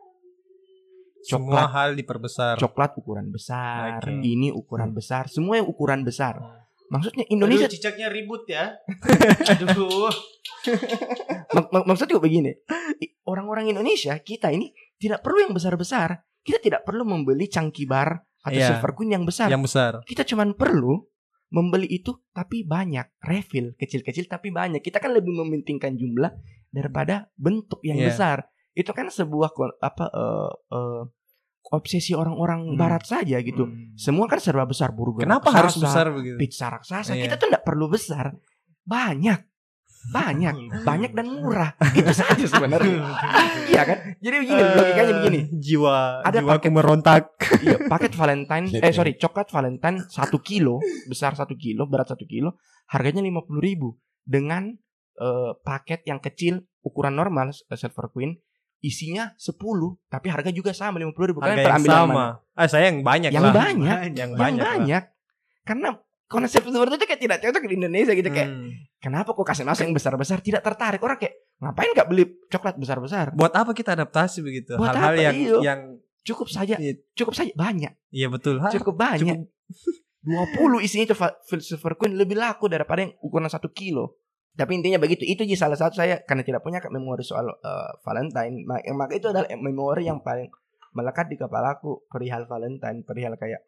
Semua 1.20 1.64
Coklat 1.64 1.68
hal 1.70 1.90
diperbesar. 1.94 2.54
coklat 2.58 2.92
ukuran 2.94 3.28
besar, 3.28 3.96
Oke. 3.98 4.12
ini 4.20 4.52
ukuran 4.52 4.92
besar, 4.92 5.24
semua 5.26 5.56
yang 5.56 5.64
ukuran 5.64 6.04
besar. 6.04 6.36
Maksudnya 6.84 7.24
Indonesia 7.28 7.64
Indonesia 7.64 7.72
cicaknya 7.72 8.06
ribut 8.08 8.44
ya. 8.44 8.76
Aduh. 9.56 10.12
mak- 11.52 11.70
mak- 11.70 11.86
maksudnya 11.86 12.16
begini, 12.18 12.52
orang-orang 13.24 13.68
Indonesia 13.68 14.16
kita 14.18 14.48
ini 14.48 14.70
tidak 14.96 15.20
perlu 15.20 15.44
yang 15.44 15.52
besar-besar. 15.52 16.20
Kita 16.44 16.60
tidak 16.60 16.84
perlu 16.84 17.04
membeli 17.04 17.48
cangki 17.48 17.88
bar 17.88 18.20
atau 18.44 18.52
Iya. 18.52 18.76
silver 18.76 18.92
queen 18.92 19.16
yang 19.16 19.24
besar. 19.24 19.48
Yang 19.48 19.64
besar. 19.64 19.92
Kita 20.04 20.22
cuman 20.24 20.52
perlu 20.52 21.00
membeli 21.48 21.88
itu 21.88 22.12
tapi 22.30 22.64
banyak, 22.64 23.16
refill 23.22 23.72
kecil-kecil 23.74 24.28
tapi 24.28 24.52
banyak. 24.52 24.84
Kita 24.84 25.00
kan 25.00 25.16
lebih 25.16 25.32
mementingkan 25.32 25.96
jumlah 25.96 26.32
daripada 26.68 27.32
bentuk 27.34 27.80
yang 27.80 27.96
Iya. 27.96 28.12
besar. 28.12 28.36
Itu 28.74 28.92
kan 28.92 29.08
sebuah 29.08 29.54
apa 29.80 30.04
eh, 30.10 30.52
eh, 30.74 31.02
obsesi 31.74 32.14
orang-orang 32.14 32.72
Hmm. 32.72 32.78
barat 32.78 33.02
saja 33.02 33.38
gitu. 33.38 33.66
Hmm. 33.66 33.92
Semua 33.94 34.24
kan 34.24 34.38
serba 34.38 34.64
besar 34.64 34.90
burger. 34.90 35.26
Kenapa 35.26 35.50
raksasa, 35.50 35.58
harus 35.60 35.76
besar 35.78 36.06
begitu? 36.10 36.36
Pizza 36.38 36.66
raksasa. 36.68 37.12
Iya. 37.12 37.26
Kita 37.26 37.34
tuh 37.36 37.48
tidak 37.50 37.62
perlu 37.62 37.86
besar. 37.86 38.32
Banyak. 38.82 39.40
Banyak, 40.04 40.54
banyak 40.88 41.10
dan 41.12 41.26
murah. 41.32 41.72
Itu 41.96 42.12
saja 42.12 42.44
sebenarnya. 42.44 43.00
iya 43.72 43.82
kan? 43.82 43.98
Jadi 44.20 44.36
begini, 44.38 44.62
logikanya 44.76 45.12
begini. 45.16 45.40
Jiwa 45.50 46.20
Ada 46.20 46.38
jiwaku 46.38 46.52
paket- 46.60 46.72
merontak. 46.72 47.22
Iya, 47.58 47.76
paket 47.88 48.12
Valentine, 48.12 48.66
eh 48.74 48.92
sorry, 48.92 49.16
coklat 49.16 49.48
Valentine 49.48 50.04
satu 50.04 50.38
kilo, 50.38 50.76
besar 51.08 51.32
satu 51.32 51.56
kilo, 51.56 51.88
berat 51.88 52.12
satu 52.12 52.28
kilo, 52.28 52.60
harganya 52.86 53.24
lima 53.24 53.40
puluh 53.40 53.60
ribu. 53.60 53.88
Dengan 54.20 54.76
eh, 55.14 55.52
paket 55.62 56.04
yang 56.04 56.18
kecil, 56.18 56.60
ukuran 56.82 57.14
normal, 57.14 57.56
eh, 57.64 57.78
Silver 57.78 58.10
Queen, 58.10 58.36
isinya 58.84 59.32
10 59.40 59.56
tapi 60.06 60.28
harga 60.28 60.52
juga 60.52 60.70
sama 60.70 61.00
lima 61.00 61.10
puluh 61.10 61.32
ribu. 61.32 61.40
Harga 61.40 61.56
Kalian 61.56 61.80
yang 61.80 61.88
sama. 61.88 62.12
mana? 62.12 62.26
Ah, 62.52 62.68
saya 62.68 62.92
yang 62.92 63.00
banyak 63.00 63.32
Yang 63.32 63.44
lah. 63.48 63.54
banyak, 63.56 63.98
Yang 64.12 64.12
yang 64.12 64.32
banyak. 64.36 64.62
lah. 64.92 65.02
Karena 65.64 65.88
konsep 66.28 66.60
seperti 66.60 66.94
itu 66.94 67.06
kayak 67.06 67.22
tidak 67.22 67.38
cocok 67.40 67.62
di 67.64 67.74
Indonesia 67.74 68.12
gitu 68.12 68.28
kayak 68.28 68.48
Hmm. 68.50 68.68
kenapa 68.98 69.30
kok 69.32 69.44
kasih 69.44 69.64
masuk 69.64 69.84
yang 69.84 69.94
besar-besar 69.94 70.38
tidak 70.40 70.60
tertarik 70.60 70.98
orang 70.98 71.16
kayak 71.16 71.34
ngapain 71.62 71.94
nggak 71.94 72.08
beli 72.10 72.24
coklat 72.50 72.74
besar-besar 72.74 73.30
Buat 73.32 73.54
apa 73.54 73.70
kita 73.70 73.94
adaptasi 73.94 74.42
begitu? 74.42 74.74
Buat 74.74 74.98
Hal-hal 74.98 75.14
yang 75.14 75.34
Iya. 75.36 75.56
yang 75.62 75.80
cukup 76.24 76.48
saja 76.48 76.74
Iya. 76.76 76.98
cukup 77.14 77.32
saja 77.32 77.52
banyak 77.54 77.92
iya 78.10 78.26
betul. 78.26 78.58
Hah, 78.58 78.72
cukup 78.72 78.96
banyak 78.98 79.46
20 80.24 80.80
isinya 80.86 81.04
itu 81.06 81.14
Silver 81.62 81.94
Queen 81.94 82.16
lebih 82.16 82.34
laku 82.34 82.66
daripada 82.66 83.04
yang 83.04 83.12
ukuran 83.20 83.46
satu 83.46 83.68
kilo 83.70 84.18
tapi 84.54 84.78
intinya 84.78 85.02
begitu 85.02 85.26
itu 85.26 85.42
jadi 85.42 85.58
salah 85.58 85.78
satu 85.78 85.98
saya 85.98 86.22
karena 86.22 86.46
tidak 86.46 86.62
punya 86.62 86.78
memori 86.90 87.26
soal 87.26 87.50
eh, 87.50 87.90
Valentine 88.06 88.62
maka 88.94 89.12
itu 89.14 89.26
adalah 89.30 89.50
memori 89.58 90.06
yang 90.06 90.22
paling 90.22 90.46
melekat 90.94 91.26
di 91.26 91.36
kepalaku 91.36 92.06
perihal 92.06 92.46
Valentine 92.46 93.02
perihal 93.02 93.34
kayak 93.34 93.66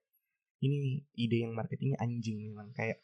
ini 0.63 1.03
ide 1.19 1.43
yang 1.43 1.53
marketingnya 1.53 1.99
anjing 1.99 2.39
memang 2.39 2.71
kayak 2.73 3.03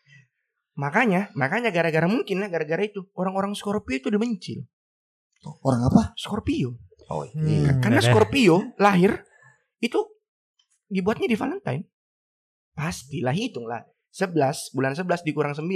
makanya 0.79 1.29
makanya 1.37 1.69
gara-gara 1.69 2.09
mungkin 2.09 2.41
ya 2.41 2.49
gara-gara 2.49 2.81
itu 2.87 3.05
orang-orang 3.13 3.53
Scorpio 3.53 3.99
itu 3.99 4.09
udah 4.09 4.23
mencil 4.23 4.63
Orang 5.43 5.83
apa? 5.91 6.15
Scorpio 6.15 6.79
Oh, 7.11 7.27
Hmm. 7.29 7.83
karena 7.83 7.99
Deh. 8.01 8.09
Scorpio 8.09 8.73
lahir 8.79 9.27
itu 9.83 10.01
dibuatnya 10.87 11.29
di 11.29 11.37
Valentine. 11.37 11.85
Pastilah 12.73 13.35
hitung 13.37 13.69
lah. 13.69 13.85
11 14.15 14.73
bulan 14.73 14.97
11 14.97 15.21
dikurang 15.27 15.53
9 15.53 15.67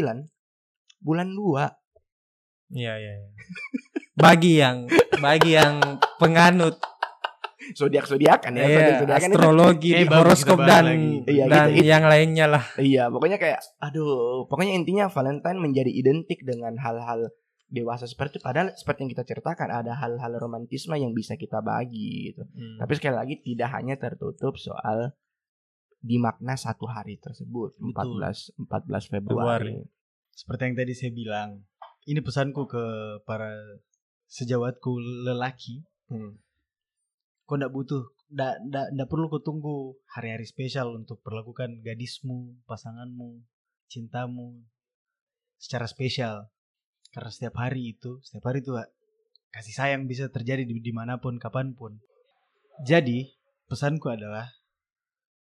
bulan 1.02 1.28
2 1.28 1.66
Iya, 2.72 2.94
iya. 2.98 3.12
iya. 3.22 3.28
Bagi 4.16 4.52
yang 4.58 4.76
bagi 5.20 5.50
yang 5.56 6.00
penganut 6.16 6.80
zodiak 7.74 8.06
zodiakan 8.06 8.52
ya 8.54 8.62
iya, 8.62 8.76
zodiak 8.78 8.98
zodiakan 9.02 9.26
itu 9.26 9.34
astrologi, 9.34 9.90
bagus, 10.06 10.14
horoskop 10.14 10.58
bahas 10.62 10.70
dan 10.70 10.84
lagi. 10.86 11.10
Iya, 11.26 11.44
dan 11.50 11.66
gitu. 11.74 11.82
yang 11.82 12.04
lainnya 12.06 12.46
lah. 12.46 12.64
iya 12.78 13.04
pokoknya 13.10 13.38
kayak 13.42 13.58
aduh 13.82 14.46
pokoknya 14.46 14.78
intinya 14.78 15.10
Valentine 15.10 15.58
menjadi 15.58 15.90
identik 15.90 16.46
dengan 16.46 16.78
hal-hal 16.78 17.34
dewasa 17.66 18.06
seperti 18.06 18.38
itu 18.38 18.46
padahal 18.46 18.70
seperti 18.78 19.02
yang 19.02 19.10
kita 19.18 19.24
ceritakan 19.26 19.68
ada 19.74 19.98
hal-hal 19.98 20.32
romantisme 20.38 20.94
yang 20.94 21.10
bisa 21.10 21.34
kita 21.34 21.58
bagi 21.58 22.30
gitu 22.30 22.46
Hmm. 22.54 22.78
tapi 22.78 22.92
sekali 22.94 23.16
lagi 23.18 23.34
tidak 23.42 23.68
hanya 23.74 23.98
tertutup 23.98 24.54
soal 24.54 25.10
di 25.98 26.22
makna 26.22 26.54
satu 26.54 26.86
hari 26.86 27.18
tersebut 27.18 27.74
Betul. 27.82 28.22
14 28.22 28.54
14 28.62 29.10
Februari. 29.10 29.74
Seperti 30.36 30.62
yang 30.68 30.76
tadi 30.76 30.92
saya 30.92 31.12
bilang, 31.16 31.48
ini 32.06 32.22
pesanku 32.22 32.70
ke 32.70 32.84
para 33.26 33.50
sejawatku 34.30 34.98
lelaki. 35.26 35.82
Hmm. 36.06 36.38
Kau 37.46 37.58
ndak 37.58 37.74
butuh, 37.74 38.10
ndak 38.30 38.62
ndak 38.70 38.86
ndak 38.94 39.06
perlu 39.10 39.26
kau 39.30 39.42
tunggu 39.42 39.98
hari-hari 40.14 40.46
spesial 40.46 40.94
untuk 40.94 41.22
perlakukan 41.22 41.82
gadismu, 41.82 42.62
pasanganmu, 42.66 43.42
cintamu 43.90 44.62
secara 45.58 45.86
spesial. 45.90 46.50
Karena 47.10 47.30
setiap 47.30 47.58
hari 47.58 47.94
itu, 47.94 48.22
setiap 48.22 48.50
hari 48.50 48.62
itu 48.62 48.74
kasih 49.50 49.74
sayang 49.74 50.06
bisa 50.06 50.30
terjadi 50.30 50.62
di 50.62 50.78
di 50.78 50.92
mana 50.94 51.18
pun, 51.18 51.38
kapan 51.42 51.74
pun. 51.74 51.98
Jadi 52.86 53.34
pesanku 53.66 54.10
adalah 54.10 54.46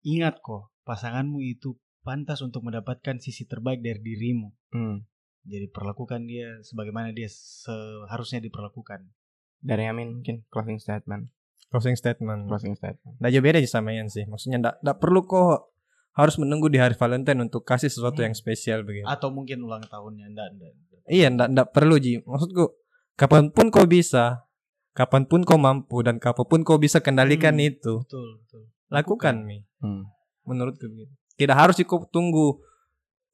ingat 0.02 0.40
kok 0.40 0.72
pasanganmu 0.88 1.38
itu 1.44 1.76
pantas 2.00 2.40
untuk 2.40 2.64
mendapatkan 2.64 3.20
sisi 3.20 3.44
terbaik 3.44 3.84
dari 3.84 4.00
dirimu. 4.00 4.48
Hmm. 4.72 5.04
Jadi 5.44 5.66
perlakukan 5.72 6.28
dia 6.28 6.60
sebagaimana 6.60 7.10
dia 7.16 7.28
seharusnya 7.28 8.44
diperlakukan. 8.44 9.08
Dari 9.60 9.84
Amin 9.88 10.20
mungkin 10.20 10.44
closing 10.52 10.76
statement. 10.80 11.32
Closing 11.70 11.96
statement. 11.96 12.48
Closing 12.48 12.74
statement. 12.76 13.16
Nggak 13.20 13.30
jauh 13.30 13.44
beda 13.44 13.58
sih 13.62 13.70
sama 13.70 13.92
Ian 13.94 14.08
sih. 14.10 14.24
Maksudnya 14.28 14.58
nggak 14.60 14.74
nggak 14.84 14.98
perlu 15.00 15.24
kok 15.24 15.70
harus 16.10 16.34
menunggu 16.36 16.66
di 16.66 16.76
hari 16.76 16.98
Valentine 16.98 17.46
untuk 17.46 17.62
kasih 17.62 17.88
sesuatu 17.88 18.20
yang 18.20 18.34
spesial 18.34 18.82
begitu. 18.82 19.06
Atau 19.06 19.30
mungkin 19.30 19.62
ulang 19.62 19.84
tahunnya 19.86 20.26
enggak 20.34 20.48
enggak. 20.58 20.72
enggak. 20.74 21.00
Iya, 21.08 21.26
nggak 21.32 21.48
nggak 21.56 21.68
perlu 21.72 21.94
Ji. 22.02 22.20
Maksudku, 22.26 22.64
kapan 23.16 23.48
pun 23.54 23.66
kau 23.70 23.86
bisa, 23.86 24.44
kapan 24.92 25.24
pun 25.24 25.46
kau 25.46 25.56
mampu 25.56 26.02
dan 26.02 26.18
kapan 26.18 26.44
pun 26.44 26.60
kau 26.66 26.76
bisa 26.76 26.98
kendalikan 27.00 27.56
Hmm. 27.56 27.68
itu, 27.70 27.94
Betul, 28.04 28.28
betul. 28.44 28.62
lakukan 28.90 29.34
mi. 29.46 29.62
Hmm. 29.80 30.10
Menurutku 30.44 30.84
begitu. 30.90 31.14
Tidak 31.38 31.56
harus 31.56 31.78
kau 31.86 32.04
tunggu, 32.10 32.58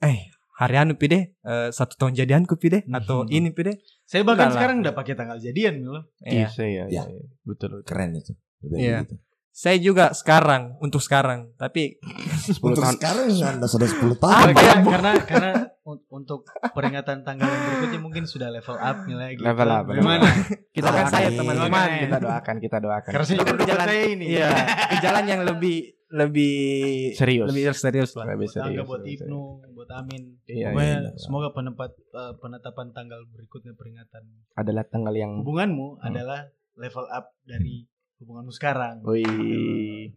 eh 0.05 0.31
hari 0.57 0.75
anu 0.75 0.95
pide, 0.95 1.37
eh, 1.39 1.69
satu 1.69 1.95
tahun 1.97 2.13
jadianku 2.15 2.57
pide, 2.57 2.89
atau 2.91 3.23
Hmm. 3.23 3.31
ini 3.31 3.51
pide. 3.51 3.77
Saya 4.03 4.23
bahkan 4.23 4.49
sekarang 4.51 4.81
udah 4.81 4.93
pakai 4.93 5.13
tanggal 5.13 5.37
jadian 5.37 5.79
Milo. 5.79 6.09
Iya. 6.19 6.49
Iya, 6.49 6.65
iya, 6.65 6.85
Ya. 6.89 7.03
iya. 7.05 7.25
Betul, 7.43 7.77
betul. 7.77 7.85
Keren 7.85 8.11
itu. 8.15 8.33
Iya. 8.67 9.05
gitu. 9.05 9.21
Saya 9.51 9.77
juga 9.79 10.13
sekarang 10.13 10.77
untuk 10.79 11.01
sekarang, 11.01 11.49
tapi 11.57 11.97
10 12.45 12.61
Untuk 12.71 12.83
tahun. 12.83 12.95
sekarang 12.95 13.27
Anda 13.33 13.65
sudah 13.67 13.89
10 13.89 14.13
Karena, 14.13 14.21
tahun. 14.21 14.53
karena, 14.53 14.83
karena 14.85 15.13
karena 15.23 15.51
un- 15.83 16.05
untuk 16.11 16.45
peringatan 16.71 17.25
tanggal 17.25 17.47
yang 17.47 17.63
berikutnya 17.67 18.01
mungkin 18.03 18.25
sudah 18.25 18.49
level 18.49 18.77
up 18.77 18.97
nih 19.03 19.17
lagi. 19.17 19.41
Level 19.41 19.69
up, 19.71 19.85
level 19.87 19.97
Gimana? 19.97 20.29
Kita 20.69 20.85
Doakan 20.87 20.99
kan 20.99 21.07
saya 21.09 21.29
teman-teman, 21.33 21.89
kita 21.99 22.17
doakan, 22.21 22.57
kita 22.61 22.77
doakan. 22.79 23.11
Karena 23.11 23.25
saya 23.25 23.37
juga 23.41 23.65
jalan- 23.65 23.89
ini. 24.13 24.25
iya 24.29 24.49
ke 24.87 24.97
jalan 25.01 25.25
yang 25.25 25.41
lebih 25.43 25.77
lebih 26.07 27.11
Serius. 27.13 27.51
lebih 27.51 27.63
serius 27.73 28.11
lah. 28.15 28.31
Lebih 28.31 28.47
serius. 28.47 28.87
buat 28.87 29.03
lebih 29.03 29.27
Ibnu, 29.27 29.41
buat 29.75 29.91
Amin. 29.91 30.39
Iya, 30.47 30.71
Pokoknya 30.71 30.97
iya. 31.03 31.11
semoga 31.19 31.49
penempat 31.51 31.91
eh, 31.93 32.33
penetapan 32.39 32.87
tanggal 32.91 33.21
berikutnya 33.27 33.75
peringatan 33.75 34.23
Adalah 34.55 34.87
tanggal 34.87 35.11
yang 35.13 35.43
hubunganmu 35.43 35.99
Hmm. 35.99 36.07
adalah 36.07 36.47
level 36.75 37.07
up 37.09 37.35
dari 37.43 37.91
hubunganmu 38.19 38.51
sekarang. 38.51 39.03
Wih. 39.03 40.15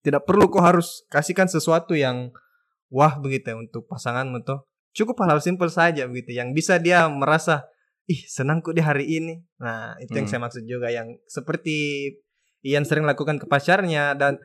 Tidak 0.00 0.22
perlu 0.22 0.46
kau 0.46 0.60
harus 0.60 1.02
kasihkan 1.06 1.46
sesuatu 1.46 1.94
yang 1.94 2.30
wah 2.88 3.14
begitu 3.16 3.50
ya 3.50 3.56
untuk 3.56 3.86
pasanganmu 3.86 4.42
tuh 4.42 4.62
cukup 4.90 5.18
hal-hal 5.20 5.42
simpel 5.42 5.66
saja 5.66 6.06
begitu 6.06 6.32
yang 6.32 6.50
bisa 6.50 6.78
dia 6.78 7.04
merasa 7.10 7.66
ih 8.06 8.22
senangku 8.24 8.70
di 8.70 8.78
hari 8.78 9.18
ini 9.18 9.42
nah 9.58 9.98
itu 9.98 10.14
yang 10.14 10.24
Hmm. 10.24 10.30
saya 10.30 10.40
maksud 10.40 10.62
juga 10.64 10.88
yang 10.88 11.10
seperti 11.26 11.76
Ian 12.62 12.86
sering 12.86 13.02
lakukan 13.02 13.36
ke 13.36 13.46
pacarnya 13.46 14.14
dan 14.14 14.38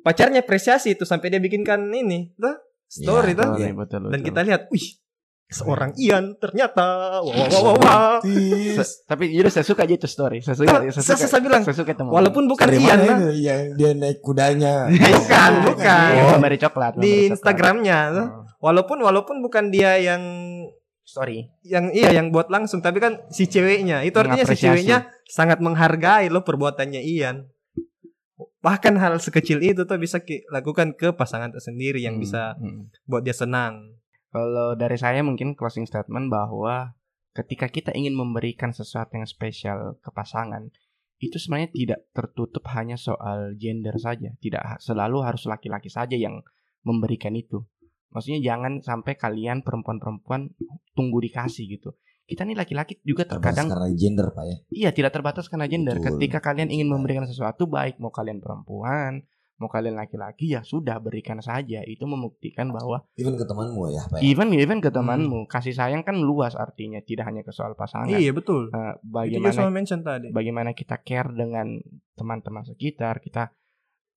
pacarnya 0.00 0.40
apresiasi 0.40 0.94
itu 0.94 1.04
sampai 1.04 1.28
dia 1.28 1.36
bikinkan 1.36 1.84
ini 1.88 2.32
tuh 2.32 2.56
story 2.86 3.32
Iya, 3.32 3.36
tuh 3.36 3.46
Betul, 3.46 3.60
Iya. 3.60 3.72
betul, 3.74 4.00
dan 4.02 4.10
betul. 4.14 4.26
kita 4.26 4.40
lihat 4.42 4.62
wih 4.68 4.86
seorang 5.48 5.92
Ian 5.96 6.32
ternyata 6.36 6.84
wah 7.20 7.28
wah 7.28 7.44
wah, 7.46 7.60
wah, 7.62 7.74
wah. 7.76 8.16
Se- 8.72 9.04
tapi 9.04 9.28
jujur 9.28 9.52
saya 9.52 9.60
suka 9.62 9.84
aja 9.84 9.94
itu 9.94 10.08
story. 10.08 10.40
Saya 10.40 10.56
suka, 10.56 10.80
saya 10.88 10.96
saya, 10.96 11.16
suka, 11.20 11.28
saya 11.28 11.42
bilang 11.44 11.60
saya 11.60 11.76
suka 11.76 11.92
momen. 11.98 12.08
walaupun 12.08 12.48
bukan 12.48 12.64
Dari 12.64 12.80
Ian 12.80 12.98
lah 12.98 13.16
itu 13.20 13.28
yang 13.38 13.60
dia 13.76 13.90
naik 13.92 14.18
kudanya? 14.20 14.88
bukan 14.88 15.52
bukan 15.62 16.08
Oh, 16.16 16.28
memberi 16.32 16.56
coklat. 16.56 16.92
di. 16.96 17.28
Instagramnya 17.28 17.98
tuh. 18.10 18.26
Oh, 18.32 18.42
walaupun 18.64 19.04
walaupun 19.04 19.44
bukan 19.44 19.68
dia 19.68 20.00
yang 20.00 20.24
story. 21.04 21.52
yang 21.62 21.92
iya 21.92 22.14
yang 22.14 22.32
buat 22.32 22.48
langsung 22.48 22.80
tapi 22.80 22.96
kan 22.96 23.20
si 23.28 23.44
ceweknya 23.44 24.00
itu 24.02 24.16
artinya 24.16 24.48
si 24.48 24.56
ceweknya 24.56 25.12
sangat 25.28 25.60
menghargai 25.60 26.32
loh 26.32 26.40
perbuatannya 26.40 27.02
Ian 27.02 27.44
bahkan 28.64 28.96
hal 28.98 29.18
sekecil 29.20 29.62
itu 29.62 29.84
tuh 29.84 29.98
bisa 30.00 30.18
lakukan 30.50 30.96
ke 30.96 31.12
pasangan 31.14 31.52
tersendiri 31.52 32.02
yang 32.02 32.16
Hmm, 32.18 32.24
bisa 32.24 32.42
hmm. 32.58 33.06
buat 33.06 33.22
dia 33.22 33.36
senang 33.36 33.98
Kalau 34.32 34.72
dari 34.72 34.96
saya 34.96 35.20
mungkin 35.20 35.52
closing 35.52 35.84
statement 35.84 36.32
bahwa 36.32 36.96
ketika 37.36 37.68
kita 37.68 37.92
ingin 37.92 38.16
memberikan 38.16 38.72
sesuatu 38.72 39.20
yang 39.20 39.28
spesial 39.28 40.00
ke 40.00 40.08
pasangan, 40.08 40.72
itu 41.20 41.36
sebenarnya 41.36 41.70
tidak 41.76 42.00
tertutup 42.16 42.64
hanya 42.72 42.96
soal 42.96 43.52
gender 43.60 43.92
saja. 44.00 44.32
Tidak 44.40 44.80
selalu 44.80 45.20
harus 45.20 45.44
laki-laki 45.44 45.92
saja 45.92 46.16
yang 46.16 46.40
memberikan 46.80 47.36
itu. 47.36 47.60
Maksudnya 48.12 48.40
jangan 48.40 48.80
sampai 48.80 49.16
kalian 49.16 49.60
perempuan-perempuan 49.64 50.52
tunggu 50.92 51.20
dikasih 51.22 51.78
gitu. 51.78 51.96
Kita 52.32 52.48
nih 52.48 52.56
laki-laki 52.56 53.04
juga 53.04 53.28
Terbatas 53.28 53.52
terkadang 53.52 53.66
karena 53.68 53.88
gender 53.92 54.26
pak 54.32 54.44
ya. 54.48 54.56
Iya, 54.72 54.90
tidak 54.96 55.12
terbatas 55.12 55.46
karena 55.52 55.68
gender. 55.68 56.00
Betul. 56.00 56.16
Ketika 56.16 56.40
kalian 56.40 56.72
ingin 56.72 56.88
memberikan 56.88 57.28
sesuatu 57.28 57.68
baik 57.68 58.00
mau 58.00 58.08
kalian 58.08 58.40
perempuan, 58.40 59.20
mau 59.62 59.70
kalian 59.70 59.94
laki-laki 59.94 60.50
ya 60.50 60.66
sudah 60.66 60.98
berikan 60.98 61.38
saja. 61.38 61.86
Itu 61.86 62.10
membuktikan 62.10 62.74
bahwa 62.74 63.06
Even 63.14 63.38
ke 63.38 63.46
temanmu 63.46 63.94
ya 63.94 64.02
pak 64.10 64.18
ya. 64.18 64.22
even 64.26 64.50
even 64.58 64.82
ke 64.82 64.90
temanmu, 64.90 65.46
kasih 65.46 65.70
sayang 65.70 66.02
kan 66.02 66.18
luas 66.18 66.58
artinya, 66.58 66.98
tidak 66.98 67.30
hanya 67.30 67.46
ke 67.46 67.54
soal 67.54 67.78
pasangan. 67.78 68.10
iya 68.10 68.34
betul 68.34 68.74
itu 68.74 68.98
bagaimana 69.06 69.70
mention 69.70 70.02
tadi 70.02 70.34
bagaimana 70.34 70.74
kita 70.74 70.98
care 71.06 71.30
dengan 71.30 71.78
teman-teman 72.18 72.66
sekitar, 72.66 73.22
kita 73.22 73.54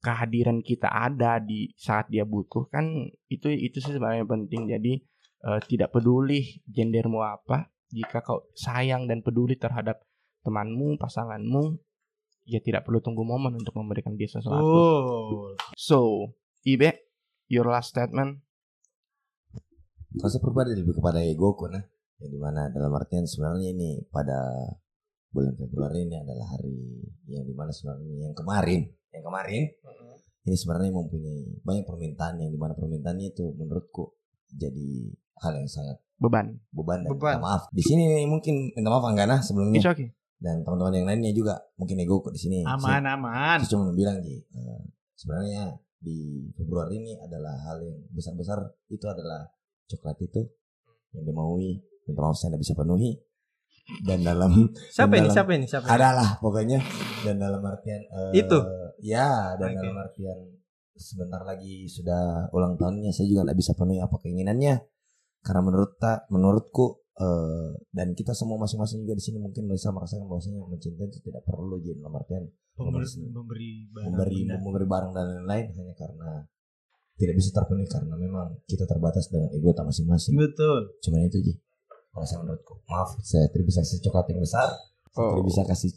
kehadiran 0.02 0.62
kita 0.66 0.90
ada 0.90 1.38
di 1.42 1.70
saat 1.78 2.10
dia 2.10 2.26
butuh 2.26 2.70
kan 2.70 3.10
itu 3.30 3.54
itu 3.54 3.78
sih 3.78 3.94
sebenarnya 3.94 4.26
penting. 4.26 4.66
Jadi 4.66 4.94
eh, 5.46 5.60
tidak 5.70 5.94
peduli 5.94 6.62
gendermu 6.66 7.22
apa, 7.22 7.70
jika 7.96 8.20
kau 8.20 8.44
sayang 8.52 9.08
dan 9.08 9.24
peduli 9.24 9.56
terhadap 9.56 10.04
temanmu, 10.44 11.00
pasanganmu, 11.00 11.80
ya 12.44 12.60
tidak 12.60 12.84
perlu 12.84 13.00
tunggu 13.00 13.24
momen 13.24 13.56
untuk 13.56 13.72
memberikan 13.80 14.20
dia 14.20 14.28
sesuatu. 14.28 14.60
Oh, 14.60 15.56
So, 15.80 16.32
Ibe, 16.68 17.08
your 17.48 17.72
last 17.72 17.96
statement. 17.96 18.44
Saya 20.16 20.40
pribadi 20.44 20.76
lebih 20.76 21.00
kepada 21.00 21.24
egoku 21.24 21.72
nah. 21.72 21.84
Yang 22.20 22.32
di 22.36 22.40
mana 22.40 22.72
dalam 22.72 22.92
artian 22.96 23.28
sebenarnya 23.28 23.76
ini 23.76 24.00
pada 24.08 24.40
bulan 25.36 25.52
Februari 25.60 26.08
ini 26.08 26.16
adalah 26.16 26.48
hari 26.56 27.04
yang 27.28 27.44
di 27.44 27.52
mana 27.52 27.76
sebenarnya 27.76 28.32
yang 28.32 28.36
kemarin, 28.36 28.88
yang 29.12 29.24
kemarin 29.28 29.64
ini 30.46 30.56
sebenarnya 30.56 30.94
mempunyai 30.94 31.60
banyak 31.66 31.86
permintaan 31.90 32.38
yang 32.38 32.54
di 32.54 32.60
mana 32.62 32.78
permintaannya 32.78 33.34
itu 33.34 33.50
menurutku 33.58 34.14
jadi 34.54 35.10
hal 35.42 35.58
yang 35.58 35.68
sangat 35.70 35.98
Beban. 36.18 36.56
beban 36.70 37.00
dan 37.02 37.10
Beban. 37.10 37.36
minta 37.36 37.44
maaf. 37.44 37.64
Di 37.70 37.82
sini 37.82 38.04
mungkin 38.24 38.72
minta 38.72 38.88
maaf 38.88 39.04
Anggana 39.04 39.40
sebelumnya 39.40 39.78
It's 39.78 39.86
okay. 39.86 40.10
dan 40.38 40.62
teman-teman 40.62 40.94
yang 40.94 41.06
lainnya 41.06 41.32
juga 41.32 41.54
mungkin 41.76 41.96
egoku 41.98 42.30
di 42.30 42.40
sini. 42.40 42.58
aman 42.62 43.04
aman. 43.04 43.60
Saya 43.60 43.70
cuma 43.70 43.92
bilang 43.92 44.20
Ji, 44.20 44.40
eh, 44.40 44.82
sebenarnya 45.14 45.76
di 45.98 46.18
Februari 46.54 46.96
ini 46.98 47.18
adalah 47.18 47.56
hal 47.64 47.80
yang 47.80 47.98
besar-besar 48.10 48.60
itu 48.88 49.04
adalah 49.04 49.48
coklat 49.86 50.18
itu 50.20 50.42
yang 51.12 51.26
dimaui 51.26 51.80
minta 52.04 52.22
maaf 52.22 52.36
saya 52.36 52.52
tidak 52.52 52.62
bisa 52.62 52.74
penuhi 52.76 53.12
dan 54.02 54.22
dalam 54.22 54.70
siapa 54.96 55.14
ini 55.14 55.26
dalam- 55.26 55.34
siapa 55.34 55.52
ini 55.52 55.66
siapa 55.66 55.84
ini? 55.84 55.92
adalah 55.92 56.30
pokoknya 56.38 56.80
dan 57.22 57.36
dalam 57.38 57.62
artian 57.62 58.02
eh, 58.02 58.32
Itu? 58.36 58.60
ya 59.00 59.54
dan 59.56 59.68
Oke. 59.68 59.78
dalam 59.80 59.98
artian 60.00 60.38
sebentar 60.92 61.42
lagi 61.42 61.86
sudah 61.86 62.48
ulang 62.52 62.76
tahunnya 62.76 63.10
saya 63.10 63.26
juga 63.26 63.44
tidak 63.44 63.58
bisa 63.58 63.72
penuhi 63.74 63.98
apa 63.98 64.16
keinginannya 64.16 64.74
karena 65.46 65.62
menurut 65.62 66.02
tak 66.02 66.26
menurutku 66.28 67.06
eh, 67.16 67.72
dan 67.94 68.12
kita 68.12 68.34
semua 68.34 68.58
masing-masing 68.58 69.06
juga 69.06 69.14
di 69.14 69.24
sini 69.24 69.38
mungkin 69.38 69.70
bisa 69.70 69.94
merasakan 69.94 70.26
bahwasanya 70.26 70.66
mencintai 70.66 71.06
itu 71.06 71.22
tidak 71.22 71.46
perlu 71.46 71.78
jadi 71.80 72.02
dalam 72.02 72.18
artian 72.18 72.50
Memberi, 72.76 73.08
Memberi- 73.08 73.32
memberi 73.32 73.72
barang 73.88 74.10
memberi 74.12 74.36
benda. 74.44 74.56
memberi 74.60 74.86
barang 74.90 75.12
dan 75.16 75.26
lain-lain 75.32 75.66
hanya 75.80 75.94
karena 75.96 76.30
tidak 77.16 77.36
bisa 77.40 77.50
terpenuhi 77.56 77.88
karena 77.88 78.16
memang 78.20 78.48
kita 78.68 78.84
terbatas 78.84 79.32
dengan 79.32 79.48
ego 79.56 79.72
kita 79.72 79.88
masing-masing. 79.88 80.36
Betul. 80.36 80.92
Cuman 81.00 81.24
itu 81.24 81.40
Ji. 81.40 81.54
Kalau 82.12 82.28
saya 82.28 82.44
menurutku, 82.44 82.84
maaf 82.92 83.16
saya 83.24 83.48
tidak 83.48 83.72
bisa 83.72 83.80
kasih 83.80 84.04
coklat 84.04 84.28
yang 84.28 84.42
besar, 84.44 84.68
saya 85.08 85.24
Oh. 85.24 85.32
tidak 85.32 85.46
bisa 85.48 85.62
kasih 85.64 85.92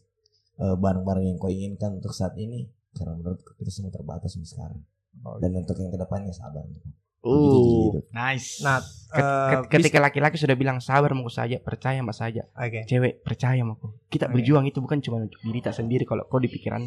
eh, 0.59 0.77
barang-barang 0.79 1.25
yang 1.27 1.37
kau 1.39 1.51
inginkan 1.51 1.99
untuk 1.99 2.15
saat 2.15 2.39
ini 2.39 2.71
karena 2.95 3.19
menurutku 3.19 3.59
kita 3.59 3.71
semua 3.75 3.91
terbatas 3.91 4.31
sampai 4.31 4.47
sekarang. 4.47 4.81
Oh. 5.27 5.35
Dan 5.43 5.59
untuk 5.59 5.75
yang 5.75 5.91
ke 5.91 5.99
depannya 5.99 6.31
sabar. 6.31 6.63
Uh. 6.63 6.95
Gitu. 7.19 7.99
Nice. 8.11 8.63
nah 8.63 8.79
ket- 9.11 9.67
ketika 9.69 9.99
laki-laki 9.99 10.39
sudah 10.39 10.55
bilang 10.55 10.79
sabar 10.79 11.11
mau 11.13 11.27
saja, 11.27 11.59
percaya 11.59 11.99
sama 11.99 12.15
saja. 12.15 12.47
oke 12.53 12.87
Cewek 12.87 13.21
percaya 13.21 13.59
sama 13.59 13.75
aku. 13.75 13.91
Kita 14.07 14.31
Oke. 14.31 14.39
berjuang 14.39 14.65
itu 14.65 14.79
bukan 14.79 15.03
cuma 15.03 15.19
untuk 15.19 15.41
diri 15.43 15.59
kita 15.59 15.73
sendiri 15.73 16.05
kalau 16.05 16.25
kau 16.25 16.39
di 16.39 16.47
pikiran. 16.47 16.87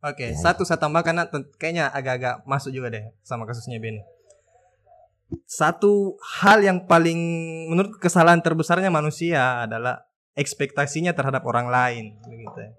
Oke, 0.00 0.32
Ya. 0.32 0.38
satu 0.38 0.64
saya 0.64 0.80
tambahkan 0.80 1.12
Nat, 1.12 1.28
tent- 1.28 1.52
kayaknya 1.56 1.92
agak-agak 1.92 2.46
masuk 2.48 2.72
juga 2.72 2.88
deh 2.88 3.04
sama 3.20 3.44
kasusnya 3.44 3.76
Benny. 3.76 4.00
Satu 5.44 6.16
hal 6.40 6.64
yang 6.64 6.88
paling 6.88 7.18
menurut 7.68 8.00
kesalahan 8.00 8.40
terbesarnya 8.40 8.90
manusia 8.90 9.68
adalah 9.68 10.08
ekspektasinya 10.34 11.12
terhadap 11.12 11.44
orang 11.44 11.68
lain, 11.68 12.04
begitu 12.24 12.58
ya. 12.58 12.70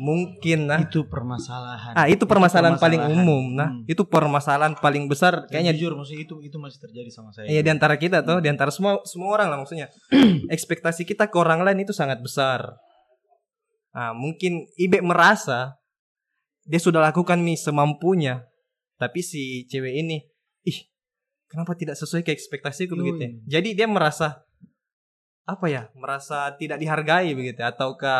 Mungkin 0.00 0.64
nah, 0.64 0.80
itu 0.80 1.04
permasalahan. 1.04 1.92
ah 1.92 2.08
itu 2.08 2.24
permasalahan 2.24 2.80
paling 2.80 3.04
permasalahan. 3.04 3.20
umum, 3.20 3.44
nah 3.52 3.68
Hmm. 3.68 3.84
itu 3.84 4.00
permasalahan 4.08 4.72
paling 4.80 5.04
besar 5.12 5.44
kayaknya 5.44 5.76
jujur 5.76 5.92
maksudnya 5.92 6.24
itu 6.24 6.40
itu 6.40 6.56
masih 6.56 6.80
terjadi 6.80 7.12
sama 7.12 7.36
saya. 7.36 7.44
Iya 7.52 7.60
di 7.60 7.68
antara 7.68 8.00
kita 8.00 8.24
tuh, 8.24 8.40
di 8.40 8.48
antara 8.48 8.72
semua 8.72 8.96
semua 9.04 9.28
orang 9.36 9.52
lah 9.52 9.60
maksudnya. 9.60 9.92
Ekspektasi 10.56 11.04
kita 11.04 11.28
ke 11.28 11.36
orang 11.36 11.60
lain 11.60 11.84
itu 11.84 11.92
sangat 11.92 12.16
besar. 12.24 12.80
Nah, 13.92 14.16
mungkin 14.16 14.64
Ibe 14.80 15.04
merasa 15.04 15.76
dia 16.64 16.80
sudah 16.80 17.04
lakukan 17.04 17.36
nih 17.44 17.60
semampunya, 17.60 18.46
tapi 18.96 19.20
si 19.20 19.68
cewek 19.68 20.00
ini, 20.00 20.22
ih, 20.64 20.78
kenapa 21.44 21.76
tidak 21.76 22.00
sesuai 22.00 22.24
ke 22.24 22.32
ekspektasiku 22.32 22.96
begitu? 22.96 23.20
ya? 23.20 23.30
Jadi 23.60 23.76
dia 23.76 23.84
merasa 23.84 24.48
apa 25.44 25.66
ya? 25.68 25.92
Merasa 25.92 26.56
tidak 26.56 26.80
dihargai 26.80 27.36
begitu 27.36 27.60
atau 27.60 27.98
ke 28.00 28.14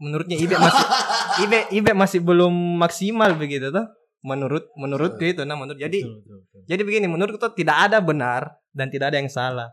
menurutnya 0.00 0.34
Ibe 0.34 0.56
masih 0.56 0.84
Ibe 1.44 1.58
Ibe 1.70 1.92
masih 1.92 2.20
belum 2.24 2.52
maksimal 2.80 3.36
begitu 3.36 3.68
tuh. 3.70 3.86
Menurut 4.20 4.68
menurutku 4.76 5.24
itu 5.24 5.44
nah 5.44 5.56
menurut 5.56 5.80
jadi 5.80 6.00
Betul, 6.04 6.20
betul, 6.20 6.36
betul. 6.44 6.60
jadi 6.68 6.82
begini, 6.84 7.06
menurutku 7.08 7.38
tuh 7.38 7.52
tidak 7.56 7.88
ada 7.88 8.00
benar 8.00 8.52
dan 8.72 8.92
tidak 8.92 9.12
ada 9.12 9.16
yang 9.16 9.32
salah. 9.32 9.72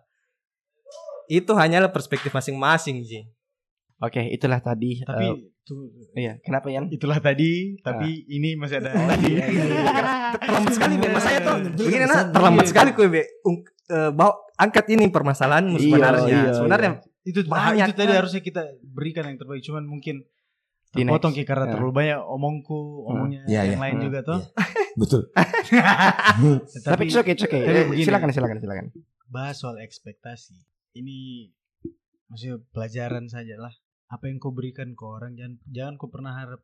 Itu 1.28 1.52
hanyalah 1.52 1.92
perspektif 1.92 2.32
masing-masing, 2.32 3.04
Ji. 3.04 3.28
Oke, 4.00 4.24
itulah 4.32 4.64
tadi. 4.64 5.04
Tapi 5.04 5.26
eh, 5.28 5.36
tuh, 5.68 5.92
iya, 6.16 6.40
kenapa 6.40 6.72
Yan? 6.72 6.88
itulah 6.88 7.20
tadi, 7.20 7.76
tapi 7.84 8.24
ini 8.30 8.56
masih 8.56 8.80
ada 8.80 8.94
Tadi. 8.94 9.36
terlambat 10.40 10.72
sekali, 10.72 10.94
Be. 10.96 11.08
Mas 11.12 11.24
saya 11.26 11.40
tuh 11.44 11.56
begini 11.76 12.06
nah, 12.06 12.24
Iya. 12.24 12.32
terlambat 12.32 12.66
sekali 12.70 12.90
kue, 12.96 13.08
Be. 13.12 13.24
Eh, 13.88 14.12
bawa 14.16 14.32
angkat 14.56 14.86
ini 14.96 15.10
permasalahanmu 15.12 15.76
Iya, 15.76 15.84
sebenarnya. 15.84 16.28
iya, 16.30 16.52
sebenarnya 16.56 16.90
itu 17.28 17.40
Banyak, 17.50 17.86
itu 17.86 17.94
tadi 17.94 18.08
kan? 18.10 18.18
harusnya 18.18 18.42
kita 18.42 18.62
berikan 18.82 19.24
yang 19.26 19.36
terbaik 19.36 19.60
cuman 19.62 19.84
mungkin 19.84 20.24
terpotong. 20.90 21.32
Ki, 21.32 21.44
karena 21.44 21.68
Ya. 21.68 21.72
terlalu 21.74 21.92
banyak 21.94 22.20
omongku 22.24 22.78
omongnya 23.06 23.44
Iya, 23.46 23.62
yang 23.66 23.76
iya. 23.76 23.84
lain 23.84 23.96
Hmm. 23.98 24.06
juga 24.08 24.20
tuh 24.24 24.40
Betul. 24.96 25.22
Tapi 26.88 27.02
it's 27.06 27.16
okay, 27.16 27.34
it's 27.34 27.44
okay. 27.44 27.62
tapi 27.62 27.76
Eh, 27.76 27.86
begini. 27.86 28.06
silakan, 28.06 28.30
silakan, 28.32 28.58
silakan. 28.58 28.86
bahas 29.28 29.56
soal 29.56 29.76
ekspektasi 29.78 30.56
ini 30.96 31.52
maksudnya 32.26 32.64
pelajaran 32.70 33.28
saja 33.28 33.56
lah 33.58 33.76
apa 34.08 34.26
yang 34.26 34.38
kau 34.38 34.50
berikan 34.50 34.94
ke 34.94 35.04
orang 35.04 35.36
jangan 35.36 35.60
jangan 35.68 35.94
kau 35.96 36.08
pernah 36.08 36.32
harap 36.34 36.64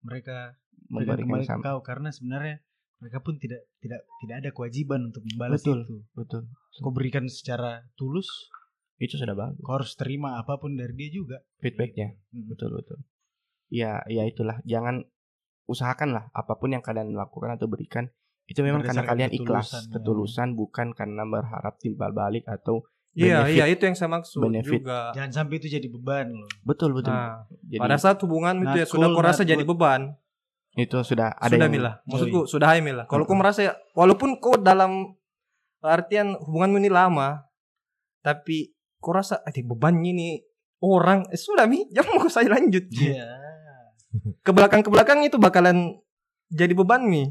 mereka 0.00 0.54
berikan 0.86 1.18
Memberikan 1.18 1.26
kembali 1.26 1.44
ke 1.52 1.66
kau 1.66 1.80
karena 1.82 2.08
sebenarnya 2.08 2.62
mereka 2.96 3.18
pun 3.18 3.36
tidak 3.36 3.66
tidak 3.76 4.06
tidak 4.16 4.36
ada 4.38 4.50
kewajiban 4.52 5.00
untuk 5.04 5.26
membalas 5.26 5.60
Betul. 5.60 5.82
itu 5.82 5.96
Betul. 6.14 6.42
kau 6.78 6.92
berikan 6.92 7.26
secara 7.26 7.82
tulus 7.92 8.30
Itu 8.96 9.20
sudah 9.20 9.36
bagus. 9.36 9.60
kau 9.60 9.76
harus 9.76 9.92
terima 9.94 10.40
apa 10.40 10.56
pun 10.56 10.72
dari 10.72 10.92
dia 10.96 11.10
juga 11.12 11.36
Feedbacknya. 11.60 12.16
Hmm. 12.32 12.48
Betul, 12.48 12.80
betul. 12.80 12.98
Ya, 13.68 14.00
ya 14.08 14.24
itulah. 14.24 14.62
Jangan 14.64 15.04
usahakanlah 15.66 16.30
apa 16.32 16.54
pun 16.56 16.72
yang 16.72 16.80
kalian 16.80 17.10
lakukan 17.12 17.58
atau 17.58 17.66
berikan 17.66 18.06
itu 18.46 18.62
memang 18.62 18.86
karena 18.86 19.02
kalian 19.02 19.30
ikhlas, 19.34 19.66
ketulusan, 19.66 19.82
ya. 19.82 19.90
ketulusan 19.98 20.48
bukan 20.54 20.86
karena 20.94 21.22
berharap 21.26 21.74
timbal 21.82 22.14
balik 22.14 22.46
atau 22.46 22.86
Iya, 23.16 23.48
benefit. 23.48 23.56
iya 23.56 23.64
itu 23.72 23.82
yang 23.88 23.96
saya 23.96 24.10
maksud 24.12 24.40
Benefit. 24.44 24.84
juga. 24.84 25.08
Jangan 25.16 25.30
sampai 25.32 25.54
itu 25.56 25.66
jadi 25.72 25.88
beban 25.88 26.36
loh. 26.36 26.50
betul 26.68 26.92
betul. 26.92 27.16
Nah, 27.16 27.48
Jadi 27.64 27.80
pada 27.80 27.96
saat 27.96 28.20
hubungan 28.20 28.60
itu 28.60 28.76
ya 28.76 28.86
sudah 28.86 29.08
kau 29.08 29.24
rasa 29.24 29.40
jadi 29.42 29.64
good. 29.64 29.72
beban. 29.72 30.12
itu 30.76 31.00
sudah 31.00 31.32
ada 31.40 31.48
sudah 31.48 31.64
yang 31.64 31.72
Mila. 31.72 31.92
Maksudku 32.04 32.40
sudah 32.44 32.68
hai 32.68 32.84
Mila. 32.84 33.08
Kalau 33.08 33.24
kau 33.24 33.32
merasa 33.32 33.64
ya, 33.64 33.72
walaupun 33.96 34.36
kau 34.36 34.60
dalam 34.60 35.16
artian 35.80 36.36
hubunganmu 36.36 36.76
ini 36.76 36.92
lama, 36.92 37.48
tapi 38.20 38.75
kau 39.06 39.14
rasa 39.14 39.38
ada 39.46 39.60
beban 39.62 40.02
ini 40.02 40.42
orang, 40.82 41.22
eh, 41.30 41.38
sudah 41.38 41.70
mi, 41.70 41.86
jangan 41.94 42.12
mau 42.18 42.26
saya 42.26 42.50
lanjut. 42.50 42.90
Iya. 42.90 43.22
Ke 44.44 44.50
belakang 44.50 44.82
ke 44.82 44.90
belakang 44.90 45.22
itu 45.22 45.38
bakalan 45.38 45.94
jadi 46.50 46.74
beban 46.74 47.06
mi. 47.06 47.30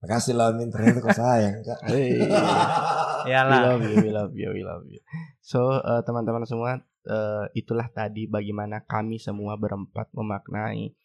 Makasih 0.00 0.32
lah 0.32 0.50
Min 0.56 0.72
ternyata 0.72 0.98
kau 0.98 1.12
sayang 1.12 1.60
kak. 1.60 1.78
Hey. 1.86 2.16
We 2.16 3.28
Iyalah. 3.28 3.76
love 3.76 3.84
you, 3.84 3.96
we 4.00 4.08
love 4.10 4.32
you, 4.32 4.48
we 4.48 4.62
love 4.64 4.84
you. 4.88 4.96
So 5.44 5.76
eh, 5.76 6.00
teman-teman 6.02 6.48
semua, 6.48 6.80
eh, 7.04 7.44
itulah 7.52 7.84
tadi 7.92 8.24
bagaimana 8.24 8.80
kami 8.82 9.20
semua 9.20 9.60
berempat 9.60 10.08
memaknai 10.10 10.96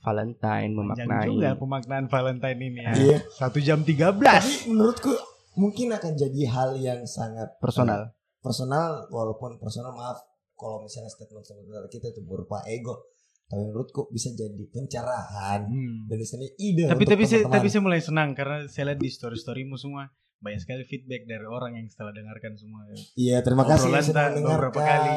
Valentine, 0.00 0.72
Panjang 0.72 1.04
memaknai. 1.04 1.28
juga 1.28 1.50
pemaknaan 1.56 2.06
Valentine 2.08 2.60
ini 2.60 2.80
ya. 2.80 2.92
Iya. 2.96 3.18
Satu 3.28 3.60
jam 3.60 3.84
13. 3.84 4.16
Tapi 4.16 4.52
menurutku 4.72 5.12
mungkin 5.58 5.90
akan 5.90 6.12
jadi 6.14 6.42
hal 6.46 6.70
yang 6.74 7.02
sangat 7.04 7.50
Personal. 7.58 8.14
personal 8.38 9.04
walaupun 9.08 9.58
personal 9.58 9.90
maaf 9.90 10.22
kalau 10.54 10.80
misalnya 10.80 11.06
statement 11.08 11.42
sebenarnya 11.42 11.86
kita 11.88 12.08
itu 12.08 12.22
berupa 12.22 12.62
ego 12.64 13.02
tapi 13.44 13.64
menurutku 13.64 14.06
bisa 14.08 14.28
jadi 14.30 14.60
pencerahan 14.68 15.64
Hmm. 15.64 16.04
dan 16.04 16.16
misalnya 16.16 16.50
ide 16.56 16.84
Tapi 16.84 16.94
untuk 17.00 17.10
tapi 17.10 17.24
saya 17.24 17.40
teman-teman. 17.40 17.54
tapi 17.54 17.66
saya 17.66 17.82
mulai 17.82 18.00
senang 18.00 18.28
karena 18.32 18.56
saya 18.66 18.84
lihat 18.86 19.00
di 19.00 19.08
story 19.08 19.34
storymu 19.34 19.74
semua 19.74 20.06
banyak 20.38 20.60
sekali 20.60 20.82
feedback 20.84 21.26
dari 21.26 21.42
orang 21.42 21.74
yang 21.74 21.86
setelah 21.88 22.12
dengarkan 22.12 22.54
semua. 22.54 22.86
iya 23.14 23.42
terima 23.42 23.66
kasih 23.66 23.88
Obrolan 23.88 23.96
yang 23.96 24.06
sudah 24.06 24.24
mendengarkan 24.28 24.70
kali. 24.78 25.10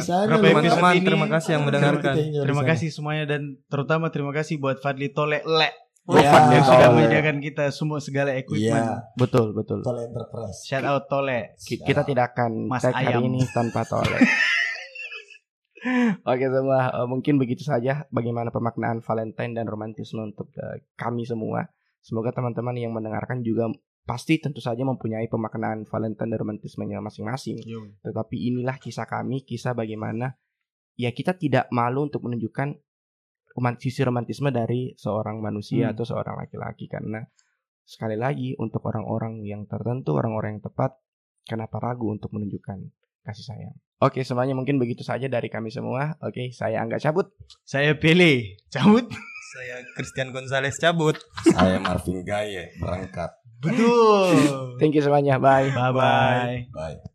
sana 0.00 0.24
Berapa 0.24 0.40
episode 0.40 0.64
Teman-teman, 0.72 0.94
ini? 0.94 1.04
terima 1.04 1.26
kasih 1.28 1.50
yang 1.52 1.64
mendengarkan. 1.66 2.14
Terima 2.40 2.62
kasih 2.64 2.88
semuanya 2.88 3.24
dan 3.26 3.42
terutama 3.66 4.08
terima 4.08 4.32
kasih 4.32 4.56
buat 4.56 4.80
Fadli 4.80 5.12
Tole 5.12 5.44
Le 5.44 5.81
Iya. 6.02 6.34
yang 6.50 6.64
sudah 6.66 6.88
Tole. 6.90 6.96
menyediakan 6.98 7.36
kita 7.38 7.64
semua 7.70 8.02
segala 8.02 8.34
equipment. 8.34 9.06
Betul, 9.14 9.54
betul. 9.54 9.86
Tol 9.86 10.02
Enterprise 10.02 10.66
Shout 10.66 10.82
out 10.82 11.06
Tole. 11.06 11.54
Ki- 11.56 11.78
Kita 11.78 12.02
tidak 12.02 12.34
akan 12.34 12.66
Mas 12.66 12.82
tag 12.82 12.98
hari 12.98 13.22
ini 13.22 13.38
tanpa 13.48 13.86
tole. 13.86 14.18
Oke 16.22 16.46
semua, 16.46 16.90
eh, 16.92 17.06
mungkin 17.06 17.38
begitu 17.38 17.62
saja 17.62 18.06
bagaimana 18.08 18.50
pemaknaan 18.50 19.02
Valentine 19.02 19.52
dan 19.52 19.66
romantisme 19.66 20.22
untuk 20.22 20.50
eh, 20.54 20.86
kami 20.94 21.22
semua. 21.22 21.66
Semoga 21.98 22.30
teman-teman 22.30 22.74
yang 22.74 22.90
mendengarkan 22.90 23.42
juga 23.42 23.66
pasti 24.02 24.38
tentu 24.38 24.58
saja 24.58 24.82
mempunyai 24.82 25.26
pemaknaan 25.26 25.86
Valentine 25.86 26.30
dan 26.30 26.38
romantismenya 26.38 26.98
masing-masing. 26.98 27.62
Yo. 27.62 27.82
Tetapi 28.02 28.36
inilah 28.42 28.78
kisah 28.78 29.06
kami, 29.06 29.42
kisah 29.42 29.74
bagaimana 29.74 30.38
ya 30.94 31.10
kita 31.10 31.34
tidak 31.34 31.66
malu 31.70 32.06
untuk 32.06 32.26
menunjukkan 32.26 32.78
roman- 33.52 33.76
sisi 33.76 34.00
romantisme 34.00 34.48
dari 34.48 34.92
seorang 34.94 35.38
manusia 35.38 35.88
Hmm. 35.88 35.92
atau 35.94 36.04
seorang 36.04 36.36
laki-laki 36.38 36.86
karena 36.86 37.20
sekali 37.82 38.14
lagi 38.14 38.54
untuk 38.56 38.84
orang-orang 38.84 39.42
yang 39.42 39.66
tertentu, 39.66 40.14
orang-orang 40.14 40.56
yang 40.56 40.64
tepat, 40.64 40.96
kenapa 41.42 41.76
ragu 41.78 42.08
untuk 42.08 42.30
menunjukkan 42.30 42.78
kasih 43.22 43.44
sayang? 43.44 43.76
Oke, 43.98 44.26
semuanya 44.26 44.52
mungkin 44.52 44.76
begitu 44.76 45.02
saja 45.02 45.26
dari 45.26 45.46
kami 45.46 45.70
semua. 45.70 46.18
Oke, 46.20 46.50
saya 46.50 46.82
Angga 46.82 46.98
cabut. 46.98 47.30
Saya 47.62 47.94
Pele. 47.94 48.58
Cabut. 48.68 49.06
Saya 49.52 49.84
Christian 49.94 50.32
Gonzalez 50.32 50.74
cabut. 50.76 51.20
saya 51.44 51.76
Marvin 51.78 52.24
Gaye 52.24 52.72
berangkat 52.80 53.30
Betul. 53.62 54.34
Thank 54.82 54.96
you 54.96 55.04
semuanya. 55.04 55.38
Bye. 55.38 55.70
Bye 55.70 55.92
bye. 55.94 56.66
bye 56.72 57.11